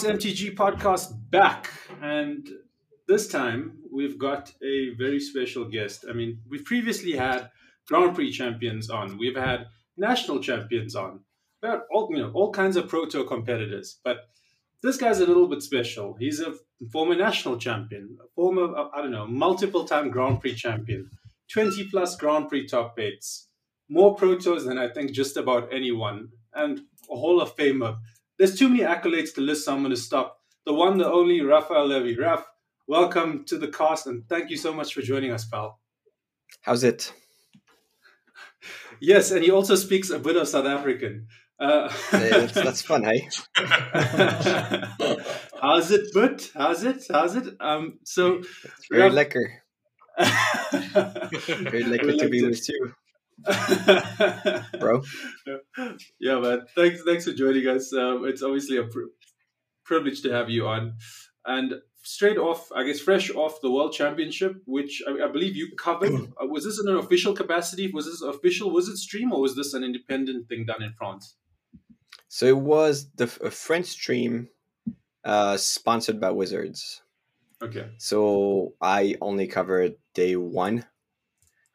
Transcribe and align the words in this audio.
MTG 0.00 0.54
podcast 0.54 1.12
back. 1.30 1.70
And 2.00 2.48
this 3.06 3.28
time 3.28 3.78
we've 3.92 4.18
got 4.18 4.52
a 4.62 4.94
very 4.94 5.20
special 5.20 5.66
guest. 5.66 6.06
I 6.08 6.14
mean, 6.14 6.40
we've 6.48 6.64
previously 6.64 7.12
had 7.12 7.50
Grand 7.86 8.14
Prix 8.14 8.32
champions 8.32 8.88
on, 8.88 9.18
we've 9.18 9.36
had 9.36 9.66
national 9.96 10.40
champions 10.40 10.96
on, 10.96 11.20
we 11.62 11.68
had 11.68 11.80
all, 11.92 12.08
you 12.10 12.18
know, 12.18 12.30
all 12.32 12.50
kinds 12.52 12.76
of 12.76 12.88
pro 12.88 13.04
tour 13.04 13.24
competitors. 13.24 14.00
But 14.02 14.28
this 14.82 14.96
guy's 14.96 15.20
a 15.20 15.26
little 15.26 15.46
bit 15.46 15.62
special. 15.62 16.16
He's 16.18 16.40
a 16.40 16.54
former 16.90 17.14
national 17.14 17.58
champion, 17.58 18.16
a 18.18 18.28
former, 18.34 18.74
uh, 18.74 18.88
I 18.96 19.02
don't 19.02 19.12
know, 19.12 19.26
multiple 19.26 19.84
time 19.84 20.10
Grand 20.10 20.40
Prix 20.40 20.54
champion, 20.54 21.10
20 21.52 21.88
plus 21.90 22.16
Grand 22.16 22.48
Prix 22.48 22.66
top 22.66 22.98
eights, 22.98 23.48
more 23.90 24.14
pro 24.14 24.38
tours 24.38 24.64
than 24.64 24.78
I 24.78 24.88
think 24.88 25.12
just 25.12 25.36
about 25.36 25.68
anyone, 25.70 26.28
and 26.54 26.80
a 27.10 27.14
Hall 27.14 27.42
of 27.42 27.54
Famer 27.56 27.98
there's 28.38 28.58
too 28.58 28.68
many 28.68 28.80
accolades 28.80 29.34
to 29.34 29.40
list, 29.40 29.64
so 29.64 29.74
I'm 29.74 29.82
going 29.82 29.94
to 29.94 30.00
stop. 30.00 30.38
The 30.66 30.72
one, 30.72 30.98
the 30.98 31.10
only 31.10 31.40
Raphael 31.40 31.86
Levy. 31.86 32.16
Raf, 32.16 32.44
welcome 32.86 33.44
to 33.46 33.58
the 33.58 33.68
cast, 33.68 34.06
and 34.06 34.28
thank 34.28 34.50
you 34.50 34.56
so 34.56 34.72
much 34.72 34.94
for 34.94 35.02
joining 35.02 35.32
us, 35.32 35.44
pal. 35.44 35.80
How's 36.62 36.84
it? 36.84 37.12
Yes, 39.00 39.30
and 39.32 39.42
he 39.42 39.50
also 39.50 39.74
speaks 39.74 40.10
a 40.10 40.18
bit 40.18 40.36
of 40.36 40.46
South 40.46 40.66
African. 40.66 41.26
Uh, 41.58 41.92
that's, 42.10 42.54
that's, 42.54 42.82
fun, 42.82 43.04
hey? 43.04 43.28
How's 45.60 45.90
it, 45.90 46.08
but? 46.14 46.50
How's 46.54 46.84
it? 46.84 47.04
How's 47.10 47.36
it? 47.36 47.54
Um, 47.60 47.98
so 48.04 48.38
it's 48.38 48.86
very 48.90 49.10
Raf- 49.10 49.12
lekker. 49.12 49.46
very 51.70 51.84
lekker 51.84 52.18
to 52.18 52.28
be 52.28 52.42
with 52.44 52.68
you. 52.68 52.94
bro. 54.78 55.02
Yeah, 56.20 56.40
man. 56.40 56.66
Thanks, 56.74 57.02
thanks 57.04 57.24
for 57.24 57.32
joining 57.32 57.66
us. 57.68 57.92
Um, 57.92 58.24
it's 58.26 58.42
obviously 58.42 58.76
a 58.76 58.84
pr- 58.84 59.12
privilege 59.84 60.22
to 60.22 60.32
have 60.32 60.50
you 60.50 60.66
on. 60.66 60.94
And 61.44 61.74
straight 62.02 62.38
off, 62.38 62.70
I 62.72 62.84
guess, 62.84 63.00
fresh 63.00 63.30
off 63.30 63.60
the 63.60 63.70
World 63.70 63.92
Championship, 63.92 64.56
which 64.66 65.02
I, 65.06 65.24
I 65.24 65.28
believe 65.28 65.56
you 65.56 65.72
covered. 65.78 66.12
uh, 66.42 66.46
was 66.46 66.64
this 66.64 66.80
in 66.80 66.88
an 66.88 66.96
official 66.96 67.34
capacity? 67.34 67.90
Was 67.92 68.06
this 68.06 68.22
official? 68.22 68.70
Was 68.70 68.88
it 68.88 68.96
stream 68.96 69.32
or 69.32 69.40
was 69.40 69.56
this 69.56 69.74
an 69.74 69.84
independent 69.84 70.48
thing 70.48 70.64
done 70.66 70.82
in 70.82 70.92
France? 70.96 71.36
So 72.28 72.46
it 72.46 72.58
was 72.58 73.10
the 73.16 73.24
a 73.42 73.50
French 73.50 73.86
stream, 73.86 74.48
uh, 75.24 75.56
sponsored 75.56 76.20
by 76.20 76.30
Wizards. 76.30 77.02
Okay. 77.62 77.90
So 77.98 78.74
I 78.80 79.16
only 79.20 79.46
covered 79.46 79.94
day 80.14 80.36
one 80.36 80.84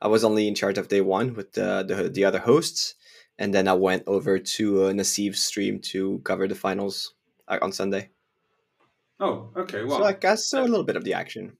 I 0.01 0.07
was 0.07 0.23
only 0.23 0.47
in 0.47 0.55
charge 0.55 0.77
of 0.77 0.87
day 0.87 1.01
one 1.01 1.33
with 1.33 1.53
the 1.53 1.83
the, 1.83 2.09
the 2.09 2.25
other 2.25 2.39
hosts, 2.39 2.95
and 3.37 3.53
then 3.53 3.67
I 3.67 3.73
went 3.73 4.03
over 4.07 4.39
to 4.39 4.83
uh, 4.83 5.03
stream 5.03 5.79
to 5.91 6.19
cover 6.23 6.47
the 6.47 6.55
finals 6.55 7.13
uh, 7.47 7.59
on 7.61 7.71
Sunday. 7.71 8.09
Oh, 9.19 9.49
okay. 9.57 9.83
Well, 9.83 9.99
so 9.99 10.05
I 10.05 10.13
guess 10.13 10.47
so 10.47 10.61
a 10.61 10.67
little 10.69 10.85
bit 10.85 10.95
of 10.95 11.03
the 11.03 11.13
action. 11.13 11.57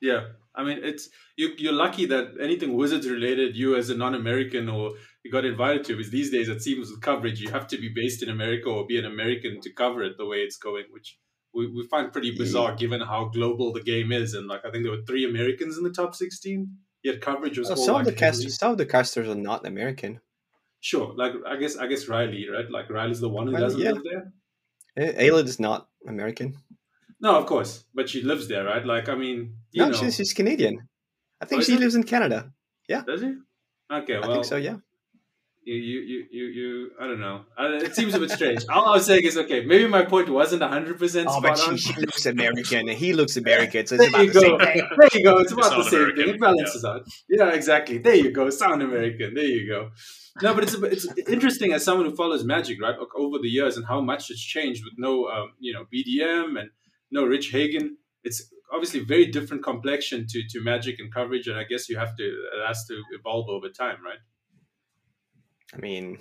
Yeah, 0.00 0.26
I 0.54 0.62
mean, 0.62 0.78
it's 0.82 1.08
you. 1.36 1.50
You're 1.58 1.72
lucky 1.72 2.06
that 2.06 2.34
anything 2.40 2.74
Wizards 2.74 3.08
related, 3.08 3.56
you 3.56 3.76
as 3.76 3.90
a 3.90 3.96
non-American 3.96 4.68
or 4.68 4.92
you 5.24 5.32
got 5.32 5.44
invited 5.44 5.84
to, 5.84 5.96
because 5.96 6.12
these 6.12 6.30
days 6.30 6.48
it 6.48 6.62
seems 6.62 6.90
with 6.90 7.00
coverage, 7.00 7.40
you 7.40 7.50
have 7.50 7.66
to 7.68 7.78
be 7.78 7.88
based 7.88 8.22
in 8.22 8.28
America 8.28 8.68
or 8.68 8.86
be 8.86 8.98
an 8.98 9.06
American 9.06 9.60
to 9.62 9.72
cover 9.72 10.02
it 10.04 10.16
the 10.18 10.26
way 10.26 10.36
it's 10.38 10.58
going, 10.58 10.84
which 10.92 11.18
we, 11.52 11.66
we 11.66 11.84
find 11.88 12.12
pretty 12.12 12.36
bizarre 12.36 12.70
yeah. 12.70 12.76
given 12.76 13.00
how 13.00 13.30
global 13.32 13.72
the 13.72 13.82
game 13.82 14.12
is. 14.12 14.34
And 14.34 14.46
like, 14.46 14.64
I 14.64 14.70
think 14.70 14.84
there 14.84 14.92
were 14.92 15.06
three 15.06 15.24
Americans 15.24 15.76
in 15.78 15.82
the 15.82 15.90
top 15.90 16.14
sixteen 16.14 16.76
yet 17.06 17.20
coverage 17.20 17.58
was. 17.58 17.70
Oh, 17.70 17.74
some 17.74 18.00
of 18.00 18.04
the 18.04 18.12
casters, 18.12 18.58
some 18.58 18.72
of 18.72 18.78
the 18.78 18.86
casters 18.86 19.28
are 19.28 19.34
not 19.34 19.66
American. 19.66 20.20
Sure, 20.80 21.14
like 21.16 21.32
I 21.46 21.56
guess 21.56 21.76
I 21.76 21.86
guess 21.86 22.08
Riley, 22.08 22.46
right? 22.52 22.70
Like 22.70 22.90
Riley's 22.90 23.20
the 23.20 23.28
one 23.28 23.46
who 23.46 23.56
doesn't 23.56 23.80
yeah. 23.80 23.92
live 23.92 24.02
there. 24.04 24.32
Aelid 24.98 25.46
is 25.46 25.60
not 25.60 25.88
American. 26.06 26.56
No, 27.20 27.36
of 27.36 27.46
course, 27.46 27.84
but 27.94 28.08
she 28.10 28.22
lives 28.22 28.48
there, 28.48 28.64
right? 28.64 28.84
Like, 28.84 29.08
I 29.08 29.14
mean, 29.14 29.56
no, 29.74 29.88
know. 29.88 29.96
she's, 29.96 30.16
she's 30.16 30.32
Canadian. 30.34 30.88
I 31.40 31.46
think 31.46 31.62
oh, 31.62 31.64
she 31.64 31.76
lives 31.76 31.94
in 31.94 32.02
Canada. 32.02 32.52
Yeah. 32.88 33.02
Does 33.06 33.22
he? 33.22 33.34
Okay, 33.90 34.18
well, 34.18 34.30
I 34.30 34.34
think 34.34 34.44
so. 34.44 34.56
Yeah 34.56 34.76
you, 35.66 36.00
you, 36.00 36.24
you, 36.30 36.44
you, 36.44 36.90
I 37.00 37.08
don't 37.08 37.18
know. 37.18 37.44
It 37.58 37.96
seems 37.96 38.14
a 38.14 38.20
bit 38.20 38.30
strange. 38.30 38.64
All 38.68 38.84
I 38.84 38.92
was 38.92 39.04
saying 39.04 39.24
is, 39.24 39.36
okay, 39.36 39.64
maybe 39.64 39.88
my 39.88 40.04
point 40.04 40.28
wasn't 40.28 40.62
100% 40.62 41.24
Oh, 41.28 41.40
but 41.40 41.58
she, 41.58 41.76
she, 41.76 42.00
looks 42.00 42.24
American 42.24 42.88
and 42.88 42.96
he 42.96 43.12
looks 43.12 43.36
American. 43.44 43.84
So 43.84 43.96
there 43.96 44.22
you 44.22 44.32
go. 44.32 44.58
There 44.58 45.08
you 45.12 45.24
go. 45.24 45.38
It's 45.38 45.50
about 45.50 45.76
the 45.76 45.82
same 45.82 46.00
American. 46.00 46.24
thing. 46.24 46.34
It 46.34 46.40
balances 46.40 46.84
yeah. 46.84 46.90
out. 46.90 47.02
Yeah, 47.28 47.50
exactly. 47.50 47.98
There 47.98 48.14
you 48.14 48.30
go. 48.30 48.48
Sound 48.50 48.80
American. 48.80 49.34
There 49.34 49.44
you 49.44 49.68
go. 49.68 49.90
No, 50.40 50.54
but 50.54 50.62
it's 50.62 50.74
it's 50.74 51.06
interesting 51.28 51.72
as 51.72 51.84
someone 51.84 52.06
who 52.06 52.14
follows 52.14 52.44
Magic, 52.44 52.80
right, 52.80 52.94
over 53.16 53.38
the 53.38 53.48
years 53.48 53.76
and 53.76 53.86
how 53.86 54.00
much 54.00 54.30
it's 54.30 54.40
changed 54.40 54.84
with 54.84 54.92
no, 54.98 55.26
um, 55.26 55.54
you 55.58 55.72
know, 55.72 55.84
BDM 55.92 56.60
and 56.60 56.70
no 57.10 57.24
Rich 57.24 57.50
Hagon. 57.50 57.96
It's 58.22 58.48
obviously 58.72 59.00
very 59.00 59.26
different 59.26 59.64
complexion 59.64 60.26
to, 60.28 60.42
to 60.50 60.62
Magic 60.62 60.96
and 61.00 61.12
coverage, 61.12 61.48
and 61.48 61.58
I 61.58 61.64
guess 61.64 61.88
you 61.88 61.96
have 61.96 62.14
to 62.16 62.22
it 62.22 62.66
has 62.66 62.84
to 62.86 63.02
evolve 63.18 63.48
over 63.48 63.68
time, 63.68 63.96
right? 64.04 64.18
I 65.74 65.78
mean, 65.78 66.18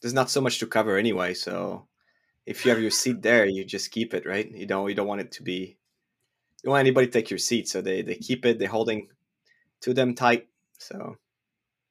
there's 0.00 0.14
not 0.14 0.30
so 0.30 0.40
much 0.40 0.58
to 0.58 0.66
cover 0.66 0.96
anyway. 0.96 1.34
So 1.34 1.86
if 2.46 2.64
you 2.64 2.70
have 2.70 2.80
your 2.80 2.90
seat 2.90 3.22
there, 3.22 3.46
you 3.46 3.64
just 3.64 3.90
keep 3.90 4.14
it, 4.14 4.26
right? 4.26 4.50
You 4.50 4.66
don't 4.66 4.88
you 4.88 4.94
don't 4.94 5.06
want 5.06 5.20
it 5.20 5.32
to 5.32 5.42
be 5.42 5.76
you 6.62 6.64
don't 6.64 6.72
want 6.72 6.80
anybody 6.80 7.06
to 7.06 7.12
take 7.12 7.30
your 7.30 7.38
seat, 7.38 7.68
so 7.68 7.80
they 7.80 8.02
they 8.02 8.16
keep 8.16 8.44
it. 8.44 8.58
They're 8.58 8.68
holding 8.68 9.08
to 9.82 9.94
them 9.94 10.14
tight. 10.14 10.48
So 10.78 11.16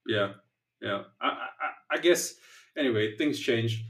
yeah, 0.08 0.34
yeah. 0.82 1.04
I 1.22 1.28
I, 1.28 1.96
I 1.96 1.98
guess 1.98 2.36
anyway, 2.78 3.16
things 3.18 3.40
change. 3.40 3.86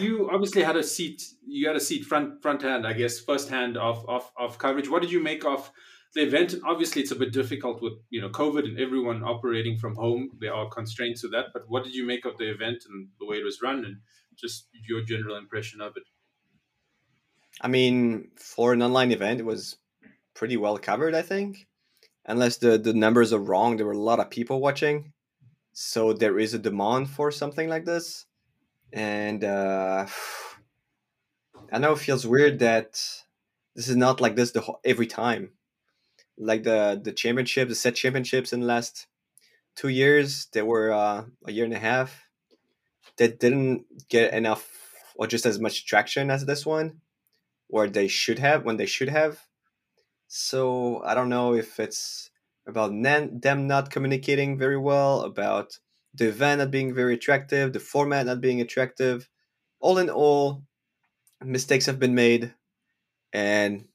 you 0.00 0.30
obviously 0.32 0.62
had 0.62 0.76
a 0.76 0.82
seat. 0.82 1.22
You 1.46 1.66
had 1.66 1.76
a 1.76 1.80
seat 1.80 2.04
front 2.04 2.40
front 2.40 2.62
hand, 2.62 2.86
I 2.86 2.94
guess, 2.94 3.18
first 3.20 3.48
hand 3.48 3.76
of 3.76 4.08
of 4.08 4.30
of 4.36 4.58
coverage. 4.58 4.88
What 4.88 5.02
did 5.02 5.12
you 5.12 5.22
make 5.22 5.44
of? 5.44 5.70
The 6.14 6.22
event 6.22 6.54
obviously 6.64 7.02
it's 7.02 7.10
a 7.10 7.16
bit 7.16 7.32
difficult 7.32 7.80
with 7.80 7.94
you 8.10 8.20
know 8.20 8.28
covid 8.28 8.64
and 8.64 8.78
everyone 8.78 9.22
operating 9.22 9.78
from 9.78 9.96
home. 9.96 10.30
There 10.40 10.54
are 10.54 10.68
constraints 10.68 11.22
to 11.22 11.28
that. 11.28 11.46
But 11.52 11.64
what 11.68 11.84
did 11.84 11.94
you 11.94 12.06
make 12.06 12.24
of 12.24 12.38
the 12.38 12.50
event 12.50 12.84
and 12.88 13.08
the 13.18 13.26
way 13.26 13.36
it 13.38 13.44
was 13.44 13.62
run 13.62 13.84
and 13.84 13.96
just 14.36 14.68
your 14.88 15.02
general 15.02 15.36
impression 15.36 15.80
of 15.80 15.96
it? 15.96 16.04
I 17.60 17.68
mean 17.68 18.30
for 18.36 18.72
an 18.72 18.82
online 18.82 19.12
event 19.12 19.40
it 19.40 19.46
was 19.46 19.78
pretty 20.34 20.56
well 20.56 20.78
covered 20.78 21.14
i 21.14 21.22
think. 21.22 21.66
Unless 22.26 22.58
the 22.58 22.78
the 22.78 22.94
numbers 22.94 23.32
are 23.32 23.38
wrong 23.40 23.76
there 23.76 23.86
were 23.86 23.92
a 23.92 23.98
lot 24.10 24.20
of 24.20 24.30
people 24.30 24.60
watching. 24.60 25.12
So 25.72 26.12
there 26.12 26.38
is 26.38 26.52
a 26.52 26.58
demand 26.58 27.08
for 27.08 27.30
something 27.30 27.68
like 27.68 27.86
this. 27.86 28.26
And 28.92 29.44
uh 29.44 30.06
i 31.72 31.78
know 31.78 31.92
it 31.92 31.98
feels 31.98 32.26
weird 32.26 32.58
that 32.58 33.00
this 33.74 33.88
is 33.88 33.96
not 33.96 34.20
like 34.20 34.36
this 34.36 34.50
the 34.50 34.60
whole, 34.60 34.80
every 34.84 35.06
time 35.06 35.52
like 36.38 36.62
the 36.62 37.00
the 37.02 37.12
championship, 37.12 37.68
the 37.68 37.74
set 37.74 37.94
championships 37.94 38.52
in 38.52 38.60
the 38.60 38.66
last 38.66 39.06
two 39.76 39.88
years. 39.88 40.46
They 40.52 40.62
were 40.62 40.92
uh, 40.92 41.24
a 41.46 41.52
year 41.52 41.64
and 41.64 41.74
a 41.74 41.78
half. 41.78 42.28
That 43.18 43.38
didn't 43.38 43.84
get 44.08 44.32
enough 44.32 44.68
or 45.14 45.26
just 45.26 45.46
as 45.46 45.60
much 45.60 45.86
traction 45.86 46.30
as 46.30 46.46
this 46.46 46.64
one, 46.64 47.00
or 47.68 47.88
they 47.88 48.08
should 48.08 48.38
have 48.38 48.64
when 48.64 48.76
they 48.76 48.86
should 48.86 49.08
have. 49.08 49.46
So 50.28 51.02
I 51.04 51.14
don't 51.14 51.28
know 51.28 51.54
if 51.54 51.78
it's 51.78 52.30
about 52.66 52.92
them 53.02 53.66
not 53.66 53.90
communicating 53.90 54.56
very 54.56 54.78
well, 54.78 55.22
about 55.22 55.78
the 56.14 56.28
event 56.28 56.60
not 56.60 56.70
being 56.70 56.94
very 56.94 57.14
attractive, 57.14 57.72
the 57.72 57.80
format 57.80 58.26
not 58.26 58.40
being 58.40 58.60
attractive. 58.60 59.28
All 59.80 59.98
in 59.98 60.08
all, 60.08 60.62
mistakes 61.42 61.86
have 61.86 61.98
been 61.98 62.14
made, 62.14 62.54
and 63.32 63.88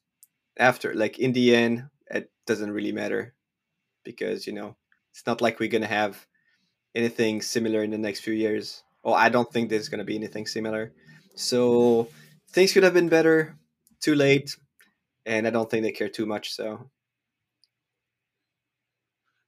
after 0.57 0.93
like 0.93 1.17
in 1.17 1.33
the 1.33 1.55
end, 1.55 1.85
doesn't 2.47 2.71
really 2.71 2.91
matter 2.91 3.35
because 4.03 4.47
you 4.47 4.53
know 4.53 4.75
it's 5.11 5.25
not 5.27 5.41
like 5.41 5.59
we're 5.59 5.69
gonna 5.69 5.85
have 5.85 6.25
anything 6.95 7.41
similar 7.41 7.83
in 7.83 7.91
the 7.91 7.97
next 7.97 8.21
few 8.21 8.33
years. 8.33 8.83
Oh, 9.03 9.13
I 9.13 9.29
don't 9.29 9.51
think 9.51 9.69
there's 9.69 9.89
gonna 9.89 10.03
be 10.03 10.15
anything 10.15 10.47
similar. 10.47 10.93
So 11.35 12.07
things 12.49 12.73
could 12.73 12.83
have 12.83 12.93
been 12.93 13.09
better. 13.09 13.57
Too 13.99 14.15
late, 14.15 14.55
and 15.25 15.47
I 15.47 15.49
don't 15.49 15.69
think 15.69 15.83
they 15.83 15.91
care 15.91 16.09
too 16.09 16.25
much. 16.25 16.53
So 16.53 16.89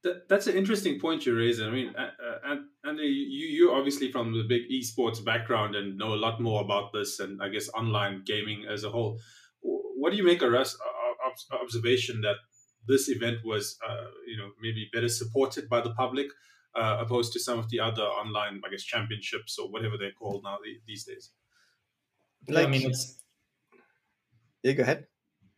that, 0.04 0.28
that's 0.28 0.48
an 0.48 0.56
interesting 0.56 1.00
point 1.00 1.26
you're 1.26 1.36
raising. 1.36 1.68
I 1.68 1.72
mean, 1.72 1.94
uh, 1.96 2.56
you 2.98 3.48
you 3.48 3.72
obviously 3.72 4.12
from 4.12 4.34
the 4.34 4.44
big 4.44 4.64
esports 4.72 5.24
background 5.24 5.76
and 5.76 5.98
know 5.98 6.14
a 6.14 6.22
lot 6.26 6.42
more 6.42 6.62
about 6.62 6.94
this, 6.94 7.20
and 7.20 7.42
I 7.42 7.50
guess 7.50 7.70
online 7.70 8.24
gaming 8.26 8.66
as 8.68 8.84
a 8.84 8.90
whole. 8.90 9.20
What 9.62 10.12
do 10.12 10.18
you 10.18 10.24
make 10.24 10.42
of 10.42 10.54
us 10.54 10.78
observation 11.52 12.22
that 12.22 12.38
this 12.90 13.08
event 13.08 13.38
was, 13.46 13.78
uh, 13.88 14.08
you 14.28 14.38
know, 14.38 14.50
maybe 14.62 14.90
better 14.92 15.08
supported 15.08 15.70
by 15.70 15.80
the 15.80 15.92
public 15.92 16.28
uh, 16.76 16.98
opposed 17.00 17.34
to 17.34 17.40
some 17.40 17.58
of 17.60 17.70
the 17.70 17.80
other 17.80 18.04
online, 18.04 18.62
I 18.66 18.70
guess, 18.70 18.84
championships 18.84 19.58
or 19.58 19.70
whatever 19.70 19.98
they're 19.98 20.12
called 20.12 20.44
now 20.44 20.58
these 20.86 21.06
days. 21.06 21.32
Like, 22.48 22.68
I 22.68 22.70
mean, 22.70 22.90
it's 22.90 23.22
yeah. 24.64 24.74
Go 24.74 24.84
ahead. 24.84 25.08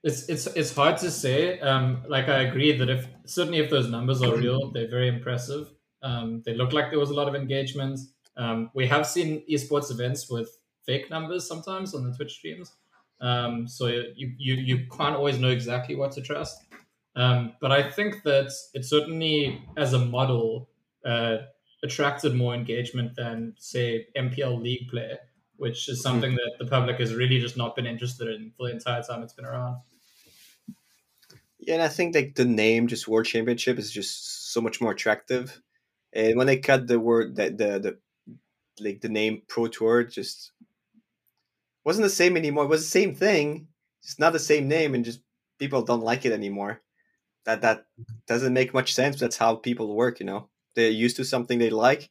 It's 0.04 0.30
it's 0.30 0.48
it's 0.48 0.76
hard 0.76 0.98
to 0.98 1.12
say. 1.12 1.60
Um, 1.60 2.04
like 2.08 2.28
I 2.28 2.42
agree 2.42 2.78
that 2.78 2.90
if 2.90 3.08
certainly 3.26 3.60
if 3.60 3.70
those 3.70 3.90
numbers 3.90 4.22
are 4.22 4.36
real, 4.36 4.72
they're 4.72 4.90
very 4.90 5.08
impressive. 5.08 5.72
Um, 6.04 6.42
they 6.46 6.56
look 6.56 6.74
like 6.74 6.90
there 6.90 7.00
was 7.00 7.12
a 7.12 7.14
lot 7.14 7.28
of 7.28 7.36
engagement. 7.36 8.00
Um, 8.36 8.72
we 8.74 8.88
have 8.88 9.06
seen 9.06 9.44
esports 9.50 9.92
events 9.92 10.30
with 10.30 10.50
fake 10.86 11.10
numbers 11.10 11.48
sometimes 11.48 11.94
on 11.94 12.04
the 12.04 12.16
Twitch 12.16 12.34
streams. 12.34 12.74
Um, 13.20 13.68
so 13.68 13.88
you, 13.88 14.34
you 14.38 14.56
you 14.56 14.88
can't 14.88 15.16
always 15.16 15.38
know 15.38 15.50
exactly 15.50 15.96
what 15.96 16.12
to 16.14 16.22
trust. 16.22 16.58
Um, 17.16 17.54
but 17.60 17.72
I 17.72 17.90
think 17.90 18.24
that 18.24 18.52
it 18.74 18.86
certainly, 18.86 19.62
as 19.78 19.94
a 19.94 20.00
model, 20.00 20.70
uh, 21.06 21.38
attracted 21.84 22.36
more 22.36 22.54
engagement 22.54 23.16
than, 23.16 23.54
say, 23.58 24.08
MPL 24.16 24.62
League 24.62 24.88
play, 24.90 25.18
which 25.58 25.90
is 25.90 26.02
something 26.02 26.36
that 26.36 26.52
the 26.60 26.66
public 26.66 27.00
has 27.00 27.14
really 27.14 27.40
just 27.40 27.58
not 27.58 27.76
been 27.76 27.86
interested 27.86 28.28
in 28.30 28.52
for 28.56 28.68
the 28.68 28.74
entire 28.74 29.04
time 29.04 29.24
it's 29.24 29.34
been 29.34 29.46
around. 29.46 29.78
Yeah, 31.60 31.76
and 31.76 31.84
I 31.84 31.90
think 31.90 32.16
like 32.16 32.36
the 32.36 32.46
name 32.46 32.88
just 32.88 33.08
World 33.08 33.28
Championship 33.28 33.78
is 33.78 33.92
just 33.92 34.52
so 34.52 34.62
much 34.62 34.82
more 34.82 34.92
attractive. 34.92 35.62
And 36.14 36.36
when 36.36 36.48
they 36.48 36.58
cut 36.58 36.88
the 36.88 37.00
word 37.00 37.36
that 37.36 37.58
the 37.58 37.80
the 37.80 37.98
like 38.80 39.02
the 39.02 39.10
name 39.10 39.44
Pro 39.48 39.68
Tour 39.68 40.04
just 40.04 40.52
wasn't 41.84 42.04
the 42.04 42.10
same 42.10 42.36
anymore. 42.36 42.66
It 42.66 42.70
was 42.70 42.84
the 42.84 43.00
same 43.00 43.16
thing. 43.16 43.68
It's 44.02 44.20
not 44.20 44.34
the 44.34 44.40
same 44.40 44.68
name 44.68 44.96
and 44.96 45.06
just 45.06 45.22
people 45.60 45.84
don't 45.84 46.04
like 46.04 46.26
it 46.26 46.32
anymore. 46.32 46.82
That 47.46 47.62
that 47.62 47.86
doesn't 48.28 48.54
make 48.54 48.74
much 48.74 48.94
sense. 48.94 49.20
That's 49.20 49.38
how 49.38 49.56
people 49.56 49.96
work, 49.96 50.20
you 50.20 50.26
know. 50.26 50.50
They're 50.76 50.90
used 50.90 51.18
to 51.18 51.26
something 51.26 51.60
they 51.60 51.70
like. 51.70 52.10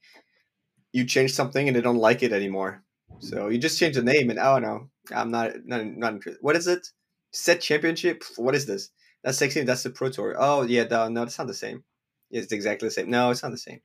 You 0.92 1.04
change 1.04 1.32
something 1.32 1.68
and 1.68 1.76
they 1.76 1.80
don't 1.80 1.96
like 1.96 2.22
it 2.22 2.32
anymore. 2.32 2.82
So 3.20 3.48
you 3.48 3.58
just 3.58 3.78
change 3.78 3.96
the 3.96 4.02
name 4.02 4.30
and 4.30 4.38
oh 4.38 4.58
no, 4.58 4.90
I'm 5.14 5.30
not 5.30 5.52
not 5.64 5.84
not 5.84 6.14
interested. 6.14 6.42
What 6.42 6.56
is 6.56 6.66
it? 6.66 6.88
Set 7.32 7.60
championship? 7.60 8.24
What 8.36 8.54
is 8.54 8.66
this? 8.66 8.90
That's 9.22 9.38
16. 9.38 9.66
That's 9.66 9.82
the 9.82 9.90
Pro 9.90 10.08
Tour. 10.08 10.34
Oh 10.38 10.62
yeah, 10.62 10.84
no, 10.84 11.08
no, 11.08 11.22
it's 11.22 11.38
not 11.38 11.46
the 11.46 11.54
same. 11.54 11.84
It's 12.30 12.52
exactly 12.52 12.88
the 12.88 12.92
same. 12.92 13.10
No, 13.10 13.30
it's 13.30 13.42
not 13.42 13.52
the 13.52 13.58
same. 13.58 13.80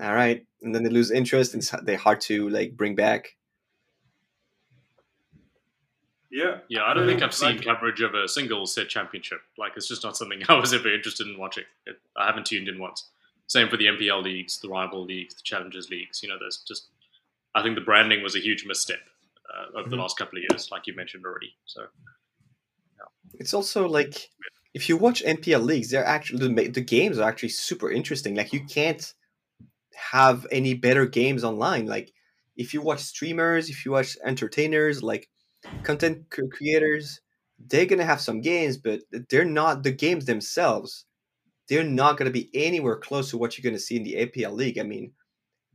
All 0.00 0.14
right, 0.14 0.46
and 0.62 0.74
then 0.74 0.82
they 0.82 0.90
lose 0.90 1.10
interest 1.10 1.54
and 1.54 1.86
they're 1.86 1.96
hard 1.96 2.20
to 2.22 2.48
like 2.48 2.76
bring 2.76 2.94
back. 2.94 3.36
Yeah, 6.36 6.58
yeah. 6.68 6.82
I 6.84 6.94
don't 6.94 7.04
Yeah, 7.04 7.10
think 7.12 7.22
I've 7.22 7.32
seen 7.34 7.56
like- 7.56 7.64
coverage 7.64 8.00
of 8.00 8.14
a 8.14 8.26
single 8.26 8.66
set 8.66 8.88
championship. 8.88 9.38
Like 9.56 9.72
it's 9.76 9.86
just 9.86 10.02
not 10.02 10.16
something 10.16 10.42
I 10.48 10.54
was 10.58 10.72
ever 10.74 10.92
interested 10.92 11.28
in 11.28 11.38
watching. 11.38 11.62
It, 11.86 11.96
I 12.16 12.26
haven't 12.26 12.46
tuned 12.46 12.66
in 12.68 12.78
once. 12.80 13.08
Same 13.46 13.68
for 13.68 13.76
the 13.76 13.86
MPL 13.86 14.22
leagues, 14.22 14.58
the 14.58 14.68
rival 14.68 15.04
leagues, 15.04 15.34
the 15.34 15.42
challengers 15.44 15.90
leagues. 15.90 16.22
You 16.22 16.30
know, 16.30 16.36
there's 16.40 16.58
just. 16.66 16.88
I 17.54 17.62
think 17.62 17.76
the 17.76 17.82
branding 17.82 18.20
was 18.22 18.34
a 18.34 18.40
huge 18.40 18.64
misstep 18.66 18.98
uh, 19.54 19.78
over 19.78 19.88
the 19.88 19.94
Mhm. 19.96 20.00
last 20.00 20.18
couple 20.18 20.38
of 20.38 20.44
years, 20.50 20.70
like 20.72 20.88
you 20.88 20.94
mentioned 20.96 21.24
already. 21.24 21.54
So 21.66 21.86
It's 23.34 23.54
also 23.54 23.86
like 23.88 24.28
if 24.74 24.88
you 24.88 24.96
watch 24.96 25.22
MPL 25.24 25.62
leagues, 25.62 25.90
they're 25.90 26.04
actually 26.04 26.48
the, 26.52 26.68
the 26.68 26.80
games 26.80 27.18
are 27.18 27.28
actually 27.28 27.50
super 27.50 27.90
interesting. 27.92 28.34
Like 28.34 28.52
you 28.52 28.64
can't 28.64 29.12
have 30.12 30.46
any 30.50 30.74
better 30.74 31.06
games 31.06 31.44
online. 31.44 31.86
Like 31.86 32.12
if 32.56 32.74
you 32.74 32.80
watch 32.82 33.00
streamers, 33.00 33.70
if 33.70 33.84
you 33.84 33.92
watch 33.92 34.16
entertainers, 34.24 35.00
like 35.02 35.28
content 35.82 36.30
creators, 36.30 37.20
they're 37.58 37.86
gonna 37.86 38.04
have 38.04 38.20
some 38.20 38.40
games, 38.40 38.76
but 38.76 39.00
they're 39.30 39.44
not 39.44 39.82
the 39.82 39.92
games 39.92 40.26
themselves. 40.26 41.06
They're 41.68 41.84
not 41.84 42.16
gonna 42.16 42.30
be 42.30 42.50
anywhere 42.54 42.96
close 42.96 43.30
to 43.30 43.38
what 43.38 43.56
you're 43.56 43.68
gonna 43.68 43.80
see 43.80 43.96
in 43.96 44.04
the 44.04 44.16
MPL 44.16 44.52
league. 44.52 44.78
I 44.78 44.82
mean, 44.82 45.12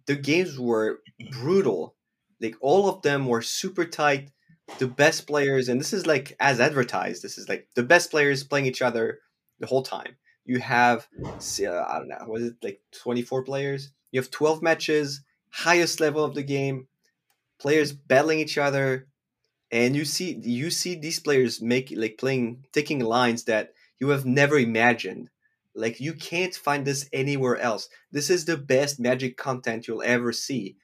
the 0.05 0.15
games 0.15 0.59
were 0.59 1.01
brutal. 1.31 1.95
Like 2.41 2.55
all 2.61 2.89
of 2.89 3.01
them 3.01 3.27
were 3.27 3.41
super 3.41 3.85
tight 3.85 4.31
the 4.77 4.87
best 4.87 5.25
players, 5.27 5.67
and 5.67 5.79
this 5.79 5.93
is 5.93 6.05
like 6.05 6.35
as 6.39 6.59
advertised. 6.59 7.23
This 7.23 7.37
is 7.37 7.49
like 7.49 7.67
the 7.75 7.83
best 7.83 8.11
players 8.11 8.43
playing 8.43 8.67
each 8.67 8.81
other 8.81 9.19
the 9.59 9.67
whole 9.67 9.81
time. 9.83 10.15
You 10.45 10.59
have, 10.59 11.07
uh, 11.23 11.83
I 11.87 11.99
don't 11.99 12.07
know, 12.07 12.25
was 12.27 12.43
it 12.43 12.55
like 12.61 12.81
twenty 12.91 13.21
four 13.21 13.43
players? 13.43 13.91
You 14.11 14.19
have 14.19 14.31
twelve 14.31 14.61
matches, 14.61 15.21
highest 15.51 15.99
level 15.99 16.23
of 16.23 16.35
the 16.35 16.43
game, 16.43 16.87
players 17.59 17.91
battling 17.91 18.39
each 18.39 18.57
other, 18.57 19.07
and 19.71 19.95
you 19.95 20.05
see 20.05 20.39
you 20.43 20.69
see 20.71 20.95
these 20.95 21.19
players 21.19 21.61
make 21.61 21.91
like 21.95 22.17
playing 22.17 22.65
taking 22.73 22.99
lines 22.99 23.43
that 23.45 23.73
you 23.99 24.09
have 24.09 24.25
never 24.25 24.57
imagined. 24.57 25.29
Like 25.75 25.99
you 25.99 26.13
can't 26.13 26.53
find 26.55 26.85
this 26.85 27.07
anywhere 27.13 27.57
else. 27.57 27.89
This 28.11 28.29
is 28.29 28.45
the 28.45 28.57
best 28.57 28.99
magic 28.99 29.37
content 29.37 29.87
you'll 29.87 30.03
ever 30.03 30.31
see. 30.33 30.77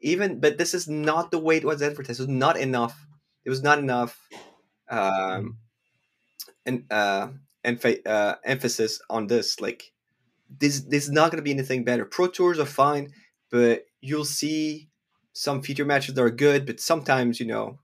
Even, 0.00 0.40
but 0.40 0.58
this 0.58 0.74
is 0.74 0.88
not 0.88 1.30
the 1.30 1.38
way 1.38 1.56
it 1.58 1.64
was 1.64 1.82
advertised. 1.82 2.20
It 2.20 2.24
was 2.24 2.28
not 2.28 2.56
enough 2.58 3.06
there 3.44 3.50
was 3.50 3.62
not 3.62 3.78
enough 3.78 4.18
um 4.90 5.58
and 6.66 6.84
uh, 6.90 7.28
emph- 7.64 8.06
uh 8.06 8.36
emphasis 8.44 9.00
on 9.10 9.26
this 9.26 9.60
like 9.60 9.92
this 10.60 10.80
this 10.82 11.04
is 11.04 11.10
not 11.10 11.30
going 11.30 11.38
to 11.38 11.42
be 11.44 11.52
anything 11.52 11.84
better 11.84 12.04
pro 12.04 12.28
tours 12.28 12.58
are 12.58 12.66
fine 12.66 13.12
but 13.50 13.84
you'll 14.00 14.24
see 14.24 14.88
some 15.32 15.62
feature 15.62 15.84
matches 15.84 16.14
that 16.14 16.22
are 16.22 16.30
good 16.30 16.66
but 16.66 16.80
sometimes 16.80 17.40
you 17.40 17.46
know 17.46 17.78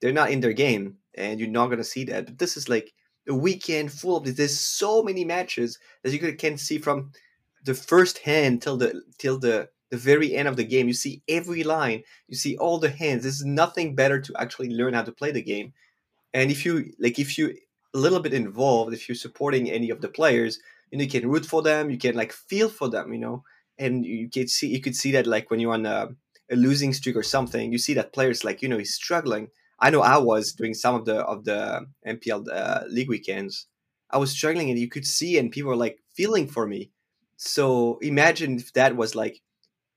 they're 0.00 0.12
not 0.12 0.30
in 0.30 0.40
their 0.40 0.52
game 0.52 0.96
and 1.14 1.40
you're 1.40 1.48
not 1.48 1.68
to 1.68 1.84
see 1.84 2.04
that. 2.04 2.26
But 2.26 2.38
this 2.38 2.56
is 2.56 2.68
like 2.68 2.92
a 3.28 3.34
weekend 3.34 3.92
full 3.92 4.16
of 4.16 4.24
this. 4.24 4.36
There's 4.36 4.58
so 4.60 5.02
many 5.02 5.24
matches 5.24 5.78
that 6.02 6.12
you 6.12 6.18
can- 6.18 6.36
can 6.36 6.58
see 6.58 6.78
from 6.78 7.12
the 7.64 7.74
first 7.74 8.18
hand 8.18 8.62
till 8.62 8.76
the 8.76 9.02
till 9.18 9.38
the 9.38 9.68
the 9.90 9.96
very 9.96 10.36
end 10.36 10.46
of 10.48 10.56
the 10.56 10.64
game. 10.64 10.86
You 10.86 10.94
see 10.94 11.20
every 11.28 11.64
line. 11.64 12.04
You 12.28 12.36
see 12.36 12.56
all 12.56 12.78
the 12.78 12.90
hands. 12.90 13.24
There's 13.24 13.44
nothing 13.44 13.94
better 13.96 14.20
to 14.20 14.32
actually 14.38 14.70
learn 14.70 14.94
how 14.94 15.02
to 15.02 15.12
play 15.12 15.32
the 15.32 15.42
game. 15.42 15.72
And 16.32 16.50
if 16.50 16.64
you 16.64 16.92
like 16.98 17.18
if 17.18 17.38
you 17.38 17.56
a 17.94 17.98
little 17.98 18.20
bit 18.20 18.34
involved 18.34 18.94
if 18.94 19.08
you're 19.08 19.16
supporting 19.16 19.70
any 19.70 19.90
of 19.90 20.00
the 20.00 20.08
players 20.08 20.60
you 20.90 20.98
know 20.98 21.04
you 21.04 21.10
can 21.10 21.28
root 21.28 21.44
for 21.46 21.62
them. 21.62 21.90
You 21.90 21.98
can 21.98 22.14
like 22.14 22.32
feel 22.32 22.68
for 22.68 22.88
them 22.88 23.12
you 23.12 23.18
know? 23.18 23.44
And 23.78 24.04
you 24.06 24.28
can 24.30 24.48
see 24.48 24.68
you 24.68 24.80
could 24.80 24.96
see 24.96 25.12
that 25.12 25.26
like 25.26 25.50
when 25.50 25.60
you're 25.60 25.74
on 25.74 25.86
a, 25.86 26.08
a 26.50 26.56
losing 26.56 26.92
streak 26.92 27.16
or 27.16 27.22
something 27.22 27.72
you 27.72 27.78
see 27.78 27.94
that 27.94 28.12
players 28.12 28.44
like 28.44 28.62
you 28.62 28.68
know 28.68 28.78
he's 28.78 28.94
struggling 28.94 29.48
i 29.80 29.90
know 29.90 30.02
i 30.02 30.16
was 30.16 30.52
doing 30.52 30.74
some 30.74 30.94
of 30.94 31.04
the 31.04 31.16
of 31.26 31.44
the 31.44 31.86
mpl 32.06 32.46
uh, 32.52 32.84
league 32.88 33.08
weekends 33.08 33.66
i 34.10 34.18
was 34.18 34.30
struggling 34.30 34.70
and 34.70 34.78
you 34.78 34.88
could 34.88 35.06
see 35.06 35.38
and 35.38 35.52
people 35.52 35.70
were 35.70 35.76
like 35.76 35.98
feeling 36.14 36.46
for 36.46 36.66
me 36.66 36.90
so 37.36 37.98
imagine 38.02 38.56
if 38.56 38.72
that 38.74 38.96
was 38.96 39.14
like 39.14 39.40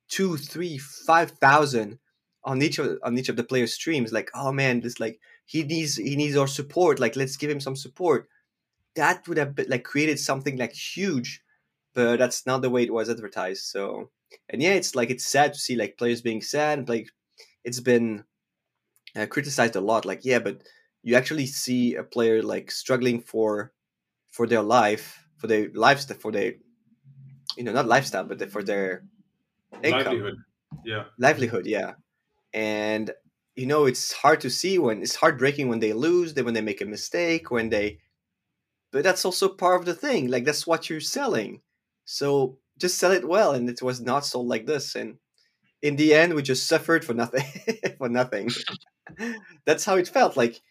two, 0.08 0.38
three, 0.38 0.78
five 0.78 1.32
thousand 1.32 2.00
on 2.44 2.62
each 2.62 2.80
of 2.80 3.00
on 3.04 3.18
each 3.18 3.30
of 3.30 3.36
the 3.36 3.44
players' 3.44 3.74
streams. 3.74 4.14
Like, 4.14 4.30
oh 4.34 4.52
man, 4.52 4.82
this 4.82 5.00
like 5.00 5.20
he 5.46 5.64
needs 5.64 5.96
he 5.98 6.16
needs 6.16 6.38
our 6.38 6.48
support. 6.48 7.00
Like, 7.00 7.16
let's 7.16 7.38
give 7.38 7.50
him 7.50 7.60
some 7.60 7.76
support. 7.76 8.28
That 8.96 9.28
would 9.28 9.38
have 9.38 9.56
been, 9.56 9.68
like 9.70 9.84
created 9.84 10.20
something 10.20 10.58
like 10.58 10.74
huge, 10.74 11.42
but 11.94 12.18
that's 12.20 12.46
not 12.46 12.62
the 12.62 12.70
way 12.70 12.84
it 12.84 12.94
was 12.94 13.10
advertised. 13.10 13.64
So, 13.66 14.12
and 14.50 14.62
yeah, 14.62 14.74
it's 14.74 14.96
like 14.96 15.10
it's 15.10 15.26
sad 15.26 15.54
to 15.54 15.60
see 15.60 15.76
like 15.76 15.98
players 15.98 16.22
being 16.22 16.42
sad. 16.42 16.88
Like, 16.90 17.10
it's 17.64 17.80
been 17.80 18.24
uh, 19.16 19.26
criticized 19.26 19.76
a 19.76 19.82
lot. 19.82 20.06
Like, 20.06 20.26
yeah, 20.26 20.40
but 20.40 20.64
you 21.04 21.16
actually 21.16 21.46
see 21.46 21.96
a 21.96 22.04
player 22.04 22.42
like 22.42 22.72
struggling 22.72 23.22
for 23.22 23.74
for 24.32 24.48
their 24.48 24.64
life, 24.64 25.28
for 25.38 25.48
their 25.48 25.70
lifestyle, 25.74 26.18
for 26.18 26.32
their 26.32 26.54
you 27.58 27.64
know 27.64 27.74
not 27.74 27.88
lifestyle, 27.88 28.24
but 28.24 28.52
for 28.52 28.64
their 28.64 29.04
income 29.84 30.06
livelihood. 30.06 30.38
Yeah, 30.86 31.06
livelihood 31.18 31.66
yeah 31.66 31.94
and 32.54 33.12
you 33.56 33.66
know 33.66 33.86
it's 33.86 34.14
hard 34.14 34.42
to 34.42 34.50
see 34.50 34.80
when 34.80 35.02
it's 35.02 35.16
heartbreaking 35.16 35.70
when 35.70 35.80
they 35.80 35.94
lose 35.94 36.34
then 36.34 36.46
when 36.46 36.54
they 36.54 36.62
make 36.62 36.82
a 36.82 36.86
mistake 36.86 37.52
when 37.52 37.70
they 37.70 38.00
but 38.92 39.04
that's 39.04 39.26
also 39.26 39.50
part 39.50 39.80
of 39.80 39.86
the 39.86 39.94
thing 39.94 40.30
like 40.30 40.46
that's 40.46 40.68
what 40.68 40.90
you're 40.90 41.00
selling 41.00 41.62
so 42.06 42.58
just 42.78 42.98
sell 42.98 43.12
it 43.12 43.28
well 43.28 43.54
and 43.54 43.70
it 43.70 43.82
was 43.82 44.02
not 44.02 44.26
sold 44.26 44.48
like 44.48 44.66
this 44.66 44.96
and 44.96 45.18
in 45.82 45.96
the 45.96 46.14
end 46.14 46.34
we 46.34 46.42
just 46.42 46.68
suffered 46.68 47.06
for 47.06 47.14
nothing 47.14 47.46
for 47.98 48.10
nothing 48.10 48.50
that's 49.66 49.86
how 49.86 49.96
it 49.96 50.08
felt 50.08 50.38
like 50.38 50.62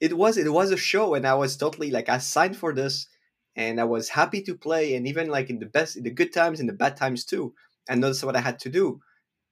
it 0.00 0.16
was 0.16 0.36
it 0.36 0.52
was 0.52 0.70
a 0.70 0.76
show 0.76 1.14
and 1.14 1.26
i 1.26 1.34
was 1.34 1.56
totally 1.56 1.90
like 1.90 2.08
i 2.08 2.18
signed 2.18 2.56
for 2.56 2.74
this 2.74 3.08
and 3.56 3.80
i 3.80 3.84
was 3.84 4.10
happy 4.10 4.42
to 4.42 4.56
play 4.56 4.94
and 4.96 5.06
even 5.08 5.28
like 5.28 5.50
in 5.50 5.58
the 5.58 5.66
best 5.66 5.96
in 5.96 6.04
the 6.04 6.10
good 6.10 6.32
times 6.32 6.60
and 6.60 6.68
the 6.68 6.72
bad 6.74 6.96
times 6.96 7.24
too 7.24 7.54
and 7.88 8.02
that's 8.02 8.24
what 8.24 8.36
i 8.36 8.40
had 8.40 8.58
to 8.60 8.68
do. 8.70 9.00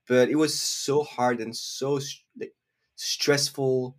But 0.08 0.28
it 0.30 0.36
was 0.36 0.58
so 0.60 1.04
hard 1.04 1.40
and 1.40 1.56
so 1.56 1.98
s- 1.98 2.22
like, 2.40 2.54
stressful 2.96 3.96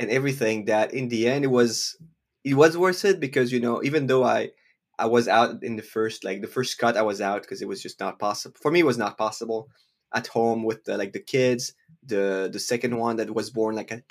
and 0.00 0.10
everything 0.10 0.66
that 0.66 0.94
in 0.94 1.08
the 1.08 1.28
end 1.28 1.44
it 1.44 1.48
was 1.48 1.96
it 2.44 2.54
was 2.54 2.76
worth 2.78 3.04
it 3.04 3.20
because 3.20 3.52
you 3.52 3.60
know 3.60 3.82
even 3.82 4.06
though 4.06 4.24
i 4.24 4.50
i 4.98 5.06
was 5.06 5.28
out 5.28 5.62
in 5.62 5.76
the 5.76 5.82
first 5.82 6.24
like 6.24 6.40
the 6.40 6.46
first 6.48 6.78
cut 6.78 6.96
i 6.96 7.02
was 7.02 7.20
out 7.20 7.42
because 7.42 7.62
it 7.62 7.68
was 7.68 7.82
just 7.82 8.00
not 8.00 8.18
possible 8.18 8.56
for 8.60 8.70
me 8.70 8.80
it 8.80 8.86
was 8.86 8.98
not 8.98 9.18
possible 9.18 9.68
at 10.14 10.26
home 10.28 10.62
with 10.64 10.84
the 10.84 10.96
like 10.96 11.12
the 11.12 11.20
kids 11.20 11.74
the 12.06 12.48
the 12.52 12.58
second 12.58 12.96
one 12.96 13.16
that 13.16 13.34
was 13.34 13.50
born 13.50 13.74
like 13.74 13.90
a, 13.90 14.02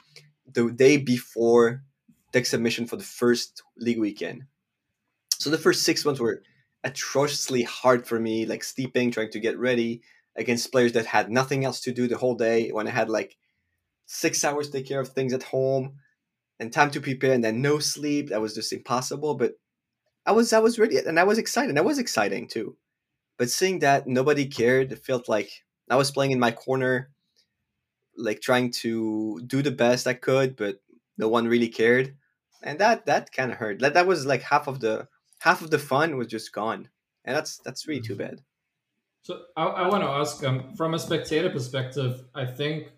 the 0.52 0.72
day 0.72 0.98
before 0.98 1.84
the 2.32 2.40
exhibition 2.40 2.86
for 2.86 2.96
the 2.96 3.04
first 3.04 3.62
league 3.78 4.00
weekend 4.00 4.44
so 5.38 5.50
the 5.50 5.58
first 5.58 5.84
six 5.84 6.06
months 6.06 6.20
were 6.20 6.42
atrociously 6.84 7.64
hard 7.64 8.08
for 8.08 8.20
me 8.20 8.46
like 8.46 8.64
sleeping 8.64 9.12
trying 9.12 9.32
to 9.32 9.40
get 9.40 9.58
ready 9.58 10.02
against 10.36 10.72
players 10.72 10.94
that 10.94 11.06
had 11.06 11.30
nothing 11.30 11.66
else 11.66 11.80
to 11.82 11.92
do 11.92 12.08
the 12.08 12.18
whole 12.18 12.36
day 12.36 12.70
when 12.70 12.88
I 12.88 12.92
had 12.92 13.10
like 13.10 13.38
six 14.06 14.44
hours 14.44 14.68
to 14.70 14.78
take 14.78 14.88
care 14.88 15.00
of 15.00 15.10
things 15.10 15.34
at 15.34 15.44
home 15.44 15.96
and 16.60 16.72
time 16.72 16.92
to 16.92 17.02
prepare 17.02 17.34
and 17.34 17.44
then 17.44 17.62
no 17.62 17.80
sleep. 17.80 18.30
That 18.30 18.42
was 18.42 18.56
just 18.56 18.74
impossible. 18.74 19.36
But 19.36 19.54
I 20.26 20.32
was 20.32 20.54
I 20.54 20.60
was 20.60 20.80
ready 20.80 20.98
and 20.98 21.20
I 21.20 21.24
was 21.24 21.38
excited. 21.38 21.76
That 21.76 21.86
was 21.86 22.00
exciting 22.00 22.48
too. 22.48 22.78
But 23.38 23.50
seeing 23.50 23.80
that 23.80 24.08
nobody 24.08 24.46
cared, 24.46 24.92
it 24.92 25.06
felt 25.06 25.28
like 25.28 25.52
I 25.90 25.96
was 25.96 26.12
playing 26.12 26.32
in 26.32 26.40
my 26.40 26.52
corner, 26.52 27.10
like 28.18 28.42
trying 28.42 28.72
to 28.72 29.42
do 29.48 29.62
the 29.62 29.72
best 29.72 30.08
I 30.08 30.14
could, 30.14 30.56
but 30.56 30.80
No 31.18 31.28
one 31.30 31.48
really 31.48 31.70
cared, 31.70 32.16
and 32.64 32.80
that 32.80 33.06
that 33.06 33.32
kind 33.32 33.52
of 33.52 33.58
hurt. 33.58 33.80
That 33.80 33.94
that 33.94 34.08
was 34.08 34.26
like 34.26 34.42
half 34.42 34.68
of 34.68 34.80
the 34.80 35.08
half 35.40 35.62
of 35.62 35.70
the 35.70 35.80
fun 35.80 36.18
was 36.18 36.28
just 36.28 36.52
gone, 36.52 36.90
and 37.24 37.36
that's 37.36 37.60
that's 37.60 37.88
really 37.88 38.02
too 38.02 38.16
bad. 38.16 38.42
So 39.24 39.44
I, 39.56 39.66
I 39.66 39.88
want 39.88 40.04
to 40.04 40.10
ask, 40.10 40.44
um, 40.44 40.74
from 40.76 40.94
a 40.94 41.00
spectator 41.00 41.50
perspective, 41.50 42.26
I 42.36 42.46
think 42.46 42.92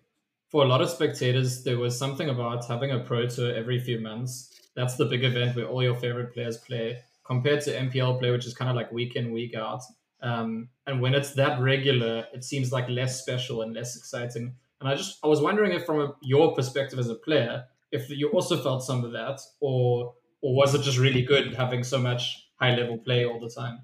for 0.48 0.64
a 0.64 0.66
lot 0.66 0.80
of 0.80 0.90
spectators, 0.90 1.62
there 1.62 1.78
was 1.78 1.96
something 1.96 2.28
about 2.28 2.66
having 2.66 2.90
a 2.90 2.98
pro 2.98 3.26
tour 3.28 3.54
every 3.54 3.78
few 3.78 4.00
months. 4.00 4.70
That's 4.74 4.96
the 4.96 5.04
big 5.04 5.22
event 5.22 5.54
where 5.54 5.66
all 5.66 5.82
your 5.82 5.94
favorite 5.94 6.34
players 6.34 6.58
play, 6.58 6.98
compared 7.24 7.60
to 7.62 7.70
MPL 7.72 8.18
play, 8.18 8.30
which 8.32 8.46
is 8.46 8.54
kind 8.54 8.70
of 8.70 8.76
like 8.76 8.90
week 8.90 9.14
in, 9.14 9.32
week 9.32 9.54
out. 9.54 9.82
Um, 10.20 10.70
and 10.86 11.00
when 11.00 11.14
it's 11.14 11.30
that 11.34 11.60
regular, 11.60 12.26
it 12.32 12.42
seems 12.42 12.72
like 12.72 12.88
less 12.88 13.20
special 13.20 13.62
and 13.62 13.72
less 13.72 13.96
exciting. 13.96 14.54
And 14.80 14.88
I 14.88 14.94
just 14.94 15.18
I 15.24 15.26
was 15.26 15.40
wondering 15.40 15.72
if, 15.72 15.84
from 15.86 16.14
your 16.22 16.54
perspective 16.54 16.98
as 16.98 17.08
a 17.08 17.14
player, 17.14 17.64
if 17.92 18.10
you 18.10 18.30
also 18.30 18.62
felt 18.62 18.82
some 18.82 19.04
of 19.04 19.12
that, 19.12 19.40
or 19.60 20.14
or 20.42 20.54
was 20.54 20.74
it 20.74 20.82
just 20.82 20.98
really 20.98 21.22
good 21.22 21.54
having 21.54 21.82
so 21.82 21.98
much 21.98 22.48
high 22.60 22.74
level 22.74 22.98
play 22.98 23.24
all 23.24 23.40
the 23.40 23.50
time? 23.50 23.80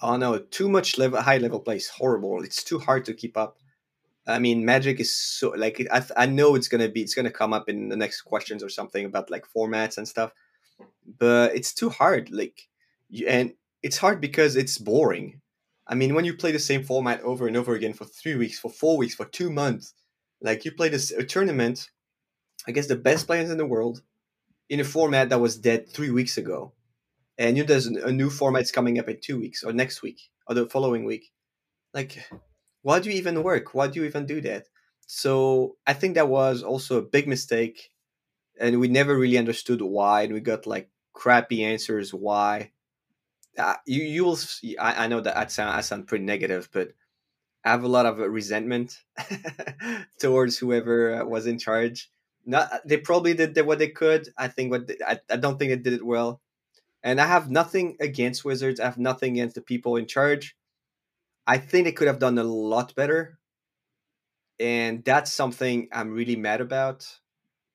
Oh 0.00 0.16
no, 0.16 0.38
too 0.38 0.68
much 0.68 0.98
level, 0.98 1.20
high 1.20 1.38
level 1.38 1.60
play 1.60 1.76
is 1.76 1.88
horrible. 1.88 2.42
It's 2.42 2.64
too 2.64 2.78
hard 2.78 3.04
to 3.04 3.14
keep 3.14 3.36
up. 3.36 3.58
I 4.26 4.38
mean, 4.38 4.64
Magic 4.64 5.00
is 5.00 5.12
so 5.14 5.50
like 5.50 5.86
I, 5.92 6.02
I 6.16 6.26
know 6.26 6.54
it's 6.54 6.68
gonna 6.68 6.88
be 6.88 7.02
it's 7.02 7.14
gonna 7.14 7.30
come 7.30 7.52
up 7.52 7.68
in 7.68 7.88
the 7.88 7.96
next 7.96 8.22
questions 8.22 8.62
or 8.62 8.68
something 8.68 9.04
about 9.04 9.30
like 9.30 9.46
formats 9.54 9.98
and 9.98 10.08
stuff, 10.08 10.32
but 11.18 11.54
it's 11.54 11.72
too 11.72 11.90
hard. 11.90 12.30
Like, 12.30 12.68
you, 13.08 13.28
and 13.28 13.54
it's 13.82 13.98
hard 13.98 14.20
because 14.20 14.56
it's 14.56 14.78
boring. 14.78 15.41
I 15.86 15.94
mean, 15.94 16.14
when 16.14 16.24
you 16.24 16.34
play 16.34 16.52
the 16.52 16.58
same 16.58 16.84
format 16.84 17.20
over 17.22 17.46
and 17.46 17.56
over 17.56 17.74
again 17.74 17.92
for 17.92 18.04
three 18.04 18.36
weeks, 18.36 18.58
for 18.58 18.70
four 18.70 18.96
weeks, 18.96 19.14
for 19.14 19.26
two 19.26 19.50
months, 19.50 19.94
like 20.40 20.64
you 20.64 20.72
play 20.72 20.88
this 20.88 21.10
a 21.10 21.24
tournament 21.24 21.90
against 22.66 22.88
the 22.88 22.96
best 22.96 23.26
players 23.26 23.50
in 23.50 23.58
the 23.58 23.66
world 23.66 24.02
in 24.68 24.80
a 24.80 24.84
format 24.84 25.28
that 25.28 25.40
was 25.40 25.56
dead 25.58 25.88
three 25.88 26.10
weeks 26.10 26.38
ago. 26.38 26.72
And 27.38 27.56
you 27.56 27.62
know 27.62 27.66
there's 27.66 27.86
a 27.86 28.12
new 28.12 28.30
format's 28.30 28.70
coming 28.70 28.98
up 28.98 29.08
in 29.08 29.18
two 29.20 29.38
weeks 29.38 29.64
or 29.64 29.72
next 29.72 30.02
week 30.02 30.20
or 30.46 30.54
the 30.54 30.66
following 30.66 31.04
week. 31.04 31.32
Like 31.94 32.18
why 32.82 33.00
do 33.00 33.10
you 33.10 33.16
even 33.16 33.42
work? 33.42 33.74
Why 33.74 33.88
do 33.88 34.00
you 34.00 34.06
even 34.06 34.26
do 34.26 34.40
that? 34.42 34.66
So 35.06 35.76
i 35.86 35.92
think 35.92 36.14
that 36.14 36.28
was 36.28 36.62
also 36.62 36.98
a 36.98 37.02
big 37.02 37.28
mistake 37.28 37.90
and 38.60 38.80
we 38.80 38.88
never 38.88 39.16
really 39.18 39.38
understood 39.38 39.82
why 39.82 40.22
and 40.22 40.32
we 40.32 40.40
got 40.40 40.66
like 40.66 40.90
crappy 41.12 41.64
answers 41.64 42.14
why 42.14 42.72
uh, 43.58 43.74
you 43.86 44.02
you 44.02 44.24
will 44.24 44.38
I, 44.80 45.04
I 45.04 45.06
know 45.08 45.20
that 45.20 45.36
I 45.36 45.46
sound, 45.46 45.76
I 45.76 45.80
sound 45.82 46.06
pretty 46.08 46.24
negative 46.24 46.68
but 46.72 46.92
i 47.64 47.70
have 47.70 47.84
a 47.84 47.88
lot 47.88 48.06
of 48.06 48.18
resentment 48.18 48.98
towards 50.20 50.58
whoever 50.58 51.22
uh, 51.22 51.24
was 51.24 51.46
in 51.46 51.58
charge 51.58 52.10
not 52.46 52.70
they 52.86 52.96
probably 52.98 53.34
did 53.34 53.58
what 53.66 53.78
they 53.78 53.88
could 53.88 54.28
i 54.38 54.48
think 54.48 54.70
what 54.70 54.86
they, 54.88 54.96
I, 55.06 55.20
I 55.30 55.36
don't 55.36 55.58
think 55.58 55.70
they 55.70 55.76
did 55.76 55.94
it 55.94 56.06
well 56.06 56.40
and 57.02 57.20
I 57.20 57.26
have 57.26 57.50
nothing 57.50 57.96
against 58.00 58.44
Wizards. 58.44 58.80
I 58.80 58.84
have 58.84 58.98
nothing 58.98 59.34
against 59.34 59.54
the 59.54 59.60
people 59.62 59.96
in 59.96 60.06
charge. 60.06 60.56
I 61.46 61.58
think 61.58 61.84
they 61.84 61.92
could 61.92 62.08
have 62.08 62.18
done 62.18 62.38
a 62.38 62.44
lot 62.44 62.94
better. 62.94 63.38
And 64.60 65.04
that's 65.04 65.32
something 65.32 65.88
I'm 65.92 66.12
really 66.12 66.36
mad 66.36 66.60
about. 66.60 67.06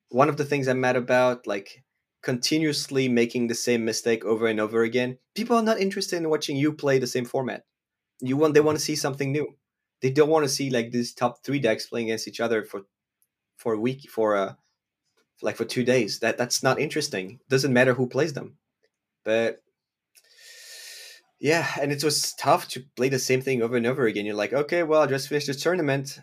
One 0.10 0.30
of 0.30 0.38
the 0.38 0.46
things 0.46 0.68
I'm 0.68 0.82
mad 0.82 0.96
about, 0.98 1.48
like 1.48 1.84
continuously 2.28 3.08
making 3.08 3.48
the 3.48 3.56
same 3.56 3.86
mistake 3.86 4.26
over 4.26 4.48
and 4.48 4.60
over 4.60 4.84
again. 4.84 5.18
People 5.34 5.56
are 5.56 5.64
not 5.64 5.80
interested 5.80 6.18
in 6.18 6.30
watching 6.30 6.58
you 6.58 6.74
play 6.74 7.00
the 7.00 7.08
same 7.08 7.24
format. 7.24 7.64
You 8.20 8.36
want 8.36 8.54
they 8.54 8.60
want 8.60 8.78
to 8.78 8.84
see 8.84 8.98
something 8.98 9.32
new. 9.32 9.56
They 10.02 10.10
don't 10.10 10.30
want 10.30 10.44
to 10.44 10.50
see 10.58 10.70
like 10.70 10.92
these 10.92 11.14
top 11.14 11.42
three 11.42 11.60
decks 11.60 11.86
playing 11.86 12.08
against 12.08 12.28
each 12.28 12.42
other 12.42 12.66
for 12.66 12.82
for 13.56 13.74
a 13.74 13.80
week 13.80 14.12
for 14.12 14.36
a 14.36 14.42
uh, 14.42 14.54
like 15.42 15.56
for 15.56 15.64
two 15.64 15.86
days. 15.86 16.20
That 16.20 16.38
that's 16.38 16.62
not 16.62 16.82
interesting. 16.82 17.40
Doesn't 17.48 17.72
matter 17.72 17.94
who 17.94 18.10
plays 18.10 18.34
them. 18.34 18.58
But 19.24 19.62
yeah, 21.40 21.66
and 21.80 21.94
it 21.94 22.04
was 22.04 22.34
tough 22.34 22.68
to 22.70 22.84
play 22.98 23.08
the 23.08 23.20
same 23.20 23.42
thing 23.42 23.62
over 23.62 23.78
and 23.78 23.88
over 23.88 24.06
again. 24.06 24.26
You're 24.26 24.44
like, 24.44 24.52
okay, 24.52 24.84
well, 24.84 25.04
I 25.04 25.08
just 25.08 25.30
finished 25.30 25.48
this 25.48 25.64
tournament. 25.64 26.20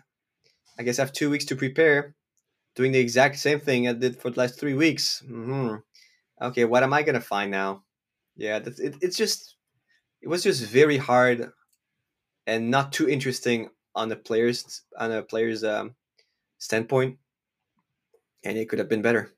I 0.77 0.83
guess 0.83 0.99
I 0.99 1.01
have 1.01 1.13
two 1.13 1.31
weeks 1.31 1.45
to 1.45 1.55
prepare, 1.55 2.13
doing 2.75 2.91
the 2.91 2.99
exact 2.99 3.39
same 3.39 3.59
thing 3.59 3.87
I 3.87 3.93
did 3.93 4.21
for 4.21 4.29
the 4.29 4.39
last 4.39 4.59
three 4.59 4.75
weeks. 4.75 5.23
Mm-hmm. 5.25 5.77
Okay, 6.41 6.65
what 6.65 6.83
am 6.83 6.93
I 6.93 7.03
gonna 7.03 7.21
find 7.21 7.51
now? 7.51 7.83
Yeah, 8.35 8.59
that's, 8.59 8.79
it, 8.79 8.95
it's 9.01 9.17
just, 9.17 9.55
it 10.21 10.27
was 10.27 10.43
just 10.43 10.65
very 10.65 10.97
hard, 10.97 11.51
and 12.47 12.69
not 12.69 12.91
too 12.91 13.07
interesting 13.09 13.69
on 13.95 14.09
the 14.09 14.15
players 14.15 14.81
on 14.97 15.11
a 15.11 15.21
player's 15.21 15.63
um, 15.63 15.95
standpoint, 16.57 17.17
and 18.43 18.57
it 18.57 18.67
could 18.67 18.79
have 18.79 18.89
been 18.89 19.01
better. 19.01 19.31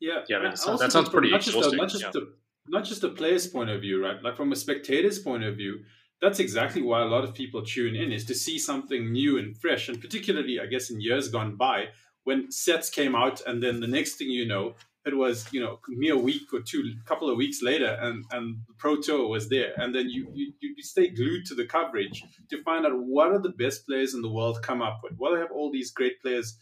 Yeah, 0.00 0.22
yeah. 0.28 0.38
I 0.38 0.42
mean, 0.42 0.50
that 0.50 0.90
sounds 0.92 1.08
pretty 1.08 1.30
not 1.30 1.40
just, 1.40 1.56
a, 1.56 1.76
not 1.76 1.88
just 1.88 2.02
yeah. 2.02 2.10
the 2.12 2.34
not 2.68 2.84
just 2.84 3.00
the 3.00 3.08
player's 3.08 3.46
point 3.46 3.70
of 3.70 3.80
view, 3.80 4.04
right? 4.04 4.22
Like 4.22 4.36
from 4.36 4.52
a 4.52 4.56
spectator's 4.56 5.18
point 5.18 5.44
of 5.44 5.56
view, 5.56 5.80
that's 6.20 6.40
exactly 6.40 6.82
why 6.82 7.02
a 7.02 7.06
lot 7.06 7.24
of 7.24 7.34
people 7.34 7.62
tune 7.64 7.96
in 7.96 8.12
is 8.12 8.24
to 8.26 8.34
see 8.34 8.58
something 8.58 9.12
new 9.12 9.38
and 9.38 9.56
fresh, 9.56 9.88
and 9.88 10.00
particularly, 10.00 10.60
I 10.60 10.66
guess, 10.66 10.90
in 10.90 11.00
years 11.00 11.28
gone 11.28 11.56
by 11.56 11.86
when 12.24 12.50
sets 12.50 12.90
came 12.90 13.14
out, 13.14 13.40
and 13.46 13.62
then 13.62 13.80
the 13.80 13.86
next 13.86 14.14
thing 14.14 14.28
you 14.28 14.46
know, 14.46 14.74
it 15.04 15.16
was 15.16 15.46
you 15.52 15.60
know 15.60 15.80
mere 15.88 16.16
week 16.16 16.52
or 16.52 16.60
two, 16.60 16.94
couple 17.04 17.28
of 17.30 17.36
weeks 17.36 17.62
later, 17.62 17.98
and 18.00 18.24
and 18.30 18.58
the 18.66 18.74
Pro 18.74 18.96
Tour 18.96 19.28
was 19.28 19.48
there, 19.48 19.72
and 19.76 19.94
then 19.94 20.08
you 20.08 20.28
you 20.34 20.52
you 20.60 20.82
stay 20.82 21.08
glued 21.08 21.46
to 21.46 21.54
the 21.54 21.66
coverage 21.66 22.24
to 22.50 22.62
find 22.62 22.86
out 22.86 22.92
what 22.96 23.32
are 23.32 23.40
the 23.40 23.50
best 23.50 23.86
players 23.86 24.14
in 24.14 24.22
the 24.22 24.30
world 24.30 24.62
come 24.62 24.82
up 24.82 25.00
with. 25.02 25.18
They 25.18 25.40
have 25.40 25.52
all 25.52 25.70
these 25.72 25.90
great 25.90 26.20
players 26.22 26.56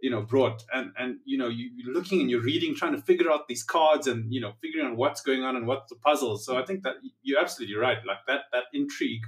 you 0.00 0.10
know 0.10 0.22
brought? 0.22 0.64
And 0.72 0.92
and 0.98 1.18
you 1.24 1.38
know 1.38 1.48
you, 1.48 1.70
are 1.88 1.94
looking 1.94 2.20
and 2.20 2.30
you're 2.30 2.42
reading 2.42 2.74
trying 2.74 2.94
to 2.94 3.02
figure 3.02 3.30
out 3.30 3.48
these 3.48 3.62
cards 3.62 4.06
and 4.06 4.32
you 4.32 4.40
know 4.40 4.52
figuring 4.60 4.86
out 4.86 4.96
what's 4.96 5.20
going 5.20 5.42
on 5.42 5.56
and 5.56 5.66
what's 5.66 5.88
the 5.90 5.96
puzzle. 5.96 6.38
So 6.38 6.58
i 6.58 6.64
think 6.64 6.82
that 6.84 6.96
you're 7.22 7.40
absolutely 7.40 7.76
right. 7.76 7.98
Like 8.06 8.18
that 8.26 8.42
that 8.52 8.64
intrigue 8.72 9.22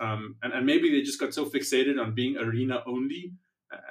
um, 0.00 0.36
and, 0.42 0.52
and 0.52 0.64
maybe 0.64 0.90
they 0.90 1.02
just 1.02 1.20
got 1.20 1.34
so 1.34 1.44
fixated 1.44 2.00
on 2.00 2.14
being 2.14 2.38
arena 2.38 2.82
only 2.86 3.34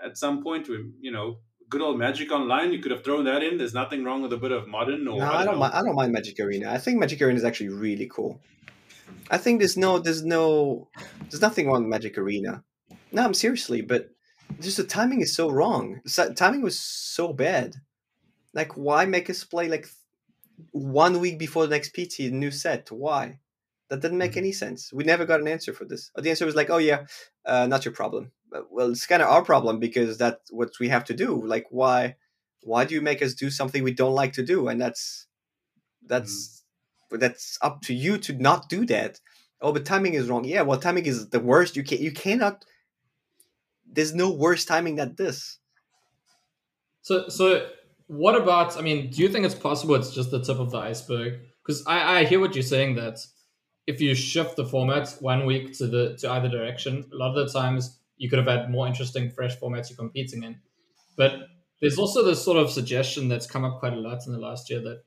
at 0.04 0.18
some 0.18 0.44
point 0.44 0.68
you 1.00 1.12
know 1.12 1.40
good 1.70 1.82
old 1.82 2.00
magic 2.00 2.32
online 2.32 2.74
you 2.74 2.80
could 2.80 2.92
have 2.92 3.04
thrown 3.04 3.26
that 3.26 3.44
in 3.44 3.58
there's 3.58 3.74
nothing 3.74 4.04
wrong 4.04 4.22
with 4.22 4.34
a 4.34 4.38
bit 4.38 4.52
of 4.52 4.68
modern 4.68 5.08
or 5.08 5.20
no, 5.20 5.26
i 5.26 5.44
don't, 5.44 5.54
don't, 5.54 5.60
mind, 5.60 5.74
I 5.74 5.82
don't 5.82 5.96
mind 5.96 6.12
magic 6.12 6.40
arena 6.40 6.72
i 6.72 6.78
think 6.78 7.00
magic 7.00 7.22
arena 7.22 7.38
is 7.38 7.44
actually 7.44 7.70
really 7.70 8.08
cool 8.08 8.42
i 9.30 9.38
think 9.38 9.60
there's 9.60 9.78
no 9.78 10.00
there's 10.00 10.24
no 10.24 10.90
there's 11.30 11.42
nothing 11.42 11.68
wrong 11.68 11.84
with 11.84 11.90
magic 11.90 12.18
arena 12.18 12.64
no 13.12 13.24
i'm 13.24 13.34
seriously 13.34 13.82
but 13.82 14.10
just 14.60 14.78
the 14.78 14.84
timing 14.84 15.22
is 15.22 15.36
so 15.36 15.50
wrong. 15.50 16.02
The 16.04 16.34
timing 16.36 16.62
was 16.62 16.80
so 16.80 17.34
bad. 17.34 17.76
Like, 18.54 18.76
why 18.76 19.06
make 19.06 19.30
us 19.30 19.44
play 19.44 19.68
like 19.68 19.88
one 20.72 21.20
week 21.20 21.38
before 21.38 21.68
the 21.68 21.76
next 21.76 21.94
PT 21.94 22.32
new 22.32 22.52
set? 22.52 22.92
Why? 22.92 23.40
That 23.90 24.02
didn't 24.02 24.18
make 24.18 24.32
mm-hmm. 24.32 24.40
any 24.40 24.52
sense. 24.52 24.92
We 24.94 25.04
never 25.04 25.26
got 25.26 25.40
an 25.40 25.48
answer 25.48 25.74
for 25.74 25.86
this. 25.86 26.12
The 26.16 26.30
answer 26.30 26.46
was 26.46 26.56
like, 26.56 26.70
"Oh 26.70 26.78
yeah, 26.78 27.06
uh, 27.46 27.68
not 27.68 27.86
your 27.86 27.94
problem." 27.94 28.32
Well, 28.72 28.92
it's 28.92 29.06
kind 29.06 29.22
of 29.22 29.30
our 29.30 29.44
problem 29.44 29.80
because 29.80 30.18
that's 30.18 30.52
what 30.52 30.72
we 30.80 30.90
have 30.90 31.06
to 31.06 31.14
do. 31.14 31.46
Like, 31.46 31.68
why? 31.70 32.16
Why 32.64 32.84
do 32.86 32.94
you 32.94 33.02
make 33.02 33.22
us 33.22 33.34
do 33.34 33.50
something 33.50 33.84
we 33.84 33.94
don't 33.94 34.14
like 34.14 34.34
to 34.34 34.44
do? 34.44 34.68
And 34.68 34.82
that's 34.82 35.28
that's 36.06 36.64
mm. 37.12 37.20
that's 37.20 37.58
up 37.62 37.82
to 37.84 37.94
you 37.94 38.18
to 38.20 38.34
not 38.34 38.70
do 38.70 38.86
that. 38.88 39.20
Oh, 39.62 39.72
but 39.72 39.86
timing 39.86 40.14
is 40.14 40.30
wrong. 40.30 40.46
Yeah, 40.46 40.64
well, 40.64 40.80
timing 40.80 41.06
is 41.06 41.30
the 41.30 41.40
worst. 41.40 41.76
You 41.76 41.84
can 41.84 42.00
you 42.00 42.12
cannot 42.12 42.66
there's 43.92 44.14
no 44.14 44.30
worse 44.30 44.66
timing 44.66 44.96
than 44.96 45.16
this. 45.16 45.58
So, 47.02 47.28
so 47.30 47.68
what 48.08 48.36
about? 48.36 48.78
I 48.78 48.82
mean, 48.82 49.10
do 49.10 49.22
you 49.22 49.30
think 49.30 49.46
it's 49.46 49.56
possible? 49.56 49.96
It's 49.96 50.14
just 50.14 50.32
the 50.32 50.44
tip 50.44 50.60
of 50.60 50.72
the 50.72 50.78
iceberg. 50.78 51.40
Because 51.66 51.84
I, 51.86 52.20
I 52.20 52.26
hear 52.26 52.40
what 52.40 52.56
you're 52.56 52.64
saying 52.64 52.96
that 52.96 53.20
if 53.88 54.02
you 54.02 54.16
shift 54.16 54.56
the 54.56 54.66
format 54.66 55.10
one 55.20 55.46
week 55.46 55.78
to 55.78 55.88
the 55.88 56.18
to 56.18 56.32
either 56.32 56.50
direction, 56.50 57.06
a 57.12 57.16
lot 57.16 57.38
of 57.38 57.48
the 57.48 57.60
times 57.60 57.99
you 58.20 58.30
could 58.30 58.38
have 58.38 58.48
had 58.48 58.70
more 58.70 58.86
interesting, 58.86 59.32
fresh 59.32 59.58
formats 59.58 59.90
you're 59.90 59.98
competing 59.98 60.44
in. 60.44 60.60
But 61.18 61.48
there's 61.82 61.98
also 61.98 62.24
this 62.24 62.44
sort 62.44 62.58
of 62.58 62.70
suggestion 62.70 63.28
that's 63.28 63.48
come 63.48 63.66
up 63.66 63.80
quite 63.80 63.94
a 63.94 64.00
lot 64.00 64.28
in 64.28 64.34
the 64.34 64.40
last 64.40 64.70
year 64.70 64.82
that 64.82 65.02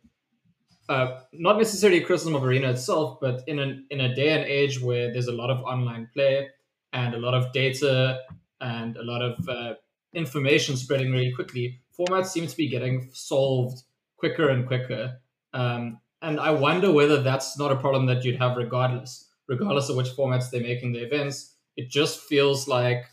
uh, 0.89 1.21
not 1.33 1.59
necessarily 1.59 2.03
a 2.03 2.05
criticism 2.05 2.35
of 2.35 2.43
arena 2.45 2.71
itself, 2.71 3.19
but 3.21 3.43
in 3.47 3.59
an 3.61 3.87
in 3.91 4.01
a 4.01 4.15
day 4.15 4.31
and 4.31 4.45
age 4.45 4.81
where 4.81 5.13
there's 5.13 5.29
a 5.29 5.33
lot 5.33 5.51
of 5.51 5.63
online 5.63 6.09
play 6.13 6.49
and 6.93 7.15
a 7.15 7.19
lot 7.19 7.35
of 7.35 7.53
data 7.53 8.19
and 8.61 8.97
a 8.97 9.03
lot 9.03 9.23
of 9.23 9.49
uh, 9.49 9.75
information 10.15 10.77
spreading 10.77 11.13
really 11.13 11.33
quickly, 11.33 11.81
formats 11.99 12.27
seem 12.27 12.47
to 12.47 12.57
be 12.57 12.69
getting 12.69 13.09
solved 13.13 13.83
quicker 14.17 14.49
and 14.49 14.67
quicker. 14.67 15.19
Um, 15.55 15.99
and 16.21 16.39
I 16.39 16.51
wonder 16.51 16.93
whether 16.93 17.23
that's 17.23 17.59
not 17.59 17.73
a 17.73 17.77
problem 17.77 18.07
that 18.07 18.25
you'd 18.25 18.39
have 18.39 18.57
regardless, 18.57 19.29
regardless 19.49 19.89
of 19.89 19.97
which 19.97 20.09
formats 20.09 20.51
they're 20.51 20.63
making 20.63 20.93
the 20.93 21.03
events. 21.03 21.52
It 21.77 21.89
just 21.91 22.21
feels 22.21 22.69
like 22.69 23.07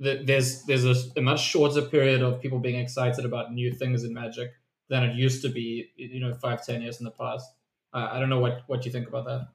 that 0.00 0.26
there's 0.26 0.62
there's 0.64 0.84
a, 0.84 0.94
a, 1.16 1.22
much 1.22 1.40
shorter 1.40 1.82
period 1.82 2.22
of 2.22 2.40
people 2.40 2.58
being 2.58 2.78
excited 2.78 3.24
about 3.24 3.52
new 3.52 3.72
things 3.72 4.04
in 4.04 4.12
Magic 4.12 4.50
than 4.88 5.02
it 5.04 5.16
used 5.16 5.42
to 5.42 5.48
be, 5.48 5.90
you 5.96 6.20
know, 6.20 6.34
five 6.34 6.64
ten 6.64 6.82
years 6.82 6.98
in 7.00 7.04
the 7.04 7.10
past. 7.10 7.48
Uh, 7.92 8.08
I 8.12 8.20
don't 8.20 8.28
know 8.28 8.40
what 8.40 8.62
what 8.66 8.84
you 8.84 8.92
think 8.92 9.08
about 9.08 9.24
that. 9.26 9.48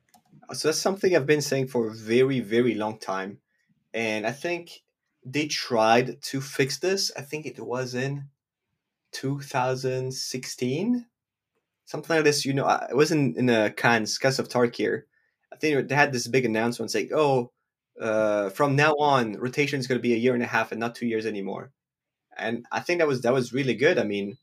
So 0.56 0.68
that's 0.68 0.80
something 0.80 1.16
I've 1.16 1.28
been 1.28 1.42
saying 1.42 1.68
for 1.68 1.88
a 1.88 1.94
very 1.94 2.40
very 2.40 2.74
long 2.74 2.98
time, 2.98 3.40
and 3.94 4.26
I 4.26 4.32
think 4.32 4.82
they 5.24 5.48
tried 5.48 6.22
to 6.24 6.42
fix 6.42 6.80
this. 6.80 7.12
I 7.16 7.22
think 7.22 7.46
it 7.46 7.60
was 7.60 7.94
in 7.94 8.26
2016, 9.12 11.06
something 11.86 12.16
like 12.16 12.26
this. 12.26 12.46
You 12.46 12.54
know, 12.54 12.66
I 12.66 12.94
was 12.94 13.12
in 13.12 13.50
a 13.50 13.70
Khans, 13.70 14.18
Khans 14.18 14.40
of 14.40 14.50
Tarkir. 14.50 15.04
I 15.54 15.58
think 15.58 15.88
they 15.88 15.96
had 15.96 16.12
this 16.12 16.28
big 16.28 16.46
announcement 16.46 16.90
saying, 16.90 17.10
"Oh, 17.14 17.52
uh, 18.00 18.50
from 18.50 18.76
now 18.76 18.94
on, 18.94 19.34
rotation 19.34 19.80
is 19.80 19.88
going 19.88 20.00
to 20.00 20.04
be 20.04 20.14
a 20.14 20.18
year 20.18 20.34
and 20.34 20.44
a 20.44 20.48
half 20.48 20.72
and 20.72 20.80
not 20.80 20.96
two 20.96 21.08
years 21.08 21.26
anymore." 21.26 21.72
And 22.38 22.66
I 22.72 22.80
think 22.80 23.00
that 23.00 23.08
was 23.08 23.22
that 23.22 23.34
was 23.34 23.54
really 23.54 23.76
good. 23.76 24.00
I 24.00 24.04
mean, 24.04 24.38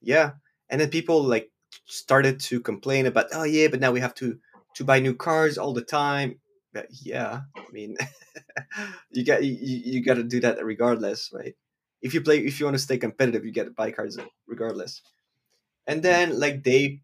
yeah. 0.00 0.32
And 0.70 0.80
then 0.80 0.90
people 0.90 1.22
like 1.22 1.50
started 1.86 2.40
to 2.40 2.60
complain 2.60 3.06
about, 3.06 3.26
"Oh 3.32 3.44
yeah, 3.44 3.68
but 3.68 3.80
now 3.80 3.92
we 3.92 4.00
have 4.00 4.14
to 4.16 4.38
to 4.76 4.84
buy 4.84 5.00
new 5.00 5.14
cars 5.14 5.58
all 5.58 5.72
the 5.74 5.84
time." 5.84 6.40
But 6.72 6.88
yeah, 6.90 7.42
I 7.56 7.72
mean, 7.72 7.96
you 9.10 9.24
got 9.24 9.44
you, 9.44 9.56
you 9.60 10.04
got 10.04 10.14
to 10.14 10.24
do 10.24 10.40
that 10.40 10.64
regardless, 10.64 11.30
right? 11.32 11.54
if 12.04 12.12
you 12.12 12.20
play 12.20 12.38
if 12.38 12.60
you 12.60 12.66
want 12.66 12.76
to 12.76 12.86
stay 12.86 12.98
competitive 12.98 13.44
you 13.44 13.50
get 13.50 13.64
to 13.64 13.70
buy 13.70 13.90
cards 13.90 14.18
regardless 14.46 15.00
and 15.86 16.02
then 16.02 16.38
like 16.38 16.62
they 16.62 17.00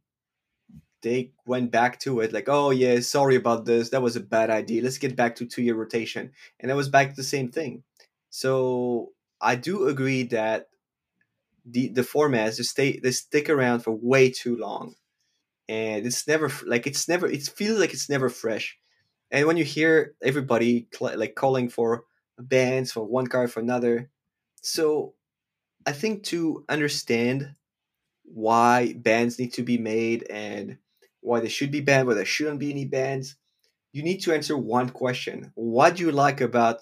they 1.03 1.33
went 1.47 1.71
back 1.71 1.99
to 2.01 2.21
it 2.21 2.33
like 2.33 2.49
oh 2.49 2.71
yeah 2.71 3.01
sorry 3.01 3.37
about 3.37 3.65
this 3.65 3.91
that 3.91 4.03
was 4.03 4.17
a 4.17 4.21
bad 4.21 4.51
idea 4.51 4.83
let's 4.83 4.99
get 4.99 5.17
back 5.17 5.37
to 5.37 5.47
two 5.47 5.63
year 5.63 5.75
rotation. 5.75 6.33
And 6.61 6.71
it 6.71 6.75
was 6.75 6.89
back 6.89 7.11
to 7.11 7.17
the 7.17 7.23
same 7.25 7.51
thing. 7.51 7.83
So 8.31 9.13
i 9.41 9.57
do 9.57 9.89
agree 9.89 10.25
that 10.25 10.69
the 11.65 11.89
the 11.89 12.03
formats 12.03 12.57
just 12.57 12.71
stay 12.71 12.99
they 12.99 13.11
stick 13.11 13.49
around 13.49 13.81
for 13.81 13.93
way 13.93 14.31
too 14.31 14.57
long. 14.57 14.95
And 15.69 16.07
it's 16.07 16.27
never 16.27 16.51
like 16.67 16.87
it's 16.87 17.09
never 17.09 17.27
it 17.29 17.43
feels 17.43 17.79
like 17.79 17.93
it's 17.93 18.09
never 18.11 18.29
fresh. 18.29 18.79
And 19.31 19.47
when 19.47 19.57
you 19.57 19.65
hear 19.65 20.15
everybody 20.23 20.89
cl- 20.93 21.19
like 21.19 21.35
calling 21.35 21.69
for 21.69 22.05
bans 22.39 22.93
for 22.93 23.05
one 23.05 23.27
card 23.27 23.53
for 23.53 23.61
another. 23.61 24.11
So 24.63 25.15
I 25.87 25.93
think 25.93 26.25
to 26.25 26.65
understand 26.69 27.55
why 28.25 28.95
bans 28.95 29.39
need 29.39 29.53
to 29.55 29.63
be 29.63 29.79
made 29.79 30.27
and 30.31 30.79
why 31.21 31.41
they 31.41 31.49
should 31.49 31.71
be 31.71 31.81
banned, 31.81 32.09
why 32.09 32.15
there 32.15 32.25
shouldn't 32.25 32.61
be 32.61 32.71
any 32.71 32.85
bans, 32.85 33.37
you 33.93 34.03
need 34.03 34.19
to 34.23 34.33
answer 34.33 34.57
one 34.57 34.91
question. 34.91 35.53
What 35.55 35.97
do 35.97 36.05
you 36.05 36.13
like 36.13 36.41
about 36.41 36.81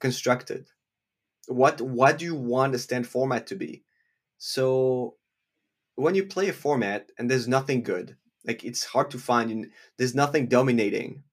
constructed? 0.00 0.66
What 1.48 1.80
what 1.80 2.18
do 2.18 2.24
you 2.24 2.34
want 2.34 2.72
the 2.72 2.78
stand 2.78 3.06
format 3.06 3.46
to 3.48 3.56
be? 3.56 3.82
So 4.38 5.16
when 5.96 6.14
you 6.14 6.24
play 6.24 6.48
a 6.48 6.52
format 6.52 7.10
and 7.18 7.30
there's 7.30 7.48
nothing 7.48 7.82
good, 7.82 8.16
like 8.46 8.64
it's 8.64 8.84
hard 8.84 9.10
to 9.10 9.18
find 9.18 9.50
and 9.50 9.70
there's 9.98 10.14
nothing 10.14 10.46
dominating. 10.46 11.24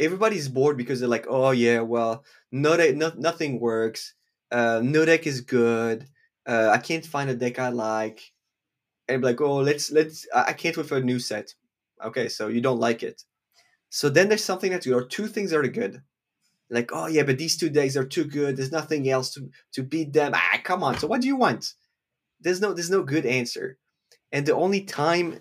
Everybody's 0.00 0.48
bored 0.48 0.76
because 0.76 1.00
they're 1.00 1.08
like, 1.08 1.26
oh 1.28 1.50
yeah, 1.50 1.80
well, 1.80 2.24
no, 2.52 2.76
deck, 2.76 2.94
no 2.94 3.12
nothing 3.16 3.60
works 3.60 4.14
uh, 4.50 4.80
no 4.82 5.04
deck 5.04 5.26
is 5.26 5.40
good. 5.40 6.06
Uh, 6.46 6.70
I 6.72 6.78
can't 6.78 7.04
find 7.04 7.28
a 7.30 7.34
deck 7.34 7.58
I 7.58 7.68
like. 7.68 8.32
And 9.08 9.22
be 9.22 9.26
like, 9.26 9.40
oh, 9.40 9.58
let's 9.58 9.90
let's. 9.90 10.26
I 10.34 10.52
can't 10.52 10.76
wait 10.76 10.86
for 10.86 10.98
a 10.98 11.02
new 11.02 11.18
set. 11.18 11.54
Okay, 12.04 12.28
so 12.28 12.48
you 12.48 12.60
don't 12.60 12.80
like 12.80 13.02
it. 13.02 13.22
So 13.90 14.08
then 14.08 14.28
there's 14.28 14.44
something 14.44 14.70
that's 14.70 14.86
good, 14.86 14.94
or 14.94 15.04
two 15.04 15.26
things 15.26 15.50
that 15.50 15.60
are 15.60 15.68
good. 15.68 16.02
Like, 16.70 16.90
oh 16.92 17.06
yeah, 17.06 17.22
but 17.22 17.38
these 17.38 17.56
two 17.56 17.70
days 17.70 17.96
are 17.96 18.04
too 18.04 18.24
good. 18.24 18.56
There's 18.56 18.72
nothing 18.72 19.08
else 19.08 19.32
to 19.34 19.48
to 19.72 19.82
beat 19.82 20.12
them. 20.12 20.32
Ah, 20.34 20.60
come 20.62 20.82
on. 20.82 20.98
So 20.98 21.06
what 21.06 21.20
do 21.20 21.26
you 21.26 21.36
want? 21.36 21.72
There's 22.40 22.60
no 22.60 22.72
there's 22.72 22.90
no 22.90 23.02
good 23.02 23.26
answer. 23.26 23.78
And 24.32 24.44
the 24.44 24.54
only 24.54 24.82
time, 24.82 25.40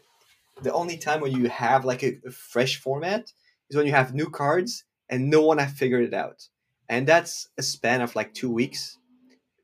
the 0.61 0.73
only 0.73 0.97
time 0.97 1.19
when 1.21 1.33
you 1.33 1.49
have 1.49 1.83
like 1.83 2.03
a, 2.03 2.19
a 2.25 2.31
fresh 2.31 2.79
format 2.79 3.33
is 3.69 3.75
when 3.75 3.85
you 3.85 3.91
have 3.91 4.13
new 4.13 4.29
cards 4.29 4.85
and 5.09 5.29
no 5.29 5.41
one 5.41 5.57
has 5.57 5.73
figured 5.73 6.05
it 6.05 6.13
out 6.13 6.47
and 6.89 7.07
that's 7.07 7.49
a 7.57 7.63
span 7.63 8.01
of 8.01 8.15
like 8.15 8.33
two 8.33 8.51
weeks. 8.51 8.97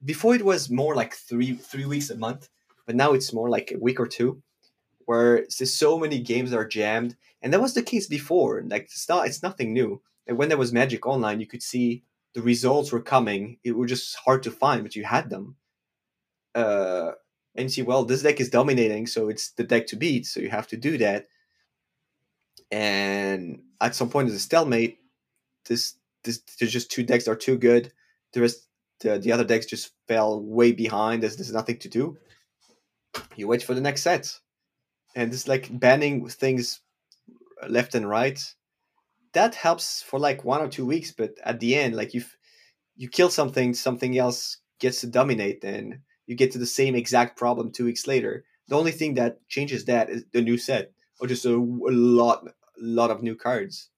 Before 0.03 0.35
it 0.35 0.43
was 0.43 0.69
more 0.69 0.95
like 0.95 1.13
three 1.13 1.53
three 1.55 1.85
weeks 1.85 2.09
a 2.09 2.17
month, 2.17 2.49
but 2.85 2.95
now 2.95 3.13
it's 3.13 3.33
more 3.33 3.49
like 3.49 3.71
a 3.71 3.79
week 3.79 3.99
or 3.99 4.07
two, 4.07 4.41
where 5.05 5.45
there's 5.57 5.73
so 5.73 5.97
many 5.97 6.19
games 6.19 6.51
that 6.51 6.57
are 6.57 6.67
jammed, 6.67 7.15
and 7.41 7.53
that 7.53 7.61
was 7.61 7.73
the 7.73 7.83
case 7.83 8.07
before. 8.07 8.63
Like 8.65 8.83
it's 8.83 9.09
not 9.09 9.27
it's 9.27 9.43
nothing 9.43 9.73
new. 9.73 10.01
And 10.27 10.37
when 10.37 10.49
there 10.49 10.57
was 10.57 10.71
Magic 10.71 11.05
Online, 11.05 11.39
you 11.39 11.47
could 11.47 11.63
see 11.63 12.03
the 12.33 12.41
results 12.41 12.91
were 12.91 13.01
coming. 13.01 13.57
It 13.63 13.73
was 13.73 13.89
just 13.89 14.15
hard 14.15 14.43
to 14.43 14.51
find, 14.51 14.83
but 14.83 14.95
you 14.95 15.03
had 15.03 15.29
them. 15.29 15.55
Uh, 16.55 17.11
and 17.55 17.65
you 17.65 17.69
see, 17.69 17.81
well, 17.81 18.05
this 18.05 18.23
deck 18.23 18.39
is 18.39 18.49
dominating, 18.49 19.05
so 19.07 19.29
it's 19.29 19.51
the 19.51 19.63
deck 19.63 19.87
to 19.87 19.95
beat. 19.95 20.25
So 20.25 20.39
you 20.39 20.49
have 20.49 20.67
to 20.67 20.77
do 20.77 20.97
that. 20.99 21.27
And 22.71 23.61
at 23.81 23.95
some 23.95 24.09
point, 24.09 24.27
there's 24.27 24.39
a 24.39 24.43
stalemate. 24.43 24.99
This 25.65 25.95
this, 26.23 26.41
there's 26.59 26.71
just 26.71 26.91
two 26.91 27.03
decks 27.03 27.25
that 27.25 27.31
are 27.31 27.35
too 27.35 27.57
good. 27.57 27.91
The 28.31 28.41
rest, 28.41 28.67
the, 29.01 29.19
the 29.19 29.31
other 29.31 29.43
decks 29.43 29.65
just 29.65 29.91
fell 30.07 30.41
way 30.41 30.71
behind. 30.71 31.21
There's, 31.21 31.35
there's 31.35 31.51
nothing 31.51 31.77
to 31.79 31.89
do. 31.89 32.17
You 33.35 33.47
wait 33.47 33.61
for 33.61 33.73
the 33.73 33.81
next 33.81 34.01
set, 34.01 34.39
and 35.15 35.33
it's 35.33 35.47
like 35.47 35.67
banning 35.79 36.27
things 36.27 36.81
left 37.67 37.95
and 37.95 38.07
right. 38.07 38.39
That 39.33 39.55
helps 39.55 40.01
for 40.01 40.19
like 40.19 40.43
one 40.43 40.61
or 40.61 40.67
two 40.67 40.85
weeks, 40.85 41.11
but 41.11 41.35
at 41.43 41.59
the 41.59 41.75
end, 41.75 41.95
like 41.95 42.13
you, 42.13 42.23
you 42.95 43.09
kill 43.09 43.29
something, 43.29 43.73
something 43.73 44.17
else 44.17 44.57
gets 44.79 45.01
to 45.01 45.07
dominate, 45.07 45.63
and 45.63 45.99
you 46.27 46.35
get 46.35 46.51
to 46.51 46.59
the 46.59 46.65
same 46.65 46.95
exact 46.95 47.37
problem 47.37 47.71
two 47.71 47.85
weeks 47.85 48.05
later. 48.05 48.45
The 48.67 48.77
only 48.77 48.91
thing 48.91 49.15
that 49.15 49.47
changes 49.47 49.85
that 49.85 50.09
is 50.09 50.23
the 50.31 50.41
new 50.41 50.57
set, 50.57 50.91
or 51.19 51.27
just 51.27 51.45
a, 51.45 51.49
lot, 51.49 51.89
a 51.89 51.91
lot, 51.91 52.45
lot 52.77 53.11
of 53.11 53.23
new 53.23 53.35
cards. 53.35 53.89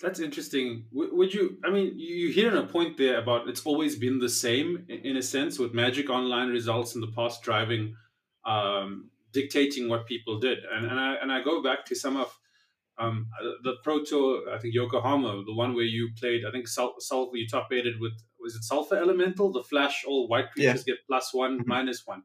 That's 0.00 0.20
interesting. 0.20 0.84
would 0.92 1.32
you? 1.32 1.56
I 1.64 1.70
mean, 1.70 1.94
you 1.98 2.30
hit 2.30 2.52
on 2.52 2.58
a 2.58 2.66
point 2.66 2.98
there 2.98 3.18
about 3.18 3.48
it's 3.48 3.64
always 3.64 3.96
been 3.96 4.18
the 4.18 4.28
same 4.28 4.84
in 4.88 5.16
a 5.16 5.22
sense 5.22 5.58
with 5.58 5.72
Magic 5.72 6.10
Online 6.10 6.48
results 6.50 6.94
in 6.94 7.00
the 7.00 7.06
past 7.06 7.42
driving, 7.42 7.96
um, 8.46 9.10
dictating 9.32 9.88
what 9.88 10.06
people 10.06 10.38
did, 10.38 10.58
and 10.72 10.86
and 10.86 10.98
I 10.98 11.14
and 11.22 11.32
I 11.32 11.42
go 11.42 11.62
back 11.62 11.84
to 11.86 11.94
some 11.94 12.16
of 12.16 12.38
um, 12.98 13.26
the 13.62 13.74
Pro 13.82 14.02
Tour. 14.04 14.50
I 14.54 14.58
think 14.58 14.74
Yokohama, 14.74 15.44
the 15.44 15.54
one 15.54 15.74
where 15.74 15.84
you 15.84 16.10
played. 16.18 16.44
I 16.46 16.50
think 16.50 16.68
Sul- 16.68 16.96
Sulfur. 16.98 17.36
You 17.36 17.46
top 17.48 17.68
aided 17.72 18.00
with 18.00 18.12
was 18.40 18.54
it 18.54 18.64
Sulfur 18.64 18.96
Elemental? 18.96 19.52
The 19.52 19.62
Flash, 19.62 20.04
all 20.06 20.28
white 20.28 20.50
creatures 20.52 20.84
yeah. 20.86 20.94
get 20.94 21.06
plus 21.06 21.34
one, 21.34 21.58
mm-hmm. 21.58 21.68
minus 21.68 22.06
one. 22.06 22.22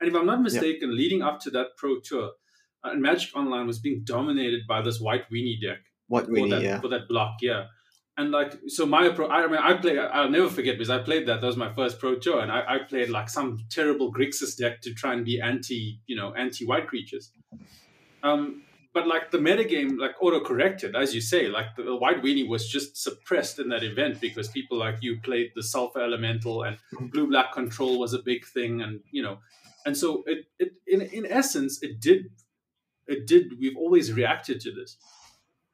And 0.00 0.08
if 0.08 0.14
I'm 0.14 0.26
not 0.26 0.40
mistaken, 0.40 0.96
leading 0.96 1.22
up 1.22 1.40
to 1.40 1.50
that 1.50 1.76
Pro 1.76 2.00
Tour, 2.00 2.30
uh, 2.84 2.94
Magic 2.94 3.36
Online 3.36 3.66
was 3.66 3.80
being 3.80 4.02
dominated 4.04 4.62
by 4.68 4.82
this 4.82 5.00
white 5.00 5.28
weenie 5.30 5.60
deck 5.60 5.80
what 6.08 6.28
really, 6.28 6.50
for 6.50 6.56
that, 6.56 6.62
yeah. 6.62 6.80
for 6.80 6.88
that 6.88 7.08
block, 7.08 7.36
yeah. 7.40 7.64
And 8.18 8.32
like, 8.32 8.52
so 8.66 8.84
my 8.84 9.08
pro 9.10 9.28
i 9.28 9.46
mean, 9.46 9.60
I 9.62 9.74
play, 9.74 9.96
I'll 9.96 10.28
never 10.28 10.50
forget 10.50 10.76
because 10.76 10.90
I 10.90 10.98
played 10.98 11.28
that. 11.28 11.40
That 11.40 11.46
was 11.46 11.56
my 11.56 11.72
first 11.72 12.00
pro 12.00 12.16
tour, 12.16 12.40
and 12.40 12.50
I, 12.50 12.64
I 12.66 12.78
played 12.78 13.10
like 13.10 13.30
some 13.30 13.60
terrible 13.70 14.12
Grixis 14.12 14.56
deck 14.56 14.80
to 14.82 14.92
try 14.92 15.14
and 15.14 15.24
be 15.24 15.40
anti, 15.40 16.00
you 16.08 16.16
know, 16.16 16.34
anti 16.34 16.66
white 16.66 16.88
creatures. 16.88 17.30
Um, 18.24 18.64
but 18.92 19.06
like 19.06 19.30
the 19.30 19.38
metagame, 19.38 20.00
like 20.00 20.20
auto 20.20 20.40
corrected, 20.40 20.96
as 20.96 21.14
you 21.14 21.20
say, 21.20 21.46
like 21.46 21.76
the, 21.76 21.84
the 21.84 21.94
white 21.94 22.20
weenie 22.20 22.48
was 22.48 22.68
just 22.68 23.00
suppressed 23.00 23.60
in 23.60 23.68
that 23.68 23.84
event 23.84 24.20
because 24.20 24.48
people 24.48 24.78
like 24.78 24.96
you 25.00 25.20
played 25.20 25.52
the 25.54 25.62
sulfur 25.62 26.02
elemental 26.02 26.64
and 26.64 26.78
blue 27.12 27.28
black 27.28 27.52
control 27.52 28.00
was 28.00 28.14
a 28.14 28.18
big 28.18 28.44
thing, 28.44 28.82
and 28.82 28.98
you 29.12 29.22
know, 29.22 29.38
and 29.86 29.96
so 29.96 30.24
it, 30.26 30.46
it 30.58 30.72
in 30.88 31.02
in 31.02 31.24
essence, 31.24 31.80
it 31.82 32.00
did, 32.00 32.30
it 33.06 33.28
did. 33.28 33.52
We've 33.60 33.76
always 33.76 34.12
reacted 34.12 34.60
to 34.62 34.72
this 34.72 34.96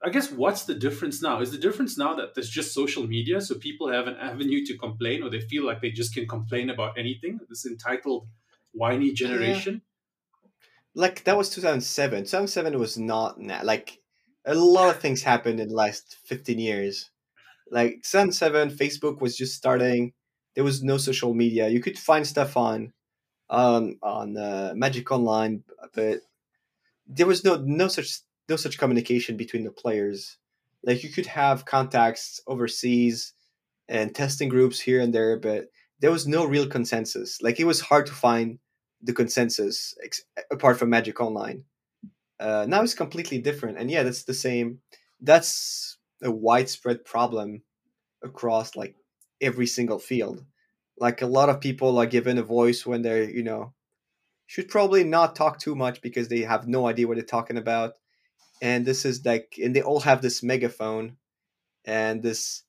I 0.03 0.11
guess 0.11 0.31
what's 0.31 0.65
the 0.65 0.75
difference 0.75 1.23
now? 1.23 1.41
Is 1.41 1.51
the 1.51 1.59
difference 1.59 1.97
now 1.97 2.15
that 2.15 2.35
there's 2.35 2.51
just 2.51 2.75
social 2.75 3.07
media, 3.07 3.41
so 3.41 3.55
people 3.55 3.91
have 3.91 4.07
an 4.07 4.17
avenue 4.17 4.65
to 4.67 4.77
complain, 4.77 5.23
or 5.23 5.31
they 5.31 5.41
feel 5.41 5.65
like 5.65 5.81
they 5.81 5.91
just 5.91 6.15
can 6.15 6.27
complain 6.27 6.71
about 6.71 6.99
anything? 6.99 7.41
This 7.49 7.65
entitled 7.65 8.27
whiny 8.73 9.13
generation. 9.13 9.83
Yeah. 9.83 10.51
Like 10.95 11.25
that 11.25 11.37
was 11.37 11.51
2007. 11.51 12.25
2007 12.25 12.79
was 12.79 12.99
not 12.99 13.41
like 13.41 13.99
a 14.45 14.55
lot 14.55 14.95
of 14.95 15.01
things 15.01 15.23
happened 15.23 15.59
in 15.59 15.69
the 15.69 15.75
last 15.75 16.19
15 16.27 16.59
years. 16.59 17.11
Like 17.71 18.03
2007, 18.03 18.71
Facebook 18.71 19.21
was 19.21 19.37
just 19.37 19.55
starting. 19.55 20.13
There 20.55 20.65
was 20.65 20.83
no 20.83 20.99
social 20.99 21.35
media. 21.35 21.69
You 21.69 21.81
could 21.81 21.99
find 21.99 22.27
stuff 22.27 22.57
on 22.57 22.93
um, 23.51 23.97
on 24.03 24.37
uh, 24.37 24.73
Magic 24.77 25.11
Online, 25.11 25.65
but 25.95 26.21
there 27.07 27.27
was 27.27 27.45
no 27.45 27.57
no 27.57 27.89
such 27.89 28.21
no 28.49 28.57
such 28.57 28.79
communication 28.79 29.37
between 29.37 29.65
the 29.65 29.71
players. 29.71 30.39
Like 30.85 31.03
you 31.03 31.11
could 31.11 31.27
have 31.27 31.65
contacts 31.65 32.41
overseas 32.47 33.33
and 33.89 34.15
testing 34.15 34.49
groups 34.49 34.81
here 34.81 35.01
and 35.01 35.15
there, 35.15 35.39
but 35.39 35.67
there 36.01 36.11
was 36.11 36.27
no 36.27 36.45
real 36.45 36.67
consensus. 36.67 37.41
Like 37.41 37.61
it 37.61 37.67
was 37.67 37.81
hard 37.81 38.07
to 38.07 38.13
find 38.13 38.59
the 39.03 39.13
consensus 39.13 39.95
ex- 40.03 40.25
apart 40.51 40.79
from 40.79 40.91
Magic 40.91 41.21
Online. 41.21 41.65
Uh, 42.41 42.67
now 42.69 42.83
it's 42.83 42.95
completely 42.95 43.39
different, 43.39 43.79
and 43.79 43.91
yeah, 43.91 44.03
that's 44.03 44.25
the 44.25 44.35
same. 44.35 44.81
That's 45.21 45.99
a 46.23 46.31
widespread 46.31 47.05
problem 47.05 47.63
across 48.23 48.77
like 48.77 48.97
every 49.41 49.67
single 49.67 49.99
field. 49.99 50.45
Like 50.99 51.23
a 51.23 51.27
lot 51.27 51.49
of 51.49 51.61
people 51.61 51.99
are 51.99 52.07
given 52.07 52.39
a 52.39 52.43
voice 52.43 52.85
when 52.85 53.03
they're 53.03 53.29
you 53.29 53.43
know 53.43 53.73
should 54.47 54.69
probably 54.69 55.05
not 55.05 55.37
talk 55.37 55.59
too 55.59 55.75
much 55.75 56.03
because 56.03 56.29
they 56.29 56.41
have 56.41 56.69
no 56.69 56.87
idea 56.87 57.07
what 57.09 57.17
they're 57.17 57.25
talking 57.25 57.57
about 57.57 57.95
and 58.63 58.87
this 58.87 59.05
is 59.05 59.25
like 59.25 59.55
and 59.63 59.75
they 59.75 59.83
all 59.83 60.01
have 60.01 60.23
this 60.23 60.43
megaphone 60.43 61.17
and 61.85 62.23
this 62.23 62.63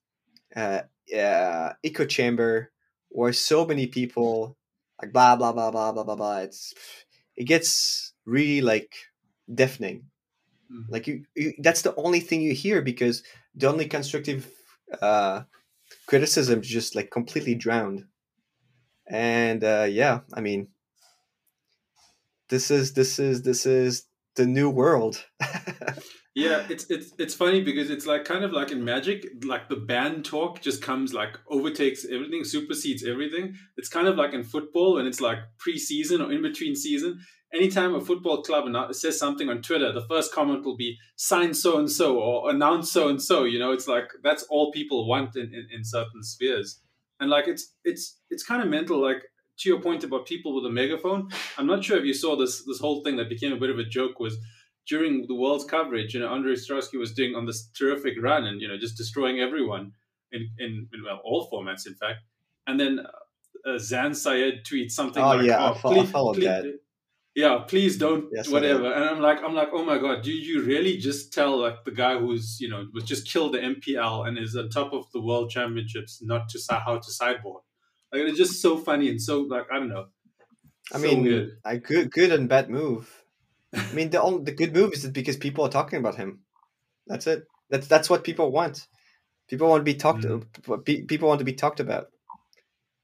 uh, 0.55 0.81
uh, 1.15 1.73
echo 1.83 2.05
chamber 2.05 2.71
where 3.09 3.33
so 3.33 3.65
many 3.65 3.87
people 3.87 4.57
like 5.01 5.13
blah 5.13 5.35
blah 5.35 5.51
blah 5.53 5.71
blah 5.71 5.91
blah 5.91 6.03
blah 6.03 6.15
blah. 6.15 6.37
It's 6.39 6.73
it 7.35 7.45
gets 7.45 8.13
really 8.25 8.61
like 8.61 8.95
deafening. 9.53 10.05
Mhm. 10.71 10.85
Like 10.89 11.07
you, 11.07 11.25
you, 11.35 11.53
that's 11.59 11.83
the 11.83 11.95
only 11.95 12.19
thing 12.19 12.41
you 12.41 12.53
hear 12.53 12.81
because 12.81 13.23
the 13.55 13.67
only 13.69 13.87
constructive 13.87 14.49
uh, 15.01 15.43
criticism 16.07 16.61
is 16.61 16.67
just 16.69 16.95
like 16.95 17.11
completely 17.11 17.55
drowned. 17.55 18.05
And 19.07 19.63
uh, 19.63 19.87
yeah, 19.89 20.21
I 20.33 20.41
mean, 20.41 20.69
this 22.49 22.71
is 22.71 22.93
this 22.93 23.19
is 23.19 23.41
this 23.43 23.65
is 23.65 24.03
the 24.35 24.45
new 24.45 24.69
world. 24.69 25.25
Yeah, 26.35 26.65
it's 26.69 26.91
it's 26.91 27.13
it's 27.17 27.33
funny 27.33 27.61
because 27.61 27.89
it's 27.89 28.05
like 28.05 28.25
kind 28.25 28.43
of 28.43 28.51
like 28.51 28.69
in 28.69 28.83
Magic, 28.83 29.25
like 29.45 29.69
the 29.69 29.77
band 29.77 30.25
talk 30.25 30.61
just 30.61 30.81
comes 30.81 31.13
like 31.13 31.37
overtakes 31.49 32.05
everything, 32.11 32.43
supersedes 32.43 33.05
everything. 33.05 33.55
It's 33.77 33.87
kind 33.87 34.05
of 34.05 34.17
like 34.17 34.33
in 34.33 34.43
football 34.43 34.95
when 34.95 35.07
it's 35.07 35.21
like 35.21 35.37
pre-season 35.57 36.21
or 36.21 36.33
in 36.33 36.41
between 36.41 36.75
season. 36.75 37.21
Anytime 37.53 37.95
a 37.95 38.01
football 38.01 38.43
club 38.43 38.65
says 38.93 39.17
something 39.17 39.47
on 39.47 39.61
Twitter, 39.61 39.93
the 39.93 40.05
first 40.09 40.33
comment 40.33 40.65
will 40.65 40.75
be 40.75 40.97
"sign 41.15 41.53
so 41.53 41.79
and 41.79 41.89
so" 41.89 42.19
or 42.19 42.49
"announce 42.49 42.91
so 42.91 43.07
and 43.07 43.21
so." 43.21 43.45
You 43.45 43.57
know, 43.57 43.71
it's 43.71 43.87
like 43.87 44.09
that's 44.21 44.43
all 44.49 44.73
people 44.73 45.07
want 45.07 45.37
in, 45.37 45.53
in, 45.53 45.67
in 45.71 45.85
certain 45.85 46.21
spheres, 46.21 46.81
and 47.21 47.29
like 47.29 47.47
it's 47.47 47.73
it's 47.85 48.19
it's 48.29 48.43
kind 48.43 48.61
of 48.61 48.67
mental. 48.67 49.01
Like 49.01 49.23
to 49.59 49.69
your 49.69 49.81
point 49.81 50.03
about 50.03 50.25
people 50.25 50.53
with 50.55 50.65
a 50.65 50.73
megaphone, 50.73 51.29
I'm 51.57 51.67
not 51.67 51.83
sure 51.83 51.97
if 51.97 52.05
you 52.05 52.13
saw 52.13 52.35
this 52.35 52.63
this 52.65 52.79
whole 52.79 53.03
thing 53.03 53.17
that 53.17 53.29
became 53.29 53.53
a 53.53 53.59
bit 53.59 53.69
of 53.69 53.79
a 53.79 53.83
joke 53.85 54.19
was 54.19 54.37
during 54.87 55.25
the 55.27 55.35
world's 55.35 55.65
coverage, 55.65 56.13
you 56.13 56.19
know, 56.19 56.29
Ondřej 56.29 56.57
Stráský 56.57 56.97
was 56.99 57.13
doing 57.13 57.35
on 57.35 57.45
this 57.45 57.69
terrific 57.79 58.13
run 58.21 58.45
and 58.45 58.61
you 58.61 58.67
know 58.67 58.77
just 58.77 58.97
destroying 58.97 59.39
everyone 59.39 59.91
in 60.31 60.41
in, 60.59 60.87
in 60.93 61.03
well 61.03 61.19
all 61.23 61.49
formats, 61.51 61.87
in 61.87 61.95
fact. 61.95 62.19
And 62.67 62.79
then 62.79 62.99
uh, 63.65 63.77
Zan 63.79 64.13
Syed 64.13 64.63
tweets 64.65 64.91
something 64.91 65.23
Oh, 65.23 65.35
like, 65.37 65.45
yeah, 65.47 65.63
I 65.63 65.69
"Oh, 65.71 65.73
fo- 65.73 65.89
I 65.89 65.93
please, 65.93 66.11
followed 66.11 66.35
please- 66.35 66.45
that. 66.45 66.79
Yeah, 67.37 67.63
please 67.67 67.97
don't 67.97 68.25
Yes, 68.31 68.47
whatever." 68.49 68.93
And 68.93 69.03
I'm 69.03 69.19
like, 69.21 69.43
I'm 69.43 69.53
like, 69.55 69.69
oh 69.73 69.83
my 69.83 69.97
god, 69.97 70.23
did 70.23 70.45
you 70.45 70.63
really 70.63 70.97
just 70.97 71.33
tell 71.33 71.57
like 71.57 71.83
the 71.83 71.91
guy 71.91 72.17
who's 72.19 72.57
you 72.61 72.69
know 72.69 72.85
was 72.93 73.03
just 73.03 73.27
killed 73.31 73.53
the 73.53 73.59
MPL 73.59 74.27
and 74.27 74.37
is 74.37 74.55
on 74.55 74.69
top 74.69 74.93
of 74.93 75.03
the 75.11 75.21
world 75.21 75.49
championships 75.49 76.21
not 76.21 76.47
to 76.49 76.59
how 76.85 76.97
to 76.99 77.11
sideboard? 77.11 77.63
Like 78.13 78.23
it's 78.23 78.37
just 78.37 78.61
so 78.61 78.77
funny 78.77 79.09
and 79.09 79.21
so 79.21 79.41
like 79.41 79.65
I 79.71 79.79
don't 79.79 79.89
know. 79.89 80.07
I 80.93 80.97
So 80.97 80.99
mean, 80.99 81.23
weird. 81.23 81.51
a 81.65 81.77
good 81.77 82.11
good 82.11 82.31
and 82.31 82.49
bad 82.49 82.69
move. 82.69 83.23
I 83.75 83.93
mean, 83.93 84.09
the 84.11 84.21
only, 84.21 84.43
the 84.43 84.53
good 84.53 84.73
move 84.73 84.93
is 84.93 85.07
because 85.07 85.37
people 85.37 85.65
are 85.65 85.69
talking 85.69 85.99
about 85.99 86.15
him. 86.15 86.41
That's 87.07 87.27
it. 87.27 87.45
That's 87.69 87.87
that's 87.87 88.09
what 88.09 88.23
people 88.23 88.51
want. 88.51 88.87
People 89.49 89.69
want 89.69 89.81
to 89.81 89.85
be 89.85 89.95
talked. 89.95 90.25
Mm. 90.25 90.85
pe- 90.85 91.03
People 91.03 91.27
want 91.29 91.39
to 91.39 91.45
be 91.45 91.53
talked 91.53 91.79
about. 91.79 92.07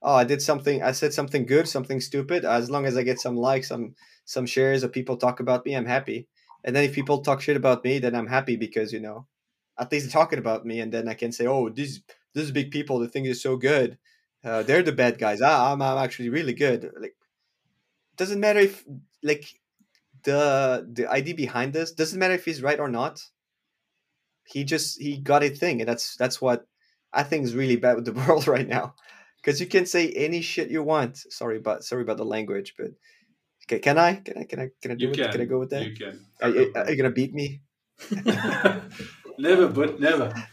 Oh, 0.02 0.14
I 0.14 0.24
did 0.24 0.42
something. 0.42 0.82
I 0.82 0.92
said 0.92 1.12
something 1.12 1.46
good, 1.46 1.68
something 1.68 2.00
stupid. 2.00 2.44
As 2.44 2.70
long 2.70 2.86
as 2.86 2.96
I 2.96 3.02
get 3.02 3.20
some 3.20 3.36
likes, 3.36 3.68
some 3.68 3.94
some 4.24 4.46
shares, 4.46 4.84
or 4.84 4.88
people 4.88 5.16
talk 5.16 5.40
about 5.40 5.66
me, 5.66 5.74
I'm 5.74 5.86
happy. 5.86 6.28
And 6.64 6.74
then 6.76 6.84
if 6.84 6.94
people 6.94 7.22
talk 7.22 7.40
shit 7.40 7.56
about 7.56 7.84
me, 7.84 7.98
then 7.98 8.14
I'm 8.14 8.28
happy 8.28 8.56
because 8.56 8.92
you 8.92 9.00
know, 9.00 9.26
at 9.78 9.92
least 9.92 10.06
they're 10.06 10.12
talking 10.22 10.38
about 10.38 10.66
me, 10.66 10.80
and 10.80 10.92
then 10.92 11.08
I 11.08 11.14
can 11.14 11.32
say, 11.32 11.46
oh, 11.46 11.68
these 11.70 12.02
these 12.34 12.50
big 12.52 12.70
people, 12.70 12.98
the 13.00 13.08
thing 13.08 13.26
is 13.26 13.42
so 13.42 13.56
good. 13.56 13.98
Uh, 14.44 14.62
they're 14.62 14.82
the 14.82 14.92
bad 14.92 15.18
guys. 15.18 15.40
Ah, 15.40 15.72
I'm, 15.72 15.80
I'm 15.82 15.98
actually 15.98 16.28
really 16.28 16.52
good. 16.52 16.90
Like, 16.98 17.14
doesn't 18.16 18.40
matter 18.40 18.60
if 18.60 18.84
like 19.22 19.46
the 20.24 20.86
the 20.92 21.08
idea 21.10 21.34
behind 21.34 21.72
this 21.72 21.92
doesn't 21.92 22.18
matter 22.18 22.34
if 22.34 22.44
he's 22.44 22.62
right 22.62 22.78
or 22.80 22.88
not. 22.88 23.22
He 24.44 24.64
just 24.64 25.00
he 25.00 25.18
got 25.18 25.42
a 25.44 25.48
thing, 25.48 25.80
and 25.80 25.88
that's 25.88 26.16
that's 26.16 26.40
what 26.42 26.66
I 27.12 27.22
think 27.22 27.44
is 27.44 27.54
really 27.54 27.76
bad 27.76 27.96
with 27.96 28.04
the 28.04 28.12
world 28.26 28.46
right 28.48 28.66
now. 28.66 28.94
Because 29.36 29.60
you 29.60 29.66
can 29.66 29.86
say 29.86 30.08
any 30.10 30.40
shit 30.40 30.70
you 30.70 30.82
want. 30.82 31.16
Sorry 31.18 31.56
about 31.58 31.84
sorry 31.84 32.02
about 32.02 32.16
the 32.16 32.24
language, 32.24 32.74
but 32.76 32.88
okay, 33.66 33.78
can 33.78 33.98
I 33.98 34.16
can 34.16 34.38
I 34.38 34.44
can 34.44 34.58
I 34.60 34.68
can 34.80 34.90
I 34.92 34.94
do 34.94 35.06
You 35.06 35.12
it? 35.12 35.16
can. 35.16 35.32
Can 35.32 35.40
I 35.40 35.44
go 35.44 35.58
with 35.58 35.70
that? 35.70 35.86
You 35.86 35.94
can. 35.94 36.26
Are, 36.40 36.48
you- 36.50 36.72
are 36.74 36.90
you 36.90 36.96
gonna 36.96 37.10
beat 37.10 37.32
me? 37.32 37.62
never, 39.38 39.68
but 39.68 40.00
never. 40.00 40.32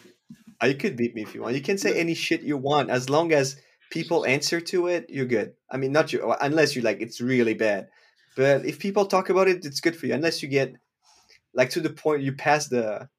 You 0.61 0.75
could 0.75 0.97
beat 0.97 1.15
me 1.15 1.21
if 1.21 1.33
you 1.33 1.41
want. 1.41 1.55
You 1.55 1.61
can 1.61 1.77
say 1.77 1.97
any 1.97 2.13
shit 2.13 2.41
you 2.41 2.57
want 2.57 2.89
as 2.89 3.09
long 3.09 3.31
as 3.31 3.55
people 3.89 4.25
answer 4.25 4.61
to 4.61 4.87
it. 4.87 5.07
You're 5.09 5.25
good. 5.25 5.53
I 5.71 5.77
mean, 5.77 5.91
not 5.91 6.13
you 6.13 6.33
unless 6.41 6.75
you 6.75 6.81
like 6.81 7.01
it's 7.01 7.21
really 7.21 7.53
bad. 7.53 7.89
But 8.35 8.65
if 8.65 8.79
people 8.79 9.05
talk 9.05 9.29
about 9.29 9.47
it, 9.47 9.65
it's 9.65 9.81
good 9.81 9.95
for 9.95 10.05
you. 10.07 10.13
Unless 10.13 10.41
you 10.43 10.49
get 10.49 10.73
like 11.53 11.71
to 11.71 11.81
the 11.81 11.89
point 11.91 12.23
you 12.23 12.33
pass 12.33 12.67
the 12.67 13.09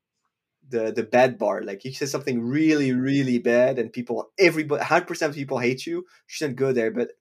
the 0.69 0.93
the 0.93 1.03
bad 1.05 1.39
bar. 1.39 1.63
Like 1.63 1.85
you 1.85 1.93
say 1.93 2.07
something 2.07 2.43
really 2.43 2.93
really 2.93 3.39
bad, 3.39 3.79
and 3.79 3.93
people 3.93 4.31
everybody 4.39 4.85
hundred 4.85 5.09
percent 5.09 5.31
of 5.31 5.37
people 5.37 5.59
hate 5.59 5.87
you. 5.87 5.97
You 5.99 6.05
shouldn't 6.29 6.59
go 6.59 6.73
there. 6.73 6.91
But 6.91 7.13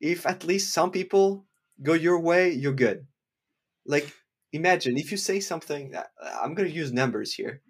if 0.00 0.26
at 0.26 0.44
least 0.44 0.74
some 0.74 0.90
people 0.90 1.46
go 1.82 1.94
your 1.94 2.20
way, 2.20 2.52
you're 2.52 2.72
good. 2.74 3.06
Like 3.86 4.12
imagine 4.52 4.96
if 4.98 5.10
you 5.12 5.16
say 5.18 5.40
something. 5.40 5.94
uh, 5.94 6.04
I'm 6.42 6.54
gonna 6.54 6.68
use 6.70 6.92
numbers 6.92 7.34
here 7.34 7.62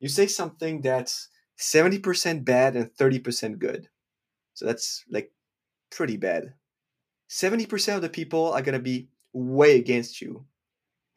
you 0.00 0.08
say 0.08 0.26
something 0.26 0.80
that's 0.80 1.28
70% 1.58 2.44
bad 2.44 2.76
and 2.76 2.92
30% 2.94 3.58
good. 3.58 3.89
So 4.60 4.66
that's 4.66 5.06
like 5.10 5.32
pretty 5.90 6.18
bad. 6.18 6.52
70% 7.30 7.96
of 7.96 8.02
the 8.02 8.10
people 8.10 8.52
are 8.52 8.60
going 8.60 8.74
to 8.74 8.78
be 8.78 9.08
way 9.32 9.76
against 9.76 10.20
you. 10.20 10.44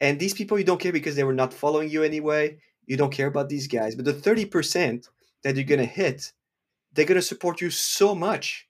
And 0.00 0.18
these 0.18 0.32
people 0.32 0.58
you 0.58 0.64
don't 0.64 0.80
care 0.80 0.94
because 0.94 1.14
they 1.14 1.24
were 1.24 1.34
not 1.34 1.52
following 1.52 1.90
you 1.90 2.02
anyway. 2.02 2.56
You 2.86 2.96
don't 2.96 3.12
care 3.12 3.26
about 3.26 3.50
these 3.50 3.68
guys. 3.68 3.96
But 3.96 4.06
the 4.06 4.14
30% 4.14 5.10
that 5.42 5.56
you're 5.56 5.64
going 5.66 5.78
to 5.80 5.84
hit, 5.84 6.32
they're 6.94 7.04
going 7.04 7.20
to 7.20 7.22
support 7.22 7.60
you 7.60 7.68
so 7.68 8.14
much 8.14 8.66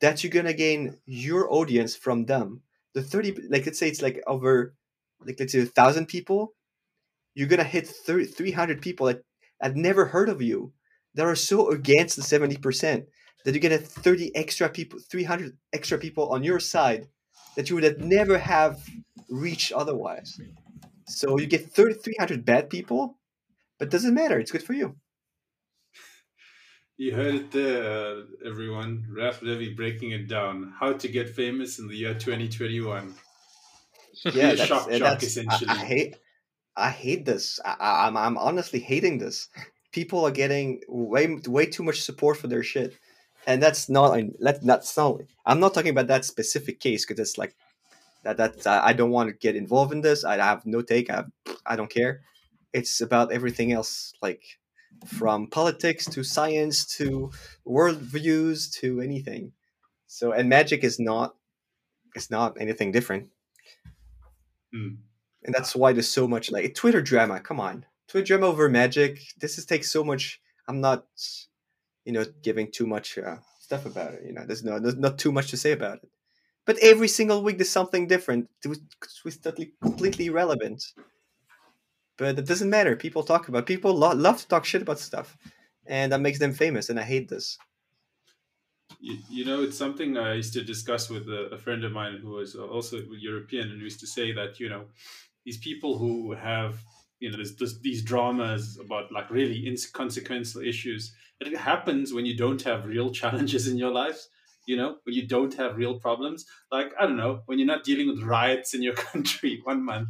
that 0.00 0.24
you're 0.24 0.32
going 0.32 0.46
to 0.46 0.54
gain 0.54 0.96
your 1.04 1.52
audience 1.52 1.94
from 1.94 2.24
them. 2.24 2.62
The 2.94 3.02
30, 3.02 3.48
like 3.50 3.66
let's 3.66 3.78
say 3.78 3.88
it's 3.88 4.00
like 4.00 4.22
over, 4.26 4.72
like 5.20 5.38
let's 5.38 5.52
say 5.52 5.60
a 5.60 5.66
thousand 5.66 6.06
people, 6.06 6.54
you're 7.34 7.48
going 7.48 7.58
to 7.58 7.64
hit 7.64 7.86
30, 7.86 8.24
300 8.24 8.80
people 8.80 9.08
that 9.08 9.22
had 9.60 9.76
never 9.76 10.06
heard 10.06 10.30
of 10.30 10.40
you 10.40 10.72
that 11.16 11.26
are 11.26 11.36
so 11.36 11.68
against 11.68 12.16
the 12.16 12.22
70% 12.22 13.04
that 13.44 13.54
you 13.54 13.60
get 13.60 13.72
a 13.72 13.78
30 13.78 14.34
extra 14.34 14.68
people 14.68 14.98
300 14.98 15.56
extra 15.72 15.98
people 15.98 16.28
on 16.30 16.42
your 16.42 16.58
side 16.60 17.08
that 17.56 17.68
you 17.68 17.74
would 17.76 17.84
have 17.84 17.98
never 18.00 18.38
have 18.38 18.84
reached 19.30 19.72
otherwise 19.72 20.40
so 21.06 21.38
you 21.38 21.46
get 21.46 21.70
30, 21.70 21.94
300 21.94 22.44
bad 22.44 22.68
people 22.70 23.18
but 23.78 23.90
doesn't 23.90 24.14
matter 24.14 24.38
it's 24.38 24.52
good 24.52 24.62
for 24.62 24.72
you 24.74 24.96
You 26.98 27.12
heard 27.14 27.34
it 27.34 27.50
there, 27.50 27.84
uh, 27.84 28.22
everyone. 28.50 29.04
Raf 29.14 29.42
Levy 29.42 29.74
breaking 29.74 30.12
it 30.12 30.28
down. 30.28 30.72
How 30.80 30.94
to 30.94 31.08
get 31.08 31.28
famous 31.28 31.78
in 31.78 31.88
the 31.88 31.94
year 31.94 32.14
2021. 32.14 33.14
yeah 34.24 34.32
Yeah, 34.32 34.54
that's, 34.54 34.64
shock, 34.64 34.86
uh, 34.88 34.92
shock, 34.92 34.98
that's- 35.00 35.22
I- 35.22 35.26
essentially. 35.26 35.70
I, 35.70 35.84
hate 35.84 36.16
i 36.76 36.90
hate 36.90 37.24
this 37.26 37.60
I, 37.64 37.76
I, 37.78 38.06
I'm, 38.06 38.16
I'm 38.16 38.38
honestly 38.38 38.80
hating 38.80 39.18
this 39.18 39.48
people 39.92 40.24
are 40.26 40.30
getting 40.30 40.80
way 40.88 41.24
way 41.46 41.66
too 41.66 41.82
much 41.82 42.00
support 42.02 42.36
for 42.38 42.48
their 42.48 42.62
shit 42.62 42.96
and 43.46 43.62
that's 43.62 43.88
not 43.88 44.18
let 44.38 44.62
that's 44.64 44.96
not 44.96 45.20
i'm 45.46 45.60
not 45.60 45.74
talking 45.74 45.90
about 45.90 46.08
that 46.08 46.24
specific 46.24 46.80
case 46.80 47.04
because 47.04 47.20
it's 47.20 47.38
like 47.38 47.54
that 48.24 48.36
that 48.36 48.66
i 48.66 48.92
don't 48.92 49.10
want 49.10 49.28
to 49.28 49.34
get 49.36 49.56
involved 49.56 49.92
in 49.92 50.00
this 50.00 50.24
i 50.24 50.36
have 50.36 50.66
no 50.66 50.82
take 50.82 51.10
i, 51.10 51.24
I 51.64 51.76
don't 51.76 51.90
care 51.90 52.20
it's 52.72 53.00
about 53.00 53.32
everything 53.32 53.72
else 53.72 54.12
like 54.20 54.42
from 55.06 55.46
politics 55.48 56.06
to 56.06 56.24
science 56.24 56.84
to 56.96 57.30
world 57.64 57.98
views 57.98 58.70
to 58.70 59.00
anything 59.00 59.52
so 60.06 60.32
and 60.32 60.48
magic 60.48 60.84
is 60.84 60.98
not 60.98 61.36
it's 62.14 62.30
not 62.30 62.56
anything 62.60 62.92
different 62.92 63.28
Hmm. 64.76 64.96
and 65.44 65.54
that's 65.54 65.76
why 65.76 65.92
there's 65.92 66.10
so 66.10 66.26
much 66.26 66.50
like 66.50 66.74
Twitter 66.74 67.00
drama. 67.00 67.40
Come 67.40 67.60
on, 67.60 67.86
Twitter 68.08 68.26
drama 68.26 68.46
over 68.46 68.68
Magic. 68.68 69.20
This 69.40 69.58
is 69.58 69.64
takes 69.64 69.90
so 69.90 70.02
much. 70.04 70.40
I'm 70.68 70.80
not, 70.80 71.06
you 72.06 72.12
know, 72.12 72.24
giving 72.42 72.70
too 72.70 72.86
much 72.86 73.18
uh, 73.18 73.36
stuff 73.58 73.84
about 73.84 74.14
it. 74.14 74.22
You 74.24 74.32
know, 74.32 74.46
there's 74.46 74.64
no, 74.64 74.78
there's 74.78 74.96
not 74.96 75.18
too 75.18 75.32
much 75.32 75.50
to 75.50 75.56
say 75.56 75.72
about 75.72 75.96
it. 75.96 76.08
But 76.64 76.78
every 76.78 77.08
single 77.08 77.42
week 77.42 77.58
there's 77.58 77.68
something 77.68 78.06
different. 78.06 78.48
It 78.64 78.68
was, 78.68 78.80
totally 79.38 79.72
completely 79.82 80.26
irrelevant. 80.26 80.82
But 82.16 82.38
it 82.38 82.46
doesn't 82.46 82.70
matter. 82.70 82.96
People 82.96 83.22
talk 83.22 83.48
about. 83.48 83.66
People 83.66 83.94
lo- 83.94 84.14
love 84.14 84.38
to 84.38 84.48
talk 84.48 84.64
shit 84.64 84.82
about 84.82 84.98
stuff, 84.98 85.36
and 85.86 86.12
that 86.12 86.20
makes 86.20 86.38
them 86.38 86.54
famous. 86.54 86.88
And 86.88 86.98
I 86.98 87.02
hate 87.02 87.28
this. 87.28 87.58
You, 89.00 89.18
you 89.28 89.44
know, 89.44 89.62
it's 89.62 89.76
something 89.76 90.16
I 90.16 90.34
used 90.34 90.54
to 90.54 90.64
discuss 90.64 91.10
with 91.10 91.28
a, 91.28 91.50
a 91.52 91.58
friend 91.58 91.84
of 91.84 91.92
mine 91.92 92.18
who 92.22 92.30
was 92.30 92.54
also 92.54 93.02
European 93.18 93.70
and 93.70 93.80
used 93.80 94.00
to 94.00 94.06
say 94.06 94.32
that, 94.32 94.58
you 94.58 94.68
know, 94.68 94.86
these 95.44 95.58
people 95.58 95.98
who 95.98 96.32
have, 96.32 96.78
you 97.20 97.30
know, 97.30 97.36
there's, 97.36 97.56
there's 97.56 97.80
these 97.80 98.02
dramas 98.02 98.78
about 98.82 99.10
like 99.12 99.30
really 99.30 99.66
inconsequential 99.66 100.60
issues. 100.62 101.14
It 101.40 101.56
happens 101.56 102.12
when 102.12 102.26
you 102.26 102.36
don't 102.36 102.62
have 102.62 102.84
real 102.86 103.10
challenges 103.10 103.68
in 103.68 103.76
your 103.78 103.90
lives, 103.90 104.28
you 104.66 104.76
know, 104.76 104.96
when 105.04 105.14
you 105.14 105.26
don't 105.26 105.54
have 105.54 105.76
real 105.76 105.98
problems. 106.00 106.44
Like, 106.72 106.92
I 106.98 107.06
don't 107.06 107.16
know, 107.16 107.40
when 107.46 107.58
you're 107.58 107.66
not 107.66 107.84
dealing 107.84 108.08
with 108.08 108.22
riots 108.22 108.74
in 108.74 108.82
your 108.82 108.94
country 109.10 109.60
one 109.64 109.84
month, 109.84 110.08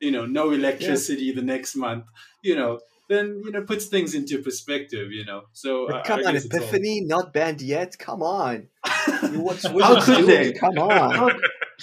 you 0.00 0.10
know, 0.10 0.26
no 0.26 0.50
electricity 0.50 1.32
the 1.32 1.42
next 1.42 1.76
month, 1.76 2.04
you 2.42 2.56
know, 2.56 2.80
then 3.08 3.42
you 3.44 3.50
know 3.52 3.62
puts 3.62 3.86
things 3.86 4.14
into 4.14 4.42
perspective. 4.42 5.12
You 5.12 5.24
know, 5.26 5.42
so 5.52 5.86
But 5.88 6.04
come 6.04 6.20
I 6.20 6.24
on, 6.28 6.32
guess 6.34 6.44
it's 6.46 6.54
all- 6.54 6.62
Epiphany 6.62 7.02
not 7.02 7.32
banned 7.34 7.60
yet. 7.60 7.98
Come 7.98 8.22
on, 8.22 8.68
you 9.30 9.40
watch 9.40 9.62
How 9.62 10.00
could 10.02 10.26
they? 10.26 10.52
Come 10.52 10.78
on. 10.78 11.38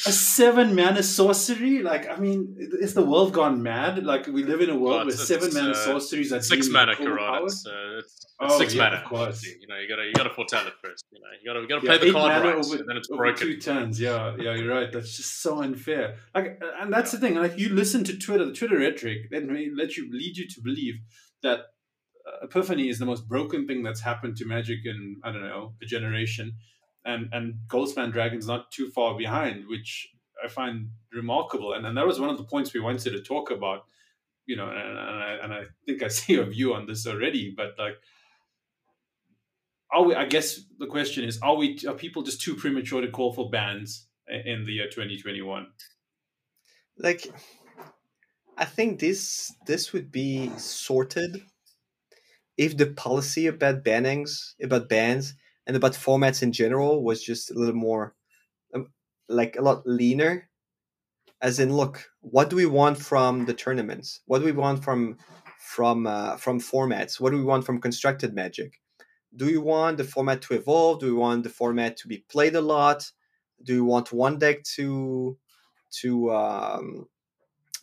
A 0.05 0.11
seven 0.11 0.73
mana 0.75 1.03
sorcery? 1.03 1.81
Like, 1.81 2.09
I 2.09 2.15
mean, 2.17 2.55
is 2.79 2.93
the 2.93 3.03
world 3.05 3.33
gone 3.33 3.61
mad? 3.61 4.03
Like, 4.05 4.25
we 4.27 4.43
live 4.43 4.61
in 4.61 4.69
a 4.69 4.75
world 4.77 4.95
Well, 4.97 5.05
where 5.07 5.15
seven 5.15 5.47
it's, 5.47 5.55
mana 5.55 5.71
uh, 5.71 5.73
sorceries 5.73 6.31
are 6.31 6.41
Six 6.41 6.69
mana 6.69 6.93
overpowered? 6.93 7.17
Karan. 7.17 7.43
It's, 7.45 7.65
uh, 7.67 7.97
it's, 7.99 8.25
Oh, 8.43 8.57
six 8.57 8.73
yeah, 8.73 8.83
mana. 8.83 8.95
of 8.97 9.03
course. 9.05 9.43
You 9.45 9.67
know, 9.67 9.77
you 9.77 9.87
gotta 9.87 10.03
you 10.05 10.13
gotta 10.13 10.31
foretell 10.33 10.65
it 10.65 10.73
first. 10.83 11.05
You 11.11 11.19
know, 11.19 11.27
you 11.39 11.47
gotta 11.47 11.61
you 11.61 11.67
gotta 11.67 11.85
Yeah, 11.85 11.97
play 11.97 12.07
the 12.07 12.13
card 12.13 12.43
right, 12.43 12.55
over, 12.55 12.75
and 12.77 12.87
then 12.89 12.97
it's 12.97 13.07
broken. 13.07 13.35
two 13.47 13.57
turns. 13.57 13.99
Yeah, 13.99 14.35
yeah, 14.39 14.55
you're 14.55 14.73
right. 14.73 14.91
That's 14.91 15.15
just 15.15 15.41
so 15.43 15.61
unfair. 15.61 16.15
Like, 16.33 16.59
and 16.79 16.91
that's 16.91 17.11
the 17.11 17.19
thing. 17.19 17.35
Like, 17.35 17.59
you 17.59 17.69
listen 17.69 18.03
to 18.05 18.17
Twitter, 18.17 18.45
the 18.45 18.53
Twitter 18.53 18.79
rhetoric, 18.79 19.29
that 19.29 19.45
may 19.45 19.69
let 19.75 19.95
you 19.97 20.09
lead 20.11 20.37
you 20.37 20.47
to 20.47 20.61
believe 20.61 20.95
that 21.43 21.59
uh, 21.59 22.45
Epiphany 22.45 22.89
is 22.89 22.97
the 22.97 23.05
most 23.05 23.27
broken 23.27 23.67
thing 23.67 23.83
that's 23.83 24.01
happened 24.01 24.37
to 24.37 24.45
Magic 24.45 24.79
in 24.85 25.17
I 25.23 25.31
don't 25.31 25.41
know 25.43 25.73
a 25.81 25.85
generation, 25.85 26.53
and 27.05 27.29
and 27.31 27.55
Goldspan 27.67 28.11
Dragon's 28.11 28.47
not 28.47 28.71
too 28.71 28.89
far 28.89 29.17
behind, 29.17 29.67
which 29.67 30.09
I 30.43 30.47
find 30.47 30.89
remarkable. 31.13 31.73
And 31.73 31.85
and 31.85 31.97
that 31.97 32.07
was 32.07 32.19
one 32.19 32.29
of 32.29 32.37
the 32.37 32.43
points 32.43 32.73
we 32.73 32.79
wanted 32.79 33.11
to 33.11 33.21
talk 33.21 33.51
about. 33.51 33.85
You 34.47 34.55
know, 34.55 34.69
and, 34.69 34.97
and 34.97 34.97
I 34.97 35.37
and 35.43 35.53
I 35.53 35.63
think 35.85 36.03
I 36.03 36.07
see 36.19 36.33
your 36.33 36.45
view 36.45 36.73
on 36.73 36.87
this 36.87 37.07
already, 37.07 37.53
but 37.55 37.75
like 37.77 37.95
are 39.91 40.03
we 40.03 40.15
i 40.15 40.25
guess 40.25 40.61
the 40.79 40.87
question 40.87 41.23
is 41.23 41.39
are 41.41 41.55
we 41.55 41.79
are 41.87 41.93
people 41.93 42.23
just 42.23 42.41
too 42.41 42.55
premature 42.55 43.01
to 43.01 43.09
call 43.09 43.33
for 43.33 43.49
bans 43.49 44.07
in 44.27 44.65
the 44.65 44.73
year 44.73 44.87
2021 44.87 45.67
like 46.97 47.27
i 48.57 48.65
think 48.65 48.99
this 48.99 49.53
this 49.67 49.93
would 49.93 50.11
be 50.11 50.49
sorted 50.57 51.43
if 52.57 52.77
the 52.77 52.87
policy 52.87 53.47
about 53.47 53.83
bannings 53.83 54.53
about 54.61 54.89
bans 54.89 55.33
and 55.67 55.75
about 55.75 55.93
formats 55.93 56.43
in 56.43 56.51
general 56.51 57.03
was 57.03 57.23
just 57.23 57.51
a 57.51 57.53
little 57.53 57.75
more 57.75 58.15
um, 58.73 58.87
like 59.27 59.55
a 59.55 59.61
lot 59.61 59.85
leaner 59.85 60.49
as 61.41 61.59
in 61.59 61.75
look 61.75 62.09
what 62.21 62.49
do 62.49 62.55
we 62.55 62.65
want 62.65 62.97
from 62.97 63.45
the 63.45 63.53
tournaments 63.53 64.21
what 64.25 64.39
do 64.39 64.45
we 64.45 64.51
want 64.51 64.83
from 64.83 65.17
from 65.59 66.07
uh, 66.07 66.35
from 66.37 66.59
formats 66.59 67.19
what 67.19 67.31
do 67.31 67.37
we 67.37 67.43
want 67.43 67.65
from 67.65 67.81
constructed 67.81 68.33
magic 68.33 68.79
do 69.35 69.45
we 69.45 69.57
want 69.57 69.97
the 69.97 70.03
format 70.03 70.41
to 70.41 70.53
evolve 70.53 70.99
do 70.99 71.05
we 71.07 71.13
want 71.13 71.43
the 71.43 71.49
format 71.49 71.95
to 71.97 72.07
be 72.07 72.25
played 72.29 72.55
a 72.55 72.61
lot 72.61 73.11
do 73.63 73.75
we 73.75 73.81
want 73.81 74.11
one 74.11 74.37
deck 74.37 74.63
to 74.63 75.37
to 75.91 76.31
um, 76.31 77.07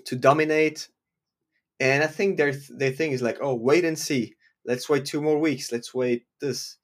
to 0.04 0.16
dominate. 0.16 0.88
And 1.80 2.02
I 2.02 2.06
think 2.06 2.36
their 2.36 2.52
their 2.70 2.92
thing 2.92 3.12
is 3.12 3.22
like, 3.22 3.38
oh, 3.40 3.54
wait 3.54 3.84
and 3.84 3.98
see. 3.98 4.34
Let's 4.64 4.88
wait 4.88 5.04
two 5.04 5.22
more 5.22 5.38
weeks. 5.38 5.70
Let's 5.70 5.94
wait 5.94 6.26
this. 6.40 6.76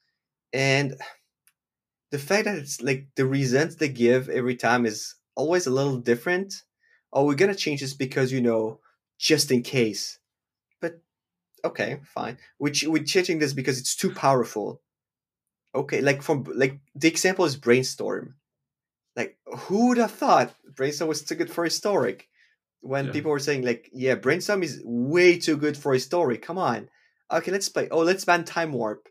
And 0.54 0.96
the 2.10 2.18
fact 2.18 2.44
that 2.46 2.56
it's 2.56 2.80
like 2.80 3.08
the 3.16 3.26
reasons 3.26 3.76
they 3.76 3.88
give 3.88 4.28
every 4.28 4.56
time 4.56 4.86
is 4.86 5.16
always 5.34 5.66
a 5.66 5.70
little 5.70 5.98
different. 5.98 6.54
Oh, 7.12 7.26
we're 7.26 7.34
gonna 7.34 7.54
change 7.54 7.80
this 7.80 7.94
because 7.94 8.32
you 8.32 8.40
know, 8.40 8.80
just 9.18 9.50
in 9.50 9.62
case. 9.62 10.18
But 10.80 11.00
okay, 11.64 12.00
fine. 12.04 12.38
Which 12.58 12.84
we're 12.84 13.04
changing 13.04 13.40
this 13.40 13.52
because 13.52 13.78
it's 13.80 13.96
too 13.96 14.12
powerful. 14.12 14.80
Okay, 15.74 16.00
like 16.00 16.22
from 16.22 16.44
like 16.54 16.80
the 16.94 17.08
example 17.08 17.44
is 17.44 17.56
brainstorm 17.56 18.36
like 19.16 19.38
who 19.46 19.88
would 19.88 19.98
have 19.98 20.10
thought 20.12 20.54
brainstorm 20.74 21.08
was 21.08 21.22
too 21.22 21.34
good 21.34 21.50
for 21.50 21.64
historic 21.64 22.28
when 22.80 23.06
Yeah. 23.06 23.12
people 23.12 23.30
were 23.30 23.38
saying 23.38 23.62
like 23.62 23.90
yeah 23.92 24.14
brainstorm 24.14 24.62
is 24.62 24.82
way 24.84 25.38
too 25.38 25.56
good 25.56 25.76
for 25.76 25.92
historic 25.94 26.42
come 26.42 26.58
on 26.58 26.88
okay 27.30 27.52
let's 27.52 27.68
play 27.68 27.88
oh 27.90 28.00
let's 28.00 28.24
ban 28.24 28.44
time 28.44 28.72
warp 28.72 29.08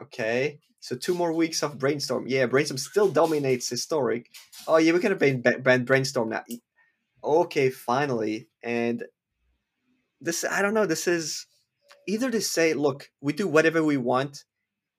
okay 0.00 0.58
so 0.80 0.96
two 0.96 1.14
more 1.14 1.32
weeks 1.32 1.62
of 1.62 1.78
brainstorm 1.78 2.26
yeah 2.26 2.46
brainstorm 2.46 2.78
still 2.78 3.08
dominates 3.08 3.68
historic 3.68 4.30
oh 4.66 4.76
yeah 4.76 4.92
we're 4.92 4.98
gonna 4.98 5.14
ban, 5.14 5.40
ban, 5.40 5.84
brainstorm 5.84 6.28
now 6.28 6.44
okay 7.22 7.70
finally 7.70 8.48
and 8.62 9.04
this 10.20 10.44
i 10.44 10.62
don't 10.62 10.74
know 10.74 10.86
this 10.86 11.06
is 11.06 11.46
either 12.06 12.30
to 12.30 12.40
say 12.40 12.74
look 12.74 13.10
we 13.20 13.32
do 13.32 13.46
whatever 13.46 13.82
we 13.82 13.96
want 13.96 14.44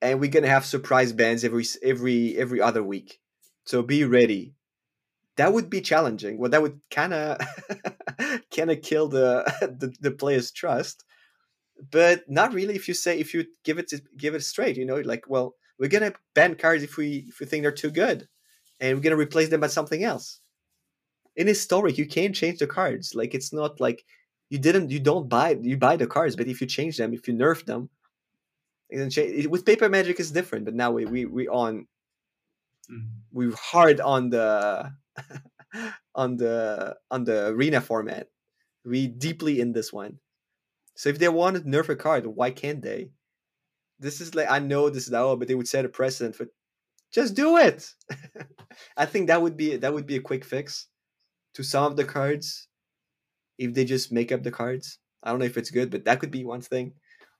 and 0.01 0.19
we're 0.19 0.29
gonna 0.29 0.47
have 0.47 0.65
surprise 0.65 1.13
bans 1.13 1.43
every 1.43 1.65
every 1.83 2.37
every 2.37 2.61
other 2.61 2.83
week 2.83 3.19
so 3.65 3.81
be 3.81 4.03
ready. 4.03 4.53
That 5.37 5.53
would 5.53 5.69
be 5.69 5.81
challenging. 5.81 6.37
Well, 6.37 6.51
that 6.51 6.61
would 6.61 6.81
kind 6.89 7.13
of 7.13 7.39
kind 8.55 8.71
of 8.71 8.81
kill 8.81 9.07
the, 9.07 9.43
the 9.61 9.93
the 9.99 10.11
player's 10.11 10.51
trust. 10.51 11.03
But 11.89 12.29
not 12.29 12.53
really 12.53 12.75
if 12.75 12.87
you 12.87 12.93
say 12.93 13.19
if 13.19 13.33
you 13.33 13.45
give 13.63 13.79
it 13.79 13.87
to, 13.89 14.01
give 14.17 14.35
it 14.35 14.43
straight. 14.43 14.77
You 14.77 14.85
know, 14.85 14.97
like 14.97 15.25
well, 15.27 15.55
we're 15.79 15.89
gonna 15.89 16.13
ban 16.35 16.55
cards 16.55 16.83
if 16.83 16.97
we 16.97 17.25
if 17.29 17.39
we 17.39 17.45
think 17.45 17.63
they're 17.63 17.71
too 17.71 17.89
good, 17.89 18.27
and 18.79 18.97
we're 18.97 19.03
gonna 19.03 19.15
replace 19.15 19.49
them 19.49 19.61
by 19.61 19.67
something 19.67 20.03
else. 20.03 20.39
In 21.35 21.47
historic, 21.47 21.97
you 21.97 22.05
can't 22.05 22.35
change 22.35 22.59
the 22.59 22.67
cards. 22.67 23.15
Like 23.15 23.33
it's 23.33 23.51
not 23.51 23.79
like 23.79 24.05
you 24.49 24.59
didn't 24.59 24.91
you 24.91 24.99
don't 24.99 25.27
buy 25.27 25.57
you 25.61 25.77
buy 25.77 25.95
the 25.95 26.07
cards, 26.07 26.35
but 26.35 26.47
if 26.47 26.61
you 26.61 26.67
change 26.67 26.97
them, 26.97 27.13
if 27.13 27.27
you 27.27 27.33
nerf 27.33 27.65
them, 27.65 27.89
change. 29.09 29.47
With 29.47 29.65
paper 29.65 29.89
magic, 29.89 30.19
is 30.19 30.31
different. 30.31 30.65
But 30.65 30.75
now 30.75 30.91
we 30.91 31.05
we 31.05 31.25
we 31.25 31.47
on 31.47 31.87
mm-hmm. 32.91 33.07
we're 33.31 33.55
hard 33.55 34.01
on 34.01 34.29
the 34.29 34.91
on 36.15 36.37
the 36.37 36.97
on 37.09 37.23
the 37.23 37.47
arena 37.47 37.81
format. 37.81 38.27
We 38.83 39.07
deeply 39.07 39.61
in 39.61 39.71
this 39.71 39.93
one. 39.93 40.19
So 40.95 41.09
if 41.09 41.19
they 41.19 41.29
want 41.29 41.57
to 41.57 41.63
nerf 41.63 41.89
a 41.89 41.95
card, 41.95 42.25
why 42.25 42.51
can't 42.51 42.81
they? 42.81 43.11
This 43.99 44.21
is 44.21 44.35
like 44.35 44.49
I 44.49 44.59
know 44.59 44.89
this 44.89 45.07
is 45.07 45.13
oh, 45.13 45.35
but 45.35 45.47
they 45.47 45.55
would 45.55 45.67
set 45.67 45.85
a 45.85 45.89
precedent 45.89 46.35
for 46.35 46.47
just 47.11 47.35
do 47.35 47.57
it. 47.57 47.93
I 48.97 49.05
think 49.05 49.27
that 49.27 49.41
would 49.41 49.57
be 49.57 49.75
that 49.77 49.93
would 49.93 50.07
be 50.07 50.15
a 50.15 50.21
quick 50.21 50.45
fix 50.45 50.87
to 51.53 51.63
some 51.63 51.85
of 51.85 51.97
the 51.97 52.05
cards 52.05 52.67
if 53.57 53.73
they 53.73 53.85
just 53.85 54.11
make 54.11 54.31
up 54.31 54.43
the 54.43 54.51
cards. 54.51 54.97
I 55.23 55.29
don't 55.29 55.39
know 55.39 55.45
if 55.45 55.57
it's 55.57 55.71
good, 55.71 55.91
but 55.91 56.05
that 56.05 56.19
could 56.19 56.31
be 56.31 56.43
one 56.43 56.61
thing. 56.61 56.93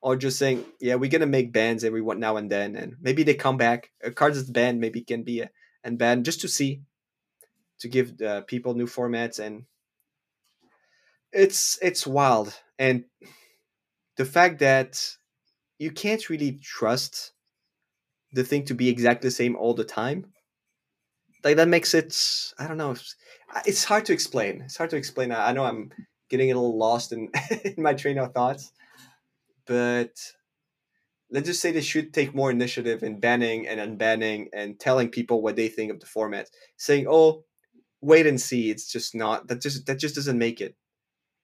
Or 0.04 0.16
just 0.16 0.40
saying, 0.40 0.66
yeah, 0.80 0.96
we're 0.96 1.12
gonna 1.12 1.28
make 1.28 1.54
bans 1.54 1.84
every 1.84 2.02
one 2.02 2.20
now 2.20 2.38
and 2.38 2.52
then, 2.52 2.76
and 2.76 2.96
maybe 3.02 3.24
they 3.24 3.36
come 3.36 3.58
back. 3.58 3.92
A 4.04 4.12
card 4.12 4.34
that's 4.34 4.50
banned 4.50 4.80
maybe 4.80 5.02
can 5.02 5.24
be 5.24 5.42
a, 5.42 5.50
and 5.84 5.98
banned 5.98 6.26
just 6.26 6.42
to 6.42 6.48
see, 6.48 6.82
to 7.80 7.88
give 7.88 8.14
people 8.48 8.74
new 8.74 8.88
formats, 8.88 9.40
and 9.40 9.66
it's 11.32 11.78
it's 11.82 12.08
wild. 12.08 12.54
And 12.80 13.06
the 14.22 14.26
fact 14.26 14.60
that 14.60 14.92
you 15.80 15.92
can't 15.92 16.30
really 16.30 16.60
trust 16.62 17.34
the 18.34 18.44
thing 18.44 18.64
to 18.66 18.76
be 18.76 18.88
exactly 18.88 19.28
the 19.28 19.40
same 19.42 19.56
all 19.56 19.74
the 19.74 19.84
time, 19.84 20.20
like 21.44 21.58
that 21.58 21.68
makes 21.68 21.94
it. 21.94 22.16
I 22.60 22.68
don't 22.68 22.78
know. 22.78 22.96
It's, 23.66 23.84
hard 23.84 24.06
to 24.06 24.14
explain. 24.14 24.62
It's 24.62 24.78
hard 24.78 24.92
to 24.92 24.96
explain. 24.98 25.32
I 25.32 25.52
know 25.54 25.66
I'm 25.66 25.92
getting 26.30 26.52
a 26.52 26.56
little 26.56 26.78
lost 26.78 27.12
in, 27.12 27.30
in 27.66 27.82
my 27.84 27.94
train 27.94 28.18
of 28.20 28.34
thoughts 28.34 28.72
but 29.66 30.12
let's 31.30 31.48
just 31.48 31.62
say 31.62 31.72
they 31.72 31.82
should 31.82 32.14
take 32.14 32.36
more 32.36 32.52
initiative 32.52 33.04
in 33.04 33.20
banning 33.20 33.68
and 33.68 33.80
unbanning 33.80 34.48
and 34.54 34.80
telling 34.80 35.10
people 35.10 35.42
what 35.42 35.56
they 35.56 35.68
think 35.68 35.92
of 35.92 36.00
the 36.00 36.06
format 36.06 36.50
saying 36.78 37.06
oh 37.10 37.44
wait 38.02 38.28
and 38.28 38.42
see 38.42 38.70
it's 38.70 38.92
just 38.92 39.16
not 39.16 39.48
that 39.48 39.62
just 39.62 39.86
that 39.86 40.00
just 40.00 40.16
doesn't 40.16 40.38
make 40.38 40.62
it 40.62 40.76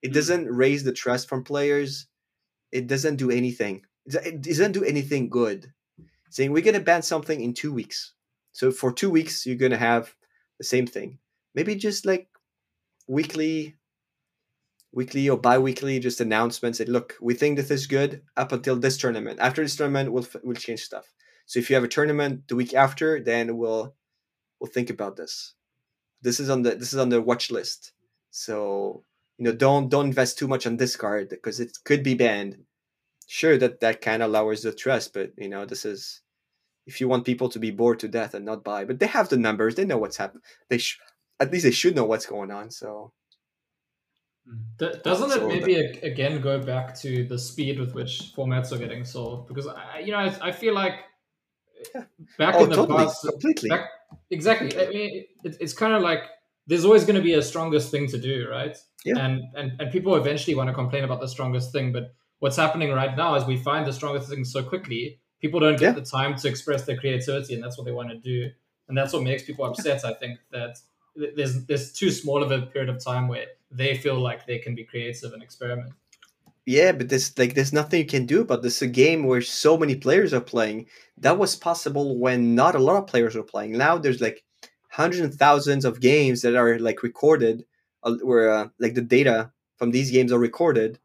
it 0.02 0.10
Mm. 0.10 0.14
doesn't 0.14 0.46
raise 0.46 0.84
the 0.84 0.92
trust 0.92 1.28
from 1.28 1.44
players 1.44 2.06
it 2.72 2.86
doesn't 2.86 3.16
do 3.16 3.30
anything. 3.30 3.84
It 4.06 4.42
doesn't 4.42 4.72
do 4.72 4.84
anything 4.84 5.28
good. 5.28 5.72
Saying 6.30 6.52
we're 6.52 6.62
to 6.74 6.80
ban 6.80 7.02
something 7.02 7.40
in 7.40 7.54
two 7.54 7.72
weeks. 7.72 8.12
So 8.52 8.70
for 8.70 8.92
two 8.92 9.10
weeks 9.10 9.46
you're 9.46 9.56
to 9.70 9.76
have 9.76 10.14
the 10.58 10.64
same 10.64 10.86
thing. 10.86 11.18
Maybe 11.54 11.74
just 11.74 12.06
like 12.06 12.28
weekly 13.06 13.76
weekly 14.92 15.28
or 15.28 15.36
bi-weekly 15.36 16.00
just 16.00 16.20
announcements 16.20 16.78
that 16.78 16.88
look 16.88 17.14
we 17.20 17.34
think 17.34 17.56
this 17.56 17.70
is 17.70 17.86
good 17.86 18.22
up 18.36 18.52
until 18.52 18.76
this 18.76 18.96
tournament. 18.96 19.38
After 19.40 19.62
this 19.62 19.76
tournament 19.76 20.12
we'll 20.12 20.26
we'll 20.42 20.56
change 20.56 20.80
stuff. 20.80 21.12
So 21.46 21.58
if 21.58 21.70
you 21.70 21.74
have 21.74 21.84
a 21.84 21.88
tournament 21.88 22.48
the 22.48 22.56
week 22.56 22.74
after 22.74 23.20
then 23.20 23.56
we'll 23.56 23.94
we'll 24.60 24.70
think 24.70 24.90
about 24.90 25.16
this. 25.16 25.54
This 26.22 26.40
is 26.40 26.50
on 26.50 26.62
the 26.62 26.74
this 26.74 26.92
is 26.92 26.98
on 26.98 27.08
the 27.08 27.22
watch 27.22 27.50
list. 27.50 27.92
So 28.30 29.04
you 29.38 29.44
know 29.44 29.52
don't 29.52 29.88
don't 29.88 30.06
invest 30.06 30.36
too 30.38 30.48
much 30.48 30.66
on 30.66 30.76
this 30.76 30.96
card 30.96 31.28
because 31.28 31.60
it 31.60 31.78
could 31.84 32.02
be 32.02 32.14
banned 32.14 32.56
sure 33.26 33.56
that 33.56 33.80
that 33.80 34.00
kind 34.00 34.22
of 34.22 34.30
lowers 34.30 34.62
the 34.62 34.72
trust 34.72 35.14
but 35.14 35.30
you 35.38 35.48
know 35.48 35.64
this 35.64 35.84
is 35.84 36.22
if 36.86 37.00
you 37.00 37.08
want 37.08 37.24
people 37.24 37.48
to 37.48 37.58
be 37.58 37.70
bored 37.70 37.98
to 38.00 38.08
death 38.08 38.34
and 38.34 38.44
not 38.44 38.64
buy 38.64 38.84
but 38.84 38.98
they 38.98 39.06
have 39.06 39.28
the 39.28 39.36
numbers 39.36 39.74
they 39.74 39.84
know 39.84 39.98
what's 39.98 40.16
happening 40.16 40.42
they 40.68 40.78
sh- 40.78 40.98
at 41.40 41.50
least 41.52 41.64
they 41.64 41.70
should 41.70 41.94
know 41.94 42.04
what's 42.04 42.26
going 42.26 42.50
on 42.50 42.70
so 42.70 43.12
mm. 44.48 44.58
D- 44.78 44.98
doesn't 45.04 45.30
So 45.30 45.48
it 45.48 45.48
maybe 45.48 45.74
a- 45.76 46.00
again 46.06 46.40
go 46.40 46.58
back 46.58 46.98
to 47.00 47.24
the 47.24 47.38
speed 47.38 47.78
with 47.78 47.94
which 47.94 48.32
formats 48.34 48.72
are 48.72 48.78
getting 48.78 49.04
solved? 49.04 49.46
Because 49.46 49.66
I, 49.66 49.98
you 49.98 50.12
know, 50.12 50.18
I, 50.18 50.48
I 50.48 50.52
feel 50.52 50.74
like 50.74 50.94
back 52.38 52.54
oh 52.56 52.64
in 52.64 52.70
the 52.70 52.76
totally 52.76 53.04
past, 53.04 53.26
completely 53.28 53.68
back, 53.68 53.90
exactly. 54.30 54.74
I 54.80 54.88
mean, 54.88 55.24
it, 55.44 55.56
it's 55.60 55.74
kind 55.74 55.92
of 55.92 56.02
like 56.02 56.22
there's 56.66 56.84
always 56.84 57.04
going 57.04 57.16
to 57.16 57.22
be 57.22 57.34
a 57.34 57.42
strongest 57.42 57.90
thing 57.90 58.06
to 58.08 58.18
do, 58.18 58.48
right? 58.50 58.76
Yeah. 59.04 59.18
And 59.18 59.42
and 59.56 59.80
and 59.80 59.92
people 59.92 60.16
eventually 60.16 60.54
want 60.56 60.68
to 60.68 60.74
complain 60.74 61.04
about 61.04 61.20
the 61.20 61.28
strongest 61.28 61.72
thing, 61.72 61.92
but 61.92 62.14
what's 62.40 62.56
happening 62.56 62.90
right 62.92 63.16
now 63.16 63.34
is 63.36 63.44
we 63.44 63.56
find 63.56 63.86
the 63.86 63.92
strongest 63.92 64.28
things 64.28 64.52
so 64.52 64.62
quickly. 64.62 65.18
People 65.40 65.60
don't 65.60 65.78
get 65.78 65.94
Yeah. 65.94 66.00
the 66.00 66.02
time 66.02 66.34
to 66.36 66.48
express 66.48 66.84
their 66.84 66.96
creativity, 66.96 67.54
and 67.54 67.62
that's 67.62 67.78
what 67.78 67.84
they 67.84 67.92
want 67.92 68.10
to 68.10 68.16
do. 68.16 68.50
And 68.88 68.96
that's 68.98 69.12
what 69.12 69.22
makes 69.22 69.42
people 69.44 69.64
upset. 69.66 70.04
I 70.04 70.14
think 70.14 70.40
that 70.50 70.78
there's 71.36 71.64
there's 71.66 71.92
too 71.92 72.10
small 72.10 72.42
of 72.42 72.50
a 72.50 72.62
period 72.62 72.88
of 72.88 73.02
time 73.04 73.28
where 73.28 73.46
they 73.70 73.96
feel 73.96 74.18
like 74.18 74.46
they 74.46 74.58
can 74.58 74.74
be 74.74 74.84
creative 74.84 75.32
and 75.32 75.42
experiment. 75.42 75.92
Yeah, 76.66 76.92
but 76.92 77.08
there's 77.08 77.36
like 77.38 77.54
there's 77.54 77.72
nothing 77.72 78.00
you 78.00 78.06
can 78.06 78.26
do 78.26 78.40
about 78.42 78.62
this. 78.62 78.82
A 78.82 78.86
game 78.86 79.24
where 79.24 79.40
so 79.40 79.78
many 79.78 79.94
players 79.96 80.34
are 80.34 80.40
playing. 80.40 80.86
That 81.16 81.38
was 81.38 81.56
possible 81.56 82.18
when 82.18 82.54
not 82.54 82.74
a 82.74 82.78
lot 82.78 82.96
of 82.96 83.06
players 83.06 83.34
were 83.34 83.42
playing. 83.42 83.72
Now 83.72 83.96
there's 83.98 84.20
like 84.20 84.44
hundreds 84.90 85.20
and 85.22 85.34
thousands 85.34 85.84
of 85.84 86.00
games 86.00 86.42
that 86.42 86.56
are 86.56 86.78
like 86.78 87.02
recorded, 87.02 87.64
where 88.22 88.50
uh, 88.50 88.68
like 88.78 88.94
the 88.94 89.02
data 89.02 89.52
from 89.76 89.90
these 89.90 90.10
games 90.10 90.32
are 90.32 90.38
recorded, 90.38 90.98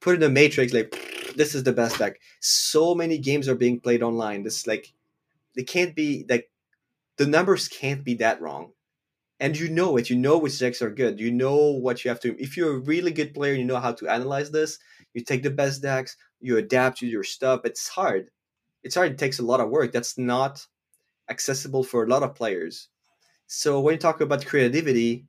put 0.00 0.16
in 0.16 0.22
a 0.22 0.28
matrix. 0.28 0.72
Like 0.72 0.94
this 1.36 1.54
is 1.54 1.64
the 1.64 1.72
best 1.72 1.98
deck. 1.98 2.20
So 2.40 2.94
many 2.94 3.18
games 3.18 3.48
are 3.48 3.54
being 3.54 3.80
played 3.80 4.02
online. 4.02 4.42
This 4.42 4.66
like 4.66 4.92
they 5.56 5.62
can't 5.64 5.94
be 5.94 6.26
like 6.28 6.50
the 7.16 7.26
numbers 7.26 7.68
can't 7.68 8.04
be 8.04 8.14
that 8.14 8.40
wrong. 8.40 8.72
And 9.40 9.58
you 9.58 9.68
know 9.70 9.96
it. 9.96 10.10
You 10.10 10.16
know 10.16 10.38
which 10.38 10.58
decks 10.58 10.82
are 10.82 10.90
good. 10.90 11.18
You 11.18 11.30
know 11.30 11.56
what 11.70 12.04
you 12.04 12.10
have 12.10 12.20
to. 12.20 12.40
If 12.40 12.56
you're 12.56 12.74
a 12.76 12.80
really 12.80 13.10
good 13.10 13.34
player, 13.34 13.54
you 13.54 13.64
know 13.64 13.80
how 13.80 13.92
to 13.92 14.08
analyze 14.08 14.50
this 14.50 14.78
you 15.14 15.22
take 15.22 15.42
the 15.42 15.50
best 15.50 15.82
decks 15.82 16.16
you 16.40 16.56
adapt 16.56 16.98
to 16.98 17.06
your 17.06 17.24
stuff 17.24 17.60
it's 17.64 17.88
hard 17.88 18.30
it's 18.82 18.94
hard 18.94 19.12
it 19.12 19.18
takes 19.18 19.38
a 19.38 19.44
lot 19.44 19.60
of 19.60 19.70
work 19.70 19.92
that's 19.92 20.16
not 20.18 20.66
accessible 21.28 21.84
for 21.84 22.04
a 22.04 22.08
lot 22.08 22.22
of 22.22 22.34
players 22.34 22.88
so 23.46 23.80
when 23.80 23.94
you 23.94 23.98
talk 23.98 24.20
about 24.20 24.44
creativity 24.46 25.26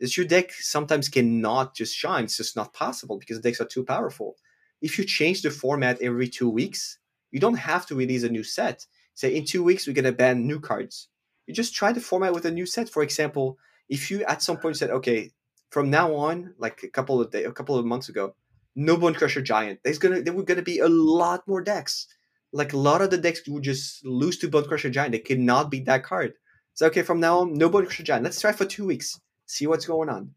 is 0.00 0.16
your 0.16 0.26
deck 0.26 0.52
sometimes 0.52 1.08
cannot 1.08 1.74
just 1.74 1.94
shine 1.94 2.24
it's 2.24 2.36
just 2.36 2.56
not 2.56 2.72
possible 2.72 3.18
because 3.18 3.40
decks 3.40 3.60
are 3.60 3.66
too 3.66 3.84
powerful 3.84 4.36
if 4.80 4.98
you 4.98 5.04
change 5.04 5.42
the 5.42 5.50
format 5.50 6.00
every 6.00 6.28
two 6.28 6.48
weeks 6.48 6.98
you 7.30 7.40
don't 7.40 7.56
have 7.56 7.86
to 7.86 7.94
release 7.94 8.22
a 8.22 8.28
new 8.28 8.44
set 8.44 8.86
say 9.14 9.34
in 9.34 9.44
two 9.44 9.62
weeks 9.62 9.86
we're 9.86 9.92
going 9.92 10.04
to 10.04 10.12
ban 10.12 10.46
new 10.46 10.60
cards 10.60 11.08
you 11.46 11.54
just 11.54 11.74
try 11.74 11.92
the 11.92 12.00
format 12.00 12.32
with 12.32 12.44
a 12.44 12.50
new 12.50 12.66
set 12.66 12.88
for 12.88 13.02
example 13.02 13.58
if 13.88 14.10
you 14.10 14.22
at 14.24 14.42
some 14.42 14.56
point 14.56 14.76
said 14.76 14.90
okay 14.90 15.30
from 15.70 15.90
now 15.90 16.14
on 16.14 16.54
like 16.58 16.82
a 16.82 16.88
couple 16.88 17.20
of 17.20 17.30
day, 17.30 17.44
a 17.44 17.52
couple 17.52 17.76
of 17.76 17.84
months 17.84 18.08
ago 18.08 18.34
no 18.78 18.96
Bone 18.96 19.14
Crusher 19.14 19.42
Giant. 19.42 19.80
There's 19.82 19.98
gonna 19.98 20.22
there 20.22 20.32
were 20.32 20.44
gonna 20.44 20.62
be 20.62 20.78
a 20.78 20.88
lot 20.88 21.46
more 21.48 21.60
decks. 21.60 22.06
Like 22.52 22.72
a 22.72 22.78
lot 22.78 23.02
of 23.02 23.10
the 23.10 23.18
decks 23.18 23.42
would 23.48 23.64
just 23.64 24.06
lose 24.06 24.38
to 24.38 24.48
Bone 24.48 24.64
Crusher 24.64 24.88
Giant. 24.88 25.12
They 25.12 25.18
cannot 25.18 25.70
beat 25.70 25.84
that 25.86 26.04
card. 26.04 26.34
So 26.74 26.86
okay, 26.86 27.02
from 27.02 27.18
now 27.18 27.40
on, 27.40 27.54
no 27.54 27.68
Bone 27.68 27.84
Crusher 27.84 28.04
Giant. 28.04 28.24
Let's 28.24 28.40
try 28.40 28.52
for 28.52 28.64
two 28.64 28.86
weeks. 28.86 29.20
See 29.48 29.66
what's 29.66 29.86
going 29.86 30.08
on. 30.08 30.34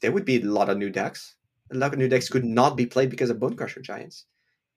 There 0.00 0.12
would 0.12 0.24
be 0.24 0.40
a 0.40 0.44
lot 0.44 0.68
of 0.68 0.78
new 0.78 0.90
decks. 0.90 1.34
A 1.72 1.76
lot 1.76 1.92
of 1.92 1.98
new 1.98 2.08
decks 2.08 2.28
could 2.28 2.44
not 2.44 2.76
be 2.76 2.86
played 2.86 3.10
because 3.10 3.30
of 3.30 3.40
Bone 3.40 3.56
Crusher 3.56 3.80
Giants. 3.80 4.26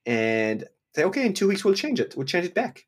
And 0.05 0.63
say, 0.95 1.03
okay, 1.03 1.25
in 1.25 1.33
two 1.33 1.47
weeks 1.47 1.63
we'll 1.63 1.75
change 1.75 1.99
it. 1.99 2.15
We'll 2.17 2.25
change 2.25 2.45
it 2.45 2.55
back. 2.55 2.87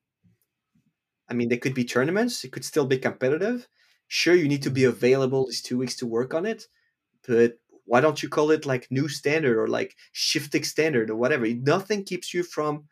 I 1.29 1.35
mean, 1.35 1.49
there 1.49 1.59
could 1.59 1.75
be 1.75 1.85
tournaments. 1.85 2.43
It 2.43 2.51
could 2.51 2.65
still 2.65 2.85
be 2.85 2.97
competitive. 2.97 3.67
Sure, 4.07 4.33
you 4.33 4.47
need 4.47 4.63
to 4.63 4.71
be 4.71 4.85
available 4.85 5.45
these 5.45 5.61
two 5.61 5.77
weeks 5.77 5.95
to 5.97 6.07
work 6.07 6.33
on 6.33 6.45
it, 6.45 6.67
but 7.27 7.57
why 7.85 8.01
don't 8.01 8.23
you 8.23 8.29
call 8.29 8.51
it 8.51 8.65
like 8.65 8.87
new 8.89 9.07
standard 9.07 9.57
or 9.57 9.67
like 9.67 9.95
shifting 10.11 10.63
standard 10.63 11.09
or 11.09 11.15
whatever 11.15 11.47
nothing 11.47 12.03
keeps 12.03 12.33
you 12.33 12.43
from 12.43 12.85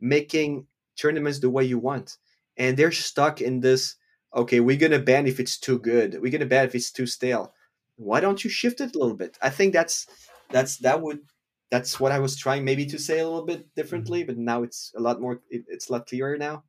making 0.00 0.66
tournaments 0.96 1.40
the 1.40 1.50
way 1.50 1.64
you 1.64 1.78
want 1.78 2.16
and 2.56 2.76
they're 2.76 2.92
stuck 2.92 3.40
in 3.40 3.60
this 3.60 3.96
okay 4.34 4.60
we're 4.60 4.78
gonna 4.78 4.98
ban 4.98 5.26
if 5.26 5.40
it's 5.40 5.58
too 5.58 5.78
good. 5.78 6.20
We're 6.20 6.32
gonna 6.32 6.46
ban 6.46 6.66
if 6.66 6.74
it's 6.74 6.90
too 6.90 7.06
stale. 7.06 7.54
Why 7.96 8.20
don't 8.20 8.42
you 8.44 8.50
shift 8.50 8.80
it 8.80 8.94
a 8.94 8.98
little 8.98 9.16
bit? 9.16 9.38
I 9.42 9.50
think 9.50 9.72
that's 9.72 10.06
that's 10.50 10.78
that 10.78 11.00
would 11.00 11.20
that's 11.70 12.00
what 12.00 12.10
i 12.10 12.18
was 12.18 12.36
trying 12.36 12.64
maybe 12.64 12.84
to 12.84 12.98
say 12.98 13.20
a 13.20 13.24
little 13.28 13.46
bit 13.46 13.72
differently 13.76 14.24
but 14.24 14.36
now 14.36 14.64
it's 14.64 14.92
a 14.96 15.00
lot 15.00 15.20
more 15.20 15.40
it, 15.48 15.64
it's 15.68 15.88
a 15.88 15.92
lot 15.92 16.06
clearer 16.06 16.36
now. 16.36 16.64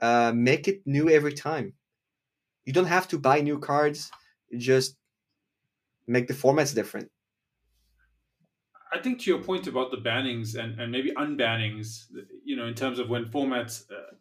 Uh, 0.00 0.32
make 0.34 0.66
it 0.66 0.86
new 0.86 1.10
every 1.10 1.32
time. 1.32 1.74
You 2.64 2.72
don't 2.72 2.86
have 2.86 3.08
to 3.08 3.18
buy 3.18 3.40
new 3.40 3.58
cards 3.58 4.10
just 4.56 4.96
make 6.06 6.26
the 6.28 6.34
formats 6.34 6.74
different. 6.74 7.10
I 8.92 8.98
think 8.98 9.20
to 9.20 9.30
your 9.30 9.42
point 9.42 9.66
about 9.66 9.90
the 9.92 9.98
bannings 9.98 10.56
and, 10.56 10.80
and 10.80 10.90
maybe 10.90 11.12
unbannings, 11.12 12.06
you 12.44 12.56
know, 12.56 12.66
in 12.66 12.74
terms 12.74 12.98
of 12.98 13.08
when 13.08 13.26
formats 13.26 13.84
uh, 13.90 14.14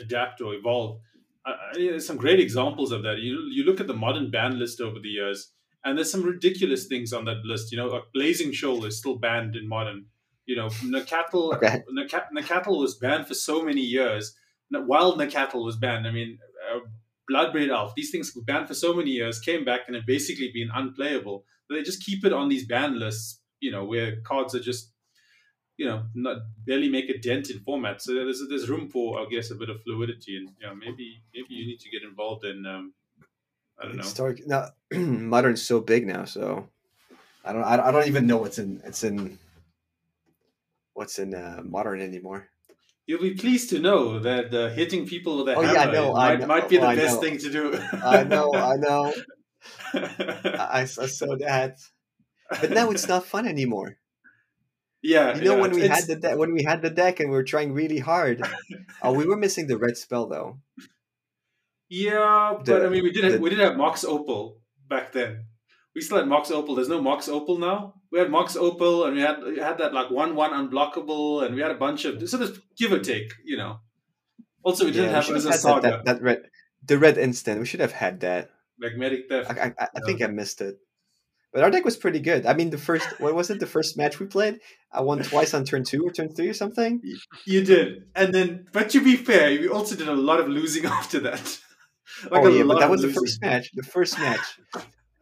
adapt 0.00 0.40
or 0.40 0.54
evolve, 0.54 1.00
uh, 1.46 1.56
there's 1.74 2.06
some 2.06 2.16
great 2.16 2.40
examples 2.40 2.92
of 2.92 3.02
that. 3.02 3.18
You 3.18 3.48
you 3.50 3.64
look 3.64 3.80
at 3.80 3.86
the 3.86 3.94
modern 3.94 4.30
ban 4.30 4.58
list 4.58 4.80
over 4.80 4.98
the 4.98 5.08
years, 5.08 5.52
and 5.84 5.96
there's 5.96 6.10
some 6.10 6.22
ridiculous 6.22 6.86
things 6.86 7.12
on 7.12 7.24
that 7.26 7.44
list. 7.44 7.72
You 7.72 7.78
know, 7.78 7.86
like 7.88 8.04
Blazing 8.12 8.52
Shoal 8.52 8.84
is 8.84 8.98
still 8.98 9.16
banned 9.16 9.56
in 9.56 9.68
modern. 9.68 10.06
You 10.46 10.56
know, 10.56 10.68
Nacatl 10.68 11.54
Okay. 11.54 11.82
Nacatl 12.36 12.78
was 12.78 12.96
banned 12.96 13.26
for 13.26 13.34
so 13.34 13.62
many 13.64 13.80
years. 13.80 14.34
Wild 14.70 15.18
Nacatl 15.18 15.64
was 15.64 15.76
banned. 15.76 16.06
I 16.06 16.10
mean, 16.10 16.38
uh, 16.70 16.80
Bloodbraid 17.30 17.70
Elf. 17.70 17.94
These 17.94 18.10
things 18.10 18.34
were 18.34 18.42
banned 18.42 18.68
for 18.68 18.74
so 18.74 18.92
many 18.92 19.10
years, 19.10 19.38
came 19.38 19.64
back 19.64 19.82
and 19.86 19.96
have 19.96 20.06
basically 20.06 20.50
been 20.52 20.68
unplayable. 20.74 21.44
But 21.68 21.76
they 21.76 21.82
just 21.82 22.04
keep 22.04 22.24
it 22.24 22.32
on 22.32 22.48
these 22.48 22.66
ban 22.66 22.98
lists, 22.98 23.40
you 23.60 23.70
know, 23.70 23.84
where 23.84 24.20
cards 24.22 24.54
are 24.54 24.60
just, 24.60 24.92
you 25.76 25.86
know, 25.86 26.04
not 26.14 26.38
barely 26.66 26.88
make 26.88 27.08
a 27.08 27.18
dent 27.18 27.50
in 27.50 27.58
format. 27.60 28.00
So 28.02 28.14
there's 28.14 28.42
there's 28.48 28.68
room 28.68 28.88
for, 28.88 29.20
I 29.20 29.26
guess, 29.30 29.50
a 29.50 29.54
bit 29.56 29.70
of 29.70 29.82
fluidity, 29.82 30.36
and 30.36 30.50
you 30.60 30.66
know, 30.66 30.74
maybe 30.74 31.22
maybe 31.34 31.54
you 31.54 31.66
need 31.66 31.80
to 31.80 31.90
get 31.90 32.02
involved 32.02 32.44
in, 32.44 32.64
um, 32.66 32.94
I 33.78 33.84
don't 33.86 33.96
know. 33.96 34.02
Historic. 34.02 34.46
No, 34.46 34.68
modern's 34.92 35.62
so 35.62 35.80
big 35.80 36.06
now, 36.06 36.24
so 36.24 36.68
I 37.44 37.52
don't. 37.52 37.64
I 37.64 37.90
don't- 37.90 38.06
even 38.08 38.26
know 38.26 38.38
what's 38.38 38.58
in. 38.58 38.80
It's 38.84 39.04
in. 39.04 39.38
What's 40.94 41.18
in 41.18 41.34
uh, 41.34 41.60
modern 41.64 42.00
anymore? 42.00 42.48
You'll 43.06 43.20
be 43.20 43.34
pleased 43.34 43.68
to 43.70 43.80
know 43.80 44.18
that 44.20 44.54
uh, 44.54 44.68
hitting 44.70 45.06
people 45.06 45.38
with 45.38 45.48
a 45.48 45.56
Oh, 45.58 45.62
hammer 45.62 45.74
yeah, 45.74 45.88
I 45.88 45.92
know, 45.92 46.14
I 46.16 46.28
might, 46.28 46.38
know, 46.40 46.46
might 46.46 46.68
be 46.68 46.76
the 46.78 46.86
I 46.86 46.96
best 46.96 47.20
thing 47.20 47.36
to 47.38 47.50
do. 47.50 47.74
I 47.92 48.22
know. 48.24 48.54
I 48.54 48.76
know. 48.86 49.12
I, 49.94 50.80
I 50.82 50.84
saw 50.84 51.36
that, 51.36 51.78
but 52.48 52.70
now 52.70 52.90
it's 52.90 53.08
not 53.08 53.24
fun 53.26 53.46
anymore. 53.46 53.98
Yeah, 55.04 55.36
You 55.36 55.44
know 55.44 55.54
yeah, 55.56 55.60
when 55.60 55.72
we 55.76 55.82
it's- 55.84 55.98
had 56.00 56.08
the 56.08 56.16
deck 56.24 56.34
when 56.40 56.52
we 56.56 56.64
had 56.64 56.80
the 56.80 56.90
deck 56.90 57.20
and 57.20 57.28
we 57.30 57.36
were 57.36 57.44
trying 57.54 57.70
really 57.76 58.00
hard. 58.00 58.40
oh, 59.04 59.12
we 59.12 59.26
were 59.28 59.36
missing 59.36 59.66
the 59.68 59.76
red 59.76 59.96
spell 60.04 60.26
though. 60.26 60.58
Yeah, 61.88 62.54
but 62.56 62.64
The- 62.64 62.86
I 62.86 62.88
mean, 62.88 63.02
we 63.04 63.12
did 63.12 63.24
have, 63.24 63.32
the- 63.34 63.40
we 63.40 63.50
did 63.50 63.58
have 63.60 63.76
Mox 63.76 64.04
Opal 64.04 64.60
back 64.88 65.12
then. 65.12 65.46
We 65.94 66.00
still 66.00 66.18
had 66.18 66.26
Mox 66.26 66.50
Opal. 66.50 66.74
There's 66.74 66.88
no 66.88 67.00
Mox 67.00 67.28
Opal 67.28 67.58
now. 67.58 67.94
We 68.10 68.18
had 68.18 68.30
Mox 68.30 68.56
Opal, 68.56 69.04
and 69.04 69.14
we 69.14 69.22
had 69.22 69.42
we 69.44 69.58
had 69.58 69.78
that 69.78 69.92
like 69.94 70.10
one 70.10 70.34
one 70.34 70.50
unblockable, 70.50 71.44
and 71.44 71.54
we 71.54 71.60
had 71.62 71.70
a 71.70 71.78
bunch 71.86 72.04
of 72.04 72.18
so 72.28 72.36
there's 72.36 72.58
give 72.76 72.90
or 72.92 72.98
take, 72.98 73.30
you 73.44 73.56
know. 73.56 73.78
Also, 74.64 74.84
we 74.86 74.90
didn't 74.90 75.10
Yeah, 75.10 75.20
have 75.22 75.26
Urza 75.26 75.50
had 75.50 75.60
Saga, 75.60 75.80
that, 75.82 75.90
that, 75.90 76.04
that 76.16 76.22
red, 76.22 76.42
the 76.84 76.98
red 76.98 77.16
instant. 77.18 77.60
We 77.60 77.66
should 77.66 77.80
have 77.80 77.92
had 77.92 78.20
that. 78.20 78.50
Magnetic 78.78 79.28
Theft. 79.28 79.50
I, 79.50 79.72
I, 79.78 79.88
I 79.94 80.00
think 80.06 80.20
I 80.22 80.26
missed 80.26 80.60
it. 80.60 80.76
But 81.54 81.62
our 81.62 81.70
deck 81.70 81.84
was 81.84 81.96
pretty 81.96 82.18
good. 82.18 82.46
I 82.46 82.54
mean, 82.54 82.70
the 82.70 82.78
first 82.78 83.06
what 83.20 83.32
was 83.32 83.48
it? 83.48 83.60
The 83.60 83.66
first 83.66 83.96
match 83.96 84.18
we 84.18 84.26
played, 84.26 84.58
I 84.92 85.02
won 85.02 85.22
twice 85.22 85.54
on 85.54 85.64
turn 85.64 85.84
two 85.84 86.02
or 86.04 86.10
turn 86.10 86.28
three 86.34 86.48
or 86.48 86.52
something. 86.52 87.00
You 87.46 87.64
did, 87.64 88.06
and 88.16 88.34
then, 88.34 88.66
but 88.72 88.90
to 88.90 89.00
be 89.00 89.14
fair, 89.14 89.50
we 89.50 89.68
also 89.68 89.94
did 89.94 90.08
a 90.08 90.16
lot 90.16 90.40
of 90.40 90.48
losing 90.48 90.84
after 91.00 91.20
that. 91.20 91.60
Like 92.30 92.42
oh 92.44 92.46
a 92.46 92.50
yeah, 92.58 92.62
but 92.64 92.78
that 92.80 92.90
was 92.90 93.02
the 93.02 93.08
first 93.08 93.40
match. 93.40 93.70
The 93.74 93.82
first 93.82 94.18
match, 94.18 94.60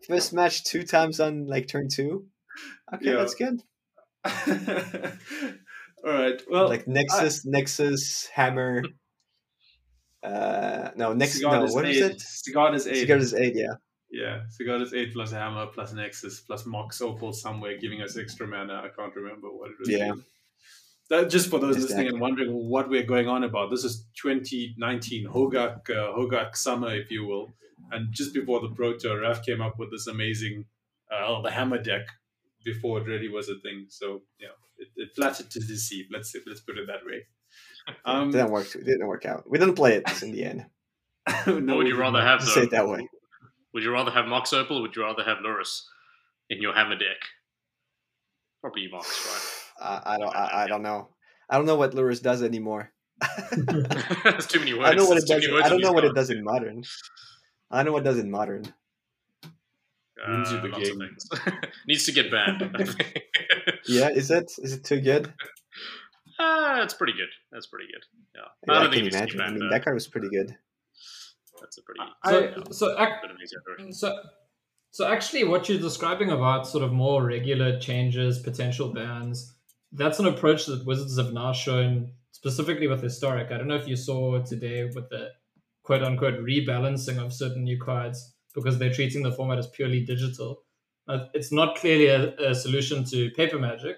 first 0.06 0.32
match 0.32 0.64
two 0.64 0.82
times 0.82 1.20
on 1.20 1.46
like 1.46 1.66
turn 1.68 1.88
two. 1.88 2.26
Okay, 2.92 3.06
Yeah. 3.06 3.16
that's 3.16 3.34
good. 3.34 3.62
All 6.04 6.12
right. 6.12 6.42
Well, 6.50 6.68
like 6.68 6.86
Nexus, 6.86 7.46
Nexus, 7.46 8.26
Hammer. 8.34 8.82
Uh, 10.22 10.90
no, 10.96 11.14
Nexus. 11.14 11.40
No, 11.40 11.64
what 11.66 11.88
is 11.88 12.00
it? 12.00 12.18
Sigarda's 12.18 12.86
Aid. 12.86 12.96
Cigar 12.96 13.16
is 13.16 13.32
eight. 13.32 13.56
Yeah. 14.12 14.22
Yeah, 14.22 14.40
Sigarda's 14.50 14.92
Aid 14.94 15.12
plus 15.14 15.32
a 15.32 15.36
Hammer 15.36 15.66
plus 15.66 15.92
Nexus 15.94 16.40
plus 16.40 16.66
Mox 16.66 17.00
Opal 17.00 17.32
somewhere 17.32 17.78
giving 17.78 18.02
us 18.02 18.16
extra 18.18 18.46
mana. 18.46 18.74
I 18.84 18.88
can't 18.88 19.14
remember 19.16 19.48
what 19.48 19.70
it 19.70 19.76
was. 19.80 19.88
Yeah. 19.88 20.12
That, 21.08 21.30
just 21.30 21.50
for 21.50 21.58
those 21.58 21.76
Exactly. 21.76 21.96
listening 21.96 22.12
and 22.12 22.20
wondering 22.20 22.52
what 22.52 22.88
we're 22.88 23.02
going 23.04 23.28
on 23.28 23.44
about, 23.44 23.70
this 23.70 23.84
is 23.84 24.06
2019 24.20 25.26
Hogaak 25.28 25.90
uh, 25.90 26.12
Hogaak 26.16 26.56
summer, 26.56 26.94
if 26.94 27.10
you 27.10 27.26
will. 27.26 27.50
And 27.90 28.12
just 28.12 28.32
before 28.32 28.60
the 28.60 28.68
Pro 28.68 28.96
Tour, 28.96 29.20
Raf 29.20 29.44
came 29.44 29.60
up 29.60 29.78
with 29.78 29.90
this 29.90 30.06
amazing, 30.06 30.66
uh, 31.10 31.40
the 31.42 31.50
Hammer 31.50 31.82
deck 31.82 32.06
before 32.64 33.00
it 33.00 33.06
really 33.06 33.28
was 33.28 33.48
a 33.48 33.56
thing. 33.56 33.86
So 33.88 34.22
yeah, 34.38 34.48
it, 34.78 34.88
it 34.96 35.14
flattered 35.14 35.50
to 35.50 35.60
deceive. 35.60 36.06
Let's 36.12 36.34
let's 36.46 36.60
put 36.60 36.78
it 36.78 36.86
that 36.86 37.04
way. 37.04 37.26
Um, 38.04 38.30
Didn't 38.30 38.52
work. 38.52 38.72
It 38.76 38.84
didn't 38.84 39.08
work 39.08 39.26
out. 39.26 39.50
We 39.50 39.58
didn't 39.58 39.74
play 39.74 39.96
it 39.96 40.22
in 40.22 40.30
the 40.30 40.44
end. 40.44 40.66
no, 41.46 41.54
what 41.54 41.78
would 41.78 41.88
you 41.88 41.98
rather 41.98 42.22
have 42.22 42.38
To 42.40 42.46
say 42.46 42.62
it 42.62 42.70
that 42.70 42.88
way. 42.88 43.08
Would 43.74 43.82
you 43.82 43.92
rather 43.92 44.10
have 44.10 44.26
Mox 44.26 44.52
Opal 44.52 44.78
or 44.78 44.82
would 44.82 44.94
you 44.96 45.02
rather 45.02 45.24
have 45.24 45.38
Lurrus 45.38 45.82
in 46.50 46.60
your 46.60 46.74
hammer 46.74 46.96
deck? 46.96 47.18
Probably 48.60 48.88
Mox, 48.90 49.66
I, 49.80 50.02
I 50.14 50.18
don't. 50.18 50.34
I, 50.36 50.64
I 50.64 50.66
don't 50.68 50.82
know. 50.82 51.08
I 51.50 51.56
don't 51.56 51.66
know 51.66 51.76
what 51.76 51.92
Lurrus 51.92 52.22
does 52.22 52.42
anymore. 52.42 52.92
That's 53.50 54.46
too 54.46 54.58
many 54.60 54.74
words. 54.74 54.90
I 54.90 54.94
know 54.94 55.04
what 55.06 55.14
That's 55.14 55.30
it 55.30 55.42
does. 55.50 55.62
I 55.64 55.68
don't 55.68 55.80
know 55.80 55.88
these 55.88 55.94
what 55.94 56.04
it 56.04 56.14
does 56.14 56.30
in 56.30 56.44
modern. 56.44 56.84
I 57.70 57.78
don't 57.78 57.86
know 57.86 57.92
what 57.92 58.02
it 58.02 58.04
does 58.04 58.18
in 58.18 58.30
modern. 58.30 58.72
Wins 60.28 60.52
you 60.52 60.58
Uh, 60.58 60.62
the 60.62 60.68
lots 60.68 60.88
game. 60.90 61.00
of. 61.02 61.52
Needs 61.88 62.04
to 62.06 62.12
get 62.12 62.30
banned. 62.30 62.62
Yeah, 63.88 64.10
is 64.10 64.30
it 64.30 64.52
is 64.58 64.74
it 64.74 64.84
too 64.84 65.00
good? 65.00 65.32
Ah, 66.38 66.76
that's 66.78 66.94
pretty 66.94 67.14
good. 67.14 67.28
That's 67.50 67.66
pretty 67.66 67.86
good. 67.92 68.02
Yeah, 68.34 68.42
Yeah, 68.68 68.74
I 68.74 68.76
I 68.76 68.82
don't 68.84 68.92
can 68.92 68.92
think 68.92 69.00
it 69.00 69.04
needs 69.04 69.16
imagine. 69.16 69.38
be 69.38 69.44
I 69.44 69.50
mean, 69.50 69.58
though. 69.58 69.68
that 69.70 69.82
card 69.84 69.94
was 69.94 70.06
pretty 70.06 70.28
good. 70.28 70.56
That's 71.60 71.78
a 71.78 71.82
pretty 71.82 72.00
So, 72.24 72.40
yeah, 72.40 72.64
so, 72.70 72.92
ac- 73.00 73.12
bit 73.22 73.30
of 73.30 73.36
an 73.36 73.42
exaggeration. 73.42 73.92
so, 73.92 74.18
so 74.90 75.06
actually, 75.06 75.44
what 75.44 75.68
you're 75.68 75.78
describing 75.80 76.30
about 76.30 76.66
sort 76.66 76.84
of 76.84 76.92
more 76.92 77.24
regular 77.24 77.78
changes, 77.78 78.38
potential 78.38 78.92
bans, 78.92 79.54
that's 79.92 80.18
an 80.18 80.26
approach 80.26 80.66
that 80.66 80.86
Wizards 80.86 81.18
have 81.18 81.32
now 81.32 81.52
shown 81.52 82.12
specifically 82.32 82.88
with 82.88 83.02
historic. 83.02 83.52
I 83.52 83.58
don't 83.58 83.68
know 83.68 83.76
if 83.76 83.86
you 83.88 83.96
saw 83.96 84.42
today 84.42 84.84
with 84.84 85.08
the 85.10 85.30
quote 85.82 86.02
unquote 86.02 86.40
rebalancing 86.40 87.18
of 87.18 87.32
certain 87.32 87.64
new 87.64 87.78
cards 87.78 88.34
because 88.54 88.78
they're 88.78 88.92
treating 88.92 89.22
the 89.22 89.32
format 89.32 89.58
as 89.58 89.66
purely 89.68 90.04
digital. 90.04 90.62
Uh, 91.08 91.26
it's 91.34 91.52
not 91.52 91.76
clearly 91.76 92.06
a, 92.06 92.50
a 92.50 92.54
solution 92.54 93.04
to 93.04 93.30
paper 93.30 93.58
magic, 93.58 93.96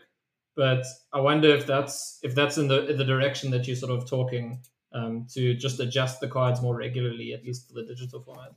but 0.57 0.84
I 1.12 1.20
wonder 1.20 1.48
if 1.48 1.66
that's 1.66 2.18
if 2.22 2.34
that's 2.34 2.57
in 2.59 2.68
the 2.68 2.86
in 2.86 2.96
the 2.96 3.05
direction 3.05 3.50
that 3.50 3.66
you're 3.66 3.76
sort 3.76 3.92
of 3.92 4.09
talking 4.09 4.62
um, 4.95 5.26
to 5.32 5.55
just 5.55 5.80
adjust 5.80 6.20
the 6.20 6.28
cards 6.28 6.62
more 6.62 6.76
regularly, 6.76 7.34
at 7.34 7.45
least 7.45 7.68
for 7.68 7.74
the 7.74 7.84
digital 7.84 8.22
format. 8.22 8.55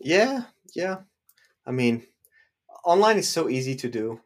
Yeah, 0.00 0.44
yeah. 0.74 1.02
I 1.66 1.70
mean, 1.70 2.06
online 2.84 3.18
is 3.18 3.28
so 3.28 3.48
easy 3.48 3.76
to 3.76 3.88
do. 3.88 4.20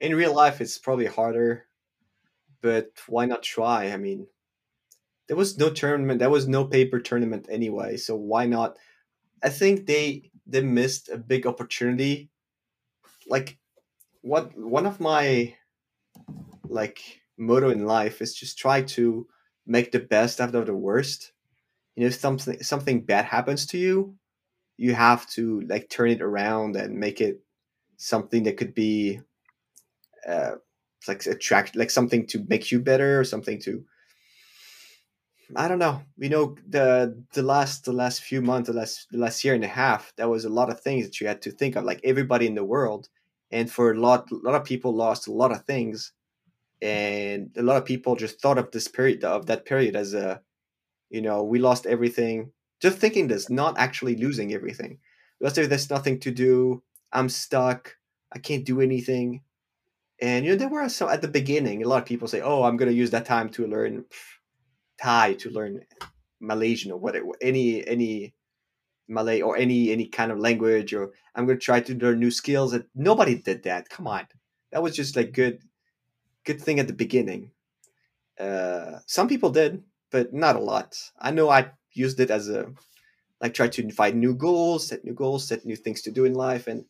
In 0.00 0.14
real 0.14 0.34
life, 0.34 0.60
it's 0.60 0.78
probably 0.78 1.06
harder, 1.06 1.66
but 2.60 2.92
why 3.06 3.26
not 3.26 3.42
try? 3.42 3.92
I 3.92 3.96
mean, 3.96 4.26
there 5.28 5.36
was 5.36 5.58
no 5.58 5.70
tournament, 5.70 6.18
there 6.18 6.30
was 6.30 6.48
no 6.48 6.64
paper 6.64 7.00
tournament 7.00 7.46
anyway, 7.50 7.96
so 7.96 8.16
why 8.16 8.46
not? 8.46 8.76
I 9.42 9.48
think 9.48 9.86
they 9.86 10.30
they 10.46 10.62
missed 10.62 11.08
a 11.08 11.18
big 11.18 11.46
opportunity. 11.46 12.30
Like, 13.26 13.58
what 14.22 14.56
one 14.58 14.86
of 14.86 15.00
my 15.00 15.56
like 16.68 17.21
motto 17.38 17.70
in 17.70 17.86
life 17.86 18.20
is 18.20 18.34
just 18.34 18.58
try 18.58 18.82
to 18.82 19.26
make 19.66 19.92
the 19.92 20.00
best 20.00 20.40
out 20.40 20.54
of 20.54 20.66
the 20.66 20.76
worst. 20.76 21.32
You 21.96 22.02
know, 22.02 22.06
if 22.08 22.14
something 22.14 22.62
something 22.62 23.04
bad 23.04 23.24
happens 23.26 23.66
to 23.66 23.78
you, 23.78 24.16
you 24.76 24.94
have 24.94 25.28
to 25.30 25.60
like 25.62 25.90
turn 25.90 26.10
it 26.10 26.22
around 26.22 26.76
and 26.76 26.98
make 26.98 27.20
it 27.20 27.42
something 27.96 28.44
that 28.44 28.56
could 28.56 28.74
be 28.74 29.20
uh, 30.26 30.52
like 31.06 31.26
attract 31.26 31.76
like 31.76 31.90
something 31.90 32.26
to 32.28 32.44
make 32.48 32.70
you 32.70 32.80
better 32.80 33.20
or 33.20 33.24
something 33.24 33.60
to 33.60 33.84
I 35.54 35.68
don't 35.68 35.78
know. 35.78 36.02
You 36.16 36.30
know 36.30 36.56
the 36.68 37.22
the 37.34 37.42
last 37.42 37.84
the 37.84 37.92
last 37.92 38.22
few 38.22 38.40
months, 38.40 38.68
the 38.68 38.74
last 38.74 39.08
the 39.10 39.18
last 39.18 39.44
year 39.44 39.54
and 39.54 39.64
a 39.64 39.68
half, 39.68 40.12
there 40.16 40.28
was 40.28 40.44
a 40.44 40.48
lot 40.48 40.70
of 40.70 40.80
things 40.80 41.04
that 41.04 41.20
you 41.20 41.26
had 41.26 41.42
to 41.42 41.50
think 41.50 41.76
of, 41.76 41.84
like 41.84 42.00
everybody 42.04 42.46
in 42.46 42.54
the 42.54 42.64
world, 42.64 43.08
and 43.50 43.70
for 43.70 43.92
a 43.92 44.00
lot 44.00 44.30
a 44.30 44.36
lot 44.36 44.54
of 44.54 44.64
people 44.64 44.94
lost 44.94 45.28
a 45.28 45.32
lot 45.32 45.52
of 45.52 45.64
things, 45.64 46.12
and 46.82 47.50
a 47.56 47.62
lot 47.62 47.76
of 47.76 47.84
people 47.84 48.16
just 48.16 48.40
thought 48.40 48.58
of 48.58 48.72
this 48.72 48.88
period 48.88 49.22
of 49.22 49.46
that 49.46 49.64
period 49.64 49.94
as 49.94 50.14
a, 50.14 50.42
you 51.10 51.22
know, 51.22 51.44
we 51.44 51.60
lost 51.60 51.86
everything. 51.86 52.50
Just 52.80 52.98
thinking 52.98 53.28
this, 53.28 53.48
not 53.48 53.78
actually 53.78 54.16
losing 54.16 54.52
everything. 54.52 54.98
Let's 55.40 55.54
say 55.54 55.66
there's 55.66 55.90
nothing 55.90 56.18
to 56.20 56.32
do. 56.32 56.82
I'm 57.12 57.28
stuck. 57.28 57.96
I 58.34 58.40
can't 58.40 58.66
do 58.66 58.80
anything. 58.80 59.42
And 60.20 60.44
you 60.44 60.52
know, 60.52 60.56
there 60.56 60.68
were 60.68 60.88
some 60.88 61.08
at 61.08 61.22
the 61.22 61.28
beginning. 61.28 61.82
A 61.82 61.88
lot 61.88 62.02
of 62.02 62.08
people 62.08 62.26
say, 62.26 62.40
"Oh, 62.40 62.64
I'm 62.64 62.76
going 62.76 62.90
to 62.90 62.96
use 62.96 63.10
that 63.10 63.26
time 63.26 63.48
to 63.50 63.66
learn 63.66 64.04
Thai, 65.00 65.34
to 65.34 65.50
learn 65.50 65.80
Malaysian 66.40 66.92
or 66.92 66.98
whatever, 66.98 67.26
any 67.40 67.86
any 67.86 68.34
Malay 69.08 69.40
or 69.40 69.56
any 69.56 69.92
any 69.92 70.06
kind 70.06 70.32
of 70.32 70.38
language, 70.38 70.94
or 70.94 71.12
I'm 71.34 71.46
going 71.46 71.58
to 71.58 71.64
try 71.64 71.80
to 71.80 71.94
learn 71.94 72.20
new 72.20 72.30
skills." 72.30 72.72
And 72.72 72.84
nobody 72.94 73.36
did 73.36 73.64
that. 73.64 73.88
Come 73.88 74.06
on, 74.06 74.26
that 74.72 74.82
was 74.82 74.96
just 74.96 75.16
like 75.16 75.32
good, 75.32 75.60
good 76.44 76.60
thing 76.60 76.80
at 76.80 76.86
the 76.86 76.92
beginning. 76.92 77.50
Uh, 78.38 78.98
some 79.06 79.28
people 79.28 79.50
did, 79.50 79.82
but 80.10 80.32
not 80.32 80.56
a 80.56 80.60
lot. 80.60 80.98
I 81.18 81.30
know 81.30 81.48
I 81.48 81.70
used 81.92 82.20
it 82.20 82.30
as 82.30 82.48
a 82.48 82.72
like 83.40 83.54
try 83.54 83.66
to 83.68 83.90
find 83.90 84.20
new 84.20 84.34
goals, 84.34 84.86
set 84.86 85.04
new 85.04 85.14
goals, 85.14 85.48
set 85.48 85.66
new 85.66 85.76
things 85.76 86.00
to 86.02 86.12
do 86.12 86.24
in 86.24 86.34
life, 86.34 86.68
and 86.68 86.84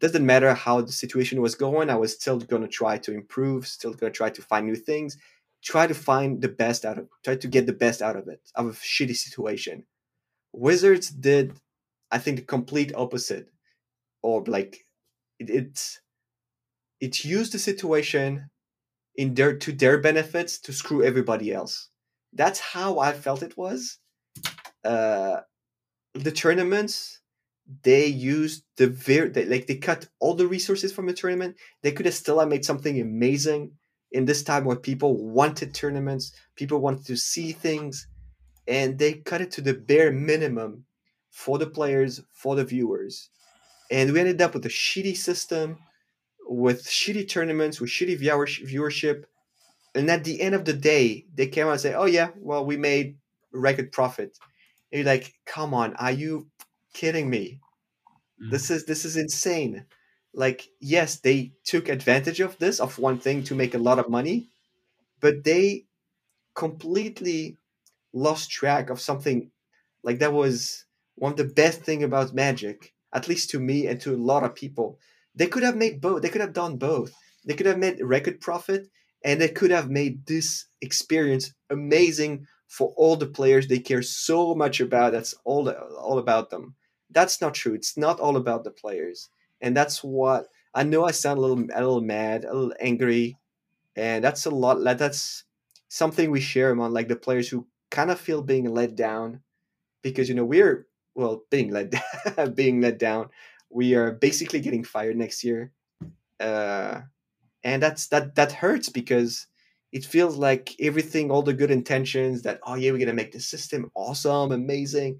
doesn't 0.00 0.26
matter 0.26 0.52
how 0.54 0.80
the 0.80 0.92
situation 0.92 1.40
was 1.40 1.54
going. 1.54 1.88
I 1.88 1.96
was 1.96 2.14
still 2.14 2.38
going 2.38 2.62
to 2.62 2.68
try 2.68 2.98
to 2.98 3.12
improve, 3.12 3.66
still 3.66 3.94
going 3.94 4.12
to 4.12 4.16
try 4.16 4.30
to 4.30 4.42
find 4.42 4.66
new 4.66 4.76
things, 4.76 5.16
try 5.62 5.86
to 5.86 5.94
find 5.94 6.42
the 6.42 6.48
best 6.48 6.84
out 6.84 6.98
of, 6.98 7.08
try 7.24 7.36
to 7.36 7.48
get 7.48 7.66
the 7.66 7.72
best 7.72 8.02
out 8.02 8.16
of 8.16 8.28
it, 8.28 8.40
out 8.56 8.66
of 8.66 8.72
a 8.72 8.78
shitty 8.78 9.16
situation. 9.16 9.84
Wizards 10.52 11.10
did, 11.10 11.52
I 12.10 12.18
think, 12.18 12.38
the 12.38 12.44
complete 12.44 12.92
opposite, 12.94 13.48
or 14.22 14.44
like 14.46 14.84
it, 15.38 15.50
it, 15.50 15.98
it 17.00 17.24
used 17.24 17.52
the 17.52 17.58
situation 17.58 18.50
in 19.18 19.34
their 19.34 19.56
to 19.56 19.72
their 19.72 19.98
benefits 19.98 20.58
to 20.60 20.72
screw 20.72 21.02
everybody 21.02 21.52
else. 21.52 21.90
That's 22.32 22.60
how 22.60 23.00
I 23.00 23.12
felt 23.12 23.42
it 23.42 23.58
was. 23.58 23.98
Uh, 24.84 25.40
the 26.14 26.32
tournaments 26.32 27.20
they 27.82 28.06
used 28.06 28.64
the 28.76 28.86
very 28.86 29.28
they, 29.28 29.44
like 29.44 29.66
they 29.66 29.76
cut 29.76 30.08
all 30.20 30.34
the 30.34 30.46
resources 30.46 30.90
from 30.90 31.04
the 31.04 31.12
tournament 31.12 31.54
they 31.82 31.92
could 31.92 32.06
have 32.06 32.14
still 32.14 32.38
have 32.40 32.48
made 32.48 32.64
something 32.64 32.98
amazing 32.98 33.70
in 34.12 34.24
this 34.24 34.42
time 34.42 34.64
where 34.64 34.76
people 34.76 35.18
wanted 35.18 35.74
tournaments 35.74 36.32
people 36.56 36.78
wanted 36.78 37.04
to 37.04 37.14
see 37.14 37.52
things 37.52 38.08
and 38.68 38.98
they 38.98 39.12
cut 39.12 39.42
it 39.42 39.50
to 39.50 39.60
the 39.60 39.74
bare 39.74 40.10
minimum 40.10 40.82
for 41.30 41.58
the 41.58 41.66
players 41.66 42.22
for 42.32 42.56
the 42.56 42.64
viewers 42.64 43.28
and 43.90 44.10
we 44.12 44.20
ended 44.20 44.40
up 44.40 44.54
with 44.54 44.64
a 44.64 44.70
shitty 44.70 45.14
system 45.14 45.76
with 46.48 46.84
shitty 46.84 47.28
tournaments 47.28 47.80
with 47.80 47.90
shitty 47.90 48.18
viewership 48.18 49.24
and 49.94 50.10
at 50.10 50.24
the 50.24 50.40
end 50.40 50.54
of 50.54 50.64
the 50.64 50.72
day 50.72 51.26
they 51.34 51.46
came 51.46 51.66
out 51.66 51.72
and 51.72 51.80
say 51.80 51.94
oh 51.94 52.06
yeah 52.06 52.30
well 52.36 52.64
we 52.64 52.76
made 52.76 53.16
record 53.52 53.92
profit. 53.92 54.36
And 54.90 55.00
you're 55.00 55.06
like 55.06 55.34
come 55.46 55.74
on 55.74 55.94
are 55.96 56.12
you 56.12 56.48
kidding 56.94 57.28
me? 57.28 57.60
Mm. 58.42 58.50
this 58.50 58.70
is 58.70 58.86
this 58.86 59.04
is 59.04 59.16
insane. 59.16 59.84
Like 60.32 60.68
yes 60.80 61.20
they 61.20 61.52
took 61.64 61.88
advantage 61.88 62.40
of 62.40 62.58
this 62.58 62.80
of 62.80 62.98
one 62.98 63.18
thing 63.18 63.44
to 63.44 63.54
make 63.54 63.74
a 63.74 63.78
lot 63.78 63.98
of 63.98 64.08
money 64.08 64.48
but 65.20 65.44
they 65.44 65.84
completely 66.54 67.56
lost 68.12 68.50
track 68.50 68.88
of 68.88 69.00
something 69.00 69.50
like 70.02 70.18
that 70.20 70.32
was 70.32 70.86
one 71.16 71.32
of 71.32 71.38
the 71.38 71.44
best 71.44 71.82
thing 71.82 72.02
about 72.02 72.34
magic 72.34 72.94
at 73.12 73.28
least 73.28 73.50
to 73.50 73.58
me 73.58 73.86
and 73.86 74.00
to 74.00 74.14
a 74.14 74.16
lot 74.16 74.44
of 74.44 74.54
people 74.54 74.98
they 75.38 75.46
could 75.46 75.62
have 75.62 75.76
made 75.76 76.00
both. 76.00 76.22
They 76.22 76.28
could 76.28 76.40
have 76.40 76.52
done 76.52 76.76
both. 76.76 77.12
They 77.46 77.54
could 77.54 77.66
have 77.66 77.78
made 77.78 78.00
record 78.02 78.40
profit 78.40 78.88
and 79.24 79.40
they 79.40 79.48
could 79.48 79.70
have 79.70 79.88
made 79.88 80.26
this 80.26 80.66
experience 80.82 81.52
amazing 81.70 82.46
for 82.66 82.92
all 82.96 83.16
the 83.16 83.26
players 83.26 83.66
they 83.66 83.78
care 83.78 84.02
so 84.02 84.54
much 84.54 84.80
about 84.80 85.12
that's 85.12 85.34
all 85.44 85.68
all 85.70 86.18
about 86.18 86.50
them. 86.50 86.74
That's 87.10 87.40
not 87.40 87.54
true. 87.54 87.74
It's 87.74 87.96
not 87.96 88.20
all 88.20 88.36
about 88.36 88.64
the 88.64 88.70
players. 88.70 89.30
And 89.60 89.76
that's 89.76 90.04
what 90.04 90.48
i 90.74 90.82
know 90.82 91.04
i 91.04 91.10
sound 91.10 91.38
a 91.38 91.40
little 91.40 91.64
a 91.74 91.80
little 91.80 92.00
mad 92.00 92.44
a 92.44 92.52
little 92.52 92.74
angry 92.78 93.36
and 93.96 94.22
that's 94.22 94.46
a 94.46 94.50
lot 94.50 94.80
like 94.80 94.98
that's 94.98 95.44
something 95.88 96.30
we 96.30 96.40
share 96.40 96.70
among 96.70 96.92
like 96.92 97.08
the 97.08 97.16
players 97.16 97.48
who 97.48 97.66
kind 97.90 98.10
of 98.10 98.20
feel 98.20 98.42
being 98.42 98.72
let 98.72 98.94
down 98.94 99.40
because 100.02 100.28
you 100.28 100.34
know 100.34 100.44
we're 100.44 100.86
well 101.14 101.42
being 101.50 101.70
let 101.70 101.92
being 102.54 102.80
let 102.80 102.98
down 102.98 103.28
we 103.70 103.94
are 103.94 104.12
basically 104.12 104.60
getting 104.60 104.84
fired 104.84 105.16
next 105.16 105.44
year. 105.44 105.72
Uh 106.40 107.02
and 107.64 107.82
that's 107.82 108.06
that 108.08 108.34
that 108.36 108.52
hurts 108.52 108.88
because 108.88 109.46
it 109.92 110.04
feels 110.04 110.36
like 110.36 110.74
everything 110.80 111.30
all 111.30 111.42
the 111.42 111.52
good 111.52 111.70
intentions 111.70 112.42
that 112.42 112.60
oh 112.64 112.74
yeah 112.74 112.90
we're 112.92 112.98
gonna 112.98 113.12
make 113.12 113.32
the 113.32 113.40
system 113.40 113.90
awesome 113.94 114.52
amazing. 114.52 115.18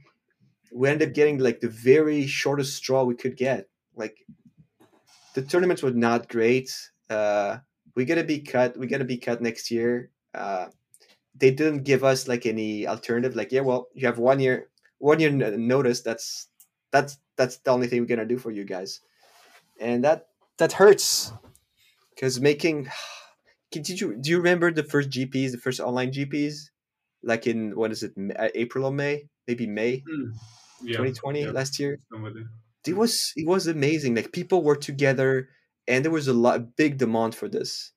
We 0.73 0.89
end 0.89 1.03
up 1.03 1.15
getting 1.15 1.39
like 1.39 1.61
the 1.61 1.69
very 1.69 2.27
shortest 2.27 2.77
straw 2.77 3.05
we 3.05 3.15
could 3.15 3.37
get. 3.37 3.69
Like 3.97 4.17
the 5.35 5.43
tournaments 5.43 5.83
were 5.83 5.91
not 5.91 6.29
great. 6.29 6.71
Uh 7.11 7.59
we 7.95 8.05
gotta 8.05 8.25
be 8.25 8.41
cut 8.41 8.77
we 8.77 8.87
gotta 8.87 9.05
be 9.05 9.19
cut 9.19 9.43
next 9.43 9.71
year. 9.71 10.11
Uh 10.35 10.67
they 11.35 11.51
didn't 11.51 11.85
give 11.85 12.05
us 12.05 12.29
like 12.29 12.47
any 12.47 12.87
alternative 12.87 13.37
like 13.37 13.53
yeah 13.53 13.61
well 13.61 13.89
you 13.95 14.07
have 14.07 14.19
one 14.19 14.41
year 14.41 14.69
one 14.99 15.21
year 15.21 15.31
notice 15.31 16.01
that's 16.03 16.49
that's 16.91 17.19
that's 17.39 17.57
the 17.59 17.71
only 17.71 17.87
thing 17.87 18.01
we're 18.01 18.07
gonna 18.07 18.27
do 18.27 18.37
for 18.37 18.51
you 18.51 18.65
guys. 18.65 19.01
And 19.81 20.05
that 20.05 20.29
that 20.59 20.73
hurts. 20.73 21.33
Because 22.15 22.41
making 22.41 22.89
Can- 23.73 23.83
did 23.83 24.01
you 24.01 24.17
do 24.21 24.31
you 24.31 24.39
remember 24.39 24.73
the 24.73 24.83
first 24.83 25.11
gps 25.11 25.53
the 25.53 25.59
first 25.59 25.79
online 25.79 26.11
gps 26.11 26.71
like 27.23 27.47
in 27.47 27.77
what 27.77 27.93
is 27.93 28.03
it 28.03 28.13
uh, 28.39 28.49
april 28.55 28.85
or 28.85 28.93
may? 28.93 29.29
Maybe 29.47 29.67
may? 29.67 29.99
Mm. 29.99 30.33
Yeah, 30.83 30.99
2020 30.99 31.43
yeah, 31.43 31.51
last 31.51 31.79
year? 31.79 31.99
There. 32.11 32.45
it 32.87 32.97
was 32.97 33.33
it 33.37 33.47
was 33.47 33.67
amazing. 33.67 34.15
Like 34.15 34.33
people 34.33 34.63
were 34.63 34.77
together 34.77 35.49
and 35.87 36.05
there 36.05 36.13
was 36.13 36.29
a 36.29 36.33
lot 36.33 36.77
big 36.77 36.99
demand 36.99 37.35
for 37.35 37.49
this. 37.49 37.93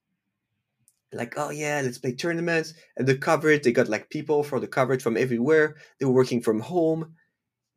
Like 1.14 1.34
oh 1.38 1.52
yeah 1.52 1.82
let's 1.84 2.00
play 2.00 2.14
tournaments. 2.14 2.74
And 2.98 3.08
the 3.08 3.18
coverage 3.18 3.64
they 3.64 3.72
got 3.72 3.90
like 3.90 4.10
people 4.10 4.44
for 4.44 4.60
the 4.60 4.68
coverage 4.68 5.02
from 5.02 5.18
everywhere. 5.18 5.76
They 6.00 6.06
were 6.06 6.14
working 6.14 6.42
from 6.42 6.62
home. 6.62 7.16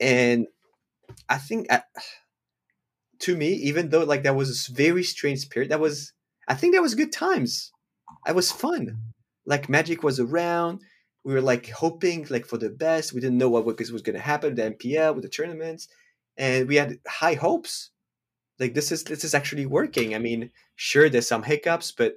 And 0.01 0.47
I 1.29 1.39
think 1.39 1.73
uh, 1.73 1.81
to 3.21 3.37
me, 3.37 3.53
even 3.55 3.89
though 3.89 4.05
like 4.05 4.23
that 4.25 4.37
was 4.37 4.69
a 4.69 4.73
very 4.73 5.03
strange 5.03 5.49
period, 5.49 5.71
that 5.71 5.81
was 5.81 6.13
I 6.49 6.55
think 6.55 6.75
that 6.75 6.83
was 6.83 6.95
good 6.95 7.13
times. 7.13 7.73
It 8.27 8.35
was 8.35 8.53
fun. 8.53 8.99
Like 9.47 9.69
Magic 9.69 10.03
was 10.03 10.21
around. 10.21 10.81
We 11.25 11.33
were 11.33 11.41
like 11.41 11.71
hoping 11.71 12.27
like 12.29 12.47
for 12.47 12.59
the 12.59 12.71
best. 12.71 13.13
We 13.13 13.21
didn't 13.21 13.39
know 13.39 13.49
what 13.49 13.65
was, 13.65 13.91
was 13.91 14.03
going 14.03 14.17
to 14.17 14.23
happen. 14.23 14.55
with 14.55 14.57
The 14.57 14.71
MPL 14.71 15.15
with 15.15 15.25
the 15.25 15.31
tournaments, 15.31 15.89
and 16.37 16.69
we 16.69 16.77
had 16.77 16.99
high 17.07 17.35
hopes. 17.35 17.91
Like 18.59 18.75
this 18.75 18.93
is 18.93 19.05
this 19.05 19.25
is 19.25 19.35
actually 19.35 19.67
working. 19.67 20.15
I 20.15 20.19
mean, 20.19 20.51
sure, 20.77 21.09
there's 21.09 21.29
some 21.29 21.43
hiccups, 21.43 21.93
but 21.93 22.17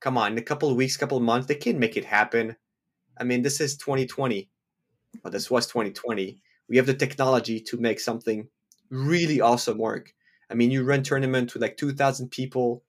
come 0.00 0.18
on, 0.18 0.32
in 0.32 0.38
a 0.38 0.42
couple 0.42 0.70
of 0.70 0.76
weeks, 0.76 0.96
couple 0.96 1.16
of 1.16 1.22
months, 1.22 1.46
they 1.46 1.54
can 1.54 1.78
make 1.78 1.96
it 1.96 2.04
happen. 2.04 2.56
I 3.18 3.24
mean, 3.24 3.42
this 3.42 3.60
is 3.60 3.76
2020. 3.76 4.48
Well, 5.22 5.32
this 5.32 5.50
was 5.50 5.66
2020. 5.66 6.40
We 6.68 6.76
have 6.76 6.86
the 6.86 6.94
technology 6.94 7.60
to 7.60 7.76
make 7.76 8.00
something 8.00 8.48
really 8.90 9.40
awesome 9.40 9.78
work. 9.78 10.14
I 10.50 10.54
mean, 10.54 10.70
you 10.70 10.84
run 10.84 11.02
tournament 11.02 11.52
with 11.52 11.62
like 11.62 11.76
2,000 11.76 12.30
people 12.30 12.82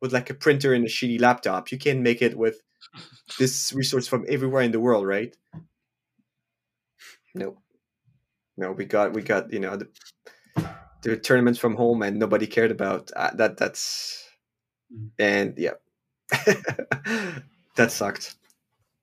with 0.00 0.12
like 0.12 0.30
a 0.30 0.34
printer 0.34 0.74
and 0.74 0.84
a 0.84 0.88
shitty 0.88 1.20
laptop. 1.20 1.70
You 1.72 1.78
can't 1.78 2.00
make 2.00 2.22
it 2.22 2.36
with 2.36 2.60
this 3.38 3.72
resource 3.72 4.06
from 4.06 4.24
everywhere 4.28 4.62
in 4.62 4.72
the 4.72 4.80
world, 4.80 5.06
right? 5.06 5.36
No, 7.34 7.58
no, 8.56 8.70
we 8.72 8.84
got 8.84 9.12
we 9.12 9.22
got 9.22 9.52
you 9.52 9.58
know 9.58 9.76
the, 9.76 9.88
the 11.02 11.16
tournaments 11.16 11.58
from 11.58 11.74
home 11.74 12.02
and 12.02 12.16
nobody 12.16 12.46
cared 12.46 12.70
about 12.70 13.10
uh, 13.16 13.34
that. 13.34 13.56
That's 13.56 14.24
Mm. 14.92 15.10
and 15.18 15.54
yeah, 15.58 15.74
that 17.76 17.90
sucked. 17.90 18.36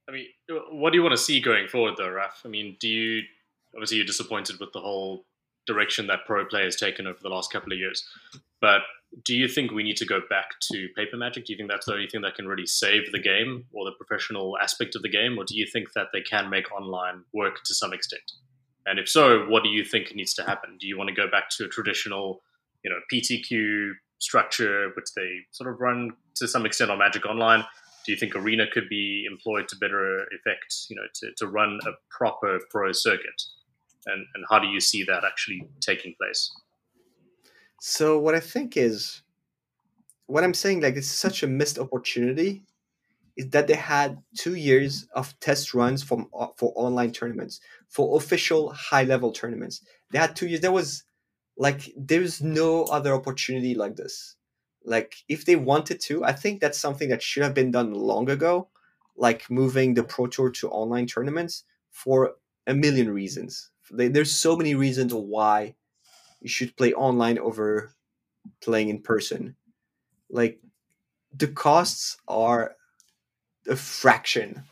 I 0.07 0.11
mean, 0.11 0.27
what 0.71 0.91
do 0.91 0.97
you 0.97 1.03
want 1.03 1.15
to 1.15 1.21
see 1.23 1.39
going 1.39 1.67
forward, 1.67 1.95
though, 1.97 2.09
Raf? 2.09 2.41
I 2.45 2.49
mean, 2.49 2.77
do 2.79 2.87
you 2.87 3.21
obviously 3.75 3.97
you're 3.97 4.05
disappointed 4.05 4.59
with 4.59 4.71
the 4.73 4.81
whole 4.81 5.25
direction 5.67 6.07
that 6.07 6.25
pro 6.25 6.45
play 6.45 6.63
has 6.63 6.75
taken 6.75 7.07
over 7.07 7.19
the 7.21 7.29
last 7.29 7.51
couple 7.51 7.71
of 7.71 7.79
years, 7.79 8.03
but 8.59 8.81
do 9.25 9.35
you 9.35 9.47
think 9.47 9.71
we 9.71 9.83
need 9.83 9.97
to 9.97 10.05
go 10.05 10.21
back 10.29 10.51
to 10.71 10.87
paper 10.95 11.17
magic? 11.17 11.45
Do 11.45 11.53
you 11.53 11.57
think 11.57 11.69
that's 11.69 11.85
the 11.85 11.93
only 11.93 12.07
thing 12.07 12.21
that 12.21 12.35
can 12.35 12.47
really 12.47 12.65
save 12.65 13.11
the 13.11 13.19
game 13.19 13.65
or 13.73 13.83
the 13.85 13.91
professional 13.91 14.57
aspect 14.57 14.95
of 14.95 15.01
the 15.01 15.09
game, 15.09 15.37
or 15.37 15.43
do 15.43 15.57
you 15.57 15.65
think 15.65 15.93
that 15.93 16.07
they 16.13 16.21
can 16.21 16.49
make 16.49 16.71
online 16.71 17.23
work 17.33 17.63
to 17.65 17.73
some 17.73 17.93
extent? 17.93 18.23
And 18.85 18.99
if 18.99 19.09
so, 19.09 19.45
what 19.47 19.63
do 19.63 19.69
you 19.69 19.83
think 19.83 20.15
needs 20.15 20.33
to 20.35 20.43
happen? 20.43 20.77
Do 20.79 20.87
you 20.87 20.97
want 20.97 21.09
to 21.09 21.15
go 21.15 21.29
back 21.29 21.49
to 21.57 21.65
a 21.65 21.67
traditional, 21.67 22.41
you 22.83 22.89
know, 22.89 22.99
PTQ 23.13 23.91
structure, 24.19 24.91
which 24.95 25.13
they 25.15 25.39
sort 25.51 25.69
of 25.69 25.79
run 25.79 26.11
to 26.35 26.47
some 26.47 26.65
extent 26.65 26.89
on 26.89 26.97
Magic 26.97 27.25
Online? 27.25 27.63
Do 28.05 28.11
you 28.11 28.17
think 28.17 28.35
Arena 28.35 28.65
could 28.71 28.89
be 28.89 29.25
employed 29.29 29.67
to 29.67 29.75
better 29.75 30.23
effect, 30.33 30.87
you 30.89 30.95
know, 30.95 31.03
to, 31.15 31.31
to 31.37 31.47
run 31.47 31.79
a 31.85 31.91
proper 32.09 32.59
pro 32.71 32.91
circuit? 32.91 33.41
And, 34.05 34.25
and 34.35 34.45
how 34.49 34.59
do 34.59 34.67
you 34.67 34.79
see 34.79 35.03
that 35.03 35.23
actually 35.23 35.67
taking 35.79 36.15
place? 36.19 36.51
So 37.79 38.19
what 38.19 38.35
I 38.35 38.39
think 38.39 38.77
is, 38.77 39.21
what 40.27 40.43
I'm 40.43 40.53
saying, 40.53 40.81
like 40.81 40.95
it's 40.95 41.07
such 41.07 41.43
a 41.43 41.47
missed 41.47 41.79
opportunity, 41.79 42.63
is 43.37 43.49
that 43.49 43.67
they 43.67 43.75
had 43.75 44.21
two 44.37 44.55
years 44.55 45.07
of 45.15 45.39
test 45.39 45.73
runs 45.73 46.03
from 46.03 46.27
uh, 46.37 46.47
for 46.55 46.73
online 46.75 47.11
tournaments, 47.11 47.59
for 47.87 48.17
official 48.17 48.71
high 48.71 49.03
level 49.03 49.31
tournaments. 49.31 49.81
They 50.11 50.19
had 50.19 50.35
two 50.35 50.47
years. 50.47 50.61
There 50.61 50.71
was 50.71 51.03
like 51.57 51.93
there's 51.97 52.41
no 52.41 52.83
other 52.85 53.13
opportunity 53.13 53.73
like 53.73 53.95
this. 53.95 54.35
Like 54.83 55.15
if 55.29 55.45
they 55.45 55.55
wanted 55.55 55.99
to, 56.01 56.23
I 56.23 56.33
think 56.33 56.59
that's 56.59 56.79
something 56.79 57.09
that 57.09 57.21
should 57.21 57.43
have 57.43 57.53
been 57.53 57.71
done 57.71 57.93
long 57.93 58.29
ago, 58.29 58.67
like 59.15 59.49
moving 59.49 59.93
the 59.93 60.03
Pro 60.03 60.27
Tour 60.27 60.49
to 60.51 60.69
online 60.69 61.07
tournaments 61.07 61.63
for 61.91 62.35
a 62.67 62.73
million 62.73 63.11
reasons. 63.11 63.69
They, 63.89 64.07
there's 64.07 64.33
so 64.33 64.55
many 64.55 64.75
reasons 64.75 65.13
why 65.13 65.75
you 66.41 66.49
should 66.49 66.75
play 66.75 66.93
online 66.93 67.37
over 67.39 67.93
playing 68.61 68.89
in 68.89 69.01
person. 69.01 69.55
Like 70.29 70.59
the 71.35 71.47
costs 71.47 72.17
are 72.27 72.75
a 73.67 73.75
fraction 73.75 74.63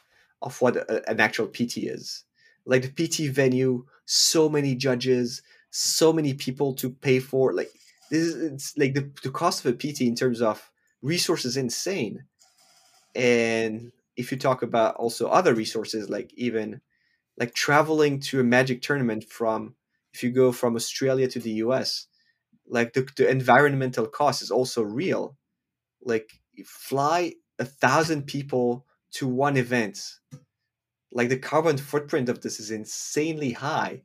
of 0.42 0.60
what 0.62 0.76
a, 0.78 1.10
an 1.10 1.20
actual 1.20 1.48
PT 1.48 1.78
is. 1.78 2.24
Like 2.66 2.84
the 2.84 3.08
PT 3.08 3.34
venue, 3.34 3.86
so 4.06 4.50
many 4.50 4.76
judges, 4.76 5.42
so 5.70 6.12
many 6.14 6.34
people 6.34 6.74
to 6.76 6.90
pay 6.90 7.20
for. 7.20 7.54
Like 7.54 7.72
this 8.10 8.22
is 8.22 8.52
it's 8.52 8.78
like 8.78 8.94
the, 8.94 9.10
the 9.24 9.32
cost 9.32 9.66
of 9.66 9.74
a 9.74 9.78
PT 9.78 10.02
in 10.02 10.16
terms 10.16 10.42
of 10.42 10.72
resources 11.02 11.58
insane. 11.58 12.24
And 13.16 13.92
if 14.16 14.32
you 14.32 14.38
talk 14.38 14.62
about 14.62 14.96
also 14.96 15.28
other 15.30 15.54
resources, 15.54 16.10
like 16.10 16.32
even 16.36 16.82
like 17.40 17.54
traveling 17.54 18.20
to 18.20 18.42
a 18.42 18.44
magic 18.44 18.82
tournament 18.82 19.24
from 19.24 19.76
if 20.14 20.24
you 20.24 20.30
go 20.30 20.52
from 20.52 20.76
Australia 20.76 21.28
to 21.30 21.40
the 21.40 21.54
US, 21.66 22.08
like 22.68 22.94
the, 22.94 23.08
the 23.16 23.30
environmental 23.30 24.06
cost 24.06 24.42
is 24.42 24.52
also 24.52 24.84
real. 24.84 25.38
Like 26.04 26.30
you 26.54 26.66
fly 26.66 27.34
a 27.58 27.66
thousand 27.66 28.28
people 28.28 28.86
to 29.14 29.28
one 29.28 29.58
event. 29.58 30.20
Like 31.12 31.30
the 31.30 31.38
carbon 31.38 31.78
footprint 31.78 32.30
of 32.30 32.42
this 32.42 32.60
is 32.60 32.70
insanely 32.70 33.54
high. 33.54 34.04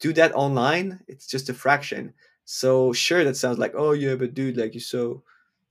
Do 0.00 0.12
that 0.14 0.34
online, 0.34 1.00
it's 1.08 1.26
just 1.26 1.48
a 1.48 1.54
fraction. 1.54 2.12
So 2.44 2.92
sure, 2.92 3.24
that 3.24 3.36
sounds 3.36 3.58
like 3.58 3.72
oh 3.76 3.92
yeah, 3.92 4.16
but 4.16 4.34
dude, 4.34 4.56
like 4.56 4.74
you're 4.74 4.80
so 4.80 5.22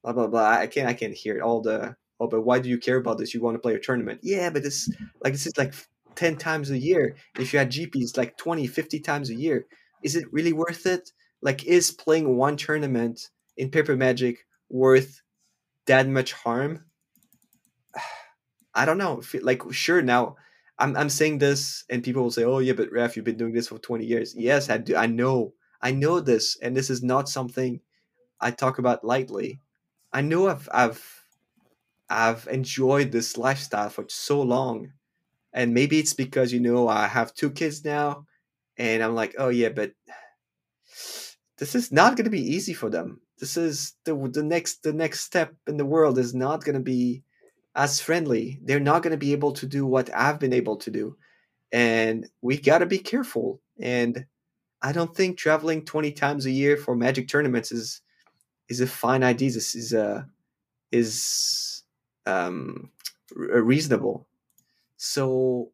blah 0.03 0.13
blah 0.13 0.27
blah. 0.27 0.49
I 0.49 0.67
can't 0.67 0.87
I 0.87 0.93
can't 0.93 1.13
hear 1.13 1.41
all 1.41 1.61
the 1.61 1.95
oh, 2.19 2.27
but 2.27 2.41
why 2.41 2.59
do 2.59 2.69
you 2.69 2.77
care 2.77 2.97
about 2.97 3.17
this? 3.17 3.33
You 3.33 3.41
want 3.41 3.55
to 3.55 3.59
play 3.59 3.75
a 3.75 3.79
tournament? 3.79 4.21
Yeah, 4.23 4.49
but 4.49 4.63
this 4.63 4.89
like 5.23 5.33
this 5.33 5.45
is 5.45 5.57
like 5.57 5.73
10 6.15 6.37
times 6.37 6.71
a 6.71 6.77
year. 6.77 7.15
If 7.39 7.53
you 7.53 7.59
had 7.59 7.71
GPs 7.71 8.17
like 8.17 8.37
20, 8.37 8.67
50 8.67 8.99
times 8.99 9.29
a 9.29 9.35
year, 9.35 9.65
is 10.03 10.15
it 10.15 10.31
really 10.31 10.53
worth 10.53 10.85
it? 10.85 11.11
Like, 11.41 11.65
is 11.65 11.91
playing 11.91 12.37
one 12.37 12.57
tournament 12.57 13.29
in 13.57 13.69
Paper 13.69 13.95
Magic 13.95 14.45
worth 14.69 15.21
that 15.85 16.07
much 16.07 16.33
harm? 16.33 16.85
I 18.75 18.85
don't 18.85 18.97
know. 18.97 19.21
Like, 19.41 19.61
sure, 19.71 20.01
now 20.01 20.35
I'm, 20.77 20.97
I'm 20.97 21.09
saying 21.09 21.37
this, 21.37 21.85
and 21.89 22.03
people 22.03 22.23
will 22.23 22.31
say, 22.31 22.43
oh, 22.43 22.59
yeah, 22.59 22.73
but 22.73 22.91
Raf, 22.91 23.15
you've 23.15 23.25
been 23.25 23.37
doing 23.37 23.53
this 23.53 23.67
for 23.67 23.79
20 23.79 24.05
years. 24.05 24.35
Yes, 24.37 24.69
I 24.69 24.77
do. 24.77 24.95
I 24.95 25.07
know. 25.07 25.53
I 25.81 25.91
know 25.91 26.19
this, 26.19 26.57
and 26.61 26.75
this 26.75 26.89
is 26.89 27.03
not 27.03 27.29
something 27.29 27.79
I 28.41 28.51
talk 28.51 28.79
about 28.79 29.03
lightly. 29.03 29.61
I 30.11 30.21
know 30.21 30.49
I've, 30.49 30.67
I've, 30.73 31.23
I've 32.09 32.47
enjoyed 32.47 33.11
this 33.11 33.37
lifestyle 33.37 33.89
for 33.89 34.05
so 34.09 34.41
long 34.41 34.91
and 35.55 35.73
maybe 35.73 35.97
it's 35.97 36.13
because 36.13 36.53
you 36.53 36.59
know 36.59 36.87
I 36.87 37.07
have 37.07 37.33
two 37.33 37.49
kids 37.49 37.83
now, 37.83 38.27
and 38.77 39.01
I'm 39.01 39.15
like, 39.15 39.35
oh 39.39 39.49
yeah, 39.49 39.69
but 39.69 39.93
this 41.57 41.73
is 41.73 41.91
not 41.91 42.17
going 42.17 42.25
to 42.25 42.29
be 42.29 42.53
easy 42.53 42.73
for 42.73 42.89
them. 42.89 43.21
This 43.39 43.57
is 43.57 43.93
the 44.03 44.15
the 44.31 44.43
next 44.43 44.83
the 44.83 44.93
next 44.93 45.21
step 45.21 45.55
in 45.65 45.77
the 45.77 45.85
world 45.85 46.19
is 46.19 46.35
not 46.35 46.63
going 46.63 46.75
to 46.75 46.81
be 46.81 47.23
as 47.73 48.01
friendly. 48.01 48.59
They're 48.63 48.79
not 48.81 49.01
going 49.01 49.11
to 49.11 49.17
be 49.17 49.31
able 49.31 49.53
to 49.53 49.65
do 49.65 49.85
what 49.85 50.13
I've 50.13 50.39
been 50.39 50.53
able 50.53 50.75
to 50.77 50.91
do, 50.91 51.17
and 51.71 52.29
we 52.41 52.57
got 52.57 52.79
to 52.79 52.85
be 52.85 52.99
careful. 52.99 53.61
And 53.79 54.25
I 54.81 54.91
don't 54.91 55.15
think 55.15 55.37
traveling 55.37 55.85
twenty 55.85 56.11
times 56.11 56.45
a 56.45 56.51
year 56.51 56.75
for 56.75 56.97
Magic 56.97 57.29
tournaments 57.29 57.71
is 57.71 58.01
is 58.67 58.81
a 58.81 58.87
fine 58.87 59.23
idea. 59.23 59.51
This 59.51 59.73
is 59.73 59.93
a 59.93 60.27
is 60.91 61.83
um, 62.25 62.91
reasonable 63.33 64.27
so 64.97 65.71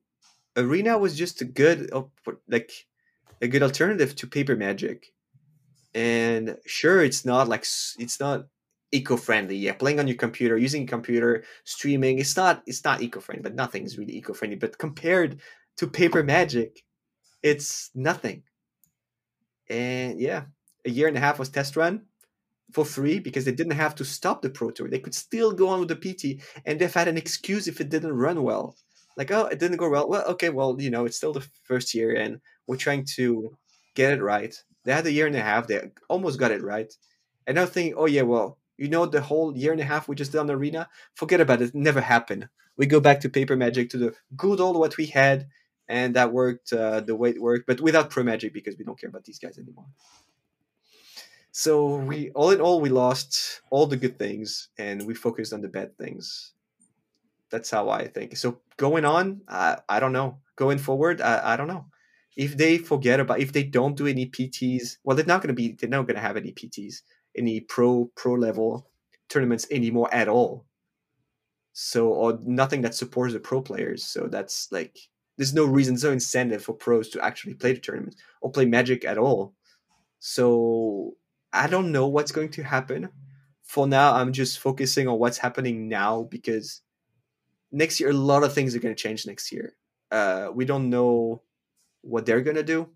arena 0.57 0.97
was 0.97 1.17
just 1.17 1.41
a 1.41 1.45
good 1.45 1.89
like 2.47 2.72
a 3.41 3.47
good 3.47 3.63
alternative 3.63 4.15
to 4.15 4.28
paper 4.28 4.55
magic. 4.55 5.13
And 5.93 6.57
sure 6.65 7.03
it's 7.03 7.26
not 7.26 7.49
like 7.49 7.65
it's 7.99 8.19
not 8.19 8.47
eco-friendly. 8.91 9.57
Yeah 9.57 9.74
playing 9.74 9.99
on 9.99 10.07
your 10.07 10.17
computer 10.17 10.57
using 10.57 10.86
computer 10.86 11.43
streaming 11.63 12.19
it's 12.19 12.36
not 12.36 12.63
it's 12.65 12.84
not 12.84 13.01
eco-friendly 13.01 13.43
but 13.43 13.55
nothing 13.55 13.84
is 13.84 13.97
really 13.97 14.15
eco-friendly. 14.15 14.57
But 14.57 14.78
compared 14.78 15.39
to 15.78 15.88
paper 15.88 16.24
magic 16.24 16.84
it's 17.43 17.89
nothing. 17.95 18.43
And 19.69 20.19
yeah 20.19 20.43
a 20.86 20.89
year 20.89 21.07
and 21.07 21.17
a 21.17 21.22
half 21.22 21.39
was 21.39 21.49
test 21.49 21.76
run 21.76 22.05
for 22.72 22.86
free 22.86 23.19
because 23.19 23.43
they 23.43 23.51
didn't 23.51 23.74
have 23.74 23.95
to 23.95 24.05
stop 24.05 24.41
the 24.41 24.49
pro 24.49 24.72
tour. 24.72 24.88
They 24.88 24.99
could 24.99 25.13
still 25.13 25.51
go 25.51 25.67
on 25.67 25.80
with 25.80 25.89
the 25.89 25.95
pt 25.95 26.41
and 26.65 26.80
they've 26.80 26.93
had 26.93 27.07
an 27.07 27.17
excuse 27.17 27.67
if 27.67 27.82
it 27.82 27.89
didn't 27.89 28.13
run 28.13 28.43
well 28.43 28.76
like 29.18 29.32
oh 29.32 29.45
it 29.45 29.59
didn't 29.59 29.78
go 29.78 29.89
well. 29.89 30.07
Well 30.07 30.26
okay 30.30 30.49
well 30.49 30.76
you 30.80 30.89
know 30.89 31.05
it's 31.05 31.18
still 31.18 31.34
the 31.34 31.47
first 31.64 31.93
year 31.93 32.16
and 32.16 32.39
we're 32.68 32.78
trying 32.78 33.05
to 33.16 33.55
get 33.95 34.14
it 34.14 34.22
right. 34.22 34.55
They 34.84 34.93
had 34.93 35.05
a 35.05 35.12
year 35.12 35.28
and 35.28 35.36
a 35.36 35.41
half 35.41 35.68
they 35.68 35.91
almost 36.09 36.39
got 36.39 36.51
it 36.51 36.64
right. 36.64 36.91
And 37.47 37.55
now 37.55 37.66
thinking 37.66 37.95
oh 37.97 38.07
yeah 38.07 38.24
well 38.24 38.57
you 38.78 38.88
know 38.88 39.05
the 39.05 39.22
whole 39.22 39.55
year 39.55 39.72
and 39.72 39.82
a 39.82 39.86
half 39.86 40.07
we 40.07 40.16
just 40.16 40.32
did 40.32 40.39
on 40.39 40.47
the 40.47 40.55
arena? 40.55 40.89
Forget 41.16 41.41
about 41.41 41.62
it, 41.62 41.70
it 41.70 41.76
never 41.76 42.01
happened. 42.01 42.49
We 42.78 42.86
go 42.86 42.99
back 42.99 43.20
to 43.22 43.30
paper 43.30 43.55
magic 43.55 43.89
to 43.91 43.97
the 43.97 44.16
good 44.36 44.59
old 44.59 44.78
what 44.78 44.97
we 44.97 45.07
had 45.07 45.47
and 45.88 46.16
that 46.16 46.32
worked 46.32 46.72
uh, 46.74 47.01
the 47.01 47.16
way 47.16 47.32
it 47.32 47.41
worked 47.41 47.68
but 47.68 47.82
without 47.82 48.09
pro 48.09 48.24
magic 48.24 48.53
because 48.53 48.78
we 48.78 48.86
don't 48.86 48.99
care 48.99 49.09
about 49.09 49.26
these 49.26 49.39
guys 49.39 49.57
anymore. 49.57 49.86
So 51.51 51.95
we 51.97 52.32
all 52.32 52.51
in 52.51 52.62
all 52.62 52.80
we 52.80 52.89
lost 52.89 53.62
all 53.70 53.86
the 53.86 53.97
good 53.97 54.18
things 54.18 54.70
and 54.78 55.05
we 55.05 55.14
focused 55.14 55.51
on 55.51 55.62
the 55.62 55.68
bad 55.68 55.97
things 55.97 56.53
that's 57.52 57.70
how 57.70 57.89
I 57.89 58.08
think. 58.08 58.38
So 58.38 58.60
going 58.78 59.06
on, 59.06 59.41
I, 59.47 59.78
I 59.89 59.99
don't 59.99 60.14
know. 60.14 60.39
Going 60.56 60.78
forward, 60.80 61.22
I, 61.22 61.54
I 61.54 61.58
don't 61.58 61.68
know. 61.68 61.86
if 62.38 62.56
they 62.58 62.78
forget 62.78 63.20
about 63.20 63.39
if 63.39 63.52
they 63.52 63.64
don't 63.64 63.97
do 63.97 64.08
any 64.08 64.28
PTs, 64.30 64.97
well, 65.04 65.16
they're 65.16 65.26
not 65.26 65.41
going 65.41 65.49
to 65.49 65.54
be 65.54 65.74
they're 65.74 65.89
not 65.89 66.08
going 66.08 66.16
to 66.16 66.22
have 66.22 66.38
any 66.38 66.52
PTs, 66.54 67.02
any 67.38 67.62
pro 67.62 68.10
pro 68.16 68.34
level 68.34 68.89
tournaments 69.30 69.68
anymore 69.72 70.10
at 70.14 70.28
all. 70.30 70.66
So 71.74 72.08
or 72.10 72.39
nothing 72.43 72.82
that 72.82 72.95
supports 72.95 73.34
the 73.34 73.39
pro 73.39 73.62
players. 73.62 74.04
So 74.04 74.28
that's 74.28 74.72
like 74.72 74.97
there's 75.38 75.54
no 75.54 75.66
reason, 75.66 75.97
no 76.02 76.12
incentive 76.12 76.64
for 76.64 76.74
pros 76.74 77.10
to 77.10 77.24
actually 77.24 77.56
play 77.56 77.74
the 77.74 77.80
tournament 77.80 78.16
or 78.41 78.52
play 78.52 78.66
Magic 78.66 79.06
at 79.06 79.18
all. 79.18 79.54
So 80.20 81.16
I 81.54 81.68
don't 81.68 81.91
know 81.91 82.08
what's 82.08 82.32
going 82.32 82.49
to 82.52 82.64
happen. 82.64 83.10
For 83.64 83.88
now, 83.88 84.14
I'm 84.14 84.34
just 84.34 84.60
focusing 84.60 85.08
on 85.08 85.18
what's 85.20 85.38
happening 85.38 85.88
now 85.88 86.24
because 86.24 86.82
next 87.72 87.99
year 87.99 88.09
a 88.09 88.13
lot 88.13 88.43
of 88.43 88.53
things 88.53 88.76
are 88.76 88.80
going 88.80 88.95
to 88.95 89.01
change 89.01 89.26
next 89.26 89.51
year. 89.51 89.76
Uh, 90.11 90.49
we 90.53 90.65
don't 90.65 90.89
know 90.89 91.41
what 92.01 92.26
they're 92.26 92.41
going 92.41 92.57
to 92.57 92.63
do. 92.63 92.89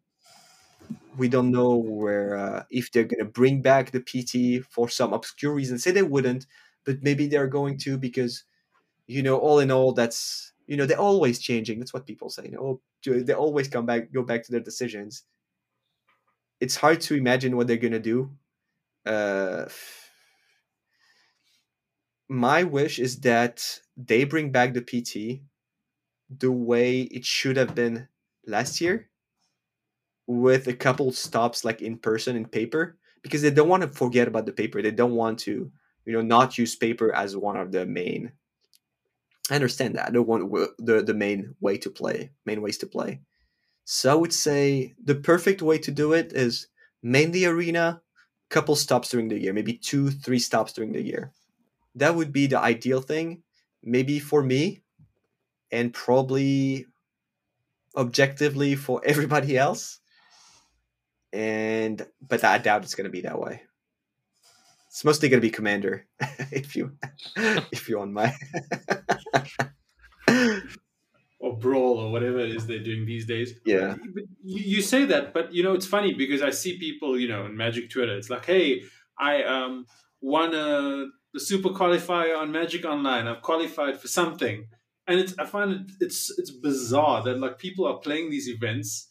We 1.17 1.29
don't 1.29 1.51
know 1.51 1.75
where 1.75 2.35
uh, 2.37 2.63
if 2.69 2.91
they're 2.91 3.05
going 3.05 3.19
to 3.19 3.31
bring 3.31 3.61
back 3.61 3.91
the 3.91 4.01
PT 4.01 4.65
for 4.69 4.89
some 4.89 5.13
obscure 5.13 5.53
reason. 5.53 5.79
Say 5.79 5.91
they 5.91 6.03
wouldn't, 6.03 6.45
but 6.85 7.01
maybe 7.01 7.27
they're 7.27 7.47
going 7.47 7.77
to 7.79 7.97
because 7.97 8.43
you 9.07 9.21
know, 9.23 9.37
all 9.37 9.59
in 9.59 9.71
all, 9.71 9.93
that's 9.93 10.53
you 10.67 10.77
know 10.77 10.85
they're 10.85 10.99
always 10.99 11.39
changing. 11.39 11.79
That's 11.79 11.93
what 11.93 12.07
people 12.07 12.29
say. 12.29 12.45
You 12.45 12.51
know, 12.51 12.81
they 13.23 13.33
always 13.33 13.67
come 13.67 13.85
back, 13.85 14.11
go 14.11 14.23
back 14.23 14.43
to 14.43 14.51
their 14.51 14.61
decisions. 14.61 15.23
It's 16.59 16.75
hard 16.75 17.01
to 17.01 17.15
imagine 17.15 17.55
what 17.55 17.67
they're 17.67 17.77
going 17.77 17.93
to 17.93 17.99
do. 17.99 18.31
Uh, 19.05 19.65
my 22.27 22.63
wish 22.63 22.99
is 22.99 23.19
that 23.21 23.79
they 23.97 24.23
bring 24.23 24.51
back 24.51 24.73
the 24.73 24.81
PT 24.81 25.41
the 26.29 26.51
way 26.51 27.01
it 27.01 27.23
should 27.23 27.57
have 27.57 27.75
been 27.75 28.07
last 28.47 28.81
year 28.81 29.09
with 30.27 30.67
a 30.67 30.73
couple 30.73 31.11
stops 31.11 31.63
like 31.63 31.81
in 31.81 31.97
person 31.97 32.35
in 32.35 32.45
paper 32.45 32.97
because 33.21 33.41
they 33.41 33.51
don't 33.51 33.69
want 33.69 33.83
to 33.83 33.89
forget 33.89 34.27
about 34.27 34.45
the 34.45 34.51
paper. 34.51 34.81
They 34.81 34.91
don't 34.91 35.13
want 35.13 35.39
to 35.39 35.71
you 36.05 36.13
know 36.13 36.21
not 36.21 36.57
use 36.57 36.75
paper 36.75 37.13
as 37.13 37.35
one 37.35 37.57
of 37.57 37.71
the 37.71 37.85
main 37.85 38.31
i 39.51 39.55
understand 39.55 39.95
that 39.95 40.07
i 40.07 40.11
don't 40.11 40.27
want 40.27 40.51
the, 40.77 41.03
the 41.03 41.13
main 41.13 41.55
way 41.59 41.77
to 41.77 41.89
play 41.89 42.31
main 42.45 42.61
ways 42.61 42.77
to 42.77 42.87
play. 42.87 43.19
So 43.83 44.11
i 44.11 44.15
would 44.15 44.33
say 44.33 44.95
the 45.03 45.15
perfect 45.15 45.61
way 45.61 45.77
to 45.79 45.91
do 45.91 46.13
it 46.13 46.31
is 46.33 46.67
mainly 47.03 47.45
arena 47.45 48.01
couple 48.49 48.75
stops 48.75 49.09
during 49.09 49.27
the 49.27 49.39
year 49.39 49.53
maybe 49.53 49.73
two 49.73 50.11
three 50.11 50.39
stops 50.39 50.73
during 50.73 50.93
the 50.93 51.01
year 51.01 51.33
that 51.95 52.15
would 52.15 52.31
be 52.31 52.47
the 52.47 52.59
ideal 52.59 53.01
thing 53.01 53.43
maybe 53.83 54.19
for 54.19 54.43
me 54.43 54.81
and 55.71 55.93
probably 55.93 56.85
objectively 57.95 58.75
for 58.75 59.01
everybody 59.05 59.57
else. 59.57 59.99
And 61.33 62.05
but 62.25 62.43
I 62.43 62.57
doubt 62.57 62.83
it's 62.83 62.95
going 62.95 63.05
to 63.05 63.11
be 63.11 63.21
that 63.21 63.39
way. 63.39 63.61
It's 64.87 65.03
mostly 65.03 65.27
going 65.27 65.41
to 65.41 65.45
be 65.45 65.51
commander 65.51 66.07
if 66.51 66.75
you 66.75 66.97
if 67.35 67.89
you're 67.89 67.99
on 67.99 68.13
my 68.13 68.33
or 71.39 71.57
brawl 71.57 71.99
or 71.99 72.11
whatever 72.11 72.39
it 72.39 72.51
is 72.51 72.65
they're 72.65 72.79
doing 72.79 73.05
these 73.05 73.25
days. 73.25 73.53
Yeah. 73.65 73.95
But 74.13 74.23
you, 74.43 74.63
you 74.77 74.81
say 74.81 75.03
that, 75.05 75.33
but 75.33 75.53
you 75.53 75.63
know 75.63 75.73
it's 75.73 75.85
funny 75.85 76.13
because 76.13 76.41
I 76.41 76.51
see 76.51 76.77
people, 76.77 77.19
you 77.19 77.27
know, 77.27 77.45
in 77.45 77.57
Magic 77.57 77.89
Twitter. 77.89 78.15
It's 78.15 78.29
like, 78.29 78.45
hey, 78.45 78.83
I 79.19 79.43
um 79.43 79.85
won 80.21 80.55
a 80.55 81.07
the 81.35 81.41
super 81.41 81.69
qualifier 81.69 82.37
on 82.37 82.49
Magic 82.49 82.85
Online. 82.85 83.27
I've 83.27 83.41
qualified 83.41 83.99
for 83.99 84.07
something, 84.07 84.69
and 85.05 85.19
it's 85.19 85.37
I 85.37 85.45
find 85.45 85.71
it 85.73 85.91
it's 85.99 86.33
it's 86.39 86.49
bizarre 86.49 87.21
that 87.23 87.39
like 87.39 87.59
people 87.59 87.85
are 87.85 87.97
playing 87.97 88.29
these 88.31 88.47
events, 88.47 89.09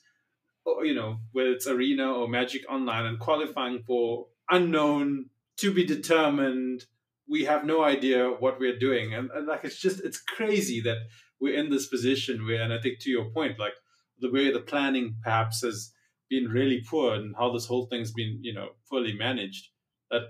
or, 0.64 0.86
you 0.86 0.94
know, 0.94 1.18
whether 1.32 1.50
it's 1.50 1.66
Arena 1.66 2.10
or 2.10 2.26
Magic 2.26 2.62
Online, 2.70 3.04
and 3.04 3.18
qualifying 3.20 3.82
for 3.86 4.28
unknown, 4.50 5.26
to 5.58 5.72
be 5.72 5.84
determined. 5.84 6.86
We 7.28 7.44
have 7.44 7.64
no 7.64 7.84
idea 7.84 8.30
what 8.30 8.58
we're 8.58 8.78
doing, 8.78 9.12
and, 9.12 9.30
and 9.30 9.46
like 9.46 9.64
it's 9.64 9.78
just 9.78 10.00
it's 10.00 10.20
crazy 10.20 10.80
that 10.80 10.96
we're 11.38 11.58
in 11.58 11.68
this 11.68 11.88
position 11.88 12.46
where, 12.46 12.62
and 12.62 12.72
I 12.72 12.80
think 12.80 13.00
to 13.00 13.10
your 13.10 13.26
point, 13.26 13.58
like 13.58 13.74
the 14.18 14.32
way 14.32 14.50
the 14.50 14.60
planning 14.60 15.16
perhaps 15.22 15.60
has 15.60 15.92
been 16.30 16.46
really 16.46 16.82
poor, 16.88 17.16
and 17.16 17.36
how 17.36 17.52
this 17.52 17.66
whole 17.66 17.84
thing's 17.84 18.12
been 18.12 18.38
you 18.40 18.54
know 18.54 18.70
poorly 18.88 19.12
managed. 19.12 19.68
That 20.10 20.22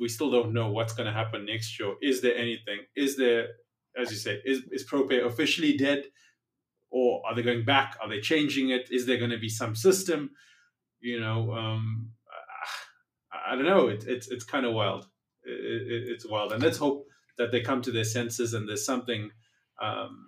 we 0.00 0.08
still 0.08 0.30
don't 0.30 0.52
know 0.52 0.72
what's 0.72 0.94
going 0.94 1.06
to 1.06 1.12
happen 1.12 1.44
next 1.44 1.78
year. 1.78 1.94
Is 2.02 2.22
there 2.22 2.34
anything? 2.36 2.80
Is 2.96 3.16
there 3.16 3.48
as 3.96 4.10
you 4.10 4.16
say, 4.16 4.40
is 4.44 4.62
is 4.70 4.88
ProPay 4.88 5.24
officially 5.24 5.76
dead, 5.76 6.04
or 6.90 7.22
are 7.26 7.34
they 7.34 7.42
going 7.42 7.64
back? 7.64 7.96
Are 8.02 8.08
they 8.08 8.20
changing 8.20 8.70
it? 8.70 8.88
Is 8.90 9.06
there 9.06 9.18
going 9.18 9.30
to 9.30 9.38
be 9.38 9.48
some 9.48 9.74
system? 9.74 10.30
You 11.00 11.20
know, 11.20 11.52
um, 11.52 12.10
I, 13.32 13.52
I 13.52 13.56
don't 13.56 13.66
know. 13.66 13.88
It, 13.88 14.04
it's 14.06 14.28
it's 14.30 14.44
kind 14.44 14.66
of 14.66 14.74
wild. 14.74 15.06
It, 15.44 15.52
it, 15.52 16.08
it's 16.08 16.28
wild, 16.28 16.52
and 16.52 16.62
let's 16.62 16.78
hope 16.78 17.06
that 17.38 17.52
they 17.52 17.60
come 17.60 17.82
to 17.82 17.90
their 17.90 18.04
senses 18.04 18.52
and 18.52 18.68
there's 18.68 18.84
something 18.84 19.30
um, 19.80 20.26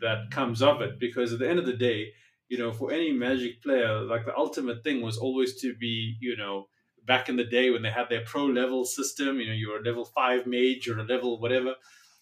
that 0.00 0.30
comes 0.30 0.62
of 0.62 0.80
it. 0.82 0.98
Because 0.98 1.32
at 1.32 1.38
the 1.38 1.48
end 1.48 1.58
of 1.58 1.66
the 1.66 1.76
day, 1.76 2.08
you 2.48 2.58
know, 2.58 2.72
for 2.72 2.92
any 2.92 3.12
Magic 3.12 3.62
player, 3.62 4.00
like 4.00 4.26
the 4.26 4.36
ultimate 4.36 4.82
thing 4.82 5.00
was 5.00 5.16
always 5.16 5.60
to 5.60 5.74
be, 5.76 6.16
you 6.20 6.36
know, 6.36 6.66
back 7.06 7.28
in 7.28 7.36
the 7.36 7.44
day 7.44 7.70
when 7.70 7.82
they 7.82 7.90
had 7.90 8.08
their 8.08 8.24
pro 8.24 8.46
level 8.46 8.84
system. 8.84 9.40
You 9.40 9.48
know, 9.48 9.52
you 9.52 9.70
were 9.70 9.78
a 9.78 9.82
level 9.82 10.04
five 10.04 10.46
mage 10.46 10.88
or 10.88 10.98
a 10.98 11.04
level 11.04 11.40
whatever 11.40 11.74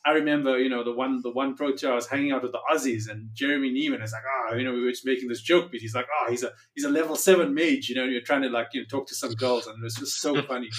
I 0.04 0.12
remember, 0.12 0.58
you 0.58 0.68
know, 0.68 0.82
the 0.82 0.92
one 0.92 1.20
the 1.22 1.30
one 1.30 1.54
pro 1.54 1.72
tour 1.72 1.92
I 1.92 1.94
was 1.94 2.08
hanging 2.08 2.32
out 2.32 2.42
with 2.42 2.52
the 2.52 2.58
Aussies 2.72 3.08
and 3.08 3.28
Jeremy 3.34 3.70
Neeman 3.70 4.02
is 4.02 4.12
like, 4.12 4.22
ah, 4.26 4.50
oh, 4.50 4.56
you 4.56 4.64
know, 4.64 4.72
we 4.72 4.82
were 4.82 4.90
just 4.90 5.06
making 5.06 5.28
this 5.28 5.40
joke, 5.40 5.70
but 5.70 5.80
he's 5.80 5.94
like, 5.94 6.06
oh, 6.20 6.30
he's 6.30 6.42
a 6.42 6.52
he's 6.74 6.84
a 6.84 6.90
level 6.90 7.14
seven 7.14 7.54
mage, 7.54 7.88
you 7.88 7.94
know, 7.94 8.02
and 8.02 8.12
you're 8.12 8.20
trying 8.20 8.42
to 8.42 8.48
like 8.48 8.68
you 8.72 8.80
know 8.80 8.86
talk 8.86 9.06
to 9.08 9.14
some 9.14 9.32
girls, 9.34 9.66
and 9.66 9.78
it 9.78 9.84
was 9.84 9.94
just 9.94 10.20
so 10.20 10.42
funny, 10.48 10.70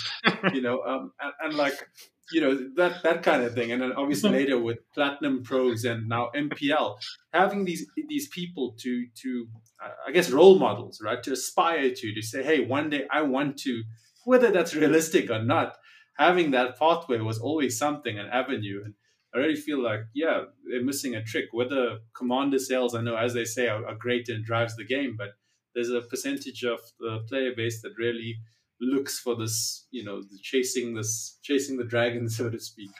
you 0.53 0.61
know, 0.61 0.81
um, 0.83 1.13
and, 1.21 1.33
and, 1.41 1.53
like 1.53 1.87
you 2.33 2.41
know 2.41 2.57
that 2.75 3.03
that 3.03 3.23
kind 3.23 3.43
of 3.43 3.53
thing, 3.53 3.71
and 3.71 3.81
then 3.81 3.93
obviously 3.93 4.29
later 4.39 4.59
with 4.59 4.79
platinum 4.93 5.43
pros 5.43 5.85
and 5.85 6.09
now 6.09 6.29
MPL, 6.35 6.95
having 7.31 7.65
these 7.65 7.85
these 8.09 8.27
people 8.29 8.75
to 8.79 9.05
to 9.21 9.47
uh, 9.83 9.89
I 10.07 10.11
guess 10.11 10.31
role 10.31 10.57
models, 10.57 10.99
right, 11.01 11.21
to 11.23 11.33
aspire 11.33 11.89
to, 11.89 12.13
to 12.13 12.21
say, 12.21 12.43
hey, 12.43 12.65
one 12.65 12.89
day 12.89 13.03
I 13.11 13.21
want 13.21 13.57
to, 13.59 13.83
whether 14.25 14.51
that's 14.51 14.75
realistic 14.75 15.29
or 15.29 15.41
not, 15.41 15.77
having 16.17 16.51
that 16.51 16.77
pathway 16.77 17.19
was 17.19 17.39
always 17.39 17.77
something, 17.77 18.17
an 18.17 18.27
avenue, 18.27 18.81
and 18.83 18.93
I 19.33 19.39
really 19.39 19.55
feel 19.55 19.81
like, 19.81 20.01
yeah, 20.13 20.43
they're 20.69 20.83
missing 20.83 21.15
a 21.15 21.23
trick. 21.23 21.45
Whether 21.51 21.99
commander 22.15 22.59
sales, 22.59 22.93
I 22.93 23.01
know, 23.01 23.15
as 23.15 23.33
they 23.33 23.45
say, 23.45 23.67
are, 23.67 23.85
are 23.85 23.95
great 23.95 24.29
and 24.29 24.45
drives 24.45 24.75
the 24.75 24.85
game, 24.85 25.15
but 25.17 25.29
there's 25.73 25.89
a 25.89 26.01
percentage 26.01 26.63
of 26.63 26.79
the 26.99 27.19
player 27.27 27.51
base 27.55 27.81
that 27.81 27.93
really 27.97 28.37
looks 28.83 29.19
for 29.19 29.35
this, 29.35 29.87
you 29.91 30.03
know, 30.03 30.21
chasing 30.41 30.93
this, 30.93 31.37
chasing 31.41 31.77
the 31.77 31.83
dragon, 31.83 32.29
so 32.37 32.49
to 32.49 32.59
speak, 32.59 32.91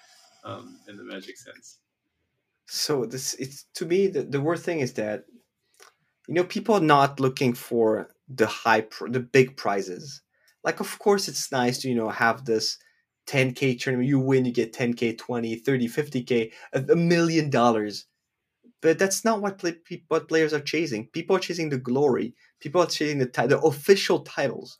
um, 0.44 0.80
in 0.88 0.98
the 0.98 1.04
magic 1.04 1.38
sense. 1.38 1.80
So 2.68 3.06
this, 3.06 3.34
it's 3.36 3.66
to 3.76 3.86
me 3.86 4.08
the, 4.08 4.24
the 4.24 4.42
worst 4.42 4.64
thing 4.64 4.80
is 4.80 4.94
that, 4.94 5.26
you 6.28 6.34
know, 6.36 6.44
people 6.44 6.76
are 6.76 6.82
not 6.82 7.20
looking 7.20 7.54
for 7.54 8.10
the 8.28 8.48
high, 8.48 8.86
the 9.08 9.20
big 9.20 9.58
prizes. 9.58 10.22
Like, 10.64 10.80
of 10.80 10.98
course, 11.00 11.28
it's 11.28 11.52
nice 11.52 11.80
to 11.80 11.90
you 11.90 11.96
know 11.96 12.10
have 12.10 12.46
this 12.46 12.78
10k 13.28 13.80
tournament. 13.80 14.08
You 14.08 14.20
win 14.20 14.46
you 14.46 14.52
get 14.52 14.74
10k 14.74 15.18
20 15.18 15.56
30 15.56 15.88
50k 15.88 16.52
a, 16.74 16.96
million 16.96 17.50
dollars. 17.50 18.06
But 18.82 19.00
that's 19.00 19.24
not 19.24 19.42
what 19.42 19.60
play, 19.60 19.76
what 20.10 20.28
players 20.28 20.54
are 20.54 20.60
chasing. 20.60 21.08
People 21.08 21.38
are 21.38 21.40
chasing 21.40 21.70
the 21.70 21.78
glory. 21.78 22.36
People 22.60 22.82
are 22.82 22.88
chasing 22.88 23.20
the 23.20 23.26
the 23.48 23.60
official 23.60 24.20
titles 24.22 24.80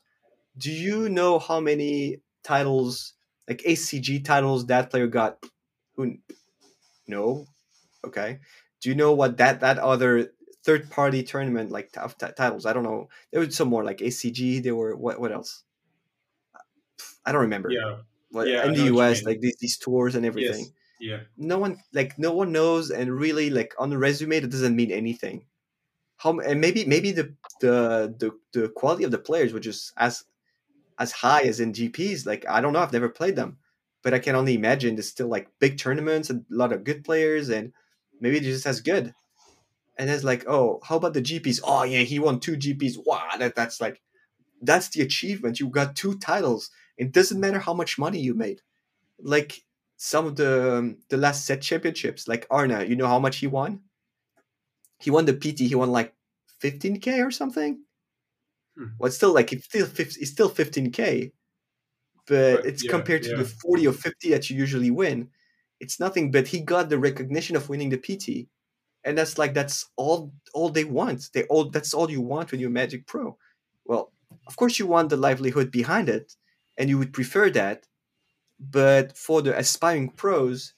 do 0.58 0.72
you 0.72 1.10
know 1.10 1.40
how 1.40 1.60
many 1.60 2.22
titles 2.44 3.14
like 3.48 3.62
SCG 3.66 4.24
titles 4.24 4.68
that 4.68 4.90
player 4.90 5.08
got? 5.08 5.44
Who 5.96 6.18
no? 7.08 7.46
Okay. 8.06 8.40
Do 8.82 8.90
you 8.90 8.96
know 8.96 9.14
what 9.14 9.38
that 9.38 9.62
that 9.62 9.78
other 9.80 10.34
third 10.64 10.90
party 10.90 11.24
tournament 11.24 11.72
like 11.72 11.92
t- 11.92 12.28
titles? 12.36 12.66
I 12.66 12.74
don't 12.74 12.84
know. 12.84 13.10
There 13.32 13.40
was 13.40 13.56
some 13.56 13.70
more 13.70 13.84
like 13.84 14.00
SCG 14.00 14.62
there 14.64 14.76
were 14.76 14.96
what 14.96 15.20
what 15.20 15.32
else? 15.32 15.64
I 17.26 17.32
don't 17.32 17.42
remember. 17.42 17.72
Yeah. 17.72 17.98
Like 18.32 18.48
yeah, 18.48 18.66
in 18.66 18.74
the 18.74 18.86
US, 18.96 19.24
like 19.24 19.40
these, 19.40 19.56
these 19.60 19.78
tours 19.78 20.16
and 20.16 20.26
everything. 20.26 20.60
Yes. 20.60 20.72
Yeah. 21.00 21.20
No 21.38 21.58
one 21.58 21.78
like 21.94 22.18
no 22.18 22.34
one 22.34 22.52
knows, 22.52 22.90
and 22.90 23.12
really 23.12 23.50
like 23.50 23.74
on 23.78 23.90
the 23.90 23.98
resume, 23.98 24.40
that 24.40 24.50
doesn't 24.50 24.76
mean 24.76 24.92
anything. 24.92 25.46
How 26.18 26.40
and 26.40 26.60
maybe 26.60 26.86
maybe 26.86 27.12
the 27.12 27.36
the 27.62 28.16
the, 28.18 28.32
the 28.54 28.70
quality 28.70 29.04
of 29.04 29.12
the 29.12 29.18
players 29.18 29.54
was 29.54 29.64
just 29.64 29.94
as 29.98 30.26
as 31.04 31.12
high 31.12 31.44
as 31.44 31.60
in 31.60 31.74
GPs. 31.74 32.26
Like 32.26 32.46
I 32.50 32.62
don't 32.62 32.74
know, 32.74 32.80
I've 32.80 32.94
never 32.94 33.10
played 33.10 33.36
them, 33.36 33.58
but 34.02 34.14
I 34.14 34.20
can 34.20 34.36
only 34.36 34.56
imagine 34.56 34.96
there's 34.96 35.10
still 35.10 35.28
like 35.28 35.48
big 35.60 35.78
tournaments 35.78 36.30
and 36.30 36.46
a 36.52 36.56
lot 36.56 36.74
of 36.74 36.84
good 36.84 37.04
players, 37.04 37.50
and 37.50 37.74
maybe 38.20 38.40
they're 38.40 38.52
just 38.52 38.66
as 38.66 38.82
good. 38.82 39.14
And 39.98 40.10
it's 40.10 40.24
like, 40.24 40.46
oh, 40.48 40.80
how 40.84 40.98
about 40.98 41.14
the 41.14 41.22
GPs? 41.22 41.62
Oh 41.64 41.84
yeah, 41.84 42.00
he 42.00 42.18
won 42.20 42.40
two 42.40 42.58
GPs. 42.58 42.98
Wow, 43.06 43.28
that 43.38 43.56
that's 43.56 43.80
like 43.80 44.02
that's 44.62 44.90
the 44.90 45.02
achievement. 45.02 45.60
You 45.60 45.70
got 45.70 45.96
two 45.96 46.18
titles 46.18 46.72
it 46.98 47.12
doesn't 47.12 47.40
matter 47.40 47.60
how 47.60 47.74
much 47.74 47.98
money 47.98 48.20
you 48.20 48.34
made. 48.34 48.62
Like 49.20 49.64
some 49.98 50.26
of 50.26 50.36
the 50.36 50.78
um, 50.78 50.98
the 51.10 51.18
last 51.18 51.46
set 51.46 51.62
championships, 51.62 52.28
like 52.28 52.48
Arne, 52.50 52.90
you 52.90 52.96
know 52.96 53.08
how 53.08 53.20
much 53.20 53.38
he 53.38 53.48
won? 53.48 53.82
He 55.00 55.12
won 55.12 55.26
the 55.26 55.34
PT. 55.34 55.60
He 55.62 55.76
won 55.76 55.92
like 55.92 56.14
15k 56.62 57.26
or 57.26 57.32
something. 57.32 57.82
Hmm. 58.78 58.88
Well, 58.98 59.08
it's 59.08 59.18
still 59.18 59.34
like 59.34 59.54
it's 59.54 59.66
still 59.66 59.86
50, 59.86 60.20
it's 60.20 60.32
still 60.32 60.50
15k, 60.50 61.32
but 62.28 62.66
it's 62.66 62.84
yeah, 62.84 62.92
compared 62.92 63.24
to 63.24 63.30
yeah. 63.30 63.38
the 63.38 63.46
40 63.46 63.88
or 63.88 63.94
50 63.94 64.30
that 64.32 64.50
you 64.50 64.58
usually 64.58 64.92
win. 64.92 65.30
It's 65.80 66.00
nothing, 66.00 66.32
but 66.32 66.48
he 66.48 66.62
got 66.62 66.90
the 66.90 66.98
recognition 66.98 67.56
of 67.56 67.70
winning 67.70 67.90
the 67.90 67.98
PT, 67.98 68.48
and 69.04 69.18
that's 69.18 69.38
like 69.38 69.54
that's 69.54 69.90
all 69.98 70.34
all 70.54 70.70
they 70.70 70.86
want. 70.86 71.30
They 71.34 71.44
all 71.46 71.70
that's 71.70 71.94
all 71.94 72.10
you 72.10 72.22
want 72.22 72.52
when 72.52 72.62
you're 72.62 72.70
Magic 72.70 73.06
Pro. 73.06 73.38
Well, 73.86 74.12
of 74.48 74.56
course 74.56 74.80
you 74.80 74.88
want 74.88 75.10
the 75.10 75.18
livelihood 75.18 75.72
behind 75.72 76.10
it, 76.10 76.36
and 76.78 76.90
you 76.90 76.98
would 76.98 77.14
prefer 77.14 77.50
that. 77.52 77.88
But 78.60 79.18
for 79.18 79.42
the 79.42 79.58
aspiring 79.58 80.10
pros, 80.10 80.74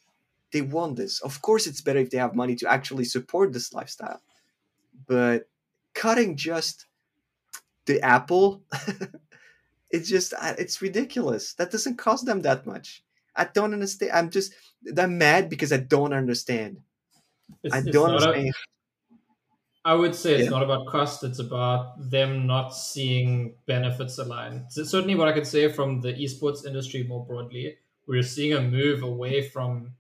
they 0.51 0.61
want 0.61 0.95
this. 0.95 1.21
Of 1.21 1.41
course, 1.41 1.67
it's 1.67 1.81
better 1.81 1.99
if 1.99 2.09
they 2.09 2.17
have 2.17 2.33
money 2.33 2.55
to 2.55 2.71
actually 2.71 3.05
support 3.05 3.53
this 3.53 3.73
lifestyle. 3.73 4.21
But 5.05 5.49
cutting 5.93 6.35
just 6.35 6.87
the 7.85 8.01
apple, 8.01 8.63
it's 9.91 10.09
just 10.09 10.33
uh, 10.33 10.55
it's 10.57 10.81
ridiculous. 10.81 11.53
That 11.55 11.71
doesn't 11.71 11.97
cost 11.97 12.25
them 12.25 12.41
that 12.41 12.65
much. 12.65 13.03
I 13.35 13.45
don't 13.45 13.73
understand. 13.73 14.11
I'm 14.13 14.29
just 14.29 14.53
I'm 14.97 15.17
mad 15.17 15.49
because 15.49 15.73
I 15.73 15.77
don't 15.77 16.13
understand. 16.13 16.81
It's, 17.63 17.77
I 17.77 17.81
don't 17.81 18.11
understand. 18.11 18.53
I 19.83 19.93
would 19.93 20.15
say 20.15 20.35
it's 20.35 20.47
Yeah. 20.47 20.49
not 20.49 20.63
about 20.63 20.87
cost, 20.87 21.23
it's 21.23 21.37
about 21.39 22.09
them 22.09 22.47
not 22.47 22.69
seeing 22.69 23.55
benefits 23.67 24.17
align. 24.17 24.65
So 24.69 24.83
certainly, 24.83 25.15
what 25.15 25.27
I 25.27 25.33
could 25.33 25.45
say 25.45 25.71
from 25.71 26.01
the 26.01 26.13
esports 26.13 26.65
industry 26.65 27.03
more 27.03 27.23
broadly, 27.25 27.77
we're 28.07 28.23
seeing 28.23 28.53
a 28.53 28.61
move 28.61 29.03
away 29.03 29.47
from 29.47 29.95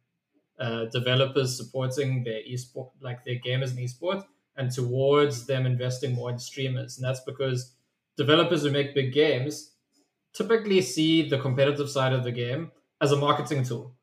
uh, 0.59 0.85
developers 0.85 1.57
supporting 1.57 2.23
their 2.23 2.41
esport, 2.43 2.91
like 3.01 3.25
their 3.25 3.37
gamers 3.39 3.77
in 3.77 3.83
esports, 3.83 4.25
and 4.57 4.71
towards 4.71 5.47
them 5.47 5.65
investing 5.65 6.13
more 6.13 6.31
in 6.31 6.39
streamers. 6.39 6.97
And 6.97 7.05
that's 7.05 7.21
because 7.21 7.74
developers 8.17 8.63
who 8.63 8.71
make 8.71 8.95
big 8.95 9.13
games 9.13 9.71
typically 10.33 10.81
see 10.81 11.27
the 11.27 11.37
competitive 11.37 11.89
side 11.89 12.13
of 12.13 12.23
the 12.23 12.31
game 12.31 12.71
as 13.01 13.11
a 13.11 13.17
marketing 13.17 13.63
tool. 13.63 13.95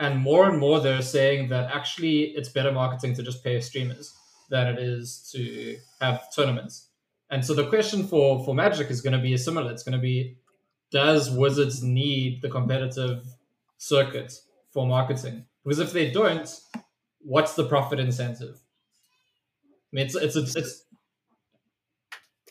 And 0.00 0.20
more 0.20 0.48
and 0.48 0.58
more, 0.58 0.80
they're 0.80 1.02
saying 1.02 1.48
that 1.48 1.70
actually 1.74 2.22
it's 2.36 2.48
better 2.48 2.72
marketing 2.72 3.14
to 3.14 3.22
just 3.22 3.44
pay 3.44 3.60
streamers 3.60 4.12
than 4.50 4.66
it 4.66 4.78
is 4.78 5.30
to 5.32 5.76
have 6.00 6.32
tournaments. 6.34 6.88
And 7.30 7.44
so 7.44 7.54
the 7.54 7.68
question 7.68 8.06
for 8.06 8.44
for 8.44 8.54
Magic 8.54 8.90
is 8.90 9.00
going 9.00 9.14
to 9.14 9.18
be 9.22 9.36
similar. 9.36 9.70
It's 9.70 9.82
going 9.82 9.98
to 9.98 10.02
be, 10.02 10.36
does 10.90 11.30
Wizards 11.30 11.82
need 11.82 12.42
the 12.42 12.50
competitive 12.50 13.24
circuit 13.78 14.32
for 14.72 14.86
marketing? 14.86 15.46
Because 15.64 15.78
if 15.78 15.92
they 15.92 16.10
don't, 16.10 16.48
what's 17.20 17.54
the 17.54 17.64
profit 17.64 17.98
incentive? 17.98 18.60
I 19.66 19.90
mean, 19.92 20.06
it's 20.06 20.14
it's 20.14 20.36
it's, 20.36 20.56
it's 20.56 20.83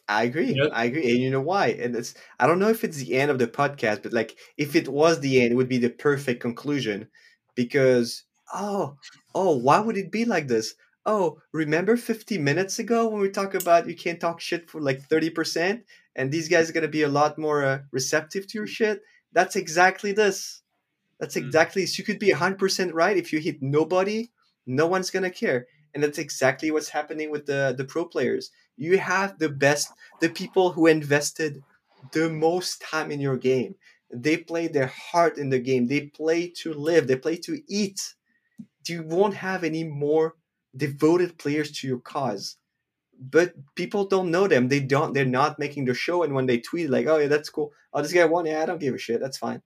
I 0.07 0.23
agree. 0.23 0.53
Yeah. 0.57 0.67
I 0.71 0.85
agree. 0.85 1.09
And 1.11 1.19
you 1.21 1.29
know 1.31 1.41
why? 1.41 1.67
And 1.67 1.95
it's 1.95 2.13
I 2.39 2.45
don't 2.47 2.59
know 2.59 2.69
if 2.69 2.83
it's 2.83 2.97
the 2.97 3.13
end 3.15 3.31
of 3.31 3.39
the 3.39 3.47
podcast, 3.47 4.03
but 4.03 4.13
like 4.13 4.37
if 4.57 4.75
it 4.75 4.87
was 4.89 5.19
the 5.19 5.41
end, 5.41 5.51
it 5.53 5.55
would 5.55 5.69
be 5.69 5.77
the 5.77 5.89
perfect 5.89 6.41
conclusion 6.41 7.07
because 7.55 8.23
oh, 8.53 8.97
oh, 9.33 9.55
why 9.57 9.79
would 9.79 9.97
it 9.97 10.11
be 10.11 10.25
like 10.25 10.47
this? 10.47 10.75
Oh, 11.05 11.41
remember 11.53 11.97
50 11.97 12.37
minutes 12.37 12.79
ago 12.79 13.07
when 13.09 13.21
we 13.21 13.29
talked 13.29 13.55
about 13.55 13.87
you 13.87 13.95
can't 13.95 14.19
talk 14.19 14.39
shit 14.41 14.69
for 14.69 14.81
like 14.81 15.01
30% 15.07 15.83
and 16.15 16.31
these 16.31 16.49
guys 16.49 16.69
are 16.69 16.73
going 16.73 16.83
to 16.83 16.87
be 16.89 17.03
a 17.03 17.09
lot 17.09 17.37
more 17.37 17.63
uh, 17.63 17.79
receptive 17.91 18.45
to 18.47 18.57
your 18.57 18.67
shit? 18.67 19.01
That's 19.31 19.55
exactly 19.55 20.11
this. 20.11 20.61
That's 21.19 21.35
Mm. 21.35 21.45
exactly 21.45 21.85
so 21.85 21.99
you 21.99 22.03
could 22.05 22.19
be 22.19 22.29
100% 22.31 22.93
right 22.93 23.17
if 23.17 23.31
you 23.33 23.39
hit 23.39 23.61
nobody, 23.61 24.31
no 24.65 24.87
one's 24.87 25.09
going 25.11 25.23
to 25.23 25.29
care. 25.31 25.67
And 25.93 26.03
that's 26.03 26.17
exactly 26.17 26.71
what's 26.71 26.89
happening 26.89 27.31
with 27.31 27.45
the 27.45 27.73
the 27.77 27.85
pro 27.85 28.05
players. 28.05 28.51
You 28.77 28.97
have 28.97 29.37
the 29.39 29.49
best 29.49 29.91
the 30.21 30.29
people 30.29 30.71
who 30.71 30.87
invested 30.87 31.63
the 32.11 32.29
most 32.29 32.81
time 32.81 33.11
in 33.11 33.19
your 33.19 33.37
game. 33.37 33.75
They 34.11 34.37
play 34.37 34.67
their 34.67 34.87
heart 34.87 35.37
in 35.37 35.49
the 35.49 35.59
game. 35.59 35.87
They 35.87 36.07
play 36.07 36.47
to 36.61 36.73
live. 36.73 37.07
They 37.07 37.15
play 37.15 37.37
to 37.37 37.61
eat. 37.67 38.15
You 38.87 39.03
won't 39.03 39.35
have 39.35 39.63
any 39.63 39.83
more 39.83 40.35
devoted 40.75 41.37
players 41.37 41.71
to 41.71 41.87
your 41.87 41.99
cause. 41.99 42.57
But 43.19 43.53
people 43.75 44.05
don't 44.05 44.31
know 44.31 44.47
them. 44.47 44.67
They 44.67 44.79
don't. 44.81 45.13
They're 45.13 45.25
not 45.25 45.59
making 45.59 45.85
the 45.85 45.93
show. 45.93 46.23
And 46.23 46.33
when 46.33 46.47
they 46.47 46.59
tweet 46.59 46.89
like, 46.89 47.07
"Oh 47.07 47.17
yeah, 47.17 47.27
that's 47.27 47.49
cool. 47.49 47.71
Oh, 47.93 48.01
this 48.01 48.13
guy 48.13 48.25
won. 48.25 48.45
Yeah, 48.45 48.61
I 48.61 48.65
don't 48.65 48.79
give 48.79 48.93
a 48.95 48.97
shit. 48.97 49.21
That's 49.21 49.37
fine." 49.37 49.61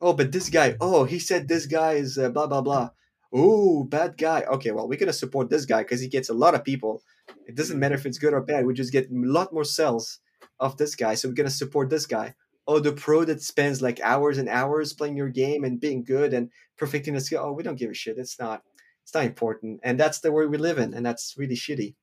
Oh, 0.00 0.12
but 0.12 0.32
this 0.32 0.50
guy. 0.50 0.76
Oh, 0.80 1.04
he 1.04 1.18
said 1.18 1.48
this 1.48 1.66
guy 1.66 1.94
is 1.94 2.18
uh, 2.18 2.28
blah 2.30 2.46
blah 2.46 2.60
blah. 2.60 2.90
Oh, 3.32 3.84
bad 3.84 4.16
guy. 4.16 4.42
Okay, 4.42 4.70
well, 4.70 4.88
we're 4.88 4.98
gonna 4.98 5.12
support 5.12 5.50
this 5.50 5.66
guy 5.66 5.82
because 5.82 6.00
he 6.00 6.08
gets 6.08 6.28
a 6.28 6.34
lot 6.34 6.54
of 6.54 6.64
people. 6.64 7.02
It 7.46 7.54
doesn't 7.54 7.78
matter 7.78 7.94
if 7.94 8.06
it's 8.06 8.18
good 8.18 8.32
or 8.32 8.40
bad. 8.40 8.64
We 8.64 8.74
just 8.74 8.92
get 8.92 9.10
a 9.10 9.14
lot 9.14 9.52
more 9.52 9.64
sales 9.64 10.20
of 10.60 10.76
this 10.76 10.94
guy, 10.94 11.14
so 11.14 11.28
we're 11.28 11.34
gonna 11.34 11.50
support 11.50 11.90
this 11.90 12.06
guy. 12.06 12.34
Oh, 12.66 12.78
the 12.80 12.92
pro 12.92 13.24
that 13.24 13.42
spends 13.42 13.82
like 13.82 14.00
hours 14.00 14.38
and 14.38 14.48
hours 14.48 14.92
playing 14.92 15.16
your 15.16 15.28
game 15.28 15.64
and 15.64 15.80
being 15.80 16.04
good 16.04 16.32
and 16.34 16.50
perfecting 16.76 17.14
the 17.14 17.20
skill. 17.20 17.42
Oh, 17.44 17.52
we 17.52 17.62
don't 17.62 17.78
give 17.78 17.90
a 17.90 17.94
shit. 17.94 18.18
It's 18.18 18.38
not. 18.38 18.62
It's 19.02 19.14
not 19.14 19.24
important, 19.24 19.80
and 19.82 19.98
that's 19.98 20.20
the 20.20 20.30
world 20.30 20.50
we 20.50 20.58
live 20.58 20.78
in, 20.78 20.92
and 20.92 21.04
that's 21.04 21.34
really 21.38 21.56
shitty. 21.56 21.94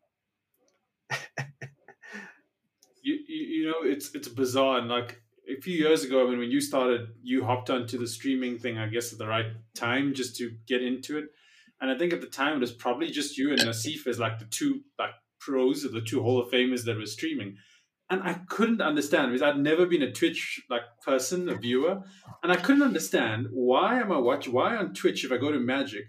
you, 3.04 3.20
you 3.28 3.46
you 3.46 3.66
know 3.68 3.84
it's 3.84 4.14
it's 4.16 4.28
bizarre 4.28 4.80
and 4.80 4.90
like 4.90 5.22
a 5.48 5.62
few 5.62 5.76
years 5.76 6.04
ago 6.04 6.26
I 6.26 6.30
mean 6.30 6.40
when 6.40 6.52
you 6.52 6.62
started 6.62 7.08
you 7.24 7.44
hopped 7.44 7.70
onto 7.70 7.98
the 7.98 8.08
streaming 8.08 8.58
thing 8.58 8.78
I 8.78 8.88
guess 8.88 9.12
at 9.12 9.20
the 9.20 9.28
right 9.28 9.48
time 9.76 10.14
just 10.14 10.36
to 10.38 10.52
get 10.68 10.82
into 10.82 11.18
it. 11.18 11.26
And 11.82 11.92
I 11.92 11.98
think 11.98 12.14
at 12.14 12.22
the 12.22 12.28
time 12.28 12.58
it 12.58 12.62
was 12.62 12.72
probably 12.72 13.12
just 13.12 13.38
you 13.38 13.52
and 13.52 13.62
Nassif 13.62 14.08
as 14.08 14.20
like 14.20 14.40
the 14.40 14.46
two 14.46 14.82
like 14.98 15.12
pros 15.40 15.86
or 15.86 15.90
the 15.90 16.02
two 16.02 16.22
Hall 16.22 16.40
of 16.40 16.50
Famers 16.50 16.86
that 16.86 16.98
were 16.98 17.06
streaming. 17.06 17.58
And 18.10 18.22
I 18.24 18.36
couldn't 18.50 18.82
understand 18.82 19.32
because 19.32 19.42
I'd 19.42 19.60
never 19.60 19.86
been 19.86 20.04
a 20.04 20.12
Twitch 20.12 20.62
like 20.70 20.84
person 21.04 21.50
a 21.50 21.56
viewer. 21.56 22.02
And 22.44 22.52
I 22.52 22.56
couldn't 22.56 22.84
understand 22.84 23.48
why 23.52 24.00
am 24.00 24.12
I 24.12 24.18
watch 24.18 24.48
why 24.48 24.76
on 24.76 24.94
Twitch 24.94 25.26
if 25.26 25.32
I 25.32 25.38
go 25.38 25.52
to 25.52 25.60
Magic 25.60 26.06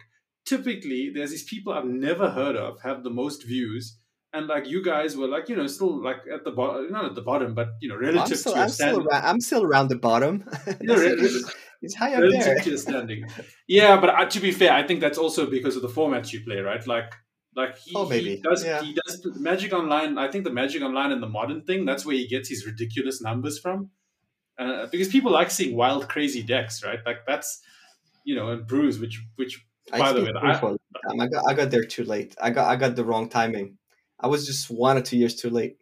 typically 0.47 1.11
there's 1.12 1.30
these 1.30 1.43
people 1.43 1.72
I've 1.72 1.84
never 1.84 2.30
heard 2.30 2.57
of 2.57 2.80
have 2.82 3.03
the 3.03 3.11
most 3.11 3.45
views 3.45 3.99
and 4.37 4.47
like 4.47 4.66
you 4.68 4.82
guys 4.82 5.16
were 5.16 5.26
like 5.28 5.49
you 5.49 5.57
know 5.57 5.66
still 5.66 6.03
like 6.03 6.18
at 6.32 6.45
the 6.45 6.51
bottom 6.51 6.91
not 6.91 7.05
at 7.05 7.14
the 7.14 7.22
bottom 7.22 7.55
but 7.55 7.68
you 7.80 7.89
know 7.89 7.97
relative 7.97 8.32
I'm 8.32 8.37
still, 8.37 8.53
to 8.53 8.57
your 8.59 8.64
I'm 8.64 8.68
still, 8.70 8.87
standing 8.89 9.07
around, 9.09 9.24
I'm 9.26 9.41
still 9.41 9.62
around 9.64 9.89
the 9.89 9.97
bottom. 9.97 10.45
you 10.80 10.87
know, 10.87 10.95
That's 10.97 11.01
re- 11.01 11.07
it. 11.09 11.20
re- 11.45 11.51
it's 11.82 11.95
high 11.95 12.12
up 12.14 12.20
relative 12.20 12.45
there. 12.45 12.59
to 12.61 12.68
your 12.70 12.78
standing 12.78 13.26
yeah 13.68 14.01
but 14.01 14.11
uh, 14.11 14.24
to 14.26 14.41
be 14.41 14.51
fair 14.53 14.72
I 14.72 14.87
think 14.87 15.01
that's 15.01 15.18
also 15.18 15.47
because 15.47 15.76
of 15.76 15.82
the 15.82 15.89
formats 15.89 16.32
you 16.32 16.41
play 16.45 16.59
right 16.61 16.84
like 16.87 17.12
like 17.55 17.78
he, 17.78 17.93
Oh, 17.97 18.07
he 18.09 18.37
does 18.43 18.64
Yeah. 18.64 18.82
he 18.82 18.95
does 19.05 19.26
Magic 19.41 19.72
Online 19.72 20.18
I 20.18 20.30
think 20.30 20.45
the 20.45 20.53
Magic 20.62 20.82
Online 20.82 21.12
and 21.12 21.22
the 21.22 21.28
modern 21.28 21.62
thing 21.62 21.84
that's 21.84 22.05
where 22.07 22.16
he 22.16 22.26
gets 22.26 22.49
his 22.49 22.66
ridiculous 22.66 23.20
numbers 23.22 23.59
from 23.59 23.91
uh, 24.59 24.87
because 24.93 25.09
people 25.09 25.30
like 25.32 25.51
seeing 25.51 25.76
wild 25.76 26.09
crazy 26.09 26.43
decks 26.43 26.82
right 26.84 27.01
like 27.07 27.18
that's 27.26 27.61
you 28.24 28.34
know 28.34 28.49
and 28.51 28.66
brews 28.66 28.99
which 28.99 29.22
which 29.37 29.64
I 29.93 29.99
by 29.99 30.12
the 30.12 30.22
way 30.22 30.32
I, 30.43 30.55
for 30.59 30.66
a 30.66 30.68
long 30.70 30.78
time. 31.09 31.20
I 31.20 31.26
got, 31.28 31.45
I 31.49 31.55
got 31.55 31.70
there 31.70 31.84
too 31.84 32.03
late. 32.05 32.34
I 32.43 32.51
got, 32.51 32.66
I 32.68 32.74
got 32.74 32.97
the 32.97 33.05
wrong 33.05 33.28
timing. 33.28 33.78
I 34.21 34.29
was 34.29 34.47
just 34.47 34.71
one 34.71 34.97
or 34.97 35.03
two 35.03 35.17
years 35.19 35.35
too 35.35 35.51
late. 35.51 35.77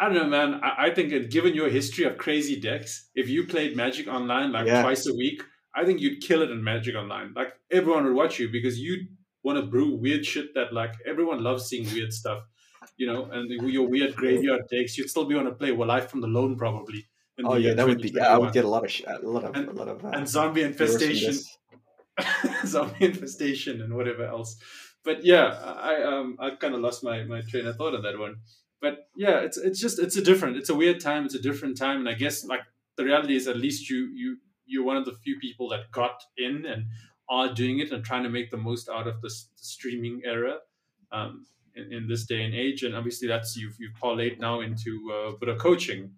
I 0.00 0.04
don't 0.08 0.14
know, 0.14 0.26
man. 0.26 0.60
I, 0.62 0.86
I 0.86 0.94
think 0.94 1.10
that 1.10 1.30
given 1.30 1.54
your 1.54 1.68
history 1.68 2.04
of 2.04 2.16
crazy 2.18 2.58
decks, 2.60 3.08
if 3.14 3.28
you 3.28 3.46
played 3.46 3.76
Magic 3.76 4.06
Online 4.06 4.52
like 4.52 4.66
Yeah. 4.66 4.82
twice 4.82 5.06
a 5.08 5.14
week, 5.14 5.42
I 5.74 5.84
think 5.84 6.00
you'd 6.00 6.20
kill 6.20 6.42
it 6.42 6.50
in 6.50 6.62
Magic 6.62 6.94
Online. 6.94 7.32
Like 7.34 7.52
everyone 7.70 8.04
would 8.04 8.14
watch 8.14 8.38
you 8.38 8.48
because 8.48 8.78
you'd 8.78 9.08
want 9.42 9.58
to 9.58 9.66
brew 9.66 9.94
weird 9.96 10.24
shit 10.24 10.54
that 10.54 10.72
like 10.72 10.92
everyone 11.06 11.42
loves 11.42 11.66
seeing 11.66 11.84
weird 11.92 12.12
stuff, 12.12 12.42
you 12.96 13.06
know. 13.06 13.24
And 13.30 13.50
your 13.70 13.88
weird 13.88 14.14
graveyard 14.16 14.62
decks, 14.70 14.96
you'd 14.96 15.10
still 15.10 15.24
be 15.24 15.34
on 15.36 15.44
to 15.46 15.52
play 15.52 15.72
well, 15.72 15.88
Life 15.88 16.08
from 16.10 16.20
the 16.20 16.26
Loam 16.28 16.56
probably. 16.56 17.06
Oh 17.44 17.54
yeah, 17.56 17.74
that 17.74 17.86
would 17.86 18.00
be. 18.00 18.10
Yeah, 18.10 18.34
I 18.34 18.38
would 18.38 18.52
get 18.52 18.64
a 18.64 18.68
lot 18.68 18.84
of, 18.84 18.90
sh- 18.90 19.02
a 19.06 19.18
lot 19.26 19.44
of, 19.44 19.54
And- 19.56 19.68
a 19.68 19.72
lot 19.72 19.88
of. 19.88 20.04
Uh, 20.04 20.08
and 20.08 20.28
Zombie 20.28 20.62
Infestation. 20.62 21.34
Zombie 22.66 23.04
Infestation, 23.04 23.80
and 23.82 23.94
whatever 23.94 24.24
else. 24.24 24.56
But 25.08 25.24
yeah, 25.24 25.46
I 25.46 26.02
um 26.02 26.36
I 26.38 26.50
kind 26.50 26.74
of 26.74 26.82
lost 26.82 27.02
my 27.02 27.24
my 27.24 27.40
train 27.40 27.66
of 27.66 27.76
thought 27.76 27.94
on 27.94 28.02
that 28.02 28.18
one. 28.18 28.40
But 28.82 29.08
yeah, 29.16 29.38
it's 29.38 29.56
it's 29.56 29.80
just 29.80 29.98
it's 29.98 30.18
a 30.18 30.22
different, 30.22 30.58
it's 30.58 30.68
a 30.68 30.74
weird 30.74 31.00
time, 31.00 31.24
it's 31.24 31.34
a 31.34 31.40
different 31.40 31.78
time, 31.78 32.00
and 32.00 32.08
I 32.10 32.12
guess 32.12 32.44
like 32.44 32.60
the 32.98 33.06
reality 33.06 33.34
is 33.34 33.48
at 33.48 33.56
least 33.56 33.88
you 33.88 34.10
you 34.14 34.36
you're 34.66 34.84
one 34.84 34.98
of 34.98 35.06
the 35.06 35.14
few 35.24 35.38
people 35.38 35.70
that 35.70 35.90
got 35.92 36.22
in 36.36 36.66
and 36.66 36.88
are 37.30 37.54
doing 37.54 37.78
it 37.78 37.90
and 37.90 38.04
trying 38.04 38.24
to 38.24 38.28
make 38.28 38.50
the 38.50 38.58
most 38.58 38.90
out 38.90 39.08
of 39.08 39.22
this 39.22 39.48
streaming 39.56 40.20
era. 40.26 40.58
Um, 41.10 41.46
in, 41.74 41.90
in 41.90 42.08
this 42.08 42.26
day 42.26 42.42
and 42.44 42.54
age, 42.54 42.82
and 42.82 42.94
obviously 42.94 43.28
that's 43.28 43.56
you've 43.56 43.76
you've 43.80 43.94
parlayed 43.94 44.38
now 44.38 44.60
into 44.60 45.10
uh, 45.10 45.32
a 45.32 45.38
bit 45.38 45.48
of 45.48 45.56
coaching. 45.56 46.16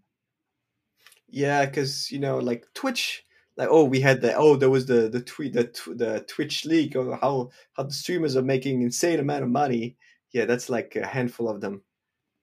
Yeah, 1.28 1.64
because 1.64 2.10
you 2.10 2.18
know, 2.18 2.38
like 2.38 2.66
Twitch, 2.74 3.24
like 3.60 3.68
oh, 3.70 3.84
we 3.84 4.00
had 4.00 4.22
the 4.22 4.34
oh, 4.34 4.56
there 4.56 4.70
was 4.70 4.86
the 4.86 5.10
the 5.10 5.20
tweet 5.20 5.52
the 5.52 5.70
the 5.94 6.24
Twitch 6.26 6.64
leak 6.64 6.94
of 6.94 7.20
how 7.20 7.50
how 7.74 7.82
the 7.82 7.92
streamers 7.92 8.34
are 8.34 8.42
making 8.42 8.80
insane 8.80 9.20
amount 9.20 9.42
of 9.42 9.50
money. 9.50 9.98
Yeah, 10.32 10.46
that's 10.46 10.70
like 10.70 10.96
a 10.96 11.06
handful 11.06 11.46
of 11.46 11.60
them. 11.60 11.82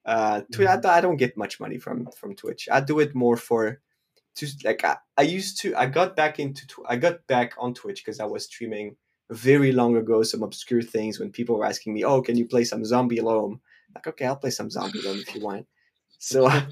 Uh, 0.06 0.42
Twi- 0.52 0.66
I, 0.66 0.98
I 0.98 1.00
don't 1.00 1.16
get 1.16 1.36
much 1.36 1.58
money 1.58 1.76
from 1.76 2.08
from 2.16 2.36
Twitch. 2.36 2.68
I 2.70 2.80
do 2.80 3.00
it 3.00 3.16
more 3.16 3.36
for 3.36 3.80
just 4.36 4.64
like 4.64 4.84
I, 4.84 4.96
I 5.16 5.22
used 5.22 5.60
to. 5.62 5.74
I 5.74 5.86
got 5.86 6.14
back 6.14 6.38
into 6.38 6.64
I 6.88 6.94
got 6.94 7.26
back 7.26 7.54
on 7.58 7.74
Twitch 7.74 8.04
because 8.04 8.20
I 8.20 8.24
was 8.24 8.44
streaming 8.44 8.96
very 9.30 9.72
long 9.72 9.96
ago 9.96 10.22
some 10.22 10.44
obscure 10.44 10.82
things 10.82 11.18
when 11.18 11.32
people 11.32 11.56
were 11.56 11.66
asking 11.66 11.94
me, 11.94 12.04
"Oh, 12.04 12.22
can 12.22 12.36
you 12.36 12.46
play 12.46 12.62
some 12.62 12.84
Zombie 12.84 13.20
Loam?" 13.20 13.60
Like, 13.92 14.06
okay, 14.06 14.26
I'll 14.26 14.36
play 14.36 14.50
some 14.50 14.70
zombie 14.70 15.00
then 15.02 15.16
if 15.16 15.34
you 15.34 15.40
want. 15.40 15.66
So 16.18 16.46
I, 16.46 16.66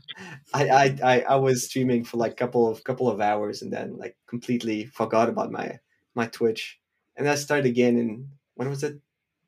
I 0.54 0.98
I 1.02 1.20
I 1.22 1.36
was 1.36 1.64
streaming 1.66 2.04
for 2.04 2.16
like 2.16 2.36
couple 2.36 2.68
of 2.68 2.82
couple 2.84 3.08
of 3.08 3.20
hours 3.20 3.62
and 3.62 3.72
then 3.72 3.96
like 3.96 4.16
completely 4.28 4.86
forgot 4.86 5.28
about 5.28 5.52
my 5.52 5.78
my 6.14 6.26
Twitch. 6.26 6.78
And 7.16 7.28
I 7.28 7.34
started 7.36 7.66
again 7.66 7.96
in 7.98 8.28
when 8.54 8.68
was 8.68 8.82
it? 8.82 9.00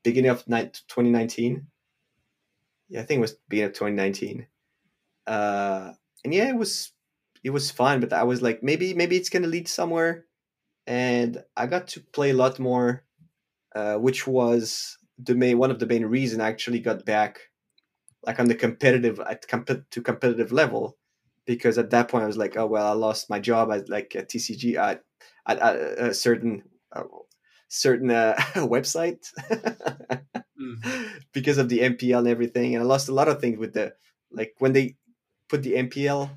Beginning 0.04 0.30
of 0.30 0.46
night 0.48 0.82
2019. 0.88 1.66
Yeah, 2.88 3.00
I 3.00 3.04
think 3.04 3.18
it 3.18 3.22
was 3.22 3.36
beginning 3.48 3.70
of 3.70 3.76
2019. 3.76 4.46
Uh, 5.26 5.92
and 6.24 6.34
yeah, 6.34 6.48
it 6.48 6.56
was 6.56 6.92
it 7.44 7.50
was 7.50 7.70
fun, 7.70 8.00
but 8.00 8.12
I 8.12 8.24
was 8.24 8.42
like, 8.42 8.62
maybe 8.62 8.94
maybe 8.94 9.16
it's 9.16 9.30
gonna 9.30 9.46
lead 9.48 9.68
somewhere. 9.68 10.26
And 10.86 11.44
I 11.56 11.66
got 11.66 11.88
to 11.88 12.00
play 12.00 12.30
a 12.30 12.34
lot 12.34 12.58
more, 12.58 13.04
uh, 13.74 13.96
which 13.96 14.26
was 14.26 14.98
the 15.18 15.34
main 15.36 15.58
one 15.58 15.70
of 15.70 15.78
the 15.80 15.86
main 15.86 16.06
reason 16.06 16.40
I 16.40 16.48
actually 16.48 16.80
got 16.80 17.04
back, 17.06 17.40
like 18.26 18.40
on 18.40 18.48
the 18.48 18.54
competitive 18.54 19.20
at 19.20 19.46
comp- 19.48 19.90
to 19.90 20.02
competitive 20.02 20.52
level, 20.52 20.96
because 21.46 21.78
at 21.78 21.90
that 21.90 22.08
point 22.08 22.24
I 22.24 22.28
was 22.28 22.36
like, 22.36 22.56
oh 22.56 22.66
well, 22.66 22.86
I 22.86 22.92
lost 22.92 23.30
my 23.30 23.38
job 23.40 23.70
at 23.72 23.88
like 23.88 24.14
a 24.14 24.22
TCG 24.22 24.76
at, 24.76 25.02
at, 25.46 25.58
at 25.58 25.76
a 25.76 26.14
certain 26.14 26.62
uh, 26.92 27.04
certain 27.68 28.10
uh, 28.10 28.34
website 28.54 29.26
Mm. 30.60 31.22
because 31.32 31.58
of 31.58 31.68
the 31.68 31.80
MPL 31.80 32.18
and 32.20 32.28
everything, 32.28 32.74
and 32.74 32.82
I 32.82 32.86
lost 32.86 33.08
a 33.08 33.14
lot 33.14 33.28
of 33.28 33.40
things 33.40 33.58
with 33.58 33.74
the 33.74 33.94
like 34.30 34.54
when 34.58 34.72
they 34.72 34.96
put 35.48 35.62
the 35.62 35.74
MPL 35.74 36.30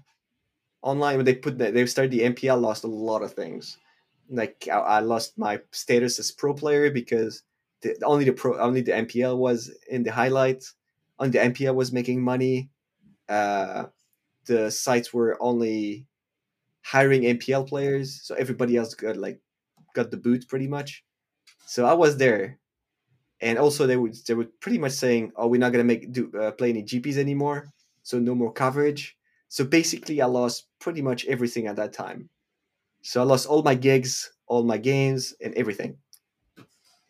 online 0.82 1.18
when 1.18 1.26
they 1.26 1.36
put 1.36 1.58
the, 1.58 1.72
they 1.72 1.86
started 1.86 2.12
the 2.12 2.22
MPL 2.22 2.60
lost 2.60 2.84
a 2.84 2.88
lot 2.88 3.24
of 3.24 3.34
things. 3.34 3.78
Like 4.30 4.68
I, 4.72 4.78
I 4.78 5.00
lost 5.00 5.38
my 5.38 5.60
status 5.72 6.20
as 6.20 6.32
pro 6.32 6.54
player 6.54 6.92
because 6.92 7.44
the, 7.82 7.98
only 8.04 8.26
the 8.26 8.34
pro 8.34 8.60
only 8.60 8.82
the 8.82 8.92
MPL 8.94 9.38
was 9.38 9.72
in 9.90 10.04
the 10.04 10.12
highlights. 10.12 10.76
Only 11.22 11.32
the 11.32 11.40
MPL 11.46 11.76
was 11.76 11.94
making 11.94 12.24
money. 12.24 12.72
Uh, 13.30 13.86
the 14.48 14.72
sites 14.72 15.14
were 15.14 15.38
only 15.42 16.08
hiring 16.84 17.24
MPL 17.24 17.68
players, 17.68 18.22
so 18.24 18.36
everybody 18.36 18.76
else 18.78 18.96
got 18.96 19.18
like 19.18 19.40
got 19.94 20.12
the 20.12 20.18
boot 20.18 20.48
pretty 20.50 20.68
much. 20.68 21.06
So 21.68 21.86
I 21.86 21.94
was 21.94 22.18
there, 22.18 22.60
and 23.42 23.60
also 23.60 23.88
they 23.88 23.98
would 23.98 24.16
they 24.28 24.34
were 24.34 24.50
pretty 24.62 24.80
much 24.80 24.94
saying, 24.94 25.34
"Oh, 25.38 25.48
we're 25.48 25.60
not 25.62 25.74
gonna 25.74 25.86
make 25.86 26.12
do 26.12 26.32
uh, 26.42 26.52
play 26.52 26.72
any 26.72 26.84
GPs 26.84 27.18
anymore, 27.18 27.72
so 28.04 28.20
no 28.20 28.36
more 28.36 28.52
coverage." 28.52 29.18
So 29.50 29.64
basically, 29.66 30.22
I 30.22 30.26
lost 30.26 30.70
pretty 30.80 31.04
much 31.04 31.26
everything 31.28 31.68
at 31.68 31.78
that 31.78 31.94
time. 31.94 32.30
So 33.04 33.22
I 33.22 33.26
lost 33.26 33.48
all 33.48 33.64
my 33.64 33.76
gigs, 33.76 34.34
all 34.48 34.64
my 34.64 34.78
games, 34.78 35.36
and 35.42 35.54
everything. 35.56 35.98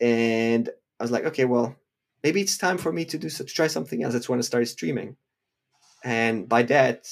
And 0.00 0.68
I 1.00 1.04
was 1.04 1.10
like, 1.10 1.24
okay, 1.26 1.44
well, 1.44 1.76
maybe 2.22 2.40
it's 2.40 2.58
time 2.58 2.78
for 2.78 2.92
me 2.92 3.04
to 3.06 3.18
do 3.18 3.28
try 3.28 3.66
something 3.66 4.02
else. 4.02 4.12
That's 4.12 4.28
when 4.28 4.38
I 4.38 4.42
started 4.42 4.66
streaming. 4.66 5.16
And 6.04 6.48
by 6.48 6.62
that, 6.64 7.08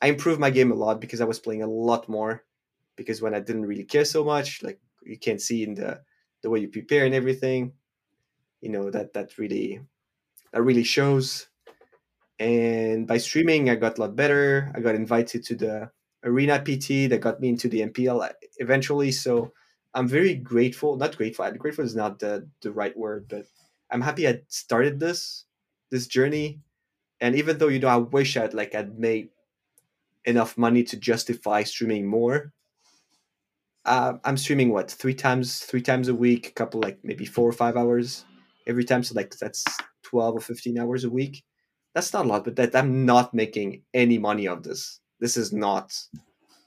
I 0.00 0.08
improved 0.08 0.40
my 0.40 0.50
game 0.50 0.72
a 0.72 0.74
lot 0.74 1.00
because 1.00 1.20
I 1.20 1.24
was 1.24 1.38
playing 1.38 1.62
a 1.62 1.66
lot 1.66 2.08
more. 2.08 2.44
Because 2.96 3.20
when 3.20 3.34
I 3.34 3.40
didn't 3.40 3.66
really 3.66 3.84
care 3.84 4.04
so 4.04 4.24
much, 4.24 4.62
like 4.62 4.80
you 5.04 5.18
can 5.18 5.38
see 5.38 5.64
in 5.64 5.74
the 5.74 6.02
the 6.42 6.50
way 6.50 6.60
you 6.60 6.68
prepare 6.68 7.06
and 7.06 7.14
everything, 7.14 7.72
you 8.60 8.70
know 8.70 8.90
that 8.90 9.12
that 9.12 9.36
really 9.38 9.80
that 10.52 10.62
really 10.62 10.84
shows 10.84 11.48
and 12.38 13.06
by 13.06 13.18
streaming 13.18 13.70
i 13.70 13.74
got 13.74 13.98
a 13.98 14.00
lot 14.00 14.16
better 14.16 14.72
i 14.74 14.80
got 14.80 14.94
invited 14.94 15.44
to 15.44 15.54
the 15.54 15.90
arena 16.24 16.58
pt 16.58 17.10
that 17.10 17.20
got 17.20 17.40
me 17.40 17.48
into 17.48 17.68
the 17.68 17.80
mpl 17.82 18.28
eventually 18.56 19.12
so 19.12 19.52
i'm 19.94 20.08
very 20.08 20.34
grateful 20.34 20.96
not 20.96 21.16
grateful 21.16 21.48
grateful 21.52 21.84
is 21.84 21.94
not 21.94 22.18
the, 22.18 22.48
the 22.62 22.72
right 22.72 22.96
word 22.96 23.26
but 23.28 23.44
i'm 23.94 24.02
happy 24.02 24.28
i 24.28 24.40
started 24.48 25.00
this 25.00 25.46
this 25.90 26.06
journey. 26.08 26.60
And 27.20 27.36
even 27.36 27.56
though 27.56 27.68
you 27.68 27.78
know 27.78 27.88
i 27.88 27.96
wish 27.96 28.36
i'd 28.36 28.52
like 28.52 28.74
i'd 28.74 28.98
made 28.98 29.30
enough 30.24 30.58
money 30.58 30.82
to 30.84 30.96
justify 30.96 31.62
streaming 31.62 32.06
more 32.06 32.52
uh, 33.86 34.14
i'm 34.24 34.36
streaming 34.36 34.70
what 34.70 34.90
three 34.90 35.14
times 35.14 35.60
three 35.60 35.80
times 35.80 36.08
a 36.08 36.14
week 36.14 36.48
a 36.48 36.52
couple 36.52 36.80
like 36.80 36.98
maybe 37.04 37.24
four 37.24 37.48
or 37.48 37.52
five 37.52 37.76
hours 37.76 38.24
every 38.66 38.84
time. 38.84 39.02
So 39.02 39.14
like 39.14 39.36
that's 39.36 39.64
12 40.02 40.36
or 40.36 40.40
15 40.40 40.78
hours 40.78 41.04
a 41.04 41.10
week. 41.10 41.44
That's 41.94 42.12
not 42.12 42.24
a 42.24 42.28
lot 42.28 42.44
but 42.44 42.56
that 42.56 42.74
i'm 42.74 43.06
not 43.06 43.32
making 43.32 43.82
any 43.94 44.18
money 44.18 44.48
of 44.48 44.62
this. 44.64 45.00
This 45.20 45.36
is 45.36 45.52
not 45.52 45.96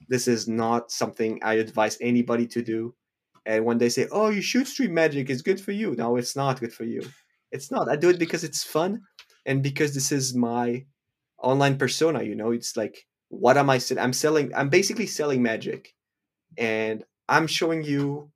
this 0.07 0.27
is 0.27 0.47
not 0.47 0.89
something 0.91 1.39
i 1.43 1.55
advise 1.55 1.97
anybody 1.99 2.47
to 2.47 2.61
do 2.61 2.95
and 3.47 3.65
when 3.65 3.79
they 3.79 3.89
say 3.89 4.07
oh 4.11 4.29
you 4.29 4.41
shoot 4.43 4.67
stream 4.67 4.93
magic 4.93 5.31
it's 5.31 5.41
good 5.41 5.61
for 5.61 5.71
you. 5.73 5.95
No 5.97 6.17
it's 6.17 6.35
not 6.35 6.59
good 6.59 6.73
for 6.73 6.85
you. 6.85 7.01
It's 7.51 7.71
not. 7.71 7.89
I 7.89 7.95
do 7.95 8.09
it 8.09 8.19
because 8.19 8.43
it's 8.43 8.63
fun 8.63 9.01
and 9.47 9.63
because 9.63 9.95
this 9.95 10.11
is 10.11 10.35
my 10.35 10.85
online 11.39 11.77
persona 11.77 12.23
you 12.23 12.35
know? 12.35 12.51
It's 12.51 12.77
like 12.77 13.07
what 13.29 13.57
am 13.57 13.69
i 13.69 13.77
selling 13.77 14.03
i'm 14.03 14.13
selling 14.13 14.55
i'm 14.55 14.69
basically 14.69 15.07
selling 15.07 15.43
magic 15.43 15.93
and 16.57 17.03
i'm 17.27 17.47
showing 17.47 17.83
you 17.83 18.31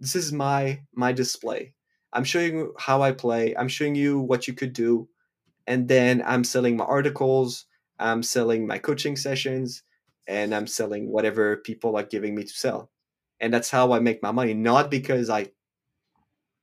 this 0.00 0.16
is 0.16 0.32
my 0.32 0.80
my 0.94 1.12
display. 1.12 1.74
I'm 2.12 2.24
showing 2.24 2.56
you 2.58 2.74
how 2.78 3.02
i 3.02 3.12
play. 3.12 3.54
I'm 3.56 3.68
showing 3.68 3.94
you 3.94 4.20
what 4.20 4.48
you 4.48 4.54
could 4.54 4.72
do 4.72 5.08
and 5.66 5.88
then 5.88 6.22
I'm 6.26 6.44
selling 6.44 6.76
my 6.76 6.84
articles, 6.84 7.66
I'm 7.98 8.22
selling 8.22 8.66
my 8.66 8.78
coaching 8.78 9.16
sessions, 9.16 9.82
and 10.28 10.54
I'm 10.54 10.66
selling 10.66 11.10
whatever 11.10 11.58
people 11.58 11.96
are 11.96 12.04
giving 12.04 12.34
me 12.34 12.44
to 12.44 12.52
sell. 12.52 12.91
And 13.42 13.52
that's 13.52 13.70
how 13.70 13.92
I 13.92 13.98
make 13.98 14.22
my 14.22 14.32
money, 14.32 14.54
not 14.54 14.90
because 14.90 15.28
I 15.28 15.50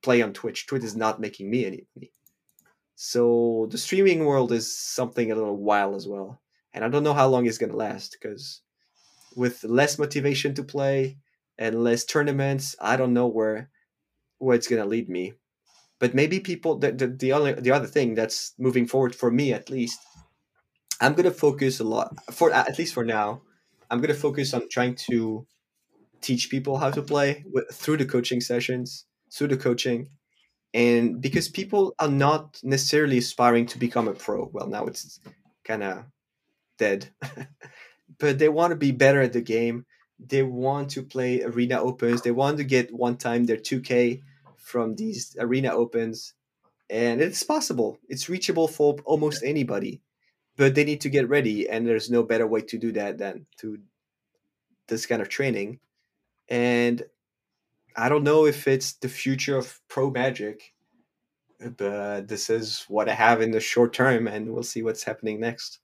play 0.02 0.24
on 0.24 0.34
Twitch. 0.34 0.66
Twitch 0.66 0.84
is 0.84 0.96
not 0.96 1.20
making 1.20 1.52
me 1.52 1.66
any 1.66 1.86
money. 1.96 2.12
So 2.96 3.68
the 3.70 3.78
streaming 3.78 4.26
world 4.26 4.52
is 4.52 4.76
something 4.76 5.32
a 5.32 5.36
little 5.36 5.58
wild 5.58 5.96
as 5.96 6.08
well. 6.08 6.42
And 6.74 6.84
I 6.84 6.90
don't 6.90 7.04
know 7.04 7.14
how 7.14 7.28
long 7.28 7.46
it's 7.46 7.60
to 7.60 7.68
last 7.68 8.18
because 8.20 8.62
with 9.36 9.64
less 9.64 10.00
motivation 10.00 10.56
to 10.56 10.64
play 10.64 11.18
and 11.60 11.84
less 11.84 12.04
tournaments, 12.04 12.76
I 12.82 12.98
don't 12.98 13.14
know 13.14 13.28
where 13.28 13.70
where 14.40 14.56
it's 14.56 14.68
to 14.82 14.86
lead 14.86 15.10
me 15.10 15.34
but 16.00 16.16
maybe 16.16 16.40
people 16.40 16.78
the, 16.80 16.92
the, 16.92 17.08
the 17.08 17.34
only 17.34 17.54
the 17.54 17.72
other 17.72 17.86
thing 17.86 18.16
that's 18.16 18.54
moving 18.58 18.88
forward 18.88 19.14
for 19.14 19.30
me 19.30 19.54
at 19.54 19.70
least 19.70 20.00
i'm 21.02 21.14
to 21.26 21.32
focus 21.32 21.80
a 21.80 21.84
lot 21.84 22.16
for 22.32 22.52
at 22.52 22.78
least 22.80 22.94
for 22.94 23.06
now 23.06 23.42
i'm 23.92 24.02
to 24.02 24.14
focus 24.14 24.54
on 24.54 24.68
trying 24.70 24.96
to 24.96 25.46
teach 26.22 26.50
people 26.50 26.78
how 26.78 26.92
to 26.92 27.02
play 27.02 27.44
with, 27.52 27.70
through 27.72 27.98
the 27.98 28.06
coaching 28.06 28.42
sessions 28.42 29.06
through 29.32 29.48
the 29.48 29.58
coaching. 29.58 30.10
And 30.74 31.22
because 31.22 31.50
people 31.50 31.96
are 32.00 32.10
not 32.10 32.60
necessarily 32.64 33.18
aspiring 33.18 33.66
to 33.68 33.80
become 33.80 34.08
a 34.08 34.14
pro. 34.14 34.50
Well 34.54 34.68
now 34.68 34.86
it's 34.86 35.20
kind 35.64 35.84
of 35.84 36.06
dead. 36.78 37.10
But 38.18 38.40
they 38.40 38.50
want 38.50 38.72
to 38.72 38.76
be 38.76 38.92
better 38.92 39.22
at 39.22 39.32
the 39.32 39.40
game. 39.40 39.86
They 40.20 40.44
want 40.44 40.90
to 40.92 41.04
play 41.04 41.42
arena 41.42 41.80
opens. 41.80 42.22
They 42.22 42.32
want 42.32 42.58
to 42.58 42.66
get 42.66 42.94
one 42.94 43.16
time 43.16 43.46
their 43.46 43.56
2k 43.56 44.22
from 44.58 44.96
these 44.96 45.38
arena 45.40 45.72
opens. 45.72 46.34
And 46.90 47.22
it's 47.22 47.44
possible. 47.44 47.98
It's 48.10 48.28
reachable 48.28 48.68
for 48.68 48.98
almost 49.06 49.44
anybody. 49.44 50.02
But 50.58 50.76
they 50.76 50.84
need 50.84 51.00
to 51.02 51.10
get 51.10 51.30
ready 51.30 51.70
and 51.70 51.88
there's 51.88 52.10
no 52.10 52.24
better 52.24 52.46
way 52.46 52.62
to 52.62 52.78
do 52.78 52.92
that 52.94 53.20
than 53.20 53.46
to 53.60 53.78
this 54.88 55.06
kind 55.06 55.22
of 55.22 55.30
training 55.30 55.80
and 56.50 57.04
i 57.96 58.10
don't 58.10 58.24
know 58.24 58.46
if 58.46 58.68
it's 58.68 58.94
the 58.94 59.10
future 59.10 59.58
of 59.58 59.80
pro 59.88 60.10
magic 60.10 60.74
but 61.78 62.28
this 62.28 62.50
is 62.50 62.86
what 62.88 63.10
i 63.10 63.14
have 63.14 63.42
in 63.42 63.52
the 63.52 63.60
short 63.60 63.94
term 63.94 64.28
and 64.28 64.52
we'll 64.52 64.64
see 64.64 64.82
what's 64.84 65.04
happening 65.04 65.40
next 65.40 65.80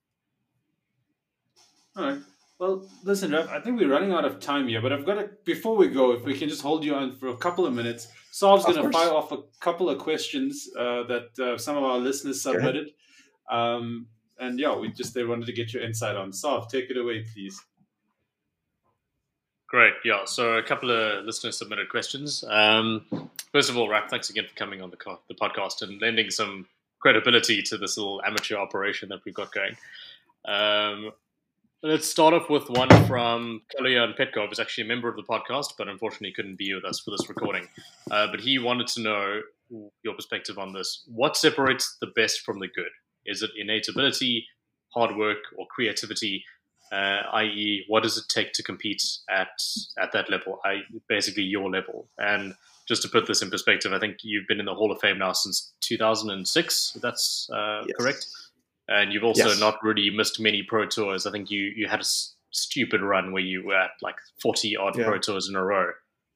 all 1.95 2.05
right 2.05 2.19
well, 2.57 2.87
listen, 3.03 3.31
Rev, 3.31 3.49
I 3.49 3.59
think 3.59 3.79
we're 3.79 3.91
running 3.91 4.13
out 4.13 4.23
of 4.23 4.39
time 4.39 4.69
here, 4.69 4.81
but 4.81 4.93
I've 4.93 5.05
got 5.05 5.15
to, 5.15 5.29
before 5.43 5.75
we 5.75 5.89
go, 5.89 6.13
if 6.13 6.23
we 6.23 6.37
can 6.37 6.47
just 6.47 6.61
hold 6.61 6.85
you 6.85 6.95
on 6.95 7.17
for 7.17 7.27
a 7.27 7.37
couple 7.37 7.65
of 7.65 7.73
minutes. 7.73 8.07
Sav's 8.31 8.63
going 8.63 8.81
to 8.81 8.89
fire 8.91 9.11
off 9.11 9.31
a 9.33 9.39
couple 9.59 9.89
of 9.89 9.97
questions 9.97 10.69
uh, 10.77 11.03
that 11.03 11.39
uh, 11.39 11.57
some 11.57 11.75
of 11.75 11.83
our 11.83 11.97
listeners 11.97 12.41
submitted. 12.41 12.91
Um, 13.51 14.07
and 14.39 14.57
yeah, 14.59 14.75
we 14.75 14.89
just 14.89 15.13
they 15.13 15.23
wanted 15.23 15.47
to 15.47 15.53
get 15.53 15.73
your 15.73 15.83
insight 15.83 16.15
on. 16.15 16.31
Sav, 16.31 16.69
take 16.69 16.89
it 16.89 16.97
away, 16.97 17.25
please. 17.33 17.61
Great. 19.75 19.95
Yeah. 20.05 20.23
So 20.23 20.53
a 20.53 20.63
couple 20.63 20.89
of 20.89 21.25
listeners 21.25 21.57
submitted 21.57 21.89
questions. 21.89 22.45
Um, 22.47 23.05
first 23.51 23.69
of 23.69 23.75
all, 23.75 23.89
Rap, 23.89 24.09
thanks 24.09 24.29
again 24.29 24.45
for 24.47 24.55
coming 24.55 24.81
on 24.81 24.89
the, 24.89 24.95
co- 24.95 25.19
the 25.27 25.35
podcast 25.35 25.81
and 25.81 26.01
lending 26.01 26.29
some 26.29 26.65
credibility 27.01 27.61
to 27.63 27.77
this 27.77 27.97
little 27.97 28.21
amateur 28.25 28.55
operation 28.55 29.09
that 29.09 29.19
we've 29.25 29.35
got 29.35 29.51
going. 29.53 29.75
Um, 30.45 31.11
Let's 31.83 32.07
start 32.07 32.33
off 32.33 32.49
with 32.49 32.69
one 32.69 32.87
from 33.05 33.63
Kalyan 33.77 34.17
Petkov, 34.17 34.47
who's 34.47 34.61
actually 34.61 34.85
a 34.85 34.87
member 34.87 35.09
of 35.09 35.17
the 35.17 35.23
podcast, 35.23 35.73
but 35.77 35.89
unfortunately 35.89 36.31
couldn't 36.31 36.57
be 36.57 36.73
with 36.73 36.85
us 36.85 37.01
for 37.01 37.11
this 37.11 37.27
recording. 37.27 37.67
Uh, 38.09 38.27
but 38.31 38.39
he 38.39 38.57
wanted 38.59 38.87
to 38.87 39.01
know 39.01 39.41
your 40.03 40.13
perspective 40.13 40.57
on 40.57 40.71
this. 40.71 41.03
What 41.07 41.35
separates 41.35 41.97
the 41.99 42.07
best 42.15 42.43
from 42.45 42.59
the 42.59 42.69
good? 42.69 42.91
Is 43.25 43.41
it 43.41 43.51
innate 43.57 43.89
ability, 43.89 44.47
hard 44.93 45.17
work, 45.17 45.39
or 45.57 45.67
creativity? 45.67 46.45
Uh, 46.91 47.21
i.e., 47.33 47.83
what 47.87 48.03
does 48.03 48.17
it 48.17 48.25
take 48.29 48.53
to 48.53 48.63
compete 48.63 49.03
at 49.29 49.49
at 49.99 50.11
that 50.13 50.29
level? 50.29 50.59
I, 50.63 50.81
basically, 51.09 51.43
your 51.43 51.69
level. 51.69 52.07
And 52.17 52.53
just 52.87 53.01
to 53.01 53.09
put 53.09 53.25
this 53.27 53.41
in 53.41 53.49
perspective, 53.49 53.91
I 53.93 53.99
think 53.99 54.17
you've 54.23 54.47
been 54.47 54.59
in 54.59 54.65
the 54.65 54.73
Hall 54.75 54.91
of 54.91 54.99
Fame 55.01 55.17
now 55.17 55.31
since 55.33 55.73
2006. 55.81 56.97
That's 57.01 57.49
uh, 57.51 57.83
Yes. 57.87 57.95
correct. 57.97 58.27
And 58.87 59.11
you've 59.11 59.23
also 59.23 59.47
Yes. 59.49 59.59
not 59.59 59.81
really 59.83 60.09
missed 60.11 60.39
many 60.39 60.61
pro 60.63 60.85
tours. 60.85 61.25
I 61.25 61.31
think 61.31 61.49
you 61.49 61.61
you 61.75 61.87
had 61.87 61.99
a 61.99 62.01
s- 62.01 62.35
stupid 62.51 63.01
run 63.01 63.31
where 63.33 63.41
you 63.43 63.63
were 63.65 63.75
at 63.75 63.91
like 64.01 64.15
40 64.41 64.77
odd 64.77 64.97
Yeah. 64.97 65.05
pro 65.05 65.17
tours 65.17 65.49
in 65.49 65.55
a 65.55 65.63
row 65.63 65.91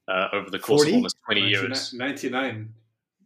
uh, 0.08 0.28
over 0.34 0.50
the 0.50 0.58
course 0.60 0.82
40? 0.82 0.90
of 0.92 0.96
almost 0.96 1.16
20 1.26 1.42
years. 1.42 1.94
99. 1.94 2.74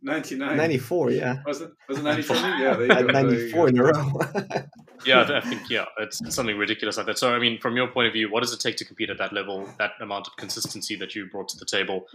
99. 0.03 0.57
94, 0.57 1.11
yeah. 1.11 1.41
Was 1.45 1.61
it, 1.61 1.71
was 1.87 1.99
it 1.99 2.03
94? 2.03 2.35
yeah, 2.35 2.75
there 2.75 2.85
you 2.85 2.91
At 2.91 3.07
go. 3.07 3.13
there 3.13 3.31
you 3.31 3.37
94 3.53 3.69
in 3.69 3.75
go. 3.75 3.83
a 3.83 3.91
row. 3.91 4.19
Yeah, 5.05 5.25
I 5.29 5.41
think 5.41 5.69
yeah, 5.69 5.83
it's, 5.99 6.21
it's 6.21 6.35
something 6.35 6.57
ridiculous 6.57 6.95
like 6.95 7.07
that. 7.07 7.17
So, 7.17 7.33
I 7.33 7.39
mean, 7.39 7.59
from 7.59 7.75
your 7.75 7.87
point 7.87 8.07
of 8.07 8.13
view, 8.13 8.31
what 8.31 8.41
does 8.41 8.53
it 8.53 8.61
take 8.61 8.77
to 8.77 8.85
compete 8.85 9.09
at 9.09 9.17
that 9.17 9.33
level? 9.33 9.67
That 9.77 9.91
amount 9.99 10.27
of 10.27 10.37
consistency 10.37 10.95
that 10.95 11.13
you 11.13 11.27
brought 11.29 11.49
to 11.49 11.57
the 11.57 11.65
table. 11.65 12.05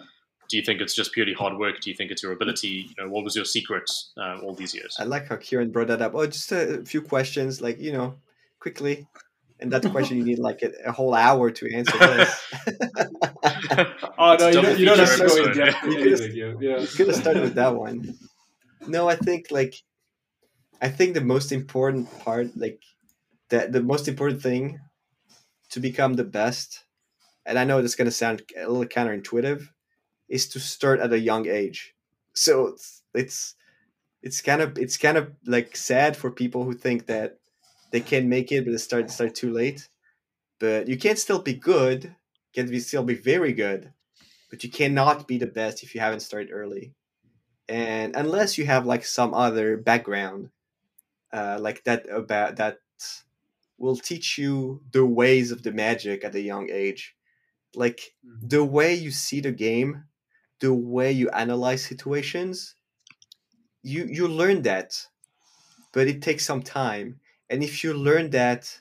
Do 0.48 0.56
you 0.56 0.62
think 0.62 0.80
it's 0.80 0.94
just 0.94 1.12
purely 1.12 1.34
hard 1.34 1.58
work? 1.58 1.80
Do 1.80 1.90
you 1.90 1.96
think 1.96 2.10
it's 2.10 2.22
your 2.22 2.32
ability? 2.32 2.88
You 2.88 3.04
know, 3.04 3.10
what 3.10 3.24
was 3.24 3.36
your 3.36 3.44
secret 3.44 3.90
uh, 4.16 4.38
all 4.42 4.54
these 4.54 4.74
years? 4.74 4.96
I 4.98 5.04
like 5.04 5.28
how 5.28 5.36
Kieran 5.36 5.70
brought 5.70 5.88
that 5.88 6.00
up. 6.00 6.12
Oh, 6.14 6.24
just 6.26 6.50
a 6.52 6.82
few 6.86 7.02
questions, 7.02 7.60
like, 7.60 7.78
you 7.78 7.92
know, 7.92 8.14
quickly. 8.58 9.06
And 9.60 9.72
that 9.72 9.90
question, 9.90 10.18
you 10.18 10.24
need 10.30 10.38
like 10.38 10.62
a, 10.62 10.72
a 10.86 10.92
whole 10.92 11.14
hour 11.14 11.50
to 11.50 11.74
answer 11.74 11.98
this. 11.98 12.52
Oh, 14.20 14.36
no, 14.36 14.48
you 14.48 14.58
a 14.58 14.62
don't, 14.62 14.78
you 14.80 14.84
don't 14.84 14.98
have 14.98 15.16
to 15.16 15.18
go 15.18 15.28
feature 15.28 15.50
in 15.50 15.56
depth 15.56 15.76
episode. 15.76 15.86
with 15.86 16.20
anything. 16.20 16.36
Yeah. 16.36 16.54
yeah. 16.60 16.80
You 16.80 16.86
could 16.88 17.06
have 17.06 17.16
started 17.16 17.42
with 17.42 17.54
that 17.54 17.76
one. 17.76 18.18
No, 18.88 19.08
I 19.08 19.14
think 19.14 19.46
like 19.52 19.74
I 20.80 20.88
think 20.88 21.14
the 21.14 21.20
most 21.20 21.52
important 21.52 22.08
part, 22.20 22.56
like 22.56 22.82
that 23.50 23.70
the 23.70 23.82
most 23.82 24.08
important 24.08 24.42
thing 24.42 24.80
to 25.70 25.78
become 25.78 26.14
the 26.14 26.24
best, 26.24 26.84
and 27.46 27.58
I 27.58 27.64
know 27.64 27.80
this 27.80 27.92
is 27.92 27.96
gonna 27.96 28.10
sound 28.10 28.42
a 28.56 28.68
little 28.68 28.84
counterintuitive, 28.84 29.68
is 30.28 30.48
to 30.48 30.60
start 30.60 30.98
at 30.98 31.12
a 31.12 31.18
young 31.18 31.46
age. 31.46 31.94
So 32.34 32.66
it's 32.68 33.02
it's 33.14 33.54
it's 34.22 34.40
kind 34.40 34.62
of 34.62 34.78
it's 34.78 34.96
kind 34.96 35.16
of 35.16 35.32
like 35.46 35.76
sad 35.76 36.16
for 36.16 36.30
people 36.30 36.64
who 36.64 36.74
think 36.74 37.06
that 37.06 37.37
they 37.90 38.00
can 38.00 38.28
make 38.28 38.52
it 38.52 38.64
but 38.64 38.72
they 38.72 38.78
start 38.78 39.10
start 39.10 39.34
too 39.34 39.52
late. 39.52 39.88
But 40.60 40.88
you 40.88 40.98
can 40.98 41.16
still 41.16 41.40
be 41.42 41.54
good, 41.54 42.16
can 42.54 42.68
be 42.70 42.80
still 42.80 43.04
be 43.04 43.14
very 43.14 43.52
good, 43.52 43.92
but 44.50 44.64
you 44.64 44.70
cannot 44.70 45.28
be 45.28 45.38
the 45.38 45.46
best 45.46 45.82
if 45.82 45.94
you 45.94 46.00
haven't 46.00 46.20
started 46.20 46.50
early 46.52 46.94
and 47.68 48.16
unless 48.16 48.58
you 48.58 48.66
have 48.66 48.86
like 48.86 49.04
some 49.04 49.34
other 49.34 49.76
background 49.76 50.50
uh, 51.32 51.58
like 51.60 51.84
that 51.84 52.08
about 52.10 52.56
that 52.56 52.78
will 53.78 53.96
teach 53.96 54.38
you 54.38 54.82
the 54.92 55.04
ways 55.06 55.50
of 55.50 55.62
the 55.62 55.72
magic 55.72 56.24
at 56.24 56.34
a 56.34 56.40
young 56.40 56.68
age 56.70 57.16
like 57.74 58.16
Mhm. 58.24 58.50
the 58.50 58.64
way 58.64 58.94
you 58.94 59.10
see 59.12 59.40
the 59.40 59.52
game 59.52 60.04
the 60.60 60.74
way 60.74 61.12
you 61.12 61.30
analyze 61.30 61.84
situations 61.86 62.76
you 63.82 64.04
you 64.06 64.28
learn 64.28 64.62
that 64.62 65.06
but 65.92 66.08
it 66.08 66.22
takes 66.22 66.46
some 66.46 66.62
time 66.62 67.20
and 67.50 67.62
if 67.62 67.82
you 67.82 67.94
learn 67.94 68.30
that 68.30 68.78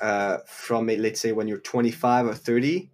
uh, 0.00 0.38
from 0.46 0.86
let's 0.88 1.20
say 1.20 1.32
when 1.32 1.48
you're 1.48 1.58
25 1.58 2.26
or 2.26 2.34
30 2.34 2.90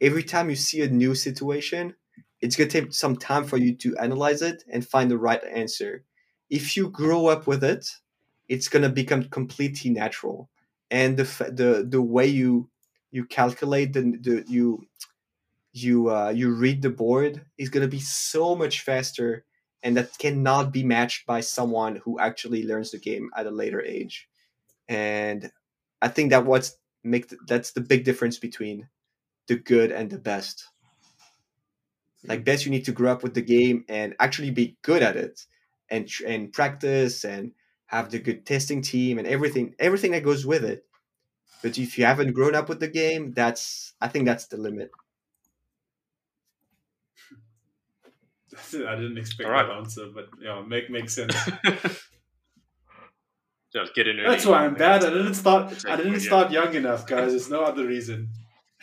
every 0.00 0.22
time 0.22 0.50
you 0.50 0.56
see 0.56 0.82
a 0.82 0.88
new 0.88 1.14
situation 1.14 1.94
it's 2.42 2.56
going 2.56 2.68
to 2.68 2.80
take 2.80 2.92
some 2.92 3.16
time 3.16 3.44
for 3.44 3.56
you 3.56 3.74
to 3.76 3.96
analyze 3.98 4.42
it 4.42 4.64
and 4.68 4.86
find 4.86 5.10
the 5.10 5.16
right 5.16 5.42
answer. 5.44 6.04
If 6.50 6.76
you 6.76 6.90
grow 6.90 7.28
up 7.28 7.46
with 7.46 7.62
it, 7.62 7.88
it's 8.48 8.68
going 8.68 8.82
to 8.82 8.88
become 8.88 9.24
completely 9.24 9.90
natural. 9.90 10.50
And 10.90 11.16
the 11.16 11.24
the 11.50 11.86
the 11.88 12.02
way 12.02 12.26
you 12.26 12.68
you 13.10 13.24
calculate 13.24 13.92
the, 13.94 14.18
the 14.20 14.44
you 14.48 14.86
you 15.72 16.10
uh, 16.10 16.30
you 16.30 16.52
read 16.52 16.82
the 16.82 16.90
board 16.90 17.46
is 17.56 17.70
going 17.70 17.82
to 17.82 17.96
be 17.96 18.00
so 18.00 18.54
much 18.54 18.80
faster, 18.80 19.44
and 19.82 19.96
that 19.96 20.18
cannot 20.18 20.72
be 20.72 20.82
matched 20.82 21.24
by 21.26 21.40
someone 21.40 21.96
who 22.04 22.18
actually 22.18 22.64
learns 22.64 22.90
the 22.90 22.98
game 22.98 23.30
at 23.36 23.46
a 23.46 23.50
later 23.50 23.80
age. 23.80 24.28
And 24.92 25.50
I 26.00 26.08
think 26.08 26.30
that 26.30 26.44
what's 26.44 26.76
make 27.04 27.28
th- 27.28 27.40
that's 27.46 27.72
the 27.72 27.80
big 27.80 28.04
difference 28.04 28.38
between 28.38 28.88
the 29.48 29.56
good 29.56 29.90
and 29.90 30.10
the 30.10 30.18
best 30.18 30.68
like 32.24 32.40
hmm. 32.40 32.44
best 32.44 32.64
you 32.64 32.70
need 32.70 32.84
to 32.84 32.92
grow 32.92 33.10
up 33.10 33.22
with 33.22 33.34
the 33.34 33.42
game 33.42 33.84
and 33.88 34.14
actually 34.20 34.50
be 34.50 34.76
good 34.82 35.02
at 35.02 35.16
it 35.16 35.46
and 35.90 36.08
and 36.26 36.52
practice 36.52 37.24
and 37.24 37.52
have 37.86 38.10
the 38.10 38.18
good 38.18 38.46
testing 38.46 38.80
team 38.80 39.18
and 39.18 39.26
everything 39.26 39.74
everything 39.78 40.12
that 40.12 40.22
goes 40.22 40.46
with 40.46 40.64
it 40.64 40.84
but 41.62 41.78
if 41.78 41.98
you 41.98 42.04
haven't 42.04 42.32
grown 42.32 42.54
up 42.54 42.68
with 42.68 42.80
the 42.80 42.88
game 42.88 43.32
that's 43.32 43.94
i 44.00 44.08
think 44.08 44.26
that's 44.26 44.46
the 44.46 44.56
limit 44.56 44.90
I 48.74 48.96
didn't 48.96 49.16
expect 49.16 49.46
All 49.46 49.52
right. 49.52 49.66
that 49.66 49.76
answer, 49.76 50.08
but 50.14 50.28
yeah, 50.38 50.60
make 50.60 50.90
makes 50.90 51.14
sense. 51.14 51.34
Just 53.74 53.94
get 53.94 54.06
in 54.06 54.18
early. 54.18 54.28
That's 54.28 54.46
why 54.46 54.64
I'm 54.66 54.74
bad. 54.74 55.04
I 55.04 55.10
didn't 55.10 55.34
start. 55.34 55.84
I 55.86 55.96
didn't 55.96 56.12
yeah. 56.14 56.18
start 56.18 56.52
young 56.52 56.74
enough, 56.74 57.06
guys. 57.06 57.30
There's 57.30 57.50
no 57.50 57.62
other 57.62 57.86
reason. 57.86 58.28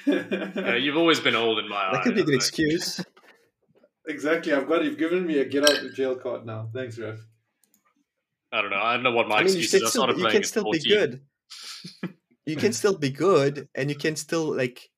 Yeah, 0.06 0.76
you've 0.76 0.96
always 0.96 1.20
been 1.20 1.36
old 1.36 1.60
in 1.60 1.68
my 1.68 1.76
eyes. 1.76 1.92
that 1.92 1.98
eyes. 2.00 2.04
could 2.06 2.16
be 2.16 2.22
an 2.22 2.34
excuse 2.34 3.02
exactly. 4.10 4.54
I've 4.54 4.68
got. 4.68 4.84
You've 4.84 4.98
given 4.98 5.26
me 5.26 5.40
a 5.40 5.46
get 5.46 5.64
out 5.64 5.78
of 5.78 5.94
jail 5.94 6.16
card 6.16 6.46
now. 6.46 6.70
Thanks, 6.74 6.98
Raf. 6.98 7.20
I 8.52 8.62
don't 8.62 8.72
know. 8.72 8.78
I 8.78 8.96
don't 8.96 9.04
know 9.04 9.12
what 9.12 9.28
my 9.28 9.38
i 9.38 9.44
mean 9.44 9.54
you, 9.54 9.60
excuse 9.60 9.74
is. 9.74 9.80
can 9.80 9.86
I 9.86 9.90
still, 9.90 10.02
started 10.04 10.18
you 10.20 10.30
can 10.30 10.44
still 10.44 10.64
14. 10.64 10.82
be 10.82 10.90
good 10.90 11.22
you 12.46 12.56
can 12.56 12.74
still 12.74 12.98
be 12.98 13.10
good 13.12 13.70
and 13.76 13.90
you 13.90 13.96
can 13.96 14.16
still 14.16 14.56
like 14.56 14.90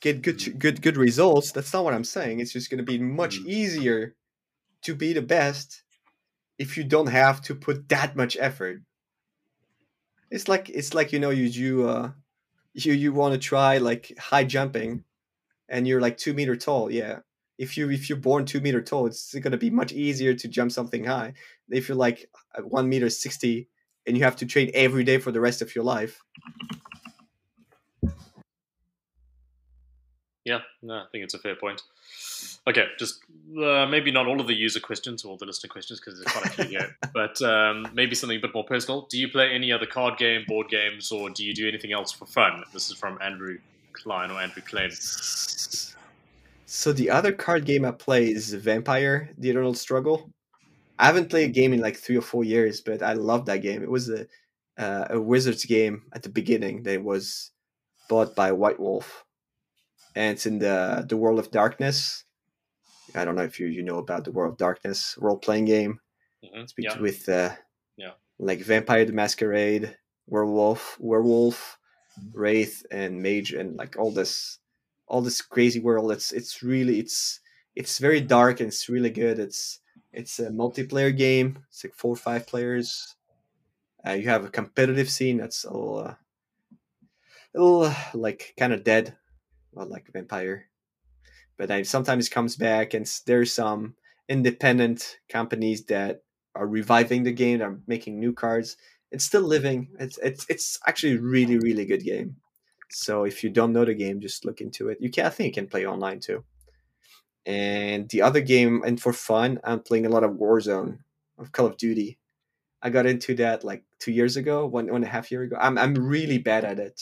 get 0.00 0.22
good 0.22 0.58
good 0.58 0.80
good 0.80 0.96
results 0.96 1.52
that's 1.52 1.72
not 1.72 1.84
what 1.84 1.92
i'm 1.92 2.04
saying 2.04 2.40
it's 2.40 2.52
just 2.52 2.70
going 2.70 2.78
to 2.78 2.84
be 2.84 2.98
much 2.98 3.40
Mhm. 3.40 3.46
easier 3.46 4.14
to 4.82 4.94
be 4.94 5.12
the 5.12 5.22
best 5.22 5.82
if 6.58 6.78
you 6.78 6.84
don't 6.84 7.08
have 7.08 7.42
to 7.42 7.54
put 7.54 7.88
that 7.90 8.16
much 8.16 8.36
effort 8.40 8.80
it's 10.30 10.48
like 10.48 10.68
it's 10.70 10.94
like 10.94 11.12
you 11.12 11.18
know 11.18 11.30
you 11.30 11.44
you 11.44 11.88
uh 11.88 12.10
you 12.74 12.92
you 12.92 13.12
want 13.12 13.32
to 13.32 13.38
try 13.38 13.78
like 13.78 14.12
high 14.18 14.44
jumping 14.44 15.04
and 15.68 15.86
you're 15.86 16.00
like 16.00 16.18
two 16.18 16.34
meter 16.34 16.56
tall 16.56 16.90
yeah. 16.90 17.20
If 17.58 17.78
you 17.78 17.90
if 17.90 18.10
you're 18.10 18.18
born 18.18 18.44
two 18.44 18.60
meter 18.60 18.82
tall 18.82 19.06
it's 19.06 19.32
to 19.32 19.56
be 19.56 19.70
much 19.70 19.92
easier 19.92 20.34
to 20.34 20.48
jump 20.48 20.72
something 20.72 21.04
high. 21.04 21.32
If 21.70 21.88
you're 21.88 21.96
like 21.96 22.28
one 22.62 22.88
meter 22.88 23.08
60 23.08 23.68
and 24.06 24.16
you 24.16 24.24
have 24.24 24.36
to 24.36 24.46
train 24.46 24.70
every 24.74 25.04
day 25.04 25.18
for 25.18 25.32
the 25.32 25.40
rest 25.40 25.62
of 25.62 25.74
your 25.74 25.84
life 25.84 26.22
Yeah, 30.46 30.60
no, 30.80 30.94
I 30.94 31.04
think 31.10 31.24
it's 31.24 31.34
a 31.34 31.40
fair 31.40 31.56
point. 31.56 31.82
Okay, 32.68 32.84
just 33.00 33.18
uh, 33.60 33.84
maybe 33.86 34.12
not 34.12 34.28
all 34.28 34.40
of 34.40 34.46
the 34.46 34.54
user 34.54 34.78
questions 34.78 35.24
or 35.24 35.30
all 35.30 35.36
the 35.36 35.44
listener 35.44 35.68
questions 35.68 35.98
because 35.98 36.20
there's 36.20 36.32
quite 36.32 36.46
a 36.46 36.50
few 36.50 36.64
here, 36.78 36.96
but 37.12 37.42
um, 37.42 37.88
maybe 37.92 38.14
something 38.14 38.38
a 38.38 38.40
bit 38.40 38.54
more 38.54 38.64
personal. 38.64 39.08
Do 39.10 39.18
you 39.18 39.28
play 39.28 39.50
any 39.50 39.72
other 39.72 39.86
card 39.86 40.18
game, 40.18 40.44
board 40.46 40.68
games, 40.68 41.10
or 41.10 41.30
do 41.30 41.44
you 41.44 41.52
do 41.52 41.66
anything 41.66 41.92
else 41.92 42.12
for 42.12 42.26
fun? 42.26 42.62
This 42.72 42.88
is 42.90 42.96
from 42.96 43.18
Andrew 43.20 43.58
Klein 43.92 44.30
or 44.30 44.40
Andrew 44.40 44.62
Klein. 44.62 44.92
So 46.66 46.92
the 46.92 47.10
other 47.10 47.32
card 47.32 47.64
game 47.64 47.84
I 47.84 47.90
play 47.90 48.28
is 48.28 48.54
Vampire: 48.54 49.30
The 49.38 49.50
Eternal 49.50 49.74
Struggle. 49.74 50.30
I 50.96 51.06
haven't 51.06 51.28
played 51.28 51.50
a 51.50 51.52
game 51.52 51.72
in 51.72 51.80
like 51.80 51.96
three 51.96 52.16
or 52.16 52.22
four 52.22 52.44
years, 52.44 52.80
but 52.80 53.02
I 53.02 53.14
love 53.14 53.46
that 53.46 53.62
game. 53.62 53.82
It 53.82 53.90
was 53.90 54.10
a 54.10 54.28
uh, 54.78 55.08
a 55.10 55.20
Wizards 55.20 55.64
game 55.64 56.04
at 56.12 56.22
the 56.22 56.28
beginning 56.28 56.84
that 56.84 57.02
was 57.02 57.50
bought 58.08 58.36
by 58.36 58.52
White 58.52 58.78
Wolf, 58.78 59.25
and 60.16 60.34
it's 60.34 60.46
in 60.46 60.60
the 60.60 61.06
the 61.08 61.18
World 61.18 61.40
of 61.40 61.52
Darkness. 61.52 62.24
I 63.14 63.24
don't 63.24 63.36
know 63.36 63.44
if 63.44 63.60
you 63.60 63.66
you 63.68 63.82
know 63.82 63.98
about 63.98 64.24
the 64.24 64.32
World 64.32 64.52
of 64.54 64.58
Darkness 64.58 65.16
role 65.18 65.38
playing 65.38 65.66
game. 65.66 66.00
Mhm, 66.42 66.62
It's 66.62 66.74
Yeah, 66.78 66.98
with 67.00 67.28
uh, 67.28 67.56
Yeah. 67.96 68.14
like 68.38 68.60
Vampire 68.60 69.04
the 69.04 69.12
Masquerade, 69.12 69.98
Werewolf, 70.26 70.98
Werewolf, 71.00 71.78
Wraith, 72.32 72.84
and 72.90 73.22
Mage, 73.22 73.52
and 73.52 73.76
like 73.76 73.96
all 73.98 74.12
this, 74.12 74.60
all 75.08 75.22
this 75.22 75.42
crazy 75.42 75.80
world. 75.80 76.12
It's 76.12 76.32
it's 76.32 76.62
really 76.62 77.00
it's 77.00 77.40
it's 77.76 77.98
very 77.98 78.20
dark 78.20 78.60
and 78.60 78.68
it's 78.68 78.88
really 78.88 79.10
good. 79.10 79.38
It's 79.38 79.80
it's 80.12 80.38
a 80.40 80.50
multiplayer 80.50 81.16
game. 81.16 81.64
It's 81.68 81.84
like 81.84 81.94
four 81.94 82.12
or 82.14 82.16
five 82.16 82.46
players. 82.46 83.16
Uh, 84.06 84.12
you 84.12 84.28
have 84.28 84.44
a 84.44 84.50
competitive 84.50 85.10
scene 85.10 85.36
that's 85.38 85.64
a 85.64 85.70
little, 85.72 85.98
uh, 85.98 86.14
a 87.54 87.58
little 87.60 87.82
uh, 87.82 87.94
like 88.14 88.54
kind 88.56 88.72
of 88.72 88.84
dead, 88.84 89.16
well, 89.76 89.86
like 89.86 90.10
Vampire. 90.12 90.68
But 91.58 91.70
I, 91.70 91.82
sometimes 91.82 92.28
comes 92.28 92.56
back, 92.56 92.94
and 92.94 93.06
there's 93.26 93.52
some 93.52 93.94
independent 94.28 95.18
companies 95.28 95.84
that 95.86 96.22
are 96.54 96.66
reviving 96.66 97.22
the 97.22 97.32
game. 97.32 97.62
Are 97.62 97.78
making 97.86 98.18
new 98.18 98.32
cards. 98.32 98.76
It's 99.12 99.24
still 99.24 99.42
living. 99.42 99.88
It's 100.00 100.18
it's 100.18 100.46
it's 100.48 100.78
actually 100.86 101.18
really 101.18 101.58
really 101.58 101.84
good 101.84 102.02
game. 102.02 102.36
So 102.90 103.24
if 103.24 103.44
you 103.44 103.50
don't 103.50 103.72
know 103.72 103.84
the 103.84 103.94
game, 103.94 104.20
just 104.20 104.44
look 104.44 104.60
into 104.60 104.88
it. 104.88 104.98
You 105.00 105.10
can 105.10 105.26
I 105.26 105.30
think 105.30 105.48
you 105.48 105.62
can 105.62 105.68
play 105.68 105.86
online 105.86 106.20
too. 106.20 106.44
And 107.44 108.08
the 108.08 108.22
other 108.22 108.40
game, 108.40 108.82
and 108.84 109.00
for 109.00 109.12
fun, 109.12 109.60
I'm 109.62 109.80
playing 109.80 110.06
a 110.06 110.10
lot 110.10 110.24
of 110.24 110.32
Warzone 110.32 110.98
of 111.38 111.52
Call 111.52 111.66
of 111.66 111.76
Duty. 111.76 112.18
I 112.82 112.90
got 112.90 113.06
into 113.06 113.34
that 113.36 113.62
like 113.62 113.84
two 113.98 114.12
years 114.12 114.36
ago, 114.36 114.66
one 114.66 114.86
one 114.86 114.96
and 114.96 115.04
a 115.04 115.08
half 115.08 115.30
year 115.30 115.42
ago. 115.42 115.56
I'm 115.60 115.78
I'm 115.78 115.94
really 115.94 116.38
bad 116.38 116.64
at 116.64 116.78
it, 116.80 117.00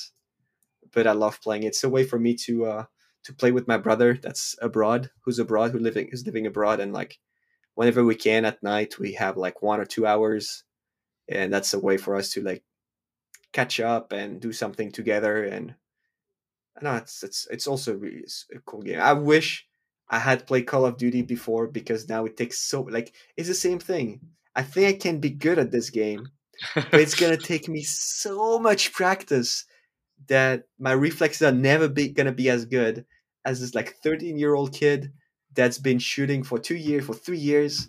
but 0.95 1.07
I 1.07 1.13
love 1.13 1.41
playing. 1.41 1.65
It's 1.65 1.85
a 1.85 1.89
way 1.89 2.05
for 2.05 2.19
me 2.19 2.35
to 2.47 2.67
uh, 2.67 2.85
to 3.25 3.33
play 3.35 3.53
with 3.53 3.69
my 3.69 3.77
brother 3.77 4.19
that's 4.21 4.55
abroad, 4.61 5.11
who's 5.23 5.39
abroad, 5.39 5.73
who 5.73 5.79
living 5.79 6.09
who's 6.11 6.27
living 6.27 6.47
abroad, 6.47 6.81
and 6.81 6.93
like 6.93 7.19
whenever 7.75 8.05
we 8.05 8.15
can 8.15 8.45
at 8.45 8.63
night, 8.63 8.99
we 8.99 9.15
have 9.15 9.37
like 9.37 9.63
one 9.63 9.81
or 9.81 9.85
two 9.85 10.07
hours, 10.07 10.65
and 11.29 11.53
that's 11.53 11.75
a 11.75 11.79
way 11.79 11.97
for 11.97 12.17
us 12.17 12.31
to 12.31 12.43
like 12.43 12.63
catch 13.53 13.81
up 13.81 14.13
and 14.13 14.41
do 14.41 14.53
something 14.53 14.91
together. 14.91 15.45
And 15.45 15.75
no, 16.83 16.97
it's 16.97 17.23
it's 17.23 17.47
it's 17.51 17.67
also 17.67 17.95
really 17.95 18.19
it's 18.19 18.47
a 18.55 18.61
cool 18.61 18.83
game. 18.83 19.01
I 19.01 19.13
wish 19.15 19.67
I 20.09 20.19
had 20.19 20.47
played 20.47 20.67
Call 20.67 20.85
of 20.87 20.99
Duty 20.99 21.23
before 21.23 21.67
because 21.67 22.09
now 22.09 22.25
it 22.27 22.37
takes 22.37 22.59
so 22.61 22.83
like 22.83 23.15
it's 23.37 23.49
the 23.49 23.55
same 23.55 23.79
thing. 23.79 24.21
I 24.57 24.63
think 24.63 24.89
I 24.89 24.99
can 24.99 25.19
be 25.19 25.31
good 25.31 25.59
at 25.59 25.73
this 25.73 25.91
game, 25.91 26.29
but 26.75 26.95
it's 26.95 27.19
gonna 27.19 27.37
take 27.53 27.69
me 27.69 27.83
so 27.83 28.59
much 28.59 28.93
practice 28.93 29.65
that 30.29 30.65
my 30.79 30.93
reflexes 30.93 31.43
are 31.43 31.53
never 31.53 31.89
be, 31.89 32.09
gonna 32.09 32.33
be 32.33 32.49
as 32.51 32.65
good 32.65 33.05
as 33.45 33.61
this 33.61 33.75
like 33.75 33.97
13 34.03 34.39
year 34.39 34.55
old 34.55 34.73
kid 34.73 35.13
that's 35.55 35.79
been 35.79 35.99
shooting 35.99 36.43
for 36.43 36.59
two 36.59 36.77
years, 36.77 37.05
for 37.05 37.15
three 37.15 37.39
years, 37.39 37.89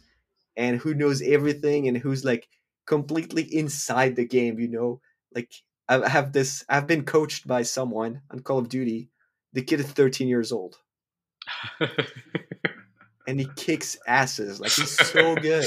and 0.55 0.77
who 0.77 0.93
knows 0.93 1.21
everything 1.21 1.88
and 1.88 1.97
who's 1.97 2.23
like 2.23 2.47
completely 2.86 3.43
inside 3.43 4.15
the 4.15 4.25
game. 4.25 4.59
You 4.59 4.67
know, 4.67 5.01
like 5.33 5.51
I 5.88 6.07
have 6.07 6.33
this. 6.33 6.63
I've 6.69 6.88
been 6.88 7.05
coached 7.05 7.47
by 7.47 7.63
someone 7.63 8.21
on 8.31 8.39
Call 8.39 8.59
of 8.59 8.69
Duty. 8.69 9.09
The 9.53 9.61
kid 9.61 9.79
is 9.79 9.88
13 9.88 10.27
years 10.27 10.51
old, 10.51 10.75
and 13.27 13.39
he 13.39 13.47
kicks 13.55 13.97
asses. 14.07 14.59
Like 14.59 14.71
he's 14.71 14.91
so 14.91 15.36
good. 15.36 15.65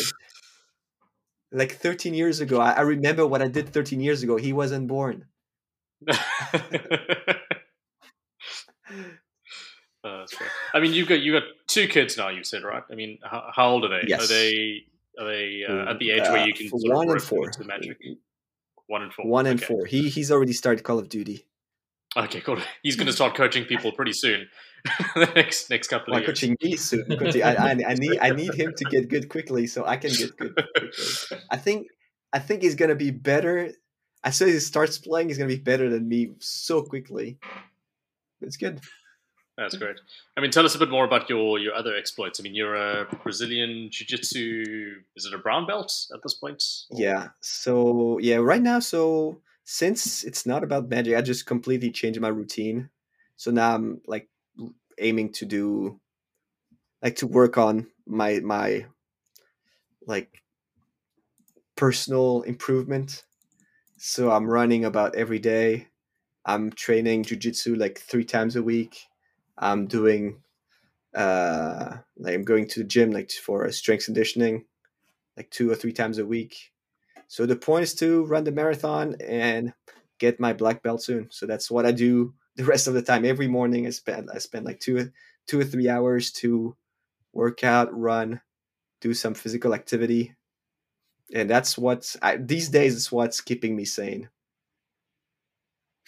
Like 1.51 1.73
13 1.73 2.13
years 2.13 2.41
ago, 2.41 2.61
I, 2.61 2.73
I 2.73 2.81
remember 2.83 3.27
what 3.27 3.41
I 3.41 3.49
did 3.49 3.71
13 3.71 4.01
years 4.01 4.23
ago. 4.23 4.37
He 4.37 4.53
wasn't 4.53 4.87
born. 4.87 5.25
Uh. 10.05 10.25
I 10.75 10.79
mean, 10.81 10.93
you've 10.93 11.09
got 11.09 11.21
you 11.21 11.33
got 11.33 11.43
two 11.67 11.89
kids 11.89 12.17
now. 12.17 12.29
You 12.29 12.45
said 12.45 12.63
right. 12.63 12.85
I 12.91 12.95
mean, 12.95 13.19
how, 13.23 13.51
how 13.55 13.69
old 13.71 13.85
are 13.85 13.89
they? 13.89 14.07
Yes. 14.07 14.23
Are 14.25 14.27
they 14.29 14.83
are 15.19 15.25
they 15.27 15.65
uh, 15.69 15.91
at 15.91 15.99
the 15.99 16.11
age 16.13 16.23
Uh, 16.23 16.31
where 16.33 16.47
you 16.47 16.55
can 16.55 16.69
sort 16.69 16.83
of 16.85 16.97
one 16.97 17.11
and 17.11 17.21
four. 17.21 17.51
the 17.59 17.65
magic? 17.65 17.99
One 18.87 19.03
and 19.03 19.13
four. 19.13 19.27
One 19.27 19.47
and 19.47 19.59
Okay. 19.61 19.67
four. 19.67 19.87
He 19.87 20.09
he's 20.09 20.31
already 20.31 20.53
started 20.53 20.85
Call 20.85 21.01
of 21.01 21.09
Duty. 21.09 21.45
Okay, 22.17 22.41
cool. 22.41 22.59
He's 22.83 22.97
going 22.97 23.09
to 23.09 23.13
start 23.13 23.35
coaching 23.35 23.65
people 23.67 23.93
pretty 23.93 24.15
soon. 24.15 24.49
the 25.15 25.31
next 25.35 25.69
next 25.69 25.89
couple 25.89 26.13
Well, 26.13 26.21
of 26.23 26.27
years. 26.27 26.39
coaching 26.41 26.57
me 26.63 26.77
soon. 26.77 27.05
Coaching- 27.19 27.43
I, 27.43 27.55
I, 27.57 27.71
I 27.71 27.95
need 27.95 28.19
I 28.23 28.31
need 28.31 28.55
him 28.55 28.73
to 28.77 28.85
get 28.85 29.09
good 29.11 29.29
quickly 29.29 29.67
so 29.67 29.85
I 29.85 29.97
can 29.97 30.11
get 30.13 30.35
good 30.39 30.55
quickly. 30.55 31.39
I 31.51 31.57
think 31.57 31.89
I 32.33 32.39
think 32.39 32.63
he's 32.63 32.77
gonna 32.77 32.95
be 32.95 33.11
better. 33.11 33.73
As 34.25 34.37
soon 34.37 34.49
as 34.49 34.55
he 34.55 34.61
starts 34.61 34.99
playing, 34.99 35.29
he's 35.29 35.39
gonna 35.39 35.49
be 35.49 35.57
better 35.57 35.89
than 35.89 36.09
me 36.09 36.33
so 36.39 36.83
quickly. 36.83 37.39
It's 38.41 38.57
good. 38.57 38.81
That's 39.57 39.77
great. 39.77 39.97
I 40.37 40.41
mean, 40.41 40.53
tell 40.53 40.65
us 40.65 40.77
a 40.77 40.79
bit 40.79 40.89
more 40.89 41.05
about 41.05 41.29
your 41.29 41.59
your 41.59 41.75
other 41.75 41.97
exploits. 41.97 42.39
I 42.39 42.45
mean, 42.45 42.55
you're 42.55 42.77
a 42.77 43.07
Brazilian 43.25 43.89
jiu-jitsu. 43.91 44.95
Is 45.17 45.27
it 45.27 45.35
a 45.35 45.39
brown 45.39 45.67
belt 45.67 45.93
at 46.15 46.23
this 46.23 46.35
point? 46.35 46.63
Yeah. 46.93 47.31
So 47.41 48.19
yeah, 48.21 48.37
right 48.37 48.63
now, 48.63 48.79
so 48.79 49.41
since 49.65 50.23
it's 50.23 50.47
not 50.47 50.63
about 50.63 50.89
magic, 50.89 51.17
I 51.17 51.23
just 51.23 51.45
completely 51.45 51.91
changed 51.91 52.21
my 52.21 52.29
routine. 52.29 52.89
So 53.37 53.51
now 53.51 53.75
I'm 53.75 54.01
like 54.07 54.29
aiming 54.99 55.33
to 55.33 55.45
do 55.45 56.01
like 57.03 57.17
to 57.17 57.27
work 57.27 57.59
on 57.59 57.89
my 58.07 58.39
my 58.41 58.87
like 60.07 60.43
personal 61.75 62.43
improvement. 62.43 63.25
So 63.99 64.31
I'm 64.31 64.47
running 64.49 64.85
about 64.85 65.15
every 65.15 65.39
day. 65.39 65.89
I'm 66.45 66.73
training 66.73 67.25
jujitsu 67.25 67.79
like 67.79 67.99
three 68.01 68.25
times 68.25 68.57
a 68.57 68.63
week. 68.63 69.07
I'm 69.59 69.87
doing 69.87 70.43
uh 71.15 71.99
like 72.19 72.35
I'm 72.35 72.45
going 72.45 72.69
to 72.69 72.81
the 72.81 72.87
gym 72.87 73.11
like 73.13 73.31
for 73.33 73.71
strength 73.73 74.07
conditioning 74.07 74.67
like 75.37 75.51
two 75.51 75.71
or 75.71 75.77
three 75.77 75.93
times 75.93 76.19
a 76.19 76.27
week. 76.27 76.73
So 77.29 77.47
the 77.47 77.57
point 77.57 77.85
is 77.85 77.95
to 77.97 78.25
run 78.27 78.45
the 78.45 78.53
marathon 78.53 79.17
and 79.21 79.75
get 80.19 80.41
my 80.41 80.53
black 80.55 80.83
belt 80.83 81.03
soon. 81.03 81.29
So 81.31 81.47
that's 81.47 81.71
what 81.71 81.87
I 81.87 81.93
do 81.93 82.35
the 82.57 82.65
rest 82.65 82.89
of 82.89 82.95
the 82.95 83.03
time. 83.03 83.25
Every 83.25 83.49
morning 83.49 83.87
I 83.87 83.91
spend 83.91 84.31
I 84.35 84.39
spend 84.39 84.67
like 84.67 84.81
two 84.81 85.13
two 85.49 85.61
or 85.61 85.65
three 85.65 85.89
hours 85.89 86.33
to 86.43 86.77
work 87.33 87.65
out, 87.65 87.89
run, 87.99 88.41
do 89.03 89.15
some 89.15 89.35
physical 89.35 89.75
activity. 89.75 90.37
And 91.35 91.49
that's 91.49 91.77
what's 91.77 92.17
I, 92.23 92.37
these 92.37 92.69
days 92.69 92.95
is 92.95 93.13
what's 93.13 93.41
keeping 93.41 93.77
me 93.77 93.85
sane. 93.85 94.29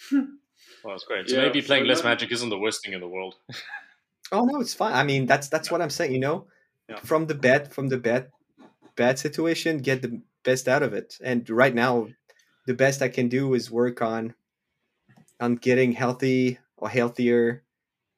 Hmm. 0.09 0.35
Well, 0.83 0.95
that's 0.95 1.03
great. 1.03 1.29
So 1.29 1.35
Yeah, 1.35 1.43
maybe 1.43 1.61
playing 1.61 1.85
less 1.85 2.03
magic 2.03 2.31
isn't 2.31 2.49
the 2.49 2.57
worst 2.57 2.83
thing 2.83 2.93
in 2.93 3.01
the 3.01 3.07
world. 3.07 3.35
Oh 4.31 4.45
no, 4.45 4.59
it's 4.61 4.73
fine. 4.73 4.93
I 4.93 5.03
mean, 5.03 5.25
that's 5.25 5.47
that's 5.49 5.69
what 5.69 5.81
I'm 5.81 5.89
saying. 5.89 6.13
You 6.13 6.19
know, 6.19 6.47
Yeah. 6.89 6.97
from 6.97 7.27
the 7.27 7.35
bad 7.35 7.71
from 7.71 7.89
the 7.89 7.97
bad 7.97 8.31
bad 8.95 9.19
situation, 9.19 9.77
get 9.77 10.01
the 10.01 10.21
best 10.43 10.67
out 10.67 10.83
of 10.83 10.93
it. 10.93 11.17
And 11.23 11.47
right 11.49 11.75
now, 11.75 12.07
the 12.65 12.73
best 12.73 13.01
I 13.01 13.09
can 13.09 13.27
do 13.27 13.53
is 13.53 13.69
work 13.69 14.01
on 14.01 14.33
on 15.39 15.55
getting 15.55 15.91
healthy 15.91 16.59
or 16.77 16.89
healthier, 16.89 17.63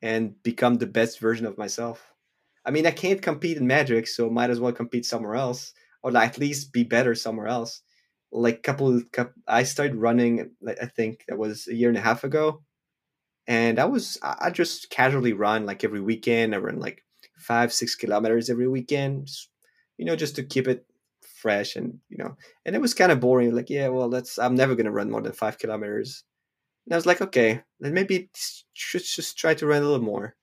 and 0.02 0.42
become 0.44 0.76
the 0.76 0.88
best 0.88 1.20
version 1.20 1.46
of 1.46 1.58
myself. 1.58 2.14
I 2.66 2.72
mean, 2.72 2.86
I 2.86 2.92
can't 2.92 3.22
compete 3.22 3.58
in 3.58 3.68
Magic, 3.68 4.08
so 4.08 4.30
might 4.30 4.50
as 4.50 4.60
well 4.60 4.72
compete 4.72 5.06
somewhere 5.06 5.36
else, 5.36 5.74
or 6.04 6.16
at 6.18 6.38
least 6.38 6.74
be 6.74 6.84
better 6.84 7.16
somewhere 7.16 7.48
else. 7.48 7.82
Like 8.32 8.64
couple, 8.64 9.02
couple 9.12 9.34
I 9.48 9.64
started 9.64 9.96
running. 9.96 10.52
I 10.68 10.86
think 10.88 11.26
that 11.28 11.38
was 11.38 11.68
a 11.68 11.76
year 11.76 11.90
and 11.90 11.98
a 11.98 12.02
half 12.02 12.24
ago 12.24 12.64
and 13.48 13.80
I 13.80 13.86
was 13.86 14.18
I 14.24 14.50
just 14.52 14.90
casually 14.90 15.34
run 15.34 15.66
like 15.66 15.84
every 15.84 16.02
weekend. 16.02 16.56
I 16.56 16.60
run 16.60 16.80
like 16.80 17.04
five 17.38 17.74
six 17.74 17.96
kilometers 17.96 18.50
every 18.50 18.68
weekend, 18.68 19.30
you 19.98 20.06
know, 20.06 20.16
just 20.16 20.36
to 20.38 20.44
keep 20.44 20.68
it 20.68 20.86
fresh 21.22 21.76
and 21.76 22.00
you 22.10 22.18
know. 22.18 22.38
And 22.66 22.76
it 22.76 22.82
was 22.82 22.94
kind 22.94 23.12
of 23.12 23.20
boring. 23.20 23.54
Like, 23.56 23.70
yeah, 23.70 23.90
well, 23.90 24.10
that's 24.10 24.40
I'm 24.40 24.56
never 24.56 24.76
gonna 24.76 24.92
run 24.92 25.12
more 25.12 25.22
than 25.22 25.34
five 25.34 25.58
kilometers. 25.58 26.24
And 26.86 26.94
I 26.94 26.98
was 26.98 27.08
like, 27.08 27.22
okay, 27.22 27.64
then 27.82 27.94
maybe 27.96 28.30
should 28.74 29.04
just 29.04 29.38
try 29.38 29.56
to 29.56 29.68
run 29.68 29.84
a 29.84 29.86
little 29.86 30.06
more, 30.06 30.36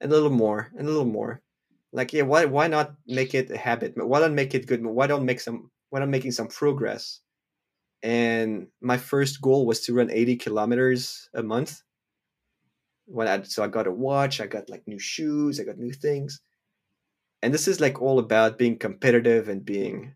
and 0.00 0.12
a 0.12 0.14
little 0.14 0.30
more, 0.30 0.72
and 0.78 0.88
a 0.88 0.90
little 0.90 1.06
more. 1.06 1.42
Like, 1.94 2.12
yeah, 2.12 2.22
why 2.22 2.44
why 2.44 2.66
not 2.68 2.94
make 3.06 3.34
it 3.34 3.50
a 3.50 3.56
habit? 3.56 3.94
Why 3.96 4.20
don't 4.20 4.34
make 4.34 4.54
it 4.54 4.66
good? 4.66 4.84
Why 4.84 5.06
don't 5.06 5.24
make 5.24 5.40
some? 5.40 5.70
Why 5.90 6.00
not 6.00 6.10
making 6.10 6.32
some 6.32 6.48
progress? 6.48 7.20
And 8.02 8.68
my 8.82 8.98
first 8.98 9.40
goal 9.40 9.64
was 9.64 9.80
to 9.82 9.94
run 9.94 10.10
80 10.10 10.36
kilometers 10.36 11.30
a 11.32 11.42
month 11.42 11.82
when 13.06 13.28
I 13.28 13.42
so 13.42 13.62
I 13.62 13.68
got 13.68 13.86
a 13.86 13.92
watch, 13.92 14.40
I 14.40 14.46
got 14.46 14.70
like 14.70 14.86
new 14.86 14.98
shoes, 14.98 15.60
I 15.60 15.64
got 15.64 15.78
new 15.78 15.92
things. 15.92 16.40
And 17.42 17.52
this 17.52 17.68
is 17.68 17.80
like 17.80 18.00
all 18.00 18.18
about 18.18 18.58
being 18.58 18.78
competitive 18.78 19.48
and 19.48 19.64
being 19.64 20.14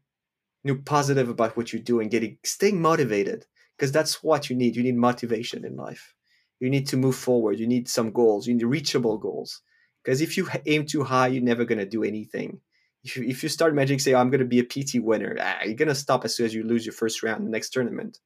you 0.65 0.75
know, 0.75 0.81
positive 0.85 1.29
about 1.29 1.57
what 1.57 1.73
you 1.73 1.79
do 1.79 2.01
and 2.01 2.11
getting 2.11 2.39
staying 2.45 2.81
motivated 2.81 3.47
because 3.77 3.93
that's 3.93 4.23
what 4.23 4.51
you 4.51 4.57
need. 4.57 4.77
You 4.77 4.83
need 4.83 4.97
motivation 4.97 5.65
in 5.65 5.77
life. 5.77 6.15
You 6.61 6.71
need 6.71 6.89
to 6.89 6.97
move 6.97 7.17
forward. 7.17 7.61
You 7.61 7.67
need 7.67 7.89
some 7.89 8.11
goals. 8.13 8.47
You 8.47 8.55
need 8.55 8.65
reachable 8.65 9.19
goals. 9.19 9.63
Because 10.09 10.23
if 10.23 10.39
you 10.39 10.49
aim 10.65 10.87
too 10.87 11.05
high, 11.05 11.27
you're 11.27 11.43
never 11.43 11.67
gonna 11.67 11.85
do 11.85 12.03
anything. 12.03 12.63
If 13.05 13.15
you, 13.15 13.25
if 13.25 13.43
you 13.43 13.51
start 13.51 13.75
magic, 13.75 14.01
say, 14.01 14.15
oh, 14.15 14.19
"I'm 14.19 14.31
gonna 14.31 14.47
be 14.47 14.59
a 14.59 14.65
PT 14.65 15.01
winner," 15.01 15.37
ah, 15.39 15.59
you're 15.67 15.75
gonna 15.75 15.95
stop 15.95 16.25
as 16.25 16.35
soon 16.35 16.47
as 16.47 16.55
you 16.55 16.63
lose 16.63 16.87
your 16.87 16.95
first 16.95 17.23
round 17.23 17.47
the 17.47 17.51
next 17.51 17.75
tournament. 17.75 18.19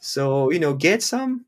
So 0.00 0.50
you 0.50 0.58
know, 0.58 0.72
get 0.72 1.02
some 1.02 1.44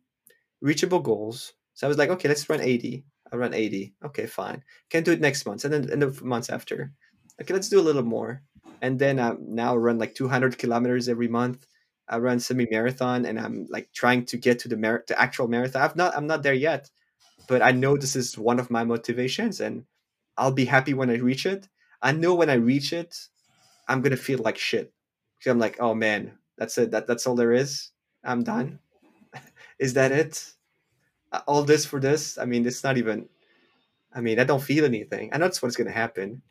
reachable 0.60 1.00
goals. 1.00 1.54
So 1.72 1.86
I 1.86 1.88
was 1.88 1.96
like, 1.96 2.10
okay, 2.10 2.28
let's 2.28 2.50
run 2.50 2.60
80. 2.60 3.06
I 3.32 3.36
run 3.36 3.54
80. 3.54 3.94
Okay, 4.04 4.26
fine. 4.26 4.62
Can 4.90 5.04
do 5.04 5.12
it 5.12 5.22
next 5.22 5.46
month, 5.46 5.64
and 5.64 5.72
then 5.72 5.90
and 5.90 6.02
the 6.02 6.22
months 6.22 6.50
after. 6.50 6.92
Okay, 7.40 7.54
let's 7.54 7.70
do 7.70 7.80
a 7.80 7.88
little 7.88 8.02
more. 8.02 8.42
And 8.82 8.98
then 8.98 9.18
I 9.18 9.36
now 9.40 9.74
run 9.74 9.96
like 9.98 10.14
200 10.14 10.58
kilometers 10.58 11.08
every 11.08 11.28
month. 11.28 11.66
I 12.10 12.18
run 12.18 12.40
semi-marathon, 12.40 13.24
and 13.24 13.40
I'm 13.40 13.66
like 13.70 13.88
trying 13.94 14.26
to 14.26 14.36
get 14.36 14.58
to 14.58 14.68
the 14.68 14.76
mar- 14.76 15.04
the 15.08 15.18
actual 15.18 15.48
marathon. 15.48 15.80
I've 15.80 15.96
not 15.96 16.14
I'm 16.14 16.26
not 16.26 16.42
there 16.42 16.52
yet, 16.52 16.90
but 17.46 17.62
I 17.62 17.72
know 17.72 17.96
this 17.96 18.16
is 18.16 18.38
one 18.38 18.58
of 18.58 18.70
my 18.70 18.84
motivations, 18.84 19.60
and 19.60 19.84
I'll 20.36 20.52
be 20.52 20.64
happy 20.64 20.94
when 20.94 21.10
I 21.10 21.16
reach 21.16 21.46
it. 21.46 21.68
I 22.02 22.12
know 22.12 22.34
when 22.34 22.50
I 22.50 22.54
reach 22.54 22.92
it, 22.92 23.16
I'm 23.88 24.02
gonna 24.02 24.16
feel 24.16 24.38
like 24.38 24.58
shit. 24.58 24.92
Because 25.38 25.50
I'm 25.50 25.58
like, 25.58 25.76
oh 25.80 25.94
man, 25.94 26.38
that's 26.58 26.76
it. 26.78 26.90
That 26.90 27.06
that's 27.06 27.26
all 27.26 27.36
there 27.36 27.52
is. 27.52 27.90
I'm 28.24 28.42
done. 28.42 28.80
is 29.78 29.94
that 29.94 30.12
it? 30.12 30.52
Uh, 31.32 31.40
all 31.46 31.62
this 31.62 31.84
for 31.84 32.00
this? 32.00 32.38
I 32.38 32.44
mean, 32.44 32.66
it's 32.66 32.84
not 32.84 32.98
even. 32.98 33.28
I 34.14 34.20
mean, 34.20 34.40
I 34.40 34.44
don't 34.44 34.62
feel 34.62 34.84
anything. 34.84 35.30
I 35.32 35.38
know 35.38 35.44
that's 35.44 35.62
what's 35.62 35.76
gonna 35.76 35.90
happen, 35.90 36.42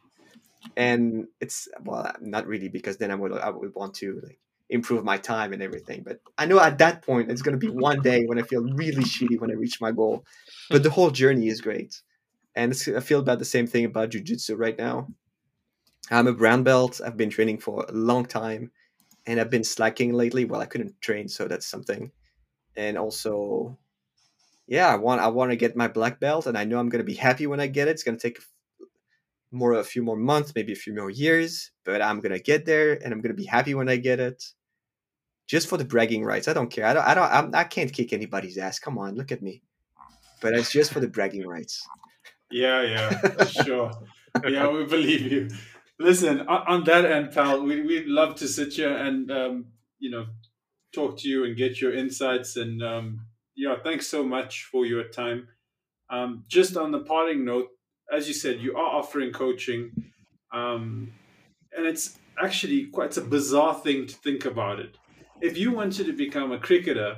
and 0.78 1.28
it's 1.42 1.68
well, 1.84 2.12
not 2.22 2.48
really 2.48 2.70
because 2.70 2.98
then 2.98 3.12
I 3.12 3.16
would 3.16 3.32
I 3.34 3.50
would 3.50 3.74
want 3.76 3.96
to 3.96 4.22
like 4.24 4.40
improve 4.70 5.04
my 5.04 5.18
time 5.18 5.54
and 5.54 5.62
everything. 5.62 6.04
But 6.04 6.20
I 6.38 6.46
know 6.46 6.60
at 6.60 6.78
that 6.80 7.02
point 7.04 7.32
it's 7.32 7.42
gonna 7.42 7.58
be 7.58 7.70
one 7.70 8.02
day 8.02 8.26
when 8.26 8.40
I 8.40 8.44
feel 8.44 8.64
really 8.64 9.04
shitty 9.04 9.40
when 9.40 9.52
I 9.52 9.56
reach 9.56 9.82
my 9.82 9.92
goal. 9.92 10.26
But 10.70 10.84
the 10.84 10.90
whole 10.90 11.12
journey 11.12 11.48
is 11.48 11.62
great, 11.62 12.02
and 12.56 12.74
I 12.96 13.00
feel 13.00 13.20
about 13.20 13.40
the 13.40 13.46
same 13.46 13.68
thing 13.68 13.86
about 13.86 14.12
jujitsu 14.12 14.58
right 14.58 14.78
now. 14.78 15.08
I'm 16.12 16.28
a 16.28 16.34
brown 16.34 16.64
belt. 16.64 17.02
I've 17.04 17.18
been 17.18 17.30
training 17.30 17.60
for 17.60 17.86
a 17.88 17.92
long 17.92 18.26
time, 18.26 18.72
and 19.26 19.40
I've 19.40 19.50
been 19.50 19.64
slacking 19.64 20.14
lately. 20.14 20.46
Well, 20.46 20.62
I 20.62 20.66
couldn't 20.66 21.02
train, 21.02 21.28
so 21.28 21.48
that's 21.48 21.68
something. 21.68 22.12
And 22.76 22.98
also, 22.98 23.78
yeah, 24.68 24.88
I 24.88 24.96
want 24.96 25.22
I 25.22 25.28
want 25.28 25.52
to 25.52 25.58
get 25.58 25.76
my 25.76 25.88
black 25.88 26.20
belt, 26.20 26.48
and 26.48 26.58
I 26.58 26.66
know 26.66 26.80
I'm 26.80 26.90
gonna 26.90 27.04
be 27.04 27.16
happy 27.16 27.48
when 27.48 27.60
I 27.60 27.68
get 27.68 27.88
it. 27.88 27.92
It's 27.92 28.04
gonna 28.04 28.18
take 28.18 28.40
more 29.52 29.74
a 29.74 29.84
few 29.84 30.04
more 30.04 30.18
months, 30.18 30.54
maybe 30.56 30.74
a 30.74 30.76
few 30.76 30.94
more 30.94 31.10
years, 31.10 31.72
but 31.84 32.02
I'm 32.02 32.20
gonna 32.20 32.40
get 32.40 32.66
there, 32.66 32.94
and 32.94 33.14
I'm 33.14 33.22
gonna 33.22 33.34
be 33.34 33.46
happy 33.46 33.74
when 33.76 33.90
I 33.90 33.98
get 33.98 34.20
it. 34.20 34.44
Just 35.48 35.68
for 35.68 35.78
the 35.78 35.86
bragging 35.86 36.24
rights, 36.24 36.48
I 36.48 36.54
don't 36.54 36.70
care. 36.70 36.86
I 36.86 36.94
don't. 36.94 37.06
I 37.06 37.14
don't. 37.14 37.32
I'm, 37.32 37.56
I 37.56 37.64
can't 37.66 37.94
kick 37.94 38.14
anybody's 38.14 38.58
ass. 38.58 38.80
Come 38.80 38.98
on, 38.98 39.16
look 39.16 39.32
at 39.32 39.42
me. 39.42 39.62
But 40.42 40.54
it's 40.54 40.72
just 40.72 40.92
for 40.92 41.00
the 41.00 41.08
bragging 41.08 41.48
rights. 41.48 41.88
Yeah, 42.52 42.82
yeah, 42.82 43.44
sure. 43.64 43.92
Yeah, 44.48 44.70
we 44.70 44.86
believe 44.86 45.32
you. 45.32 45.50
Listen, 46.00 46.42
on, 46.42 46.68
on 46.68 46.84
that 46.86 47.06
end, 47.06 47.32
pal, 47.32 47.62
we 47.64 47.82
we'd 47.82 48.08
love 48.08 48.36
to 48.36 48.48
sit 48.48 48.74
here 48.74 48.96
and 48.96 49.32
um, 49.32 49.66
you 50.00 50.10
know 50.10 50.26
talk 50.94 51.18
to 51.20 51.28
you 51.28 51.44
and 51.44 51.58
get 51.58 51.82
your 51.82 51.94
insights 51.94 52.56
and 52.56 52.82
um, 52.82 53.26
yeah, 53.56 53.76
thanks 53.84 54.08
so 54.08 54.24
much 54.24 54.68
for 54.72 54.86
your 54.86 55.06
time. 55.06 55.48
Um, 56.10 56.44
just 56.48 56.78
on 56.78 56.92
the 56.92 57.00
parting 57.00 57.46
note, 57.46 57.70
as 58.12 58.28
you 58.28 58.34
said, 58.34 58.60
you 58.60 58.76
are 58.76 58.96
offering 59.00 59.32
coaching, 59.32 59.92
um, 60.54 61.12
and 61.76 61.86
it's 61.86 62.18
actually 62.42 62.86
quite 62.88 63.08
it's 63.08 63.18
a 63.18 63.22
bizarre 63.22 63.74
thing 63.74 64.08
to 64.08 64.16
think 64.16 64.46
about 64.46 64.80
it. 64.80 64.98
If 65.42 65.58
you 65.58 65.72
wanted 65.72 66.06
to 66.08 66.14
become 66.14 66.52
a 66.52 66.60
cricketer, 66.60 67.18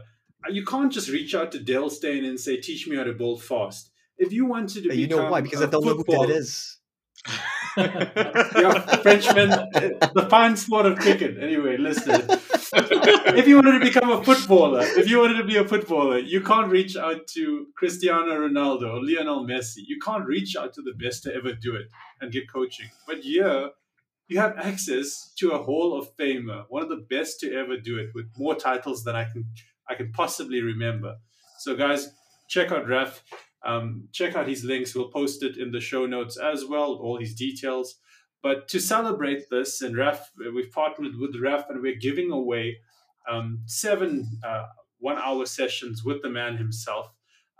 you 0.49 0.65
can't 0.65 0.91
just 0.91 1.09
reach 1.09 1.35
out 1.35 1.51
to 1.51 1.59
Dale 1.59 1.89
Steyn 1.89 2.25
and 2.25 2.39
say, 2.39 2.57
"Teach 2.57 2.87
me 2.87 2.95
how 2.95 3.03
to 3.03 3.13
bowl 3.13 3.37
fast." 3.37 3.91
If 4.17 4.31
you 4.31 4.45
wanted 4.45 4.83
to, 4.83 4.95
you 4.95 5.07
know 5.07 5.29
why? 5.29 5.41
Because 5.41 5.61
I 5.61 5.67
don't 5.67 5.85
know 5.85 5.95
who 5.95 6.03
that 6.03 6.29
is. 6.29 6.79
yeah, 7.77 8.79
Frenchman, 8.97 9.49
the 9.49 10.27
fine 10.29 10.55
sport 10.55 10.85
of 10.85 10.97
cricket. 10.97 11.37
Anyway, 11.41 11.77
listen. 11.77 12.25
if 12.73 13.47
you 13.47 13.55
wanted 13.55 13.79
to 13.79 13.85
become 13.85 14.09
a 14.09 14.23
footballer, 14.23 14.81
if 14.81 15.09
you 15.09 15.19
wanted 15.19 15.37
to 15.37 15.43
be 15.43 15.57
a 15.57 15.65
footballer, 15.65 16.17
you 16.17 16.41
can't 16.41 16.69
reach 16.69 16.95
out 16.95 17.27
to 17.27 17.67
Cristiano 17.75 18.35
Ronaldo 18.47 18.93
or 18.93 19.03
Lionel 19.03 19.45
Messi. 19.45 19.83
You 19.85 19.99
can't 19.99 20.25
reach 20.25 20.55
out 20.55 20.73
to 20.73 20.81
the 20.81 20.93
best 20.93 21.23
to 21.23 21.33
ever 21.33 21.53
do 21.53 21.75
it 21.75 21.87
and 22.19 22.31
get 22.31 22.51
coaching. 22.51 22.89
But 23.05 23.23
yeah, 23.23 23.67
you 24.27 24.39
have 24.39 24.57
access 24.57 25.31
to 25.37 25.51
a 25.51 25.63
Hall 25.63 25.97
of 25.97 26.15
Famer, 26.17 26.65
one 26.69 26.83
of 26.83 26.89
the 26.89 27.05
best 27.09 27.39
to 27.39 27.53
ever 27.53 27.77
do 27.77 27.97
it, 27.97 28.09
with 28.13 28.25
more 28.37 28.55
titles 28.55 29.03
than 29.03 29.15
I 29.15 29.25
can 29.25 29.45
I 29.89 29.95
can 29.95 30.11
possibly 30.11 30.61
remember. 30.61 31.15
So, 31.59 31.75
guys, 31.75 32.11
check 32.49 32.71
out 32.71 32.87
Raf. 32.87 33.23
Um, 33.65 34.09
check 34.11 34.35
out 34.35 34.47
his 34.47 34.63
links. 34.63 34.93
We'll 34.93 35.09
post 35.09 35.43
it 35.43 35.57
in 35.57 35.71
the 35.71 35.79
show 35.79 36.05
notes 36.05 36.37
as 36.37 36.65
well, 36.65 36.95
all 36.95 37.17
his 37.19 37.33
details. 37.33 37.95
But 38.43 38.67
to 38.69 38.79
celebrate 38.79 39.49
this, 39.49 39.81
and 39.81 39.97
Raf, 39.97 40.31
we've 40.53 40.71
partnered 40.71 41.17
with 41.17 41.35
Raf, 41.41 41.69
and 41.69 41.81
we're 41.81 41.95
giving 41.95 42.31
away 42.31 42.77
um, 43.29 43.63
seven 43.65 44.39
uh, 44.45 44.65
one-hour 44.99 45.45
sessions 45.45 46.03
with 46.03 46.21
the 46.21 46.29
man 46.29 46.57
himself. 46.57 47.11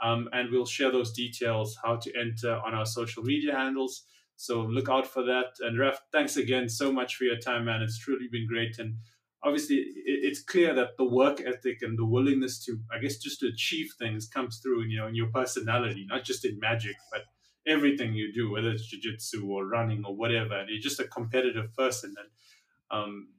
Um, 0.04 0.30
and 0.32 0.52
we'll 0.52 0.66
share 0.66 0.92
those 0.92 1.12
details, 1.12 1.78
how 1.84 1.96
to 1.96 2.12
enter 2.20 2.62
on 2.66 2.76
our 2.76 2.86
social 2.86 3.24
media 3.24 3.56
handles. 3.56 4.04
So 4.38 4.62
look 4.62 4.88
out 4.88 5.08
for 5.08 5.24
that. 5.24 5.56
And 5.60 5.78
Raf, 5.78 6.00
thanks 6.12 6.38
again 6.38 6.70
so 6.70 6.92
much 6.92 7.16
for 7.16 7.26
your 7.26 7.38
time, 7.38 7.66
man. 7.66 7.82
It's 7.82 7.98
truly 7.98 8.28
been 8.32 8.48
great. 8.48 8.78
And 8.80 8.98
obviously, 9.44 9.84
it's 10.06 10.42
clear 10.42 10.74
that 10.76 10.96
the 10.98 11.06
work 11.06 11.42
ethic 11.42 11.82
and 11.82 11.98
the 11.98 12.06
willingness 12.06 12.64
to, 12.66 12.80
I 12.94 13.00
guess, 13.00 13.18
just 13.18 13.40
to 13.40 13.48
achieve 13.48 13.90
things 13.98 14.28
comes 14.28 14.60
through, 14.60 14.84
in, 14.84 14.92
you 14.92 15.00
know, 15.00 15.08
in 15.08 15.16
your 15.16 15.28
personality, 15.28 16.06
not 16.08 16.24
just 16.24 16.46
in 16.46 16.60
magic, 16.60 16.96
but 17.12 17.24
everything 17.66 18.14
you 18.14 18.32
do, 18.32 18.52
whether 18.52 18.70
it's 18.70 18.88
jiu-jitsu 18.88 19.46
or 19.46 19.66
running 19.66 20.06
or 20.06 20.16
whatever. 20.16 20.56
And 20.58 20.70
you're 20.70 20.80
just 20.80 21.00
a 21.00 21.08
competitive 21.08 21.74
person. 21.76 22.16
And 22.18 23.00
um, 23.00 23.30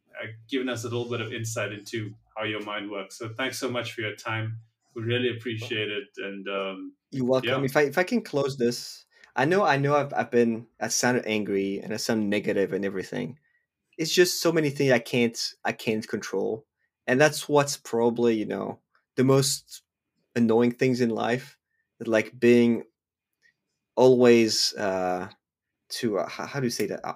given 0.51 0.69
us 0.69 0.83
a 0.83 0.89
little 0.89 1.09
bit 1.09 1.21
of 1.21 1.33
insight 1.33 1.73
into 1.73 2.13
how 2.37 2.45
your 2.45 2.65
mind 2.65 2.91
works. 2.91 3.17
So 3.17 3.29
thanks 3.29 3.59
so 3.59 3.71
much 3.71 3.93
for 3.93 4.01
your 4.01 4.17
time. 4.17 4.59
We 4.95 5.03
really 5.03 5.31
appreciate 5.31 5.91
it. 5.91 6.09
And 6.17 6.49
um, 6.49 6.93
you're 7.13 7.25
welcome. 7.25 7.51
Yeah. 7.51 7.65
If 7.65 7.77
I 7.77 7.83
if 7.83 7.99
I 7.99 8.03
can 8.03 8.21
close 8.21 8.57
this, 8.57 9.05
I 9.39 9.45
know 9.45 9.63
I 9.63 9.77
know 9.77 9.95
I've 9.95 10.13
I've 10.13 10.33
been 10.33 10.67
I 10.81 10.89
sounded 10.89 11.25
angry 11.25 11.79
and 11.79 11.95
I 11.95 11.97
sound 11.97 12.29
negative 12.29 12.73
and 12.73 12.85
everything. 12.85 13.39
It's 13.97 14.13
just 14.13 14.43
so 14.43 14.51
many 14.51 14.69
things 14.69 14.91
I 14.91 14.99
can't 14.99 15.39
I 15.65 15.71
can't 15.71 16.07
control, 16.07 16.67
and 17.07 17.21
that's 17.21 17.49
what's 17.49 17.77
probably 17.77 18.35
you 18.35 18.47
know 18.47 18.81
the 19.15 19.23
most 19.23 19.83
annoying 20.35 20.73
things 20.73 21.01
in 21.01 21.11
life, 21.11 21.57
like 22.05 22.39
being 22.39 22.83
always 23.95 24.75
uh, 24.75 25.29
to 25.91 26.19
uh, 26.19 26.29
how 26.29 26.59
do 26.59 26.67
you 26.67 26.71
say 26.71 26.87
that 26.87 27.07
uh, 27.07 27.15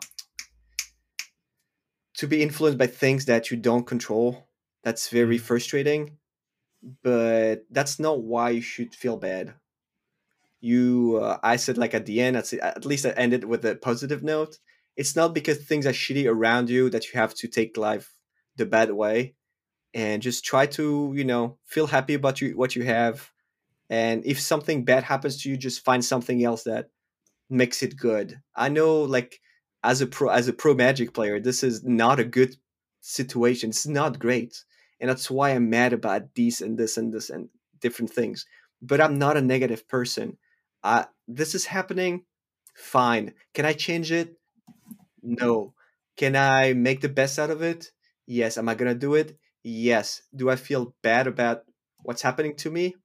to 2.18 2.28
be 2.28 2.40
influenced 2.40 2.78
by 2.78 2.86
things 2.86 3.24
that 3.24 3.50
you 3.50 3.56
don't 3.56 3.86
control. 3.86 4.46
That's 4.84 5.08
very 5.08 5.38
mm. 5.38 5.42
frustrating, 5.42 6.18
but 7.02 7.64
that's 7.68 7.98
not 7.98 8.22
why 8.22 8.50
you 8.50 8.62
should 8.62 8.94
feel 8.94 9.16
bad. 9.16 9.54
You, 10.62 11.18
uh, 11.22 11.38
I 11.42 11.56
said 11.56 11.76
like 11.76 11.92
at 11.92 12.06
the 12.06 12.22
end, 12.22 12.36
at 12.36 12.86
least 12.86 13.04
I 13.04 13.10
ended 13.10 13.44
with 13.44 13.64
a 13.66 13.74
positive 13.74 14.22
note. 14.22 14.58
It's 14.96 15.16
not 15.16 15.34
because 15.34 15.58
things 15.58 15.86
are 15.86 15.92
shitty 15.92 16.26
around 16.30 16.70
you 16.70 16.88
that 16.90 17.06
you 17.06 17.20
have 17.20 17.34
to 17.34 17.48
take 17.48 17.76
life 17.76 18.14
the 18.56 18.64
bad 18.66 18.92
way, 18.92 19.34
and 19.94 20.22
just 20.22 20.44
try 20.44 20.66
to 20.66 21.12
you 21.16 21.24
know 21.24 21.58
feel 21.66 21.88
happy 21.88 22.14
about 22.14 22.40
you 22.40 22.56
what 22.56 22.76
you 22.76 22.84
have, 22.84 23.32
and 23.90 24.24
if 24.24 24.40
something 24.40 24.84
bad 24.84 25.04
happens 25.04 25.42
to 25.42 25.50
you, 25.50 25.56
just 25.56 25.84
find 25.84 26.04
something 26.04 26.44
else 26.44 26.62
that 26.64 26.90
makes 27.50 27.82
it 27.82 27.96
good. 27.96 28.40
I 28.56 28.68
know 28.68 29.02
like 29.02 29.40
as 29.84 30.00
a 30.00 30.06
pro 30.06 30.28
as 30.30 30.48
a 30.48 30.52
pro 30.52 30.74
magic 30.74 31.12
player 31.14 31.40
this 31.40 31.62
is 31.62 31.84
not 31.84 32.20
a 32.20 32.24
good 32.24 32.56
situation. 33.00 33.70
It's 33.70 33.86
not 33.86 34.18
great. 34.18 34.64
And 35.00 35.10
that's 35.10 35.30
why 35.30 35.50
i'm 35.50 35.68
mad 35.70 35.92
about 35.92 36.34
this 36.36 36.60
and 36.60 36.78
this 36.78 36.96
and 36.96 37.12
this 37.12 37.30
and 37.30 37.48
different 37.80 38.10
things. 38.12 38.46
But 38.80 39.00
i'm 39.00 39.18
not 39.18 39.36
a 39.36 39.42
negative 39.42 39.88
person 39.88 40.38
uh, 40.84 41.04
this 41.28 41.54
is 41.54 41.66
happening? 41.66 42.24
Fine. 42.74 43.34
Can 43.54 43.64
i 43.64 43.72
change 43.72 44.12
it? 44.12 44.38
No. 45.22 45.74
Can 46.16 46.36
i 46.36 46.72
make 46.72 47.00
the 47.00 47.08
best 47.08 47.38
out 47.38 47.50
of 47.50 47.62
it? 47.62 47.92
Yes. 48.26 48.58
Am 48.58 48.68
i 48.68 48.74
gonna 48.74 48.94
do 48.94 49.14
it? 49.14 49.38
Yes. 49.62 50.22
Do 50.34 50.50
i 50.50 50.56
feel 50.56 50.94
bad 51.02 51.26
about 51.26 51.64
what's 52.02 52.22
happening 52.22 52.56
to 52.56 52.70
me? 52.70 52.96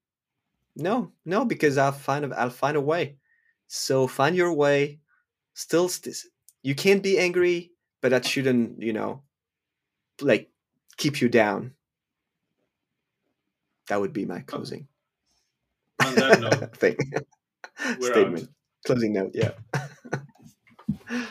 No. 0.75 1.11
No 1.25 1.45
because 1.45 1.77
i'll 1.77 1.91
find 1.91 2.25
a, 2.25 2.39
i'll 2.39 2.49
find 2.49 2.77
a 2.77 2.81
way. 2.81 3.17
So 3.67 4.07
find 4.07 4.35
your 4.35 4.53
way. 4.53 4.99
Still 5.53 5.89
st- 5.89 6.15
you 6.63 6.75
can't 6.75 7.03
be 7.03 7.17
angry, 7.17 7.71
but 8.01 8.09
that 8.11 8.25
shouldn't, 8.25 8.81
you 8.81 8.93
know, 8.93 9.23
like 10.21 10.49
keep 10.97 11.21
you 11.21 11.29
down. 11.29 11.73
That 13.87 14.01
would 14.01 14.13
be 14.13 14.25
my 14.25 14.41
closing. 14.41 14.87
On 16.03 16.15
that 16.15 16.39
note, 16.41 17.25
statement. 18.01 18.43
Out. 18.43 18.49
Closing 18.85 19.13
note, 19.13 19.31
yeah. 19.33 19.51